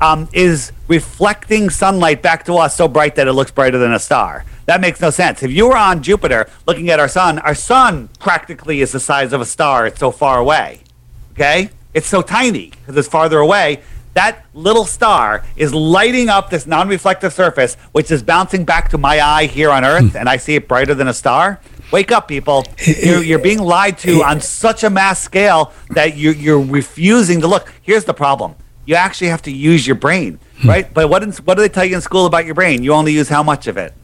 um, 0.00 0.26
is 0.32 0.72
reflecting 0.88 1.68
sunlight 1.68 2.22
back 2.22 2.46
to 2.46 2.54
us 2.54 2.74
so 2.74 2.88
bright 2.88 3.14
that 3.16 3.28
it 3.28 3.34
looks 3.34 3.50
brighter 3.50 3.76
than 3.76 3.92
a 3.92 3.98
star. 3.98 4.46
That 4.64 4.80
makes 4.80 5.02
no 5.02 5.10
sense. 5.10 5.42
If 5.42 5.50
you 5.50 5.68
were 5.68 5.76
on 5.76 6.02
Jupiter 6.02 6.48
looking 6.66 6.88
at 6.88 6.98
our 6.98 7.08
sun, 7.08 7.38
our 7.40 7.54
sun 7.54 8.08
practically 8.20 8.80
is 8.80 8.92
the 8.92 9.00
size 9.00 9.34
of 9.34 9.42
a 9.42 9.44
star. 9.44 9.86
It's 9.86 10.00
so 10.00 10.10
far 10.10 10.38
away. 10.38 10.80
Okay? 11.32 11.68
It's 11.92 12.06
so 12.06 12.22
tiny 12.22 12.70
because 12.70 12.96
it's 12.96 13.08
farther 13.08 13.38
away. 13.38 13.82
That 14.14 14.46
little 14.54 14.86
star 14.86 15.44
is 15.56 15.74
lighting 15.74 16.30
up 16.30 16.48
this 16.48 16.66
non 16.66 16.88
reflective 16.88 17.34
surface, 17.34 17.74
which 17.92 18.10
is 18.10 18.22
bouncing 18.22 18.64
back 18.64 18.88
to 18.92 18.98
my 18.98 19.20
eye 19.20 19.44
here 19.44 19.70
on 19.70 19.84
Earth, 19.84 20.16
and 20.16 20.26
I 20.26 20.38
see 20.38 20.54
it 20.54 20.66
brighter 20.66 20.94
than 20.94 21.06
a 21.06 21.12
star. 21.12 21.60
Wake 21.90 22.12
up, 22.12 22.28
people! 22.28 22.66
You're, 22.84 23.22
you're 23.22 23.38
being 23.38 23.60
lied 23.60 23.96
to 23.98 24.22
on 24.22 24.40
such 24.42 24.84
a 24.84 24.90
mass 24.90 25.20
scale 25.22 25.72
that 25.90 26.16
you're 26.18 26.34
you're 26.34 26.60
refusing 26.60 27.40
to 27.40 27.46
look. 27.46 27.72
Here's 27.82 28.04
the 28.04 28.12
problem: 28.14 28.56
you 28.84 28.94
actually 28.94 29.28
have 29.28 29.40
to 29.42 29.50
use 29.50 29.86
your 29.86 29.96
brain, 29.96 30.38
Hmm. 30.60 30.68
right? 30.68 30.92
But 30.92 31.08
what 31.08 31.22
in, 31.22 31.32
what 31.32 31.54
do 31.56 31.62
they 31.62 31.68
tell 31.70 31.84
you 31.86 31.94
in 31.94 32.02
school 32.02 32.26
about 32.26 32.44
your 32.44 32.54
brain? 32.54 32.82
You 32.82 32.92
only 32.92 33.12
use 33.12 33.28
how 33.30 33.42
much 33.42 33.66
of 33.68 33.76
it? 33.78 33.94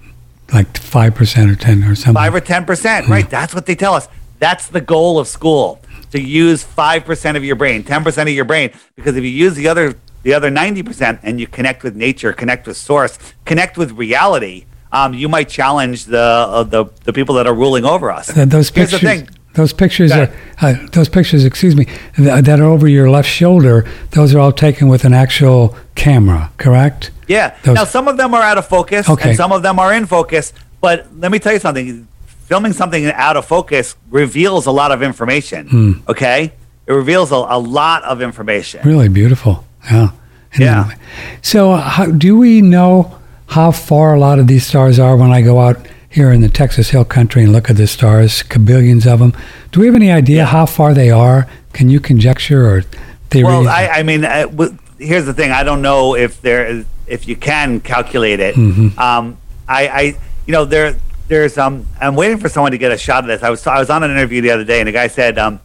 Like 0.53 0.77
five 0.79 1.15
percent 1.15 1.51
or 1.51 1.57
ten 1.57 1.85
or 1.85 1.95
something. 1.95 2.15
Five 2.15 2.35
or 2.35 2.41
ten 2.41 2.65
percent, 2.65 3.07
right? 3.09 3.29
That's 3.29 3.55
what 3.55 3.67
they 3.67 3.75
tell 3.75 3.93
us. 3.95 4.09
That's 4.39 4.67
the 4.69 4.81
goal 4.81 5.19
of 5.19 5.29
school 5.29 5.81
to 6.13 6.21
use 6.21 6.63
five 6.65 7.05
percent 7.05 7.37
of 7.37 7.45
your 7.45 7.57
brain, 7.57 7.83
ten 7.85 8.03
percent 8.03 8.29
of 8.31 8.35
your 8.35 8.45
brain, 8.47 8.71
because 8.97 9.15
if 9.17 9.25
you 9.25 9.31
use 9.31 9.57
the 9.57 9.69
other 9.69 9.95
the 10.23 10.33
other 10.33 10.51
ninety 10.51 10.83
percent 10.83 11.21
and 11.23 11.39
you 11.39 11.47
connect 11.47 11.83
with 11.83 11.95
nature, 11.97 12.33
connect 12.33 12.67
with 12.67 12.79
source, 12.79 13.19
connect 13.45 13.77
with 13.77 13.93
reality, 13.93 14.65
um, 14.95 15.13
you 15.15 15.29
might 15.29 15.49
challenge 15.49 16.07
the 16.07 16.19
uh, 16.21 16.63
the 16.63 16.87
the 17.05 17.13
people 17.13 17.35
that 17.37 17.47
are 17.47 17.55
ruling 17.55 17.85
over 17.85 18.11
us. 18.11 18.33
Th- 18.33 18.49
those 18.49 18.71
Here's 18.71 18.91
the 18.91 18.99
pictures. 18.99 19.27
thing. 19.27 19.29
Those 19.55 19.73
pictures 19.73 20.11
are 20.13 20.29
uh, 20.63 20.75
those 20.93 21.09
pictures. 21.09 21.45
Excuse 21.45 21.77
me, 21.77 21.85
th- 22.17 22.45
that 22.45 22.59
are 22.61 22.65
over 22.75 22.89
your 22.89 23.09
left 23.11 23.29
shoulder. 23.29 23.85
Those 24.11 24.35
are 24.35 24.41
all 24.41 24.53
taken 24.53 24.89
with 24.89 25.05
an 25.05 25.15
actual 25.15 25.77
camera, 25.95 26.51
correct? 26.57 27.11
Yeah. 27.29 27.55
Those- 27.63 27.75
now 27.77 27.85
some 27.85 28.09
of 28.09 28.17
them 28.17 28.35
are 28.35 28.43
out 28.43 28.59
of 28.59 28.67
focus, 28.67 29.09
Okay. 29.09 29.29
and 29.31 29.37
some 29.37 29.53
of 29.53 29.63
them 29.63 29.79
are 29.79 29.93
in 29.95 30.07
focus. 30.07 30.53
But 30.81 31.07
let 31.19 31.31
me 31.31 31.39
tell 31.39 31.53
you 31.53 31.61
something: 31.61 32.09
filming 32.49 32.73
something 32.73 33.07
out 33.07 33.37
of 33.37 33.45
focus 33.47 33.97
reveals 34.11 34.67
a 34.67 34.73
lot 34.73 34.91
of 34.93 35.03
information. 35.03 35.69
Hmm. 35.69 35.93
Okay, 36.09 36.53
it 36.87 36.93
reveals 36.93 37.31
a, 37.33 37.37
a 37.37 37.59
lot 37.59 38.03
of 38.05 38.21
information. 38.23 38.81
Really 38.85 39.09
beautiful. 39.09 39.65
Yeah. 39.85 40.11
And 40.53 40.63
Yeah. 40.63 40.85
then- 40.89 40.99
So, 41.43 41.75
how, 41.77 42.07
do 42.07 42.39
we 42.39 42.61
know 42.61 43.17
how 43.49 43.71
far 43.71 44.15
a 44.15 44.19
lot 44.19 44.39
of 44.39 44.47
these 44.47 44.67
stars 44.67 44.99
are 44.99 45.17
when 45.17 45.31
I 45.31 45.43
go 45.43 45.61
out 45.61 45.87
here 46.09 46.31
in 46.31 46.41
the 46.41 46.49
Texas 46.49 46.91
Hill 46.91 47.05
Country 47.05 47.43
and 47.43 47.53
look 47.53 47.69
at 47.71 47.77
the 47.77 47.87
stars, 47.87 48.43
cabillions 48.43 49.07
of 49.07 49.19
them? 49.19 49.35
Do 49.73 49.81
we 49.81 49.87
have 49.87 49.95
any 49.95 50.11
idea 50.11 50.45
how 50.47 50.67
far 50.67 50.95
they 50.95 51.11
are? 51.11 51.49
Can 51.73 51.91
you 51.91 52.01
conjecture 52.01 52.69
or 52.69 52.83
theory? 53.31 53.45
Well, 53.45 53.69
I, 53.69 53.89
I 53.89 54.03
mean, 54.03 54.25
uh, 54.25 54.47
w- 54.47 54.79
here's 54.99 55.27
the 55.27 55.35
thing: 55.35 55.51
I 55.51 55.65
don't 55.65 55.83
know 55.83 56.15
if 56.15 56.41
there 56.41 56.67
is, 56.67 56.87
if 57.07 57.27
you 57.29 57.37
can 57.37 57.81
calculate 57.81 58.41
it. 58.41 58.55
Mm-hmm. 58.55 58.99
Um, 58.99 59.37
I, 59.69 59.89
I, 59.89 60.03
you 60.47 60.53
know, 60.53 60.65
there, 60.65 60.97
there's, 61.29 61.59
um, 61.59 61.87
I'm 62.01 62.15
waiting 62.15 62.39
for 62.39 62.49
someone 62.49 62.73
to 62.73 62.79
get 62.79 62.93
a 62.93 62.99
shot 62.99 63.25
of 63.25 63.29
this. 63.29 63.43
I 63.43 63.51
was, 63.51 63.67
I 63.67 63.79
was 63.79 63.91
on 63.91 64.03
an 64.03 64.11
interview 64.11 64.41
the 64.41 64.51
other 64.51 64.65
day, 64.65 64.81
and 64.81 64.89
the 64.89 64.93
guy 64.93 65.09
said, 65.09 65.39
um, 65.39 65.61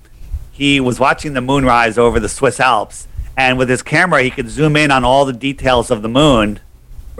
he 0.52 0.80
was 0.80 1.00
watching 1.00 1.34
the 1.34 1.42
moon 1.42 1.66
rise 1.66 1.98
over 1.98 2.20
the 2.20 2.30
Swiss 2.30 2.60
Alps, 2.60 3.08
and 3.38 3.58
with 3.58 3.70
his 3.70 3.82
camera, 3.82 4.24
he 4.24 4.30
could 4.30 4.50
zoom 4.50 4.76
in 4.76 4.90
on 4.90 5.04
all 5.04 5.26
the 5.26 5.34
details 5.34 5.92
of 5.92 6.02
the 6.02 6.10
moon. 6.10 6.60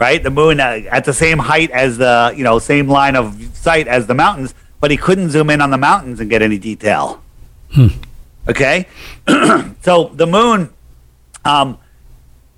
Right, 0.00 0.22
the 0.22 0.30
moon 0.30 0.60
uh, 0.60 0.80
at 0.90 1.04
the 1.04 1.12
same 1.12 1.38
height 1.38 1.70
as 1.72 1.98
the, 1.98 2.32
you 2.34 2.42
know, 2.42 2.58
same 2.58 2.88
line 2.88 3.16
of 3.16 3.38
sight 3.52 3.86
as 3.86 4.06
the 4.06 4.14
mountains, 4.14 4.54
but 4.80 4.90
he 4.90 4.96
couldn't 4.96 5.28
zoom 5.28 5.50
in 5.50 5.60
on 5.60 5.68
the 5.68 5.76
mountains 5.76 6.20
and 6.20 6.30
get 6.30 6.40
any 6.40 6.56
detail. 6.56 7.22
Okay, 8.48 8.86
so 9.82 10.10
the 10.14 10.26
moon 10.26 10.70
um, 11.44 11.76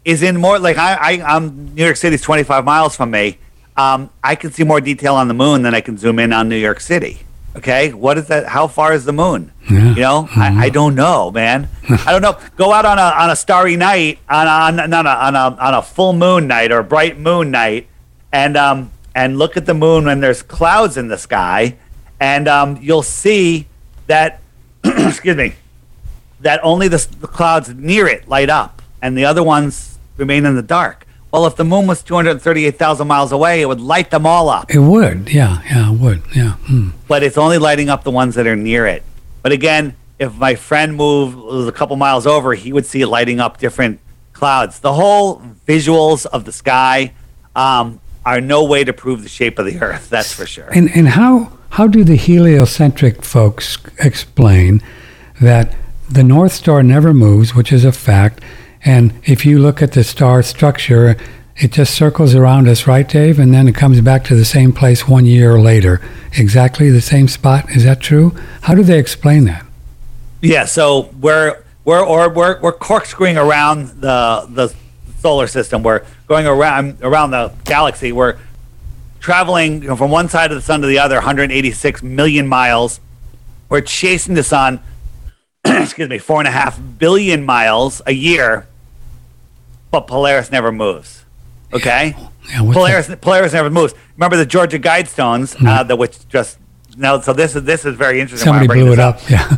is 0.04 0.22
in 0.22 0.36
more 0.36 0.60
like 0.60 0.78
I, 0.78 0.94
I 0.94 1.36
I'm 1.36 1.74
New 1.74 1.84
York 1.84 1.96
City's 1.96 2.22
25 2.22 2.64
miles 2.64 2.94
from 2.94 3.10
me. 3.10 3.38
Um, 3.76 4.10
I 4.22 4.36
can 4.36 4.52
see 4.52 4.62
more 4.62 4.80
detail 4.80 5.16
on 5.16 5.26
the 5.26 5.34
moon 5.34 5.62
than 5.62 5.74
I 5.74 5.80
can 5.80 5.98
zoom 5.98 6.20
in 6.20 6.32
on 6.32 6.48
New 6.48 6.56
York 6.56 6.78
City. 6.78 7.22
Okay, 7.56 7.92
what 7.92 8.16
is 8.16 8.28
that? 8.28 8.46
How 8.46 8.66
far 8.66 8.92
is 8.94 9.04
the 9.04 9.12
moon? 9.12 9.52
Yeah. 9.70 9.94
You 9.94 10.00
know, 10.00 10.28
I, 10.34 10.66
I 10.66 10.68
don't 10.70 10.94
know, 10.94 11.30
man. 11.30 11.68
I 11.88 12.10
don't 12.12 12.22
know. 12.22 12.38
Go 12.56 12.72
out 12.72 12.84
on 12.84 12.98
a 12.98 13.02
on 13.02 13.30
a 13.30 13.36
starry 13.36 13.76
night, 13.76 14.18
on 14.28 14.48
on 14.48 14.90
not 14.90 15.06
a, 15.06 15.26
on 15.26 15.36
a 15.36 15.56
on 15.60 15.74
a 15.74 15.82
full 15.82 16.12
moon 16.14 16.46
night 16.46 16.72
or 16.72 16.78
a 16.78 16.84
bright 16.84 17.18
moon 17.18 17.50
night, 17.50 17.88
and 18.32 18.56
um 18.56 18.90
and 19.14 19.38
look 19.38 19.56
at 19.56 19.66
the 19.66 19.74
moon 19.74 20.06
when 20.06 20.20
there's 20.20 20.42
clouds 20.42 20.96
in 20.96 21.08
the 21.08 21.18
sky, 21.18 21.76
and 22.20 22.48
um 22.48 22.78
you'll 22.80 23.02
see 23.02 23.66
that. 24.06 24.40
excuse 24.84 25.36
me 25.36 25.54
that 26.42 26.60
only 26.62 26.88
the, 26.88 27.06
the 27.20 27.26
clouds 27.26 27.72
near 27.74 28.06
it 28.06 28.28
light 28.28 28.50
up 28.50 28.82
and 29.00 29.16
the 29.16 29.24
other 29.24 29.42
ones 29.42 29.98
remain 30.16 30.44
in 30.44 30.54
the 30.54 30.62
dark. 30.62 31.06
Well, 31.32 31.46
if 31.46 31.56
the 31.56 31.64
moon 31.64 31.86
was 31.86 32.02
238,000 32.02 33.08
miles 33.08 33.32
away, 33.32 33.62
it 33.62 33.66
would 33.66 33.80
light 33.80 34.10
them 34.10 34.26
all 34.26 34.50
up, 34.50 34.70
it 34.70 34.80
would. 34.80 35.32
Yeah, 35.32 35.62
yeah, 35.64 35.90
it 35.92 35.98
would. 35.98 36.22
Yeah. 36.34 36.52
Hmm. 36.66 36.90
but 37.08 37.22
it's 37.22 37.38
only 37.38 37.58
lighting 37.58 37.88
up 37.88 38.04
the 38.04 38.10
ones 38.10 38.34
that 38.34 38.46
are 38.46 38.56
near 38.56 38.86
it. 38.86 39.02
But 39.42 39.52
again, 39.52 39.96
if 40.18 40.34
my 40.34 40.54
friend 40.54 40.94
moved 40.94 41.36
was 41.36 41.66
a 41.66 41.72
couple 41.72 41.96
miles 41.96 42.26
over, 42.26 42.54
he 42.54 42.72
would 42.72 42.86
see 42.86 43.00
it 43.00 43.08
lighting 43.08 43.40
up 43.40 43.58
different 43.58 43.98
clouds. 44.32 44.80
The 44.80 44.92
whole 44.92 45.42
visuals 45.66 46.26
of 46.26 46.44
the 46.44 46.52
sky 46.52 47.14
um, 47.56 48.00
are 48.24 48.40
no 48.40 48.64
way 48.64 48.84
to 48.84 48.92
prove 48.92 49.22
the 49.22 49.28
shape 49.28 49.58
of 49.58 49.66
the 49.66 49.80
Earth. 49.80 50.10
That's 50.10 50.32
for 50.32 50.46
sure. 50.46 50.68
And 50.72 50.90
and 50.94 51.08
how 51.08 51.52
how 51.70 51.86
do 51.86 52.04
the 52.04 52.16
heliocentric 52.16 53.24
folks 53.24 53.78
explain 53.98 54.82
that 55.40 55.74
the 56.08 56.22
North 56.22 56.52
Star 56.52 56.82
never 56.82 57.14
moves, 57.14 57.54
which 57.54 57.72
is 57.72 57.84
a 57.84 57.92
fact, 57.92 58.42
and 58.84 59.12
if 59.24 59.46
you 59.46 59.58
look 59.58 59.80
at 59.80 59.92
the 59.92 60.04
star 60.04 60.42
structure, 60.42 61.16
it 61.56 61.72
just 61.72 61.94
circles 61.94 62.34
around 62.34 62.68
us, 62.68 62.86
right, 62.86 63.08
Dave, 63.08 63.38
and 63.38 63.54
then 63.54 63.68
it 63.68 63.74
comes 63.74 64.00
back 64.00 64.24
to 64.24 64.34
the 64.34 64.44
same 64.44 64.72
place 64.72 65.06
one 65.06 65.26
year 65.26 65.60
later, 65.60 66.00
exactly 66.32 66.90
the 66.90 67.00
same 67.00 67.28
spot. 67.28 67.70
Is 67.70 67.84
that 67.84 68.00
true? 68.00 68.30
How 68.62 68.74
do 68.74 68.82
they 68.82 68.98
explain 68.98 69.44
that? 69.44 69.64
Yeah, 70.40 70.64
so 70.64 71.10
we're 71.20 71.62
we're 71.84 72.04
or 72.04 72.28
we're 72.28 72.60
we're 72.60 72.72
corkscrewing 72.72 73.36
around 73.36 74.00
the 74.00 74.46
the 74.48 74.74
solar 75.20 75.46
system. 75.46 75.82
We're 75.82 76.04
going 76.26 76.46
around 76.46 76.98
around 77.02 77.30
the 77.30 77.52
galaxy. 77.64 78.10
We're 78.10 78.38
traveling 79.20 79.82
you 79.82 79.88
know, 79.88 79.96
from 79.96 80.10
one 80.10 80.28
side 80.28 80.50
of 80.50 80.56
the 80.56 80.62
sun 80.62 80.80
to 80.80 80.88
the 80.88 80.98
other, 80.98 81.14
186 81.16 82.02
million 82.02 82.48
miles. 82.48 83.00
We're 83.68 83.80
chasing 83.80 84.34
the 84.34 84.42
sun. 84.42 84.80
excuse 85.64 86.08
me, 86.08 86.18
four 86.18 86.40
and 86.40 86.48
a 86.48 86.50
half 86.50 86.80
billion 86.98 87.44
miles 87.44 88.02
a 88.04 88.12
year, 88.12 88.66
but 89.92 90.08
Polaris 90.08 90.50
never 90.50 90.72
moves. 90.72 91.24
Okay. 91.72 92.16
Yeah, 92.50 92.58
Polaris 92.72 93.08
Polaris 93.20 93.52
never 93.52 93.70
moves. 93.70 93.94
Remember 94.16 94.36
the 94.36 94.44
Georgia 94.46 94.78
Guidestones, 94.78 95.54
uh, 95.64 95.84
the 95.84 95.94
which 95.94 96.28
just 96.28 96.58
now. 96.96 97.20
So 97.20 97.32
this 97.32 97.54
is 97.54 97.62
this 97.62 97.84
is 97.84 97.94
very 97.94 98.20
interesting. 98.20 98.46
Somebody 98.46 98.66
blew 98.66 98.92
it 98.92 98.96
this 98.96 98.98
up. 98.98 99.30
Yeah. 99.30 99.56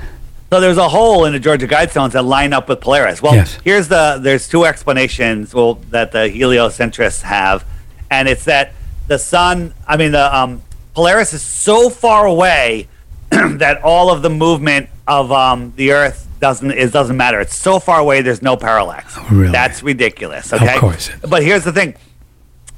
so 0.50 0.60
there's 0.60 0.78
a 0.78 0.88
hole 0.88 1.26
in 1.26 1.32
the 1.34 1.38
Georgia 1.38 1.68
Guidestones 1.68 2.12
that 2.12 2.24
line 2.24 2.52
up 2.54 2.68
with 2.68 2.80
Polaris. 2.80 3.20
Well, 3.20 3.34
Yes. 3.34 3.58
here's 3.62 3.88
the 3.88 4.18
there's 4.20 4.48
two 4.48 4.64
explanations 4.64 5.52
well 5.54 5.74
that 5.90 6.12
the 6.12 6.28
heliocentrists 6.30 7.22
have, 7.22 7.64
and 8.10 8.26
it's 8.28 8.44
that 8.46 8.72
the 9.06 9.18
sun, 9.18 9.74
I 9.86 9.96
mean 9.96 10.12
the 10.12 10.34
um, 10.34 10.62
Polaris 10.94 11.34
is 11.34 11.42
so 11.42 11.90
far 11.90 12.26
away 12.26 12.88
that 13.30 13.82
all 13.82 14.10
of 14.10 14.22
the 14.22 14.30
movement 14.30 14.88
of 15.06 15.30
um, 15.30 15.72
the 15.76 15.92
Earth 15.92 16.23
doesn't 16.44 16.72
it 16.72 16.92
doesn't 16.92 17.16
matter. 17.16 17.40
It's 17.40 17.54
so 17.54 17.78
far 17.78 17.98
away. 17.98 18.20
There's 18.20 18.42
no 18.42 18.54
parallax. 18.54 19.16
really? 19.30 19.50
That's 19.50 19.82
ridiculous. 19.82 20.52
Okay. 20.52 20.78
course. 20.78 21.10
But 21.26 21.42
here's 21.42 21.64
the 21.64 21.72
thing 21.72 21.94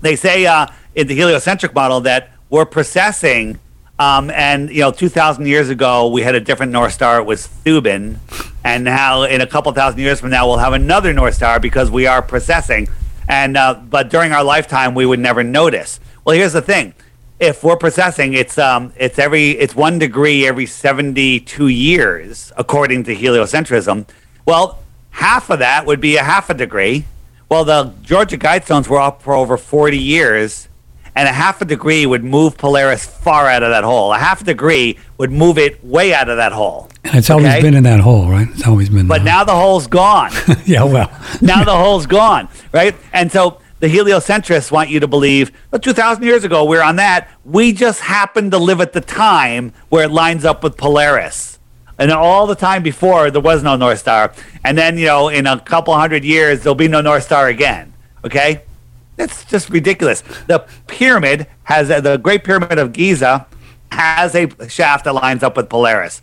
they 0.02 0.14
say 0.14 0.47
uh, 0.47 0.68
in 0.94 1.09
the 1.09 1.16
heliocentric 1.16 1.74
model 1.74 2.01
that 2.02 2.30
we're 2.48 2.64
processing 2.64 3.59
um, 3.98 4.30
and 4.30 4.70
you 4.70 4.82
know 4.82 4.93
2000 4.93 5.47
years 5.47 5.68
ago 5.68 6.06
we 6.09 6.22
had 6.22 6.36
a 6.36 6.40
different 6.40 6.70
north 6.70 6.93
star 6.93 7.18
it 7.18 7.24
was 7.24 7.48
thuban 7.64 8.18
and 8.62 8.84
now 8.84 9.24
in 9.24 9.40
a 9.40 9.47
couple 9.48 9.72
thousand 9.72 9.98
years 9.98 10.20
from 10.20 10.30
now 10.30 10.47
we'll 10.47 10.59
have 10.59 10.74
another 10.74 11.12
north 11.12 11.34
star 11.34 11.59
because 11.59 11.90
we 11.90 12.06
are 12.06 12.22
processing 12.22 12.86
and 13.26 13.56
uh, 13.56 13.74
but 13.74 14.10
during 14.10 14.30
our 14.30 14.44
lifetime 14.44 14.94
we 14.94 15.05
would 15.06 15.18
never 15.18 15.43
notice 15.43 15.98
well 16.24 16.36
here's 16.36 16.52
the 16.52 16.62
thing 16.62 16.94
if 17.38 17.62
we're 17.62 17.76
processing 17.76 18.32
it's 18.34 18.56
um 18.58 18.92
it's 18.96 19.18
every 19.18 19.50
it's 19.50 19.74
one 19.74 19.98
degree 19.98 20.46
every 20.46 20.66
72 20.66 21.68
years 21.68 22.52
according 22.56 23.04
to 23.04 23.14
heliocentrism 23.14 24.06
well 24.46 24.78
half 25.10 25.50
of 25.50 25.58
that 25.58 25.84
would 25.86 26.00
be 26.00 26.16
a 26.16 26.22
half 26.22 26.48
a 26.50 26.54
degree 26.54 27.04
well, 27.48 27.64
the 27.64 27.92
Georgia 28.02 28.36
Guidestones 28.36 28.88
were 28.88 28.98
up 29.00 29.22
for 29.22 29.32
over 29.32 29.56
40 29.56 29.96
years, 29.96 30.66
and 31.14 31.28
a 31.28 31.32
half 31.32 31.62
a 31.62 31.64
degree 31.64 32.04
would 32.04 32.24
move 32.24 32.58
Polaris 32.58 33.04
far 33.06 33.46
out 33.46 33.62
of 33.62 33.70
that 33.70 33.84
hole. 33.84 34.12
A 34.12 34.18
half 34.18 34.40
a 34.40 34.44
degree 34.44 34.98
would 35.16 35.30
move 35.30 35.56
it 35.56 35.82
way 35.84 36.12
out 36.12 36.28
of 36.28 36.38
that 36.38 36.50
hole. 36.50 36.90
And 37.04 37.14
it's 37.14 37.30
always 37.30 37.46
Okay? 37.46 37.62
been 37.62 37.74
in 37.74 37.84
that 37.84 38.00
hole, 38.00 38.28
right? 38.28 38.48
It's 38.50 38.66
always 38.66 38.88
been. 38.88 39.06
But 39.06 39.22
now 39.22 39.44
the 39.44 39.54
hole's 39.54 39.86
gone. 39.86 40.32
yeah, 40.64 40.82
well, 40.82 41.08
now 41.40 41.62
the 41.62 41.76
hole's 41.76 42.06
gone, 42.06 42.48
right? 42.72 42.96
And 43.12 43.30
so 43.30 43.60
the 43.80 43.88
heliocentrists 43.88 44.70
want 44.70 44.88
you 44.88 45.00
to 45.00 45.06
believe, 45.06 45.52
but 45.70 45.82
2,000 45.82 46.22
years 46.22 46.44
ago, 46.44 46.64
we 46.64 46.76
are 46.76 46.82
on 46.82 46.96
that. 46.96 47.28
We 47.44 47.72
just 47.72 48.00
happened 48.00 48.52
to 48.52 48.58
live 48.58 48.80
at 48.80 48.92
the 48.92 49.00
time 49.00 49.72
where 49.88 50.04
it 50.04 50.10
lines 50.10 50.44
up 50.44 50.62
with 50.62 50.76
Polaris. 50.76 51.58
And 51.98 52.10
all 52.10 52.46
the 52.46 52.54
time 52.54 52.82
before, 52.82 53.30
there 53.30 53.40
was 53.40 53.62
no 53.62 53.76
North 53.76 53.98
Star. 53.98 54.32
And 54.64 54.76
then, 54.76 54.98
you 54.98 55.06
know, 55.06 55.28
in 55.28 55.46
a 55.46 55.58
couple 55.60 55.94
hundred 55.94 56.24
years, 56.24 56.62
there'll 56.62 56.74
be 56.74 56.88
no 56.88 57.00
North 57.00 57.24
Star 57.24 57.48
again. 57.48 57.92
Okay? 58.24 58.62
That's 59.16 59.44
just 59.44 59.70
ridiculous. 59.70 60.22
The 60.46 60.66
pyramid 60.86 61.46
has, 61.64 61.88
the 61.88 62.18
Great 62.18 62.44
Pyramid 62.44 62.78
of 62.78 62.92
Giza 62.92 63.46
has 63.92 64.34
a 64.34 64.68
shaft 64.68 65.04
that 65.04 65.14
lines 65.14 65.42
up 65.42 65.56
with 65.56 65.68
Polaris. 65.68 66.20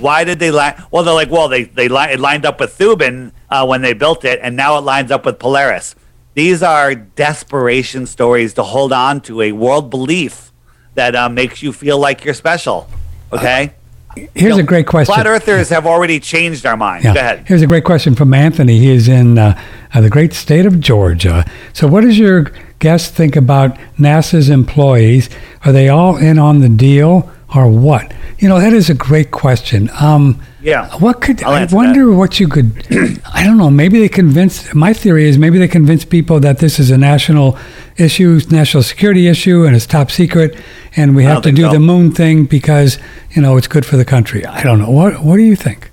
Why 0.00 0.24
did 0.24 0.38
they 0.38 0.50
line? 0.50 0.82
Well, 0.90 1.02
they're 1.02 1.14
like, 1.14 1.30
well, 1.30 1.48
they 1.48 1.64
they 1.64 1.88
li- 1.88 2.12
it 2.12 2.20
lined 2.20 2.46
up 2.46 2.60
with 2.60 2.78
Thuban 2.78 3.32
uh, 3.50 3.66
when 3.66 3.82
they 3.82 3.92
built 3.92 4.24
it, 4.24 4.38
and 4.40 4.56
now 4.56 4.78
it 4.78 4.82
lines 4.82 5.10
up 5.10 5.26
with 5.26 5.38
Polaris. 5.38 5.96
These 6.34 6.62
are 6.62 6.94
desperation 6.94 8.06
stories 8.06 8.54
to 8.54 8.62
hold 8.62 8.92
on 8.92 9.20
to 9.22 9.40
a 9.40 9.52
world 9.52 9.88
belief 9.90 10.52
that 10.94 11.14
uh, 11.14 11.28
makes 11.28 11.62
you 11.62 11.72
feel 11.72 11.98
like 11.98 12.24
you're 12.24 12.34
special. 12.34 12.88
Okay. 13.32 13.72
Here's 14.16 14.30
You 14.34 14.48
know, 14.50 14.58
a 14.58 14.62
great 14.62 14.86
question. 14.86 15.12
Flat 15.12 15.26
earthers 15.26 15.70
have 15.70 15.86
already 15.86 16.20
changed 16.20 16.66
our 16.66 16.76
minds. 16.76 17.04
Go 17.04 17.12
ahead. 17.12 17.44
Here's 17.46 17.62
a 17.62 17.66
great 17.66 17.84
question 17.84 18.14
from 18.14 18.32
Anthony. 18.32 18.78
He 18.78 18.90
is 18.90 19.08
in 19.08 19.38
uh, 19.38 19.60
uh, 19.92 20.00
the 20.00 20.10
great 20.10 20.32
state 20.32 20.66
of 20.66 20.78
Georgia. 20.78 21.44
So, 21.72 21.88
what 21.88 22.02
does 22.02 22.16
your 22.18 22.52
guest 22.78 23.14
think 23.14 23.34
about 23.34 23.76
NASA's 23.98 24.50
employees? 24.50 25.28
Are 25.64 25.72
they 25.72 25.88
all 25.88 26.16
in 26.16 26.38
on 26.38 26.60
the 26.60 26.68
deal 26.68 27.28
or 27.54 27.68
what? 27.68 28.12
You 28.38 28.48
know, 28.48 28.60
that 28.60 28.72
is 28.72 28.88
a 28.88 28.94
great 28.94 29.32
question. 29.32 29.90
Um, 30.00 30.40
Yeah. 30.64 30.88
What 30.96 31.20
could 31.20 31.42
I'll 31.42 31.52
I 31.52 31.66
wonder 31.66 32.10
what 32.10 32.40
you 32.40 32.48
could? 32.48 32.86
I 33.34 33.44
don't 33.44 33.58
know. 33.58 33.70
Maybe 33.70 34.00
they 34.00 34.08
convince. 34.08 34.74
My 34.74 34.94
theory 34.94 35.28
is 35.28 35.36
maybe 35.36 35.58
they 35.58 35.68
convince 35.68 36.06
people 36.06 36.40
that 36.40 36.58
this 36.58 36.78
is 36.78 36.90
a 36.90 36.96
national 36.96 37.58
issue, 37.98 38.40
national 38.50 38.82
security 38.82 39.28
issue, 39.28 39.64
and 39.64 39.76
it's 39.76 39.86
top 39.86 40.10
secret, 40.10 40.56
and 40.96 41.14
we 41.14 41.24
have 41.24 41.42
to 41.42 41.52
do 41.52 41.62
so. 41.62 41.72
the 41.72 41.80
moon 41.80 42.12
thing 42.12 42.46
because 42.46 42.98
you 43.32 43.42
know 43.42 43.58
it's 43.58 43.68
good 43.68 43.84
for 43.84 43.98
the 43.98 44.06
country. 44.06 44.46
I 44.46 44.62
don't 44.62 44.78
know. 44.78 44.90
What 44.90 45.22
What 45.22 45.36
do 45.36 45.42
you 45.42 45.54
think? 45.56 45.90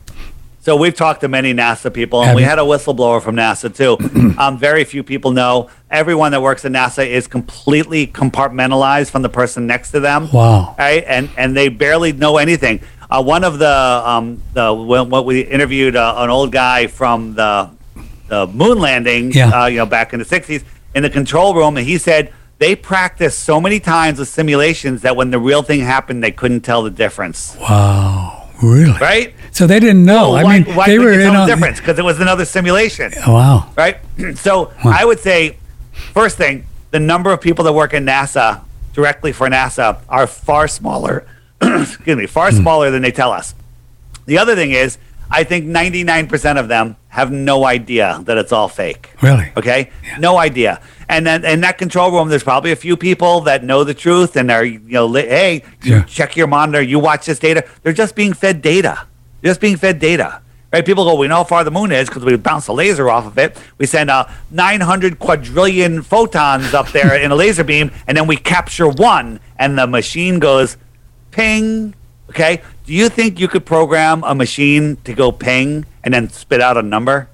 So 0.63 0.75
we've 0.75 0.93
talked 0.93 1.21
to 1.21 1.27
many 1.27 1.55
NASA 1.55 1.91
people, 1.91 2.19
and 2.21 2.27
Have 2.27 2.35
we 2.35 2.43
you? 2.43 2.47
had 2.47 2.59
a 2.59 2.61
whistleblower 2.61 3.19
from 3.19 3.35
NASA 3.35 3.73
too. 3.75 3.97
um, 4.39 4.59
very 4.59 4.83
few 4.83 5.01
people 5.03 5.31
know. 5.31 5.69
Everyone 5.89 6.31
that 6.33 6.41
works 6.43 6.63
at 6.65 6.71
NASA 6.71 7.05
is 7.05 7.25
completely 7.25 8.05
compartmentalized 8.05 9.09
from 9.09 9.23
the 9.23 9.29
person 9.29 9.65
next 9.65 9.89
to 9.91 9.99
them. 9.99 10.31
Wow. 10.31 10.75
Right, 10.77 11.03
and 11.07 11.29
and 11.35 11.57
they 11.57 11.69
barely 11.69 12.13
know 12.13 12.37
anything. 12.37 12.81
Uh, 13.09 13.23
one 13.23 13.43
of 13.43 13.57
the 13.57 13.67
um, 14.05 14.41
the 14.53 14.71
when, 14.71 15.09
what 15.09 15.25
we 15.25 15.41
interviewed 15.41 15.95
uh, 15.95 16.13
an 16.17 16.29
old 16.29 16.51
guy 16.51 16.85
from 16.85 17.33
the 17.33 17.69
the 18.27 18.45
moon 18.45 18.79
landing, 18.79 19.31
Yeah. 19.31 19.63
uh, 19.63 19.65
you 19.65 19.77
know, 19.77 19.87
back 19.87 20.13
in 20.13 20.19
the 20.19 20.25
'60s 20.25 20.63
in 20.93 21.01
the 21.01 21.09
control 21.09 21.55
room, 21.55 21.75
and 21.75 21.87
he 21.87 21.97
said 21.97 22.31
they 22.59 22.75
practiced 22.75 23.39
so 23.39 23.59
many 23.59 23.79
times 23.79 24.19
with 24.19 24.27
simulations 24.29 25.01
that 25.01 25.15
when 25.15 25.31
the 25.31 25.39
real 25.39 25.63
thing 25.63 25.79
happened, 25.79 26.23
they 26.23 26.31
couldn't 26.31 26.61
tell 26.61 26.83
the 26.83 26.91
difference. 26.91 27.57
Wow. 27.59 28.40
Really? 28.61 28.97
Right? 28.99 29.33
So 29.51 29.67
they 29.67 29.79
didn't 29.79 30.05
know. 30.05 30.33
I 30.33 30.43
why, 30.43 30.59
mean, 30.59 30.75
why 30.75 30.87
they 30.87 30.99
were 30.99 31.11
in 31.11 31.33
the 31.33 31.45
difference? 31.45 31.79
Because 31.79 31.97
it 31.99 32.05
was 32.05 32.19
another 32.19 32.45
simulation 32.45 33.11
oh, 33.27 33.33
Wow. 33.33 33.73
right? 33.75 33.97
So 34.35 34.71
I 34.83 35.03
would 35.03 35.19
say, 35.19 35.57
first 35.91 36.37
thing, 36.37 36.65
the 36.91 36.99
number 36.99 37.31
of 37.31 37.41
people 37.41 37.65
that 37.65 37.73
work 37.73 37.93
in 37.93 38.05
NASA 38.05 38.63
directly 38.93 39.31
for 39.31 39.47
NASA 39.47 40.01
are 40.09 40.27
far 40.27 40.67
smaller. 40.67 41.27
excuse 41.61 42.17
me, 42.17 42.27
far 42.27 42.51
hmm. 42.51 42.57
smaller 42.57 42.91
than 42.91 43.01
they 43.01 43.11
tell 43.11 43.31
us. 43.31 43.55
The 44.25 44.37
other 44.37 44.55
thing 44.55 44.71
is, 44.71 44.97
I 45.29 45.43
think 45.43 45.65
99% 45.65 46.59
of 46.59 46.67
them 46.67 46.97
have 47.07 47.31
no 47.31 47.65
idea 47.65 48.21
that 48.25 48.37
it's 48.37 48.51
all 48.51 48.67
fake. 48.67 49.11
Really? 49.21 49.51
Okay, 49.55 49.89
no 50.19 50.37
idea. 50.37 50.81
And 51.11 51.27
then 51.27 51.43
in 51.43 51.59
that 51.61 51.77
control 51.77 52.09
room, 52.09 52.29
there's 52.29 52.41
probably 52.41 52.71
a 52.71 52.75
few 52.77 52.95
people 52.95 53.41
that 53.41 53.65
know 53.65 53.83
the 53.83 53.93
truth 53.93 54.37
and 54.37 54.49
are 54.49 54.63
you 54.63 54.79
know, 54.79 55.11
hey, 55.11 55.61
you 55.83 55.95
Yeah. 55.95 56.03
check 56.03 56.37
your 56.37 56.47
monitor, 56.47 56.81
you 56.81 56.99
watch 56.99 57.25
this 57.25 57.37
data. 57.37 57.65
They're 57.83 57.91
just 57.91 58.15
being 58.15 58.31
fed 58.31 58.61
data. 58.61 58.97
They're 59.41 59.49
just 59.51 59.59
being 59.59 59.75
fed 59.75 59.99
data. 59.99 60.39
Right? 60.71 60.85
People 60.85 61.03
go, 61.03 61.15
we 61.15 61.27
know 61.27 61.35
how 61.35 61.43
far 61.43 61.65
the 61.65 61.71
moon 61.71 61.91
is 61.91 62.07
because 62.07 62.23
we 62.23 62.33
bounce 62.37 62.67
a 62.69 62.73
laser 62.73 63.09
off 63.09 63.25
of 63.25 63.37
it. 63.37 63.57
We 63.77 63.87
send 63.87 64.09
uh, 64.09 64.25
900 64.51 65.19
quadrillion 65.19 66.01
photons 66.01 66.73
up 66.73 66.93
there 66.93 67.13
in 67.19 67.29
a 67.29 67.35
laser 67.35 67.65
beam, 67.65 67.91
and 68.07 68.15
then 68.15 68.25
we 68.25 68.37
capture 68.37 68.87
one, 68.87 69.41
and 69.59 69.77
the 69.77 69.85
machine 69.87 70.39
goes 70.39 70.77
ping. 71.31 71.93
Okay. 72.29 72.61
Do 72.85 72.93
you 72.93 73.09
think 73.09 73.37
you 73.37 73.49
could 73.49 73.65
program 73.65 74.23
a 74.23 74.33
machine 74.33 74.95
to 75.03 75.13
go 75.13 75.33
ping 75.33 75.85
and 76.05 76.13
then 76.13 76.29
spit 76.29 76.61
out 76.61 76.77
a 76.77 76.81
number? 76.81 77.27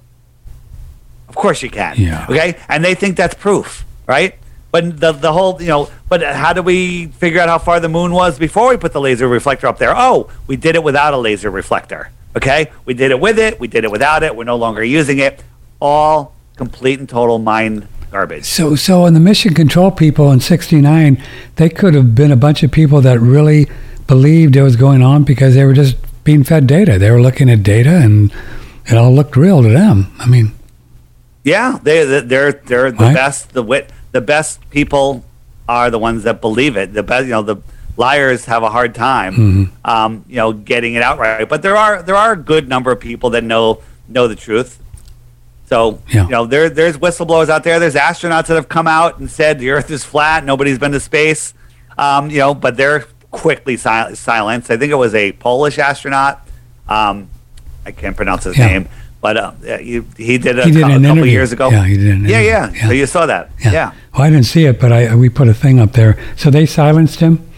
Of 1.38 1.42
course 1.42 1.62
you 1.62 1.70
can. 1.70 1.94
Yeah. 1.98 2.26
Okay. 2.28 2.58
And 2.68 2.84
they 2.84 2.96
think 2.96 3.16
that's 3.16 3.36
proof, 3.36 3.86
right? 4.08 4.34
But 4.72 5.00
the 5.00 5.12
the 5.12 5.32
whole 5.32 5.62
you 5.62 5.68
know, 5.68 5.90
but 6.10 6.24
how 6.24 6.52
do 6.52 6.64
we 6.64 7.08
figure 7.08 7.40
out 7.40 7.48
how 7.48 7.60
far 7.60 7.80
the 7.80 7.90
moon 7.90 8.12
was 8.12 8.40
before 8.40 8.70
we 8.70 8.78
put 8.78 8.92
the 8.92 9.00
laser 9.00 9.28
reflector 9.28 9.68
up 9.68 9.78
there? 9.78 9.94
Oh, 9.96 10.32
we 10.48 10.56
did 10.58 10.74
it 10.74 10.84
without 10.84 11.14
a 11.14 11.18
laser 11.18 11.52
reflector. 11.52 12.10
Okay, 12.36 12.72
we 12.86 12.96
did 12.96 13.12
it 13.12 13.20
with 13.20 13.38
it. 13.38 13.60
We 13.60 13.68
did 13.68 13.84
it 13.84 13.92
without 13.92 14.24
it. 14.24 14.36
We're 14.36 14.46
no 14.46 14.56
longer 14.56 14.84
using 14.84 15.20
it. 15.20 15.44
All 15.80 16.34
complete 16.56 17.00
and 17.00 17.08
total 17.08 17.38
mind 17.38 17.88
garbage. 18.10 18.46
So, 18.46 18.76
so 18.76 19.06
in 19.06 19.14
the 19.14 19.20
mission 19.20 19.54
control 19.54 19.92
people 19.92 20.32
in 20.32 20.40
'69, 20.40 21.24
they 21.58 21.70
could 21.70 21.94
have 21.94 22.16
been 22.16 22.32
a 22.32 22.36
bunch 22.36 22.64
of 22.64 22.72
people 22.72 23.00
that 23.02 23.20
really 23.20 23.68
believed 24.08 24.56
it 24.56 24.64
was 24.64 24.76
going 24.76 25.04
on 25.04 25.24
because 25.24 25.54
they 25.54 25.66
were 25.66 25.74
just 25.74 25.98
being 26.24 26.44
fed 26.44 26.66
data. 26.66 26.98
They 26.98 27.12
were 27.12 27.22
looking 27.22 27.48
at 27.48 27.62
data, 27.62 27.98
and 27.98 28.34
it 28.88 28.98
all 28.98 29.14
looked 29.14 29.36
real 29.36 29.62
to 29.62 29.70
them. 29.70 30.12
I 30.18 30.26
mean, 30.26 30.54
Yeah, 31.48 31.80
they 31.82 32.04
they're 32.22 32.52
they're 32.52 32.92
the 32.92 32.98
Right. 33.06 33.14
best. 33.16 33.54
The 33.54 33.64
wit 33.64 33.90
the 34.12 34.22
best 34.22 34.60
people 34.70 35.24
are 35.70 35.90
the 35.90 36.00
ones 36.00 36.24
that 36.24 36.42
believe 36.42 36.76
it. 36.78 36.94
The 36.94 37.04
best, 37.04 37.26
you 37.26 37.32
know, 37.32 37.42
the 37.42 37.58
liars 37.98 38.46
have 38.46 38.64
a 38.64 38.70
hard 38.70 38.94
time, 38.96 39.34
Mm-hmm. 39.36 39.64
um, 39.90 40.24
you 40.28 40.36
know, 40.38 40.52
getting 40.54 40.94
it 40.96 41.04
out 41.04 41.18
right. 41.20 41.48
But 41.48 41.62
there 41.62 41.78
are 41.78 42.02
there 42.04 42.16
are 42.16 42.34
a 42.34 42.38
good 42.38 42.68
number 42.68 42.92
of 42.92 43.00
people 43.00 43.30
that 43.32 43.44
know 43.44 43.82
know 44.10 44.28
the 44.28 44.36
truth. 44.36 44.80
So 45.70 46.00
Yeah. 46.10 46.24
you 46.26 46.30
know, 46.30 46.46
there 46.46 46.70
there's 46.70 46.98
whistleblowers 46.98 47.50
out 47.50 47.64
there. 47.64 47.80
There's 47.80 47.96
astronauts 47.96 48.48
that 48.48 48.56
have 48.56 48.70
come 48.70 48.88
out 48.88 49.20
and 49.20 49.30
said 49.30 49.60
the 49.60 49.70
Earth 49.72 49.90
is 49.92 50.04
flat. 50.04 50.44
Nobody's 50.46 50.80
been 50.80 50.92
to 50.92 51.00
space. 51.00 51.54
Um, 51.98 52.30
you 52.30 52.38
know, 52.40 52.54
but 52.54 52.78
they're 52.78 53.06
quickly 53.32 53.76
sil- 53.80 54.16
silenced. 54.16 54.70
I 54.72 54.78
think 54.78 54.92
it 54.92 54.96
was 55.08 55.14
a 55.16 55.32
Polish 55.34 55.80
astronaut. 55.80 56.46
Um, 56.88 57.28
I 57.86 57.92
can't 57.92 58.16
pronounce 58.16 58.44
his 58.46 58.58
Yeah. 58.58 58.68
name, 58.68 58.88
but 59.22 59.38
uh, 59.38 59.52
he, 59.78 60.02
he 60.18 60.38
did 60.38 60.60
a, 60.60 60.66
He 60.66 60.72
did 60.72 60.84
a 60.84 60.86
an 60.86 60.92
couple 61.02 61.06
interview. 61.18 61.32
years 61.32 61.52
ago. 61.52 61.70
Yeah, 61.70 61.86
he 61.86 61.98
did 61.98 62.08
an 62.16 62.26
Yeah, 62.26 62.40
yeah, 62.42 62.72
Yeah. 62.74 62.88
So 62.88 62.94
you 62.94 63.06
saw 63.06 63.26
that. 63.26 63.50
yeah. 63.60 63.72
Yeah. 63.72 63.92
Well, 64.14 64.22
I 64.24 64.30
didn't 64.30 64.46
see 64.46 64.66
it, 64.66 64.80
but 64.80 64.92
I 64.92 65.16
we 65.16 65.30
put 65.30 65.48
a 65.48 65.54
thing 65.54 65.80
up 65.80 65.94
there. 65.94 66.18
So 66.36 66.50
they 66.50 66.66
silenced 66.66 67.20
him. 67.20 67.50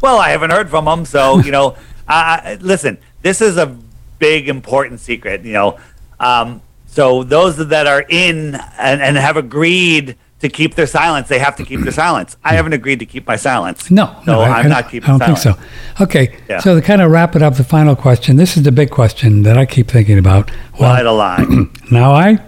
Well, 0.00 0.18
I 0.18 0.30
haven't 0.30 0.50
heard 0.50 0.68
from 0.70 0.86
him, 0.88 1.04
so 1.04 1.38
you 1.40 1.50
know. 1.52 1.76
I 2.08 2.40
I- 2.44 2.58
listen, 2.60 2.98
this 3.22 3.40
is 3.40 3.56
a 3.56 3.76
big, 4.18 4.48
important 4.48 5.00
secret. 5.00 5.42
You 5.44 5.52
know, 5.52 5.78
um, 6.20 6.60
so 6.86 7.22
those 7.24 7.56
that 7.68 7.86
are 7.86 8.04
in 8.08 8.54
and, 8.78 9.00
and 9.00 9.16
have 9.16 9.36
agreed 9.36 10.16
to 10.42 10.48
keep 10.48 10.74
their 10.74 10.86
silence, 10.86 11.28
they 11.28 11.38
have 11.38 11.56
to 11.56 11.64
keep 11.64 11.80
their 11.80 11.92
silence. 12.04 12.36
I 12.44 12.54
haven't 12.54 12.74
agreed 12.74 12.98
to 12.98 13.06
keep 13.06 13.26
my 13.26 13.36
silence. 13.36 13.90
No, 13.90 14.14
so 14.26 14.32
no, 14.32 14.40
I, 14.40 14.48
I'm 14.60 14.66
I- 14.66 14.68
not 14.68 14.90
keeping. 14.90 15.08
I 15.10 15.18
don't 15.18 15.36
silence. 15.36 15.42
think 15.44 15.56
so. 15.98 16.04
Okay, 16.04 16.36
Yeah. 16.48 16.58
so 16.60 16.74
to 16.74 16.82
kind 16.82 17.00
of 17.00 17.10
wrap 17.10 17.34
it 17.34 17.42
up, 17.42 17.54
the 17.56 17.64
final 17.64 17.96
question. 17.96 18.36
This 18.36 18.56
is 18.56 18.62
the 18.64 18.72
big 18.72 18.90
question 18.90 19.42
that 19.44 19.56
I 19.56 19.64
keep 19.66 19.88
thinking 19.88 20.18
about. 20.18 20.50
Why 20.74 21.02
the 21.02 21.12
lie? 21.12 21.44
Now 21.90 22.12
I. 22.12 22.38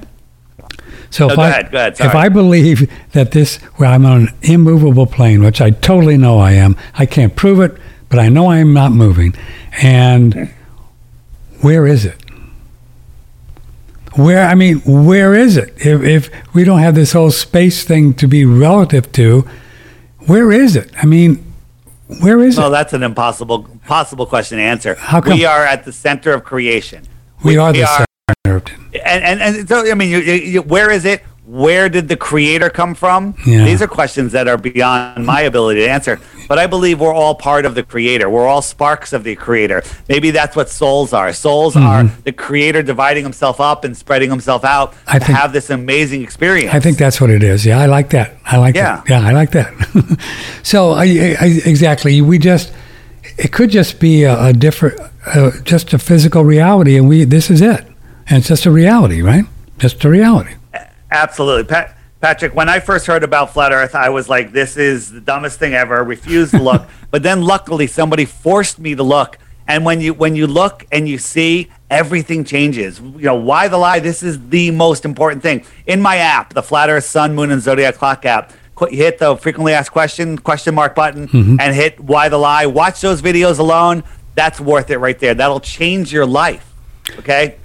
So 1.11 1.31
if 1.31 1.37
go 1.37 1.43
I, 1.43 1.49
ahead, 1.49 1.75
ahead, 1.75 2.01
if. 2.01 2.15
I 2.15 2.29
believe 2.29 2.91
that 3.13 3.31
this, 3.31 3.61
well, 3.79 3.93
I'm 3.93 4.05
on 4.05 4.23
an 4.23 4.29
immovable 4.43 5.07
plane, 5.07 5.43
which 5.45 5.61
I 5.61 5.71
totally 5.71 6.17
know 6.17 6.39
I 6.41 6.53
am. 6.53 6.77
I 6.95 7.07
can't 7.07 7.37
prove 7.37 7.61
it, 7.61 7.77
but 8.09 8.19
I 8.19 8.29
know 8.29 8.47
I 8.49 8.59
am 8.59 8.73
not 8.75 8.91
moving. 8.91 9.35
And 9.81 10.53
where 11.61 11.87
is 11.87 12.05
it? 12.05 12.17
Where 14.17 14.47
I 14.47 14.55
mean, 14.55 14.81
where 14.81 15.35
is 15.35 15.57
it? 15.57 15.75
If, 15.77 16.03
if 16.03 16.55
we 16.55 16.65
don't 16.65 16.79
have 16.79 16.95
this 16.95 17.13
whole 17.13 17.31
space 17.31 17.85
thing 17.85 18.15
to 18.15 18.29
be 18.29 18.45
relative 18.45 19.11
to, 19.13 19.47
where 20.27 20.53
is 20.53 20.77
it? 20.77 20.91
I 21.03 21.07
mean, 21.07 21.53
where 22.21 22.41
is 22.41 22.57
well, 22.57 22.67
it? 22.67 22.71
Well, 22.71 22.79
that's 22.79 22.93
an 22.93 23.03
impossible, 23.03 23.69
possible 23.87 24.27
question 24.27 24.59
to 24.59 24.65
answer. 24.65 24.95
How 24.95 25.21
come? 25.21 25.37
We 25.37 25.45
are 25.45 25.65
at 25.65 25.85
the 25.85 25.93
center 25.93 26.33
of 26.33 26.45
creation. 26.45 27.07
We 27.45 27.57
are 27.57 27.73
the 27.73 27.83
are- 27.83 27.87
center 27.89 28.57
of 28.57 28.65
and, 29.05 29.25
and 29.25 29.43
and 29.43 29.69
so 29.69 29.91
I 29.91 29.95
mean, 29.95 30.11
you, 30.11 30.19
you, 30.19 30.33
you- 30.35 30.63
where 30.63 30.91
is 30.91 31.05
it? 31.05 31.23
Where 31.47 31.89
did 31.89 32.09
the 32.09 32.17
creator 32.17 32.71
come 32.71 32.95
from? 32.95 33.35
Yeah. 33.47 33.65
These 33.65 33.83
are 33.83 33.87
questions 33.87 34.33
that 34.33 34.49
are 34.49 34.57
beyond 34.57 35.27
my 35.27 35.43
ability 35.43 35.81
to 35.81 35.89
answer. 35.89 36.19
But 36.49 36.59
I 36.59 36.67
believe 36.67 37.01
we're 37.01 37.13
all 37.15 37.35
part 37.35 37.65
of 37.67 37.75
the 37.75 37.83
creator. 37.83 38.29
We're 38.31 38.47
all 38.47 38.63
sparks 38.63 39.13
of 39.13 39.25
the 39.25 39.35
creator. 39.37 39.83
Maybe 40.09 40.31
that's 40.31 40.55
what 40.57 40.69
souls 40.69 41.13
are. 41.13 41.33
Souls 41.33 41.77
are 41.77 42.05
the 42.05 42.33
creator 42.33 42.83
dividing 42.83 43.23
himself 43.25 43.61
up 43.61 43.85
and 43.85 43.97
spreading 43.97 44.31
himself 44.31 44.65
out 44.65 44.93
Mm-hmm. 44.93 45.11
I 45.11 45.19
to 45.19 45.25
think- 45.25 45.39
have 45.39 45.53
this 45.53 45.71
amazing 45.71 46.23
experience. 46.23 46.75
I 46.75 46.81
think 46.81 46.99
that's 46.99 47.21
what 47.21 47.31
it 47.31 47.43
is. 47.43 47.65
Yeah, 47.67 47.79
I 47.79 47.87
like 47.87 48.11
that. 48.11 48.37
I 48.45 48.57
like 48.59 48.75
Yeah. 48.75 48.97
that. 48.97 49.09
Yeah, 49.09 49.27
I 49.29 49.33
like 49.33 49.51
that. 49.53 49.73
so, 50.63 50.93
I, 50.93 51.05
I, 51.41 51.61
exactly, 51.65 52.21
we 52.21 52.39
just 52.39 52.73
it 53.39 53.53
could 53.53 53.71
just 53.71 53.99
be 54.01 54.25
a, 54.25 54.47
a 54.47 54.53
different, 54.53 55.01
uh, 55.27 55.51
just 55.65 55.93
a 55.93 55.99
physical 55.99 56.45
reality, 56.45 56.97
and 56.97 57.09
we 57.09 57.25
this 57.25 57.51
is 57.51 57.61
it, 57.61 57.85
and 58.29 58.39
it's 58.39 58.49
just 58.49 58.67
a 58.67 58.71
reality, 58.71 59.23
right? 59.23 59.45
Just 59.79 60.05
a 60.05 60.09
reality. 60.11 60.55
Absolutely. 61.11 61.65
Pat, 61.65 61.97
Patrick, 62.25 62.55
when 62.55 62.71
I 62.71 62.81
first 62.81 63.05
heard 63.07 63.23
about 63.23 63.53
flat 63.53 63.71
earth, 63.71 63.95
I 63.95 64.09
was 64.09 64.31
like, 64.31 64.51
this 64.51 64.79
is 64.79 65.13
the 65.13 65.21
dumbest 65.21 65.59
thing 65.59 65.75
ever, 65.75 66.03
refused 66.03 66.53
to 66.53 66.63
look. 66.63 66.87
but 67.11 67.23
then 67.23 67.43
luckily 67.43 67.87
somebody 67.87 68.25
forced 68.25 68.79
me 68.79 68.95
to 68.95 69.03
look. 69.03 69.37
And 69.69 69.85
when 69.85 70.01
you 70.01 70.15
when 70.15 70.35
you 70.35 70.47
look 70.47 70.87
and 70.91 71.07
you 71.07 71.19
see 71.19 71.71
everything 71.91 72.45
changes. 72.45 72.99
You 72.99 73.25
know, 73.25 73.35
why 73.35 73.69
the 73.69 73.77
lie? 73.77 73.99
This 73.99 74.23
is 74.23 74.49
the 74.49 74.71
most 74.71 75.05
important 75.05 75.43
thing. 75.43 75.67
In 75.87 76.01
my 76.01 76.17
app, 76.17 76.55
the 76.55 76.63
Flat 76.63 76.89
Earth 76.89 77.05
Sun, 77.05 77.35
Moon 77.35 77.51
and 77.51 77.61
Zodiac 77.61 77.97
Clock 77.97 78.25
app, 78.25 78.55
qu- 78.75 78.87
hit 78.87 79.19
the 79.19 79.37
frequently 79.37 79.75
asked 79.75 79.93
question 79.93 80.39
question 80.39 80.75
mark 80.75 80.95
button 80.95 81.29
mm-hmm. 81.29 81.61
and 81.61 81.75
hit 81.75 82.01
why 82.01 82.31
the 82.31 82.39
lie. 82.39 82.65
Watch 82.65 83.03
those 83.03 83.21
videos 83.21 83.59
alone. 83.59 84.03
That's 84.35 84.59
worth 84.59 84.89
it 84.89 84.97
right 84.97 85.19
there. 85.19 85.35
That'll 85.35 85.61
change 85.61 86.11
your 86.11 86.25
life. 86.25 86.73
Okay? 87.19 87.57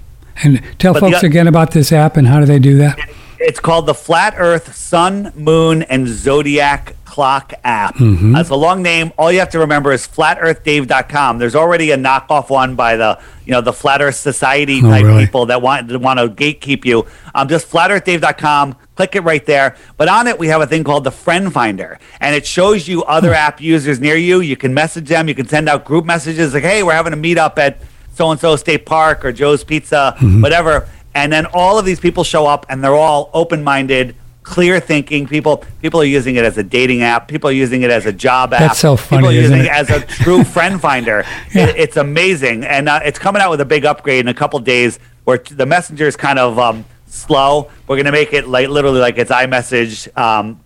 And 0.44 0.62
tell 0.78 0.92
But 0.92 1.00
folks 1.00 1.24
o- 1.24 1.26
again 1.26 1.48
about 1.48 1.70
this 1.70 1.92
app 1.92 2.18
and 2.18 2.26
how 2.26 2.40
do 2.40 2.44
they 2.44 2.58
do 2.58 2.76
that? 2.76 2.98
It's 3.42 3.58
called 3.58 3.86
the 3.86 3.94
Flat 3.94 4.34
Earth 4.36 4.74
Sun, 4.76 5.32
Moon, 5.34 5.82
and 5.84 6.06
Zodiac 6.06 6.94
Clock 7.06 7.54
app. 7.64 7.94
Mm-hmm. 7.96 8.32
That's 8.32 8.50
a 8.50 8.54
long 8.54 8.82
name. 8.82 9.12
All 9.18 9.32
you 9.32 9.38
have 9.38 9.48
to 9.50 9.58
remember 9.60 9.92
is 9.92 10.06
flatearthdave.com. 10.06 11.38
There's 11.38 11.54
already 11.56 11.90
a 11.90 11.96
knockoff 11.96 12.50
one 12.50 12.76
by 12.76 12.96
the 12.96 13.18
you 13.46 13.52
know 13.52 13.60
the 13.62 13.72
Flat 13.72 14.00
Earth 14.02 14.16
Society 14.16 14.80
Oh, 14.84 14.90
type 14.90 15.04
really? 15.04 15.24
people 15.24 15.46
that 15.46 15.62
want 15.62 15.88
that 15.88 15.98
want 15.98 16.18
to 16.20 16.28
gatekeep 16.28 16.84
you. 16.84 17.06
Um, 17.34 17.48
just 17.48 17.68
flatearthdave.com. 17.70 18.76
Click 18.94 19.16
it 19.16 19.22
right 19.22 19.44
there. 19.46 19.74
But 19.96 20.08
on 20.08 20.26
it, 20.26 20.38
we 20.38 20.48
have 20.48 20.60
a 20.60 20.66
thing 20.66 20.84
called 20.84 21.04
the 21.04 21.10
Friend 21.10 21.52
Finder, 21.52 21.98
and 22.20 22.34
it 22.36 22.46
shows 22.46 22.86
you 22.86 23.02
other 23.04 23.32
app 23.32 23.60
users 23.60 23.98
near 24.00 24.16
you. 24.16 24.40
You 24.40 24.56
can 24.56 24.74
message 24.74 25.08
them. 25.08 25.28
You 25.28 25.34
can 25.34 25.48
send 25.48 25.68
out 25.68 25.84
group 25.84 26.04
messages 26.04 26.52
like, 26.54 26.62
"Hey, 26.62 26.82
we're 26.82 26.92
having 26.92 27.14
a 27.14 27.16
meetup 27.16 27.56
at 27.58 27.78
so 28.14 28.30
and 28.30 28.38
so 28.38 28.54
State 28.56 28.84
Park 28.86 29.24
or 29.24 29.32
Joe's 29.32 29.64
Pizza, 29.64 30.14
Mm-hmm. 30.18 30.42
whatever." 30.42 30.86
And 31.14 31.32
then 31.32 31.46
all 31.46 31.78
of 31.78 31.84
these 31.84 32.00
people 32.00 32.24
show 32.24 32.46
up, 32.46 32.66
and 32.68 32.82
they're 32.84 32.94
all 32.94 33.30
open-minded, 33.34 34.14
clear-thinking 34.42 35.26
people. 35.26 35.64
People 35.82 36.00
are 36.00 36.04
using 36.04 36.36
it 36.36 36.44
as 36.44 36.58
a 36.58 36.62
dating 36.62 37.02
app. 37.02 37.28
People 37.28 37.50
are 37.50 37.52
using 37.52 37.82
it 37.82 37.90
as 37.90 38.06
a 38.06 38.12
job 38.12 38.52
app. 38.52 38.60
That's 38.60 38.78
so 38.78 38.96
People 38.96 39.18
funny, 39.18 39.28
are 39.28 39.40
isn't 39.40 39.58
using 39.58 39.60
it? 39.60 39.66
it 39.66 39.72
as 39.72 39.90
a 39.90 40.00
true 40.06 40.44
friend 40.54 40.80
finder. 40.80 41.24
Yeah. 41.54 41.66
It- 41.68 41.76
it's 41.76 41.96
amazing, 41.96 42.64
and 42.64 42.88
uh, 42.88 43.00
it's 43.04 43.18
coming 43.18 43.42
out 43.42 43.50
with 43.50 43.60
a 43.60 43.64
big 43.64 43.84
upgrade 43.84 44.20
in 44.20 44.28
a 44.28 44.34
couple 44.34 44.58
days. 44.60 44.98
Where 45.24 45.38
t- 45.38 45.54
the 45.54 45.66
messenger 45.66 46.06
is 46.06 46.16
kind 46.16 46.38
of 46.38 46.58
um, 46.58 46.84
slow. 47.06 47.70
We're 47.86 47.96
going 47.96 48.06
to 48.06 48.12
make 48.12 48.32
it 48.32 48.48
like 48.48 48.68
literally 48.68 49.00
like 49.00 49.18
it's 49.18 49.30
iMessage 49.30 50.16
um, 50.18 50.60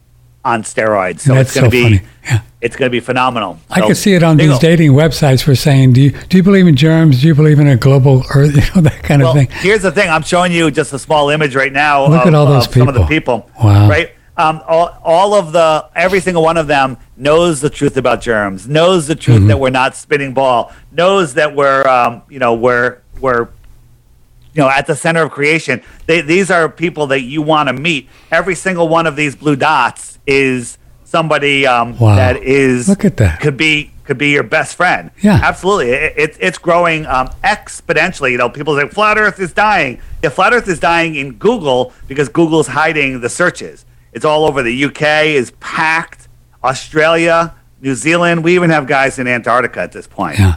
on 0.44 0.62
steroids. 0.62 1.20
So 1.20 1.34
it's 1.34 1.54
going 1.54 1.70
to 1.70 1.76
so 1.82 1.88
be. 1.90 2.00
Yeah. 2.24 2.40
it's 2.60 2.76
going 2.76 2.86
to 2.86 2.90
be 2.90 3.00
phenomenal. 3.00 3.58
I 3.70 3.80
So, 3.80 3.86
can 3.86 3.94
see 3.94 4.14
it 4.14 4.22
on 4.22 4.36
these 4.36 4.48
go. 4.50 4.58
dating 4.58 4.92
websites 4.92 5.42
for 5.42 5.54
saying, 5.54 5.92
do 5.94 6.00
you, 6.02 6.10
do 6.10 6.36
you 6.36 6.42
believe 6.42 6.66
in 6.66 6.76
germs? 6.76 7.20
Do 7.20 7.26
you 7.28 7.34
believe 7.34 7.58
in 7.58 7.66
a 7.66 7.76
global 7.76 8.22
earth? 8.34 8.54
You 8.54 8.62
know, 8.74 8.80
that 8.88 9.02
kind 9.02 9.22
Well, 9.22 9.30
of 9.32 9.36
thing. 9.36 9.48
here's 9.60 9.82
the 9.82 9.92
thing. 9.92 10.08
I'm 10.08 10.22
showing 10.22 10.52
you 10.52 10.70
just 10.70 10.92
a 10.92 10.98
small 10.98 11.30
image 11.30 11.54
right 11.54 11.72
now. 11.72 12.06
Look 12.06 12.22
of, 12.22 12.28
at 12.28 12.34
all 12.34 12.46
those 12.46 12.66
of 12.66 12.72
some 12.74 12.88
of 12.88 12.94
the 12.94 13.04
people. 13.06 13.40
people. 13.40 13.50
Wow. 13.64 13.88
Right. 13.88 14.10
Um, 14.36 14.62
all, 14.66 14.98
all 15.04 15.34
of 15.34 15.52
the 15.52 15.88
every 15.94 16.18
single 16.20 16.42
one 16.42 16.56
of 16.56 16.66
them 16.66 16.96
knows 17.16 17.60
the 17.60 17.70
truth 17.70 17.96
about 17.96 18.20
germs. 18.20 18.66
Knows 18.66 19.06
the 19.06 19.14
truth 19.14 19.38
Mm-hmm. 19.38 19.46
that 19.48 19.60
we're 19.60 19.70
not 19.70 19.94
spinning 19.94 20.34
ball. 20.34 20.72
Knows 20.90 21.34
that 21.34 21.54
we're 21.54 21.86
um, 21.86 22.22
you 22.28 22.38
know 22.40 22.54
we're 22.54 23.00
we're 23.20 23.48
you 24.54 24.62
know 24.62 24.70
at 24.70 24.86
the 24.86 24.94
center 24.96 25.22
of 25.22 25.30
creation. 25.30 25.82
They, 26.06 26.20
these 26.20 26.50
are 26.50 26.68
people 26.68 27.06
that 27.08 27.20
you 27.22 27.42
want 27.42 27.68
to 27.68 27.72
meet. 27.72 28.08
Every 28.30 28.54
single 28.54 28.88
one 28.88 29.06
of 29.06 29.16
these 29.16 29.34
blue 29.36 29.56
dots 29.56 30.18
is 30.26 30.78
somebody 31.04 31.66
um, 31.66 31.98
Wow. 31.98 32.16
that 32.16 32.36
is 32.38 32.88
Look 32.88 33.04
at 33.04 33.16
that. 33.18 33.40
could 33.40 33.56
be 33.56 33.90
could 34.04 34.18
be 34.18 34.30
your 34.30 34.42
best 34.42 34.76
friend. 34.76 35.10
Yeah. 35.22 35.40
absolutely. 35.42 35.90
It, 35.92 36.12
it, 36.18 36.36
it's 36.38 36.58
growing 36.58 37.06
um, 37.06 37.28
exponentially. 37.42 38.32
You 38.32 38.36
know, 38.38 38.50
people 38.50 38.78
say 38.78 38.86
flat 38.88 39.16
Earth 39.16 39.40
is 39.40 39.52
dying. 39.54 39.98
Yeah, 40.22 40.28
flat 40.28 40.52
Earth 40.52 40.68
is 40.68 40.78
dying 40.78 41.14
in 41.14 41.32
Google 41.36 41.92
because 42.06 42.28
Google's 42.28 42.66
hiding 42.66 43.20
the 43.22 43.30
searches. 43.30 43.86
It's 44.12 44.24
all 44.26 44.44
over. 44.44 44.62
The 44.62 44.84
UK 44.84 45.02
is 45.34 45.52
packed. 45.58 46.28
Australia, 46.62 47.54
New 47.80 47.94
Zealand. 47.94 48.44
We 48.44 48.54
even 48.54 48.70
have 48.70 48.86
guys 48.86 49.18
in 49.18 49.26
Antarctica 49.26 49.80
at 49.80 49.92
this 49.92 50.06
point. 50.06 50.38
Yeah. 50.38 50.56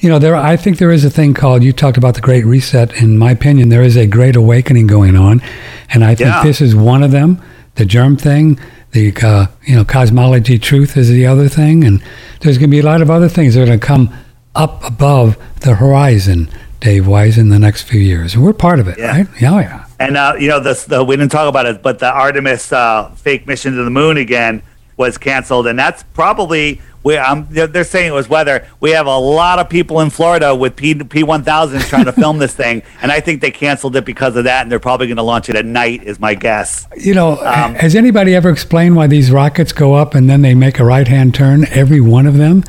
You 0.00 0.08
know, 0.08 0.18
there. 0.18 0.34
I 0.34 0.56
think 0.56 0.78
there 0.78 0.90
is 0.90 1.04
a 1.04 1.10
thing 1.10 1.34
called. 1.34 1.62
You 1.62 1.72
talked 1.74 1.98
about 1.98 2.14
the 2.14 2.22
Great 2.22 2.46
Reset. 2.46 2.92
In 3.02 3.18
my 3.18 3.32
opinion, 3.32 3.68
there 3.68 3.82
is 3.82 3.96
a 3.96 4.06
Great 4.06 4.34
Awakening 4.34 4.86
going 4.86 5.14
on, 5.14 5.42
and 5.90 6.02
I 6.02 6.14
think 6.14 6.30
Yeah. 6.30 6.42
this 6.42 6.60
is 6.62 6.74
one 6.74 7.02
of 7.02 7.10
them. 7.10 7.38
The 7.74 7.84
germ 7.84 8.16
thing, 8.16 8.58
the 8.92 9.12
uh, 9.22 9.46
you 9.64 9.76
know 9.76 9.84
cosmology 9.84 10.58
truth 10.58 10.96
is 10.96 11.10
the 11.10 11.26
other 11.26 11.48
thing, 11.48 11.84
and 11.84 12.02
there's 12.40 12.56
going 12.56 12.70
to 12.70 12.74
be 12.74 12.80
a 12.80 12.84
lot 12.84 13.02
of 13.02 13.10
other 13.10 13.28
things 13.28 13.54
that 13.54 13.62
are 13.62 13.66
going 13.66 13.80
to 13.80 13.86
come 13.86 14.10
up 14.54 14.82
above 14.84 15.36
the 15.60 15.74
horizon, 15.74 16.48
Dave 16.80 17.06
Weiss, 17.06 17.36
in 17.36 17.50
the 17.50 17.58
next 17.58 17.82
few 17.82 18.00
years, 18.00 18.34
and 18.34 18.42
we're 18.42 18.54
part 18.54 18.80
of 18.80 18.88
it, 18.88 18.98
Yeah. 18.98 19.10
right? 19.18 19.26
Yeah, 19.38 19.60
yeah. 19.60 19.84
And 19.98 20.16
uh, 20.16 20.34
you 20.38 20.48
know, 20.48 20.60
the, 20.60 20.82
the 20.88 21.04
we 21.04 21.16
didn't 21.16 21.30
talk 21.30 21.46
about 21.48 21.66
it, 21.66 21.82
but 21.82 21.98
the 21.98 22.10
Artemis 22.10 22.72
uh, 22.72 23.10
fake 23.16 23.46
mission 23.46 23.76
to 23.76 23.84
the 23.84 23.90
moon 23.90 24.16
again 24.16 24.62
was 24.96 25.18
canceled, 25.18 25.66
and 25.66 25.78
that's 25.78 26.02
probably 26.14 26.80
where 27.02 27.24
um, 27.24 27.46
they're, 27.50 27.66
they're 27.66 27.84
saying 27.84 28.08
it 28.08 28.14
was 28.14 28.28
weather. 28.28 28.66
We 28.80 28.90
have 28.90 29.06
a 29.06 29.16
lot 29.16 29.58
of 29.58 29.68
people 29.68 30.00
in 30.00 30.10
Florida 30.10 30.54
with 30.54 30.76
P 30.76 30.94
P 30.94 31.22
one 31.22 31.42
thousands 31.42 31.88
trying 31.88 32.04
to 32.04 32.12
film 32.12 32.38
this 32.38 32.54
thing, 32.54 32.82
and 33.02 33.10
I 33.10 33.20
think 33.20 33.40
they 33.40 33.50
canceled 33.50 33.96
it 33.96 34.04
because 34.04 34.36
of 34.36 34.44
that, 34.44 34.62
and 34.62 34.70
they're 34.70 34.80
probably 34.80 35.06
going 35.06 35.16
to 35.16 35.22
launch 35.22 35.48
it 35.48 35.56
at 35.56 35.64
night, 35.64 36.02
is 36.02 36.20
my 36.20 36.34
guess. 36.34 36.86
You 36.96 37.14
know, 37.14 37.38
Um, 37.38 37.74
has 37.74 37.94
anybody 37.94 38.34
ever 38.34 38.50
explained 38.50 38.96
why 38.96 39.06
these 39.06 39.30
rockets 39.30 39.72
go 39.72 39.94
up 39.94 40.14
and 40.14 40.28
then 40.28 40.42
they 40.42 40.54
make 40.54 40.78
a 40.78 40.84
right-hand 40.84 41.34
turn? 41.34 41.66
Every 41.70 42.00
one 42.00 42.26
of 42.26 42.36
them. 42.36 42.64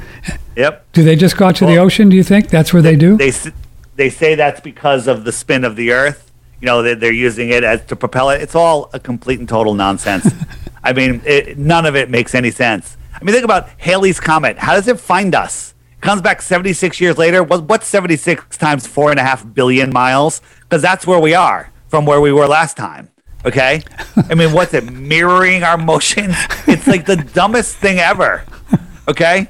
Yep. 0.56 0.92
Do 0.94 1.04
they 1.04 1.16
just 1.16 1.38
go 1.38 1.48
out 1.48 1.56
to 1.58 1.66
the 1.66 1.78
ocean? 1.78 2.10
Do 2.10 2.16
you 2.16 2.24
think 2.24 2.50
that's 2.50 2.74
where 2.74 2.82
they 2.82 2.96
do? 2.96 3.18
They 3.18 3.32
they 3.96 4.10
say 4.10 4.36
that's 4.36 4.62
because 4.62 5.08
of 5.08 5.26
the 5.26 5.32
spin 5.32 5.64
of 5.64 5.76
the 5.76 5.92
Earth. 5.92 6.32
You 6.60 6.68
know, 6.68 6.82
they, 6.82 6.94
they're 6.94 7.12
using 7.12 7.50
it 7.50 7.64
as 7.64 7.84
to 7.86 7.96
propel 7.96 8.30
it. 8.30 8.42
It's 8.42 8.56
all 8.56 8.90
a 8.94 9.00
complete 9.00 9.40
and 9.40 9.50
total 9.50 9.74
nonsense. 9.74 10.32
I 10.84 10.94
mean, 10.94 11.22
it, 11.26 11.58
none 11.58 11.86
of 11.86 11.96
it 11.96 12.10
makes 12.10 12.34
any 12.36 12.52
sense. 12.52 12.98
I 13.22 13.24
mean, 13.24 13.34
think 13.34 13.46
about 13.46 13.70
Halley's 13.78 14.20
comet. 14.20 14.58
How 14.58 14.74
does 14.74 14.88
it 14.88 15.00
find 15.00 15.36
us? 15.36 15.76
Comes 16.02 16.24
back 16.24 16.42
76 16.42 17.00
years 17.00 17.20
later. 17.20 17.44
What, 17.44 17.66
what's 17.66 17.88
76 17.88 18.58
times 18.58 18.88
four 18.88 19.12
and 19.12 19.20
a 19.20 19.24
half 19.24 19.46
billion 19.54 19.94
miles? 19.94 20.42
Because 20.62 20.82
that's 20.82 21.06
where 21.06 21.20
we 21.20 21.36
are 21.36 21.72
from 21.88 22.08
where 22.08 22.20
we 22.20 22.32
were 22.32 22.48
last 22.48 22.76
time. 22.78 23.10
Okay. 23.46 23.84
I 24.30 24.34
mean, 24.34 24.54
what's 24.54 24.74
it 24.74 24.92
mirroring 24.92 25.62
our 25.64 25.78
motions? 25.78 26.36
It's 26.68 26.88
like 26.88 27.06
the 27.06 27.18
dumbest 27.18 27.76
thing 27.78 28.00
ever. 28.00 28.44
Okay. 29.08 29.48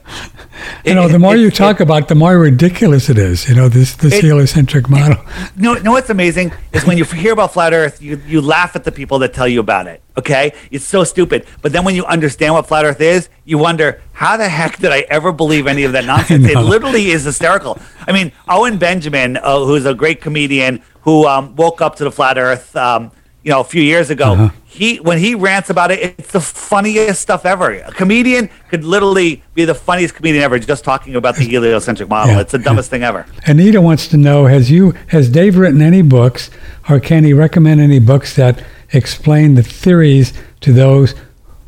You 0.86 0.96
know, 0.96 1.08
the 1.08 1.20
more 1.20 1.36
you 1.36 1.52
talk 1.52 1.80
about, 1.80 2.04
it, 2.04 2.08
the 2.08 2.16
more 2.16 2.38
ridiculous 2.38 3.10
it 3.10 3.18
is. 3.18 3.48
You 3.50 3.56
know, 3.56 3.68
this 3.70 3.96
this 3.96 4.14
It- 4.14 4.24
heliocentric 4.24 4.90
model. 4.90 5.18
No, 5.56 5.74
no. 5.74 5.92
What's 5.92 6.10
amazing 6.10 6.54
is 6.72 6.86
when 6.86 6.98
you 6.98 7.04
hear 7.04 7.34
about 7.34 7.54
flat 7.54 7.74
Earth, 7.74 8.02
you 8.02 8.22
you 8.26 8.42
laugh 8.42 8.76
at 8.76 8.84
the 8.84 8.92
people 8.92 9.20
that 9.20 9.34
tell 9.34 9.48
you 9.48 9.60
about 9.60 9.88
it. 9.88 10.02
Okay, 10.18 10.54
it's 10.72 10.86
so 10.86 11.04
stupid. 11.04 11.46
But 11.62 11.72
then 11.74 11.84
when 11.84 11.96
you 11.96 12.06
understand 12.06 12.54
what 12.54 12.68
flat 12.68 12.86
Earth 12.86 13.02
is, 13.02 13.30
you 13.46 13.58
wonder 13.58 14.02
how 14.14 14.38
the 14.38 14.48
heck 14.50 14.78
did 14.80 14.92
I 14.92 15.02
ever 15.10 15.32
believe 15.32 15.68
any 15.68 15.84
of 15.84 15.92
that 15.94 16.06
nonsense? 16.14 16.48
It 16.48 16.58
literally 16.58 17.12
is 17.12 17.24
hysterical. 17.26 17.78
I 18.08 18.12
mean, 18.14 18.32
Owen 18.48 18.78
Benjamin, 18.78 19.38
uh, 19.38 19.60
who's 19.66 19.86
a 19.86 19.94
great 19.94 20.22
comedian 20.22 20.82
who 21.02 21.26
um, 21.28 21.56
woke 21.56 21.82
up 21.82 21.96
to 21.98 22.04
the 22.04 22.12
flat 22.12 22.38
Earth, 22.38 22.76
um, 22.76 23.12
you 23.44 23.52
know, 23.52 23.60
a 23.60 23.64
few 23.64 23.82
years 23.82 24.10
ago. 24.10 24.34
Uh-huh. 24.34 24.50
He 24.66 24.98
when 24.98 25.18
he 25.18 25.36
rants 25.36 25.70
about 25.70 25.92
it, 25.92 26.16
it's 26.18 26.32
the 26.32 26.40
funniest 26.40 27.22
stuff 27.22 27.46
ever. 27.46 27.74
A 27.74 27.92
comedian 27.92 28.50
could 28.70 28.86
literally 28.86 29.44
be 29.54 29.66
the 29.66 29.76
funniest 29.76 30.16
comedian 30.16 30.44
ever 30.44 30.60
just 30.60 30.84
talking 30.84 31.16
about 31.16 31.36
the 31.36 31.44
heliocentric 31.44 32.08
model. 32.08 32.36
Yeah, 32.36 32.42
it's 32.42 32.54
the 32.54 32.60
dumbest 32.60 32.90
thing 32.90 33.04
ever. 33.04 33.26
Anita 33.46 33.82
wants 33.82 34.08
to 34.10 34.18
know: 34.18 34.46
Has 34.46 34.72
you 34.72 34.94
has 35.08 35.30
Dave 35.30 35.58
written 35.58 35.82
any 35.82 36.02
books, 36.02 36.50
or 36.90 37.00
can 37.00 37.24
he 37.24 37.34
recommend 37.34 37.82
any 37.82 38.00
books 38.00 38.36
that 38.36 38.64
explain 38.94 39.56
the 39.56 39.64
theories 39.64 40.34
to 40.62 40.72
those 40.72 41.16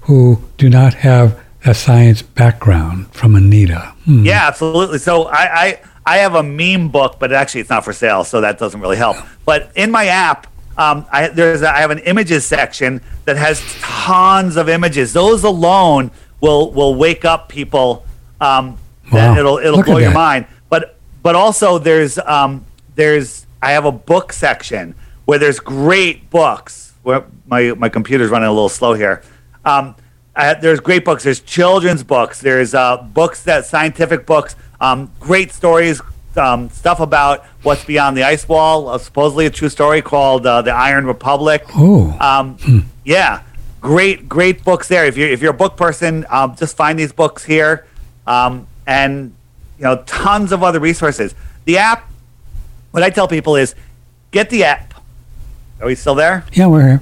who 0.02 0.42
do 0.58 0.70
not 0.70 0.94
have 0.94 1.40
a 1.66 1.74
science 1.74 2.22
background? 2.22 3.14
From 3.14 3.36
Anita. 3.36 3.94
Hmm. 4.06 4.26
Yeah, 4.26 4.48
absolutely. 4.48 5.00
So 5.00 5.24
I, 5.24 5.66
I 5.66 5.80
I 6.06 6.18
have 6.18 6.36
a 6.36 6.44
meme 6.44 6.90
book, 6.90 7.18
but 7.20 7.34
actually 7.34 7.62
it's 7.62 7.70
not 7.70 7.84
for 7.84 7.94
sale, 7.94 8.24
so 8.24 8.42
that 8.42 8.60
doesn't 8.60 8.80
really 8.80 8.98
help. 8.98 9.18
But 9.46 9.72
in 9.76 9.92
my 9.92 10.06
app, 10.06 10.48
um, 10.78 11.06
I 11.12 11.28
there's 11.28 11.62
a, 11.62 11.70
I 11.70 11.80
have 11.80 11.92
an 11.92 12.00
images 12.00 12.46
section 12.46 13.02
that 13.26 13.38
has 13.38 13.62
tons 13.82 14.58
of 14.58 14.70
images. 14.70 15.14
Those 15.14 15.44
alone 15.44 16.12
will 16.42 16.72
will 16.72 16.96
wake 16.96 17.26
up 17.26 17.50
people. 17.50 18.06
Um, 18.42 18.78
that 19.12 19.30
Wow. 19.32 19.38
it'll 19.38 19.58
it'll 19.58 19.78
Look 19.78 19.86
blow 19.86 19.98
your 19.98 20.12
mind. 20.12 20.46
But 20.70 20.98
but 21.22 21.36
also 21.36 21.78
there's 21.78 22.18
um, 22.20 22.66
there's 22.96 23.46
I 23.62 23.72
have 23.72 23.86
a 23.86 23.92
book 23.92 24.34
section 24.34 24.96
where 25.26 25.40
there's 25.40 25.60
great 25.60 26.30
books. 26.30 26.94
Where 27.04 27.26
my 27.48 27.74
my 27.74 27.90
computer's 27.90 28.30
running 28.30 28.48
a 28.50 28.52
little 28.54 28.70
slow 28.70 28.94
here. 28.94 29.22
Um, 29.66 29.96
I, 30.36 30.56
there's 30.56 30.80
great 30.80 31.06
books. 31.06 31.24
There's 31.24 31.42
children's 31.42 32.04
books. 32.04 32.42
There's 32.42 32.74
uh, 32.74 32.98
books 32.98 33.44
that 33.44 33.66
scientific 33.66 34.26
books. 34.26 34.56
Um, 34.82 35.12
great 35.20 35.52
stories. 35.52 36.02
Um, 36.38 36.70
stuff 36.70 37.00
about 37.00 37.46
what's 37.62 37.86
beyond 37.86 38.18
the 38.18 38.24
ice 38.24 38.48
wall. 38.48 38.90
Uh, 38.90 38.98
supposedly 38.98 39.46
a 39.46 39.50
true 39.50 39.70
story 39.70 40.02
called 40.02 40.46
uh, 40.48 40.62
the 40.64 40.72
Iron 40.72 41.06
Republic. 41.06 41.64
Oh, 41.76 42.10
Um, 42.20 42.90
yeah, 43.06 43.44
great, 43.82 44.28
great 44.28 44.64
books 44.64 44.88
there. 44.88 45.06
If 45.06 45.16
you're 45.18 45.30
if 45.30 45.42
you're 45.42 45.52
a 45.52 45.58
book 45.58 45.78
person, 45.78 46.26
um, 46.30 46.56
just 46.56 46.76
find 46.76 46.98
these 46.98 47.12
books 47.14 47.44
here, 47.44 47.86
um, 48.26 48.66
and 48.88 49.34
you 49.78 49.84
know 49.84 50.04
tons 50.08 50.52
of 50.52 50.64
other 50.64 50.80
resources. 50.80 51.36
The 51.66 51.78
app. 51.78 52.10
What 52.92 53.04
I 53.04 53.10
tell 53.10 53.28
people 53.28 53.56
is, 53.56 53.74
get 54.32 54.50
the 54.50 54.64
app. 54.66 54.94
Are 55.82 55.88
we 55.88 55.96
still 55.96 56.16
there? 56.16 56.46
yeah, 56.54 56.68
we're 56.68 56.82
here. 56.88 57.02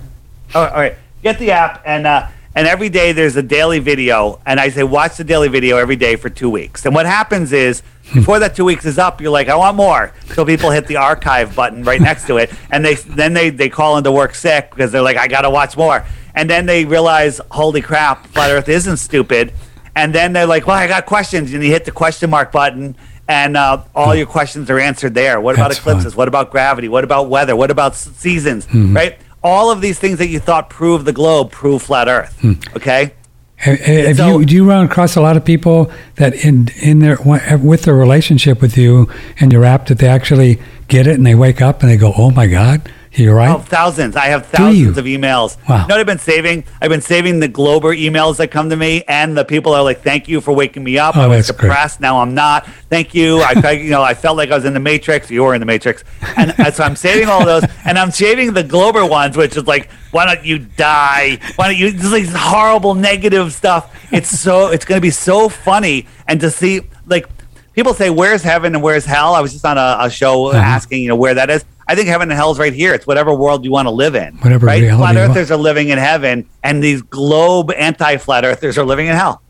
Oh, 0.55 0.65
all 0.65 0.73
right. 0.79 0.95
Get 1.23 1.37
the 1.39 1.51
app, 1.51 1.83
and 1.85 2.07
uh, 2.07 2.27
and 2.55 2.67
every 2.67 2.89
day 2.89 3.11
there's 3.11 3.35
a 3.35 3.43
daily 3.43 3.79
video, 3.79 4.41
and 4.45 4.59
I 4.59 4.69
say 4.69 4.83
watch 4.83 5.17
the 5.17 5.23
daily 5.23 5.47
video 5.47 5.77
every 5.77 5.95
day 5.95 6.15
for 6.15 6.29
two 6.29 6.49
weeks. 6.49 6.85
And 6.85 6.93
what 6.93 7.05
happens 7.05 7.53
is 7.53 7.81
before 8.13 8.39
that 8.39 8.55
two 8.55 8.65
weeks 8.65 8.85
is 8.85 8.97
up, 8.97 9.21
you're 9.21 9.31
like, 9.31 9.47
I 9.47 9.55
want 9.55 9.77
more. 9.77 10.13
So 10.33 10.45
people 10.45 10.69
hit 10.69 10.87
the 10.87 10.97
archive 10.97 11.55
button 11.55 11.83
right 11.83 12.01
next 12.01 12.27
to 12.27 12.37
it, 12.37 12.51
and 12.69 12.83
they 12.83 12.95
then 12.95 13.33
they 13.33 13.49
they 13.49 13.69
call 13.69 13.97
into 13.97 14.11
work 14.11 14.35
sick 14.35 14.69
because 14.69 14.91
they're 14.91 15.01
like, 15.01 15.17
I 15.17 15.27
got 15.27 15.41
to 15.41 15.49
watch 15.49 15.77
more. 15.77 16.05
And 16.35 16.49
then 16.49 16.65
they 16.65 16.85
realize, 16.85 17.39
holy 17.51 17.81
crap, 17.81 18.27
flat 18.27 18.51
Earth 18.51 18.69
isn't 18.69 18.97
stupid. 18.97 19.53
And 19.95 20.15
then 20.15 20.31
they're 20.31 20.45
like, 20.45 20.67
well, 20.67 20.77
I 20.77 20.87
got 20.87 21.05
questions, 21.05 21.53
and 21.53 21.63
you 21.63 21.69
hit 21.71 21.85
the 21.85 21.91
question 21.91 22.29
mark 22.29 22.51
button. 22.51 22.95
And 23.27 23.55
uh, 23.55 23.83
all 23.95 24.13
your 24.13 24.25
questions 24.25 24.69
are 24.69 24.79
answered 24.79 25.13
there. 25.13 25.39
What 25.39 25.55
about 25.55 25.69
That's 25.69 25.79
eclipses? 25.79 26.13
fun. 26.13 26.17
What 26.17 26.27
about 26.27 26.51
gravity? 26.51 26.89
What 26.89 27.05
about 27.05 27.29
weather? 27.29 27.55
What 27.55 27.71
about 27.71 27.95
seasons? 27.95 28.65
Mm-hmm. 28.65 28.93
Right? 28.93 29.19
All 29.43 29.71
of 29.71 29.81
these 29.81 29.97
things 29.99 30.19
that 30.19 30.27
you 30.27 30.39
thought 30.39 30.69
prove 30.69 31.05
the 31.05 31.13
globe 31.13 31.51
prove 31.51 31.81
flat 31.81 32.07
Earth. 32.07 32.37
Hmm. 32.41 32.53
Okay. 32.75 33.13
Have, 33.55 33.79
have 33.79 34.17
So- 34.17 34.39
you 34.39 34.45
do 34.45 34.55
you 34.55 34.67
run 34.67 34.85
across 34.85 35.15
a 35.15 35.21
lot 35.21 35.37
of 35.37 35.45
people 35.45 35.91
that 36.15 36.33
in 36.45 36.69
in 36.81 36.99
their 36.99 37.17
with 37.61 37.83
their 37.83 37.95
relationship 37.95 38.61
with 38.61 38.77
you 38.77 39.07
and 39.39 39.51
your 39.51 39.63
app 39.65 39.85
that 39.87 39.99
they 39.99 40.07
actually 40.07 40.59
get 40.87 41.05
it 41.07 41.15
and 41.15 41.25
they 41.25 41.35
wake 41.35 41.61
up 41.61 41.81
and 41.83 41.91
they 41.91 41.97
go, 41.97 42.13
"Oh 42.17 42.31
my 42.31 42.47
God, 42.47 42.81
you're 43.13 43.35
right." 43.35 43.49
Oh, 43.49 43.59
thousands. 43.59 44.15
I 44.15 44.27
have 44.27 44.45
thousands 44.47 44.97
of 44.97 45.05
emails. 45.05 45.57
Wow. 45.67 45.81
You 45.83 45.87
know 45.87 45.95
what 45.95 45.99
I've 45.99 46.05
been 46.05 46.17
saving? 46.19 46.63
I've 46.81 46.89
been 46.89 47.01
saving 47.01 47.39
the 47.39 47.47
Glober 47.47 47.95
emails 47.95 48.37
that 48.37 48.49
come 48.51 48.69
to 48.69 48.75
me, 48.75 49.03
and 49.07 49.37
the 49.37 49.43
people 49.45 49.73
are 49.73 49.83
like, 49.83 50.01
"Thank 50.01 50.27
you 50.27 50.41
for 50.41 50.53
waking 50.53 50.83
me 50.83 50.97
up. 50.97 51.17
Oh, 51.17 51.21
I 51.21 51.27
was 51.27 51.47
that's 51.47 51.57
great. 51.59 51.67
depressed. 51.69 51.99
Now 52.01 52.19
I'm 52.21 52.33
not. 52.33 52.65
Thank 52.89 53.13
you. 53.13 53.39
I, 53.41 53.71
you 53.83 53.89
know, 53.91 54.01
I 54.03 54.13
felt 54.13 54.37
like 54.37 54.51
I 54.51 54.55
was 54.55 54.65
in 54.65 54.73
the 54.73 54.79
Matrix. 54.79 55.29
You 55.29 55.43
were 55.43 55.53
in 55.53 55.59
the 55.59 55.65
Matrix, 55.65 56.03
and 56.37 56.51
uh, 56.59 56.71
so 56.71 56.83
I'm 56.83 56.95
saving 56.95 57.27
all 57.29 57.45
those, 57.45 57.63
and 57.85 57.97
I'm 57.99 58.11
saving 58.11 58.53
the 58.53 58.63
Glober 58.63 59.05
ones, 59.05 59.35
which 59.37 59.57
is 59.57 59.67
like, 59.67 59.91
"Why 60.11 60.25
don't 60.25 60.45
you 60.45 60.59
die? 60.59 61.37
Why 61.55 61.67
don't 61.67 61.77
you?" 61.77 61.91
Just 61.91 62.11
like 62.11 62.25
horrible 62.27 62.93
negative 62.95 63.53
stuff. 63.53 63.93
It's 64.11 64.29
so. 64.29 64.67
It's 64.67 64.85
going 64.85 64.97
to 64.97 65.01
be 65.01 65.11
so 65.11 65.49
funny, 65.49 66.07
and 66.27 66.39
to 66.41 66.49
see 66.51 66.81
like. 67.05 67.27
People 67.73 67.93
say, 67.93 68.09
"Where's 68.09 68.43
heaven 68.43 68.75
and 68.75 68.83
where's 68.83 69.05
hell?" 69.05 69.33
I 69.33 69.39
was 69.39 69.53
just 69.53 69.65
on 69.65 69.77
a, 69.77 69.95
a 70.01 70.09
show 70.09 70.47
Uh-huh. 70.47 70.57
asking, 70.57 71.03
you 71.03 71.07
know, 71.07 71.15
where 71.15 71.33
that 71.35 71.49
is. 71.49 71.63
I 71.87 71.95
think 71.95 72.07
heaven 72.07 72.29
and 72.29 72.37
hell 72.37 72.51
is 72.51 72.59
right 72.59 72.73
here. 72.73 72.93
It's 72.93 73.05
whatever 73.07 73.33
world 73.33 73.65
you 73.65 73.71
want 73.71 73.87
to 73.87 73.91
live 73.91 74.15
in. 74.15 74.37
Whatever 74.37 74.65
right? 74.67 74.81
reality 74.81 75.13
Flat 75.13 75.17
earthers 75.29 75.51
are 75.51 75.57
living 75.57 75.89
in 75.89 75.97
heaven, 75.97 76.47
and 76.63 76.81
these 76.83 77.01
globe 77.01 77.71
anti-flat 77.71 78.45
earthers 78.45 78.77
are 78.77 78.85
living 78.85 79.07
in 79.07 79.15
hell. 79.15 79.41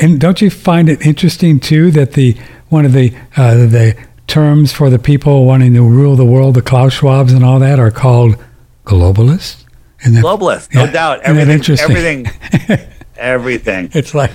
And 0.00 0.20
don't 0.20 0.40
you 0.42 0.50
find 0.50 0.88
it 0.88 1.06
interesting 1.06 1.60
too 1.60 1.90
that 1.92 2.12
the 2.12 2.36
one 2.68 2.84
of 2.84 2.92
the 2.92 3.14
uh, 3.36 3.54
the 3.54 3.96
terms 4.26 4.72
for 4.72 4.90
the 4.90 4.98
people 4.98 5.46
wanting 5.46 5.72
to 5.74 5.82
rule 5.82 6.16
the 6.16 6.24
world, 6.24 6.54
the 6.56 6.62
Klaus 6.62 6.98
Schwabs 6.98 7.34
and 7.34 7.44
all 7.44 7.58
that, 7.60 7.78
are 7.78 7.90
called 7.92 8.36
globalists? 8.84 9.64
Isn't 10.00 10.14
that, 10.14 10.24
Globalists, 10.24 10.74
no 10.74 10.84
Yeah. 10.84 10.90
doubt. 10.92 11.20
Everything, 11.22 11.50
interesting? 11.54 12.26
everything, 12.26 12.80
everything. 13.16 13.90
It's 13.94 14.14
like, 14.14 14.32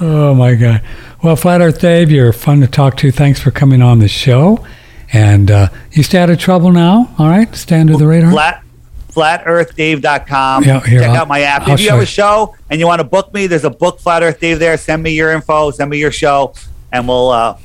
oh 0.00 0.34
my 0.34 0.54
God. 0.54 0.82
Well, 1.22 1.36
Flat 1.36 1.60
Earth 1.60 1.80
Dave, 1.80 2.10
you're 2.10 2.32
fun 2.32 2.60
to 2.60 2.66
talk 2.68 2.96
to. 2.98 3.10
Thanks 3.10 3.40
for 3.40 3.50
coming 3.50 3.82
on 3.82 3.98
the 3.98 4.08
show. 4.08 4.64
And 5.12 5.50
uh, 5.50 5.68
you 5.92 6.02
stay 6.02 6.18
out 6.18 6.30
of 6.30 6.38
trouble 6.38 6.70
now, 6.70 7.14
all 7.18 7.28
right? 7.28 7.54
Stay 7.54 7.80
under 7.80 7.96
the 7.96 8.06
radar. 8.06 8.30
Flat, 8.30 8.62
flatearthdave.com. 9.12 10.64
Yeah, 10.64 10.80
here, 10.80 11.00
Check 11.00 11.10
I'll- 11.10 11.16
out 11.16 11.28
my 11.28 11.40
app. 11.40 11.62
I'll 11.66 11.74
if 11.74 11.80
you 11.80 11.88
have 11.90 11.98
you. 11.98 12.02
a 12.02 12.06
show 12.06 12.54
and 12.70 12.78
you 12.80 12.86
want 12.86 13.00
to 13.00 13.04
book 13.04 13.32
me, 13.32 13.46
there's 13.46 13.64
a 13.64 13.70
book 13.70 14.00
Flat 14.00 14.22
Earth 14.22 14.40
Dave 14.40 14.58
there. 14.58 14.76
Send 14.76 15.02
me 15.02 15.10
your 15.12 15.32
info, 15.32 15.70
send 15.70 15.90
me 15.90 15.98
your 15.98 16.12
show, 16.12 16.54
and 16.92 17.08
we'll 17.08 17.30
uh, 17.30 17.58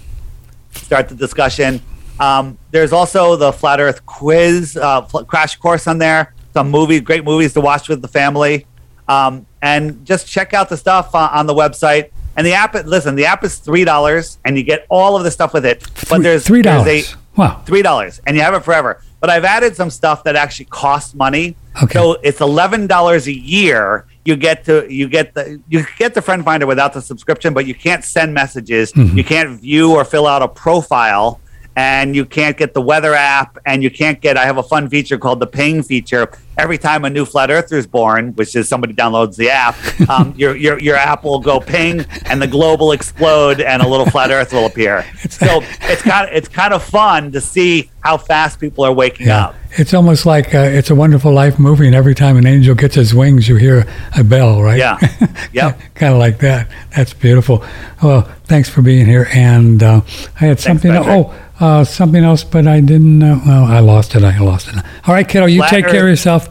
start 0.72 1.10
the 1.10 1.16
discussion. 1.16 1.82
Um, 2.20 2.58
there's 2.72 2.94
also 2.94 3.36
the 3.36 3.52
Flat 3.52 3.80
Earth 3.80 4.06
quiz, 4.06 4.78
uh, 4.78 5.02
crash 5.02 5.56
course 5.58 5.88
on 5.88 5.98
there. 5.98 6.34
Some 6.54 6.70
movies, 6.70 7.02
great 7.02 7.24
movies 7.26 7.54
to 7.54 7.62
watch 7.62 7.90
with 7.90 8.02
the 8.02 8.08
family. 8.08 8.68
Um, 9.08 9.46
and 9.62 10.06
just 10.06 10.28
check 10.28 10.54
out 10.54 10.70
the 10.70 10.78
stuff 10.78 11.14
uh, 11.16 11.30
on 11.34 11.48
the 11.48 11.54
website. 11.54 12.12
And 12.38 12.46
the 12.48 12.54
app, 12.54 12.74
listen, 12.86 13.16
the 13.16 13.26
app 13.26 13.44
is 13.44 13.60
$3 13.60 14.38
and 14.46 14.58
you 14.58 14.64
get 14.64 14.86
all 14.90 15.16
of 15.18 15.24
the 15.24 15.32
stuff 15.32 15.54
with 15.54 15.66
it. 15.66 15.84
But 16.10 16.24
there's 16.24 16.46
Three 16.46 16.62
dollars. 16.62 17.16
Wow. 17.36 17.62
three 17.66 17.82
dollars, 17.82 18.22
and 18.26 18.36
you 18.38 18.44
have 18.44 18.54
it 18.54 18.64
forever. 18.64 19.02
But 19.20 19.30
I've 19.30 19.46
added 19.46 19.76
some 19.76 19.90
stuff 19.90 20.24
that 20.26 20.36
actually 20.36 20.66
costs 20.66 21.16
money. 21.16 21.56
Okay. 21.82 21.94
So 21.94 22.14
it's 22.24 22.42
eleven 22.42 22.88
dollars 22.88 23.28
a 23.28 23.34
year. 23.34 24.06
You 24.26 24.36
get 24.36 24.66
to 24.66 24.92
you 24.94 25.08
get 25.10 25.34
the 25.34 25.62
you 25.70 25.86
get 25.98 26.14
the 26.14 26.22
friend 26.22 26.44
finder 26.44 26.68
without 26.68 26.94
the 26.94 27.02
subscription, 27.02 27.54
but 27.54 27.66
you 27.66 27.74
can't 27.74 28.04
send 28.04 28.34
messages. 28.34 28.92
Mm-hmm. 28.94 29.18
You 29.18 29.24
can't 29.24 29.60
view 29.60 29.94
or 29.94 30.06
fill 30.06 30.28
out 30.28 30.42
a 30.42 30.48
profile, 30.48 31.40
and 31.76 32.16
you 32.16 32.26
can't 32.26 32.58
get 32.58 32.74
the 32.74 32.82
weather 32.82 33.14
app, 33.14 33.58
and 33.66 33.82
you 33.82 33.90
can't 33.90 34.22
get. 34.22 34.38
I 34.38 34.46
have 34.46 34.58
a 34.58 34.64
fun 34.64 34.90
feature 34.90 35.18
called 35.18 35.40
the 35.40 35.48
ping 35.48 35.84
feature. 35.84 36.32
Every 36.58 36.78
time 36.78 37.04
a 37.06 37.10
new 37.10 37.26
flat 37.26 37.50
earther 37.50 37.78
is 37.78 37.88
born, 37.88 38.34
which 38.36 38.56
is 38.56 38.70
somebody 38.70 38.94
downloads 38.94 39.36
the 39.36 39.50
app, 39.50 39.76
um, 40.10 40.34
your, 40.38 40.56
your 40.56 40.80
your 40.80 40.96
app 40.96 41.24
will 41.24 41.40
go 41.40 41.60
ping, 41.60 42.06
and 42.26 42.42
the 42.42 42.48
globe 42.48 42.80
will 42.80 42.92
explode, 42.92 43.60
and 43.62 43.82
a 43.82 43.88
little 43.88 44.06
flat 44.06 44.30
Earth 44.32 44.54
will 44.54 44.66
appear. 44.68 45.04
So 45.30 45.62
it's 45.82 46.02
kind 46.04 46.30
of, 46.30 46.36
it's 46.36 46.48
kind 46.48 46.74
of 46.74 46.84
fun 46.84 47.32
to 47.32 47.42
see 47.42 47.90
how 48.02 48.18
fast 48.18 48.60
people 48.60 48.84
are 48.86 48.92
waking 48.94 49.28
Yeah. 49.28 49.46
up. 49.46 49.56
It's 49.76 49.94
almost 49.94 50.26
like 50.28 50.54
uh, 50.54 50.60
it's 50.60 50.92
a 50.92 50.96
wonderful 50.96 51.32
life 51.34 51.58
movie, 51.58 51.88
and 51.88 51.96
every 51.96 52.14
time 52.14 52.38
an 52.38 52.46
angel 52.46 52.76
gets 52.76 52.96
his 52.96 53.16
wings, 53.16 53.50
you 53.50 53.56
hear 53.56 53.86
a 54.16 54.24
bell, 54.24 54.62
right? 54.62 54.78
Yeah. 54.78 55.00
Yep. 55.54 55.80
kind 55.96 56.14
of 56.14 56.20
like 56.20 56.40
that. 56.40 56.68
That's 56.96 57.14
beautiful. 57.14 57.64
Well, 58.02 58.24
thanks 58.46 58.70
for 58.70 58.82
being 58.82 59.06
here. 59.06 59.28
And 59.34 59.82
uh, 59.84 60.02
I 60.42 60.46
had 60.46 60.60
something. 60.60 60.92
Patrick. 60.92 61.10
oh, 61.28 61.34
uh, 61.64 61.84
something 61.84 62.24
else, 62.24 62.44
but 62.44 62.68
I 62.68 62.80
didn't. 62.82 63.24
Uh, 63.24 63.40
well, 63.46 63.64
I 63.66 63.80
lost 63.80 64.16
it. 64.16 64.24
I 64.24 64.38
lost 64.40 64.68
it. 64.68 64.76
All 65.08 65.14
right, 65.14 65.28
kiddo. 65.28 65.46
You 65.46 65.60
Flat 65.62 65.70
take 65.70 65.86
care 65.86 65.96
of 66.02 66.04
Earth- 66.04 66.10
yourself. 66.12 66.50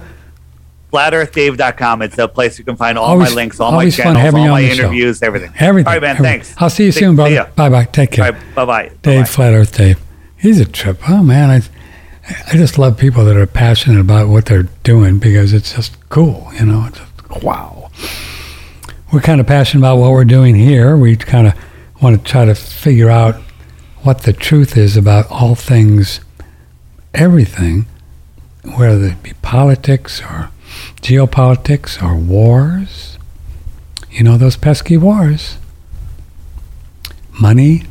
FlatEarthDave.com. 0.93 2.02
It's 2.02 2.18
a 2.18 2.28
place 2.28 2.59
you 2.59 2.64
can 2.64 2.76
find 2.76 2.98
all 2.98 3.05
Always- 3.06 3.30
my 3.30 3.34
links, 3.36 3.60
all 3.60 3.70
my 3.70 3.76
always 3.78 3.97
fun 3.97 4.05
channels, 4.14 4.22
having 4.22 4.40
all 4.40 4.47
you 4.47 4.52
on 4.52 4.62
my 4.62 4.68
the 4.68 4.74
show. 4.74 4.82
interviews, 4.84 5.22
everything. 5.22 5.52
Everything. 5.59 5.86
All 5.89 5.93
right, 5.94 6.02
man. 6.02 6.10
everything. 6.16 6.40
Thanks. 6.43 6.55
I'll 6.59 6.70
see 6.70 6.84
you 6.84 6.93
soon, 6.93 7.16
brother. 7.16 7.30
ya. 7.34 7.47
Bye 7.56 7.68
bye. 7.70 7.84
Take 7.84 8.10
care. 8.12 8.26
All 8.26 8.32
right, 8.32 8.55
bye-bye. 8.55 8.89
Dave 9.02 9.20
Bye-bye. 9.20 9.24
Flat 9.24 9.52
Earth 9.55 9.76
Dave. 9.76 9.98
He's 10.36 10.60
a 10.60 10.64
trip. 10.66 11.01
Oh 11.09 11.22
man, 11.22 11.51
I 11.51 11.62
I 12.52 12.56
just 12.56 12.78
love 12.78 12.98
people 12.98 13.24
that 13.24 13.36
are 13.36 13.47
passionate 13.47 14.01
about 14.01 14.28
what 14.28 14.47
they're 14.47 14.68
doing 14.84 15.18
because 15.18 15.52
it's 15.52 15.74
just 15.74 15.97
cool, 16.09 16.51
you 16.59 16.66
know. 16.66 16.84
It's 16.89 16.98
just, 16.98 17.43
wow. 17.43 17.90
We're 19.12 19.20
kind 19.20 19.40
of 19.40 19.47
passionate 19.47 19.80
about 19.80 19.97
what 19.98 20.10
we're 20.12 20.24
doing 20.24 20.55
here. 20.55 20.97
We 20.97 21.16
kind 21.16 21.47
of 21.48 21.55
want 22.02 22.18
to 22.24 22.30
try 22.30 22.44
to 22.44 22.55
figure 22.55 23.10
out 23.10 23.36
what 24.02 24.22
the 24.22 24.32
truth 24.32 24.76
is 24.76 24.96
about 24.96 25.30
all 25.30 25.54
things, 25.54 26.20
everything, 27.14 27.86
whether 28.76 29.06
it 29.06 29.22
be 29.22 29.32
politics 29.42 30.20
or 30.20 30.50
geopolitics 31.00 32.02
or 32.02 32.16
wars. 32.16 33.18
You 34.10 34.24
know 34.24 34.36
those 34.36 34.56
pesky 34.56 34.96
wars. 34.96 35.56
Money, 37.40 37.84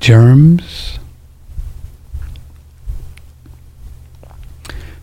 germs. 0.00 0.98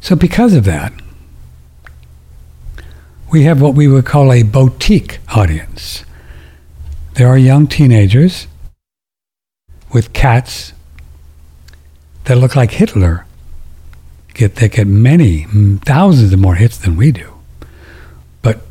So, 0.01 0.15
because 0.15 0.53
of 0.53 0.65
that, 0.65 0.93
we 3.31 3.43
have 3.43 3.61
what 3.61 3.75
we 3.75 3.87
would 3.87 4.05
call 4.05 4.33
a 4.33 4.43
boutique 4.43 5.19
audience. 5.29 6.03
There 7.13 7.27
are 7.27 7.37
young 7.37 7.67
teenagers 7.67 8.47
with 9.93 10.13
cats 10.13 10.73
that 12.25 12.37
look 12.37 12.55
like 12.55 12.71
Hitler. 12.71 13.25
Get 14.33 14.55
they 14.55 14.69
get 14.69 14.87
many 14.87 15.43
thousands 15.83 16.31
of 16.31 16.39
more 16.39 16.55
hits 16.55 16.77
than 16.77 16.95
we 16.95 17.11
do, 17.11 17.33
but 18.41 18.61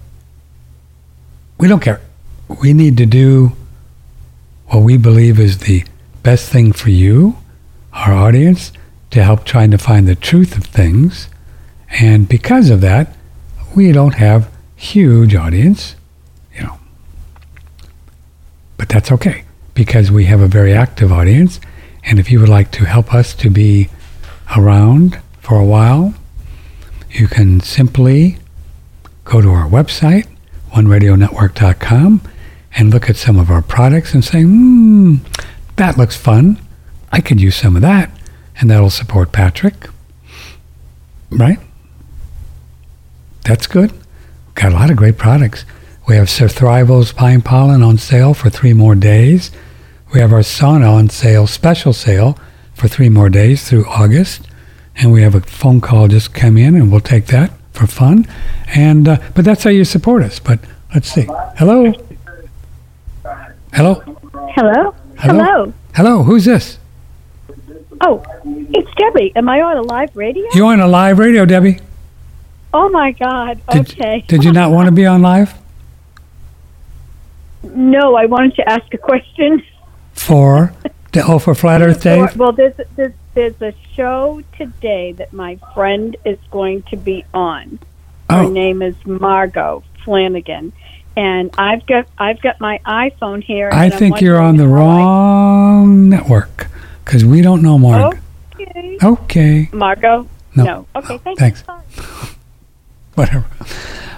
we 1.58 1.68
don't 1.68 1.80
care. 1.80 2.00
We 2.62 2.72
need 2.72 2.96
to 2.96 3.06
do 3.06 3.52
what 4.68 4.80
we 4.80 4.96
believe 4.96 5.38
is 5.38 5.58
the 5.58 5.84
best 6.22 6.48
thing 6.48 6.72
for 6.72 6.90
you, 6.90 7.36
our 7.92 8.12
audience, 8.12 8.72
to 9.10 9.22
help 9.22 9.44
trying 9.44 9.70
to 9.72 9.78
find 9.78 10.08
the 10.08 10.14
truth 10.14 10.56
of 10.56 10.64
things. 10.64 11.28
And 11.90 12.28
because 12.28 12.70
of 12.70 12.80
that, 12.80 13.14
we 13.74 13.92
don't 13.92 14.14
have 14.14 14.50
huge 14.76 15.34
audience, 15.34 15.94
you 16.54 16.62
know. 16.62 16.78
But 18.78 18.88
that's 18.88 19.12
okay 19.12 19.44
because 19.74 20.10
we 20.10 20.24
have 20.26 20.40
a 20.40 20.48
very 20.48 20.72
active 20.72 21.12
audience. 21.12 21.60
And 22.04 22.18
if 22.18 22.30
you 22.30 22.40
would 22.40 22.48
like 22.48 22.70
to 22.72 22.84
help 22.84 23.14
us 23.14 23.34
to 23.34 23.50
be 23.50 23.88
around 24.56 25.20
for 25.40 25.58
a 25.58 25.64
while, 25.64 26.14
you 27.10 27.28
can 27.28 27.60
simply 27.60 28.38
go 29.24 29.40
to 29.40 29.50
our 29.50 29.68
website, 29.68 30.26
oneradionetwork.com, 30.72 32.20
and 32.76 32.90
look 32.90 33.10
at 33.10 33.16
some 33.16 33.38
of 33.38 33.50
our 33.50 33.62
products 33.62 34.14
and 34.14 34.24
say, 34.24 34.42
hmm, 34.42 35.16
that 35.76 35.96
looks 35.96 36.16
fun. 36.16 36.58
I 37.12 37.20
could 37.20 37.40
use 37.40 37.56
some 37.56 37.76
of 37.76 37.82
that. 37.82 38.10
And 38.60 38.70
that'll 38.70 38.90
support 38.90 39.32
Patrick. 39.32 39.88
Right? 41.30 41.58
That's 43.44 43.66
good. 43.66 43.92
We've 43.92 44.54
got 44.54 44.72
a 44.72 44.74
lot 44.74 44.90
of 44.90 44.96
great 44.96 45.16
products. 45.16 45.64
We 46.10 46.16
have 46.16 46.26
Surthrival's 46.26 47.12
Pine 47.12 47.40
Pollen 47.40 47.84
on 47.84 47.96
sale 47.96 48.34
for 48.34 48.50
three 48.50 48.72
more 48.72 48.96
days. 48.96 49.52
We 50.12 50.18
have 50.18 50.32
our 50.32 50.40
sauna 50.40 50.92
on 50.92 51.08
sale, 51.08 51.46
special 51.46 51.92
sale, 51.92 52.36
for 52.74 52.88
three 52.88 53.08
more 53.08 53.28
days 53.28 53.68
through 53.68 53.86
August. 53.86 54.48
And 54.96 55.12
we 55.12 55.22
have 55.22 55.36
a 55.36 55.40
phone 55.40 55.80
call 55.80 56.08
just 56.08 56.34
come 56.34 56.58
in, 56.58 56.74
and 56.74 56.90
we'll 56.90 57.00
take 57.00 57.26
that 57.26 57.52
for 57.70 57.86
fun. 57.86 58.26
And 58.74 59.06
uh, 59.06 59.18
but 59.36 59.44
that's 59.44 59.62
how 59.62 59.70
you 59.70 59.84
support 59.84 60.24
us. 60.24 60.40
But 60.40 60.58
let's 60.92 61.08
see. 61.08 61.28
Hello. 61.56 61.92
Hello. 63.72 64.02
Hello? 64.56 64.94
Hello. 65.16 65.72
Hello. 65.94 66.24
Who's 66.24 66.44
this? 66.44 66.78
Oh, 68.00 68.24
it's 68.44 68.90
Debbie. 68.96 69.32
Am 69.36 69.48
I 69.48 69.60
on 69.60 69.76
a 69.76 69.82
live 69.82 70.16
radio? 70.16 70.44
You 70.54 70.66
on 70.66 70.80
a 70.80 70.88
live 70.88 71.20
radio, 71.20 71.44
Debbie? 71.44 71.78
Oh 72.74 72.88
my 72.88 73.12
God. 73.12 73.60
Did, 73.70 73.92
okay. 73.92 74.24
Did 74.26 74.42
you 74.42 74.50
not 74.50 74.72
want 74.72 74.86
to 74.86 74.92
be 74.92 75.06
on 75.06 75.22
live? 75.22 75.59
No, 77.62 78.14
I 78.16 78.26
wanted 78.26 78.54
to 78.56 78.68
ask 78.68 78.92
a 78.94 78.98
question. 78.98 79.62
For 80.12 80.72
the 81.12 81.24
oh, 81.26 81.38
for 81.38 81.54
Flat 81.54 81.82
Earth 81.82 82.02
Dave. 82.02 82.36
Well, 82.36 82.52
there's, 82.52 82.74
there's 82.96 83.12
there's 83.34 83.60
a 83.62 83.74
show 83.94 84.42
today 84.56 85.12
that 85.12 85.32
my 85.32 85.58
friend 85.74 86.16
is 86.24 86.38
going 86.50 86.82
to 86.90 86.96
be 86.96 87.24
on. 87.34 87.78
Oh. 88.28 88.36
Her 88.36 88.42
Oh. 88.44 88.48
name 88.48 88.80
is 88.82 88.94
Margot 89.06 89.82
Flanagan, 90.04 90.72
and 91.16 91.50
I've 91.58 91.86
got 91.86 92.06
I've 92.18 92.40
got 92.40 92.60
my 92.60 92.80
iPhone 92.86 93.42
here. 93.42 93.70
I 93.72 93.90
think 93.90 94.20
you're 94.20 94.40
on 94.40 94.56
the 94.56 94.64
how 94.64 94.70
I- 94.74 94.76
wrong 94.76 96.08
network 96.08 96.68
because 97.04 97.24
we 97.24 97.42
don't 97.42 97.62
know 97.62 97.78
Mark. 97.78 98.18
Okay. 98.54 98.98
Okay, 99.02 99.68
Margot. 99.72 100.28
No. 100.54 100.86
Okay. 100.94 101.18
Thank 101.18 101.38
Thanks. 101.38 101.62
Whatever. 103.20 103.46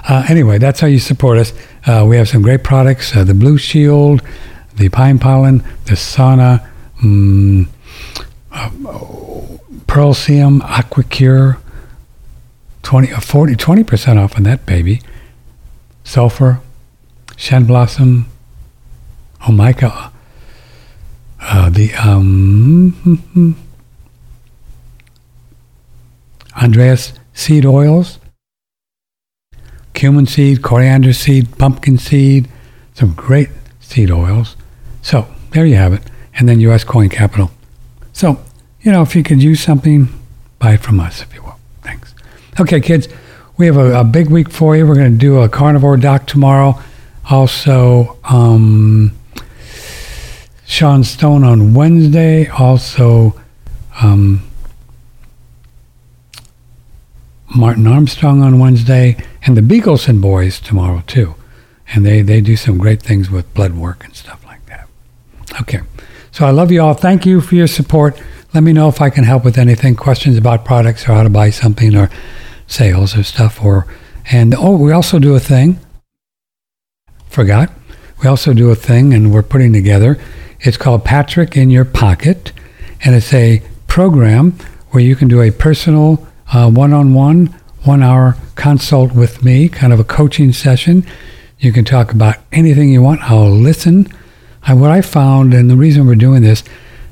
Uh, 0.08 0.24
anyway, 0.28 0.58
that's 0.58 0.80
how 0.80 0.86
you 0.86 0.98
support 0.98 1.38
us. 1.38 1.52
Uh, 1.86 2.04
we 2.08 2.16
have 2.16 2.28
some 2.28 2.42
great 2.42 2.64
products: 2.64 3.14
uh, 3.16 3.24
the 3.24 3.34
Blue 3.34 3.58
Shield, 3.58 4.22
the 4.76 4.88
Pine 4.88 5.18
Pollen, 5.18 5.58
the 5.84 5.94
Sauna, 5.94 6.66
mm, 7.02 7.68
uh, 8.52 8.70
oh, 8.86 9.60
Pearl 9.86 10.14
Seum, 10.14 10.60
Aquacure. 10.60 11.58
20, 12.82 13.12
uh, 13.12 13.20
40, 13.20 13.54
20% 13.54 14.22
off 14.22 14.36
on 14.36 14.42
that 14.42 14.66
baby. 14.66 15.00
Sulfur, 16.04 16.60
Shen 17.36 17.64
Blossom, 17.64 18.26
Omica, 19.42 20.10
uh, 21.40 21.70
the 21.70 21.94
um, 21.94 23.56
Andreas 26.60 27.12
seed 27.34 27.64
oils, 27.64 28.18
cumin 29.94 30.26
seed, 30.26 30.62
coriander 30.62 31.12
seed, 31.12 31.58
pumpkin 31.58 31.98
seed, 31.98 32.48
some 32.94 33.12
great 33.12 33.48
seed 33.80 34.10
oils. 34.10 34.56
So 35.02 35.26
there 35.50 35.66
you 35.66 35.76
have 35.76 35.92
it. 35.92 36.02
And 36.34 36.48
then 36.48 36.60
U.S. 36.60 36.84
Coin 36.84 37.08
Capital. 37.08 37.50
So, 38.12 38.42
you 38.80 38.90
know, 38.90 39.02
if 39.02 39.14
you 39.14 39.22
could 39.22 39.42
use 39.42 39.62
something, 39.62 40.08
buy 40.58 40.74
it 40.74 40.80
from 40.80 41.00
us, 41.00 41.22
if 41.22 41.34
you 41.34 41.42
will. 41.42 41.58
Thanks. 41.82 42.14
Okay, 42.58 42.80
kids, 42.80 43.08
we 43.56 43.66
have 43.66 43.76
a, 43.76 44.00
a 44.00 44.04
big 44.04 44.30
week 44.30 44.50
for 44.50 44.76
you. 44.76 44.86
We're 44.86 44.94
going 44.94 45.12
to 45.12 45.18
do 45.18 45.40
a 45.40 45.48
carnivore 45.48 45.96
doc 45.96 46.26
tomorrow. 46.26 46.80
Also, 47.30 48.18
um, 48.24 49.12
Sean 50.64 51.04
Stone 51.04 51.44
on 51.44 51.74
Wednesday. 51.74 52.48
Also, 52.48 53.38
um, 54.00 54.42
Martin 57.54 57.86
Armstrong 57.86 58.42
on 58.42 58.58
Wednesday, 58.58 59.16
and 59.44 59.56
the 59.56 59.60
Bigelsen 59.60 60.20
boys 60.20 60.60
tomorrow 60.60 61.02
too. 61.06 61.34
And 61.94 62.06
they, 62.06 62.22
they 62.22 62.40
do 62.40 62.56
some 62.56 62.78
great 62.78 63.02
things 63.02 63.30
with 63.30 63.52
blood 63.54 63.74
work 63.74 64.04
and 64.04 64.14
stuff 64.14 64.44
like 64.46 64.64
that. 64.66 64.88
Okay. 65.60 65.80
So 66.30 66.46
I 66.46 66.50
love 66.50 66.70
you 66.70 66.80
all. 66.80 66.94
Thank 66.94 67.26
you 67.26 67.40
for 67.40 67.54
your 67.54 67.66
support. 67.66 68.20
Let 68.54 68.62
me 68.62 68.72
know 68.72 68.88
if 68.88 69.00
I 69.00 69.10
can 69.10 69.24
help 69.24 69.44
with 69.44 69.58
anything, 69.58 69.96
questions 69.96 70.36
about 70.36 70.64
products 70.64 71.08
or 71.08 71.14
how 71.14 71.22
to 71.22 71.30
buy 71.30 71.50
something 71.50 71.94
or 71.96 72.08
sales 72.66 73.16
or 73.16 73.22
stuff 73.22 73.62
or 73.62 73.86
and 74.30 74.54
oh 74.54 74.76
we 74.76 74.92
also 74.92 75.18
do 75.18 75.34
a 75.34 75.40
thing. 75.40 75.78
Forgot. 77.28 77.70
We 78.22 78.28
also 78.28 78.54
do 78.54 78.70
a 78.70 78.74
thing 78.74 79.12
and 79.12 79.32
we're 79.32 79.42
putting 79.42 79.72
together. 79.72 80.18
It's 80.60 80.76
called 80.76 81.04
Patrick 81.04 81.56
in 81.56 81.70
Your 81.70 81.84
Pocket 81.84 82.52
and 83.04 83.14
it's 83.14 83.34
a 83.34 83.62
program 83.88 84.52
where 84.90 85.02
you 85.02 85.16
can 85.16 85.28
do 85.28 85.42
a 85.42 85.50
personal 85.50 86.26
uh, 86.52 86.70
one-on-one 86.70 87.58
one-hour 87.84 88.36
consult 88.54 89.12
with 89.12 89.42
me, 89.42 89.68
kind 89.68 89.92
of 89.92 90.00
a 90.00 90.04
coaching 90.04 90.52
session. 90.52 91.04
You 91.58 91.72
can 91.72 91.84
talk 91.84 92.12
about 92.12 92.36
anything 92.52 92.90
you 92.90 93.02
want. 93.02 93.22
I'll 93.22 93.50
listen. 93.50 94.06
And 94.66 94.80
what 94.80 94.90
I 94.90 95.00
found, 95.00 95.54
and 95.54 95.70
the 95.70 95.76
reason 95.76 96.06
we're 96.06 96.14
doing 96.14 96.42
this, 96.42 96.62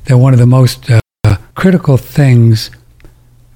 that 0.05 0.19
one 0.19 0.33
of 0.33 0.39
the 0.39 0.47
most 0.47 0.91
uh, 0.91 1.01
critical 1.55 1.97
things 1.97 2.71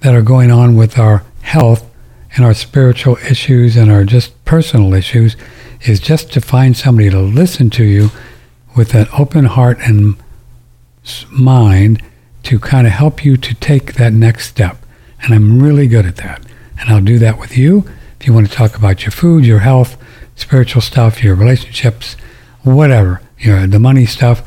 that 0.00 0.14
are 0.14 0.22
going 0.22 0.50
on 0.50 0.76
with 0.76 0.98
our 0.98 1.24
health 1.42 1.88
and 2.36 2.44
our 2.44 2.54
spiritual 2.54 3.16
issues 3.28 3.76
and 3.76 3.90
our 3.90 4.04
just 4.04 4.44
personal 4.44 4.92
issues 4.92 5.36
is 5.82 6.00
just 6.00 6.32
to 6.32 6.40
find 6.40 6.76
somebody 6.76 7.10
to 7.10 7.20
listen 7.20 7.70
to 7.70 7.84
you 7.84 8.10
with 8.76 8.94
an 8.94 9.06
open 9.16 9.44
heart 9.44 9.78
and 9.80 10.16
mind 11.30 12.02
to 12.42 12.58
kind 12.58 12.86
of 12.86 12.92
help 12.92 13.24
you 13.24 13.36
to 13.36 13.54
take 13.54 13.94
that 13.94 14.12
next 14.12 14.48
step. 14.48 14.76
And 15.22 15.34
I'm 15.34 15.62
really 15.62 15.86
good 15.86 16.06
at 16.06 16.16
that. 16.16 16.42
And 16.78 16.90
I'll 16.90 17.02
do 17.02 17.18
that 17.18 17.38
with 17.38 17.56
you. 17.56 17.84
If 18.20 18.26
you 18.26 18.32
want 18.32 18.48
to 18.48 18.52
talk 18.52 18.76
about 18.76 19.02
your 19.02 19.12
food, 19.12 19.44
your 19.44 19.60
health, 19.60 19.96
spiritual 20.36 20.82
stuff, 20.82 21.22
your 21.22 21.34
relationships, 21.34 22.16
whatever, 22.62 23.20
your 23.38 23.66
the 23.66 23.78
money 23.78 24.06
stuff, 24.06 24.42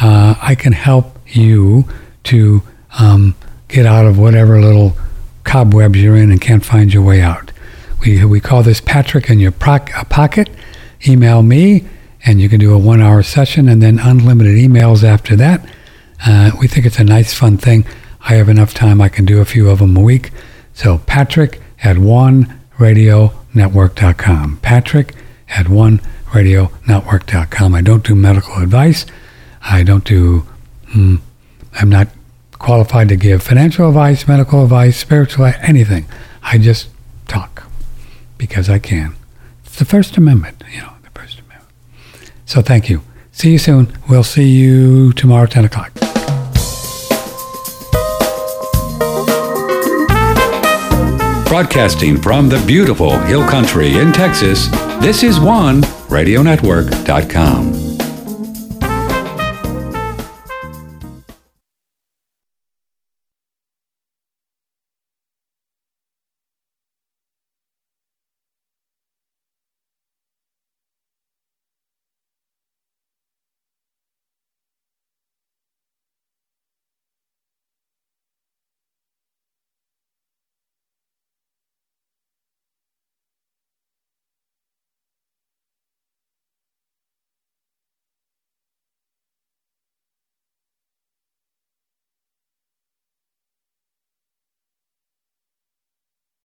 uh, 0.00 0.34
I 0.40 0.54
can 0.54 0.72
help 0.72 1.18
you 1.26 1.84
to 2.24 2.62
um, 2.98 3.34
get 3.68 3.86
out 3.86 4.06
of 4.06 4.18
whatever 4.18 4.60
little 4.60 4.96
cobwebs 5.44 6.00
you're 6.00 6.16
in 6.16 6.30
and 6.30 6.40
can't 6.40 6.64
find 6.64 6.92
your 6.92 7.02
way 7.02 7.20
out. 7.20 7.52
We, 8.00 8.24
we 8.24 8.40
call 8.40 8.62
this 8.62 8.80
Patrick 8.80 9.28
in 9.28 9.38
your 9.38 9.52
proc- 9.52 9.96
uh, 9.96 10.04
pocket. 10.04 10.48
Email 11.06 11.42
me, 11.42 11.86
and 12.24 12.40
you 12.40 12.48
can 12.48 12.60
do 12.60 12.72
a 12.72 12.78
one 12.78 13.00
hour 13.00 13.22
session 13.22 13.68
and 13.68 13.82
then 13.82 13.98
unlimited 13.98 14.56
emails 14.56 15.02
after 15.02 15.36
that. 15.36 15.64
Uh, 16.24 16.50
we 16.60 16.68
think 16.68 16.86
it's 16.86 16.98
a 16.98 17.04
nice, 17.04 17.32
fun 17.32 17.56
thing. 17.56 17.84
I 18.20 18.34
have 18.34 18.48
enough 18.48 18.74
time, 18.74 19.00
I 19.00 19.08
can 19.08 19.24
do 19.24 19.40
a 19.40 19.44
few 19.44 19.68
of 19.70 19.78
them 19.78 19.96
a 19.96 20.00
week. 20.00 20.30
So, 20.74 20.98
Patrick 20.98 21.60
at 21.82 21.96
oneradionetwork.com. 21.96 24.58
Patrick 24.62 25.14
at 25.48 25.66
oneradionetwork.com. 25.66 27.74
I 27.74 27.80
don't 27.80 28.04
do 28.04 28.14
medical 28.14 28.62
advice. 28.62 29.06
I 29.62 29.82
don't 29.82 30.04
do, 30.04 30.46
mm, 30.94 31.18
I'm 31.74 31.88
not 31.88 32.08
qualified 32.58 33.08
to 33.08 33.16
give 33.16 33.42
financial 33.42 33.88
advice, 33.88 34.28
medical 34.28 34.64
advice, 34.64 34.96
spiritual, 34.96 35.46
anything. 35.62 36.06
I 36.42 36.58
just 36.58 36.88
talk 37.26 37.64
because 38.36 38.68
I 38.68 38.78
can. 38.78 39.14
It's 39.64 39.78
the 39.78 39.84
First 39.84 40.16
Amendment, 40.16 40.62
you 40.72 40.80
know, 40.80 40.92
the 41.02 41.10
First 41.10 41.40
Amendment. 41.40 41.72
So 42.46 42.62
thank 42.62 42.88
you. 42.88 43.02
See 43.32 43.52
you 43.52 43.58
soon. 43.58 43.96
We'll 44.08 44.24
see 44.24 44.48
you 44.48 45.12
tomorrow, 45.12 45.46
10 45.46 45.64
o'clock. 45.64 46.07
Broadcasting 51.48 52.20
from 52.20 52.50
the 52.50 52.62
beautiful 52.66 53.18
Hill 53.20 53.48
Country 53.48 53.96
in 53.96 54.12
Texas, 54.12 54.68
this 55.00 55.22
is 55.22 55.40
one 55.40 55.80
OneRadioNetwork.com. 55.80 57.87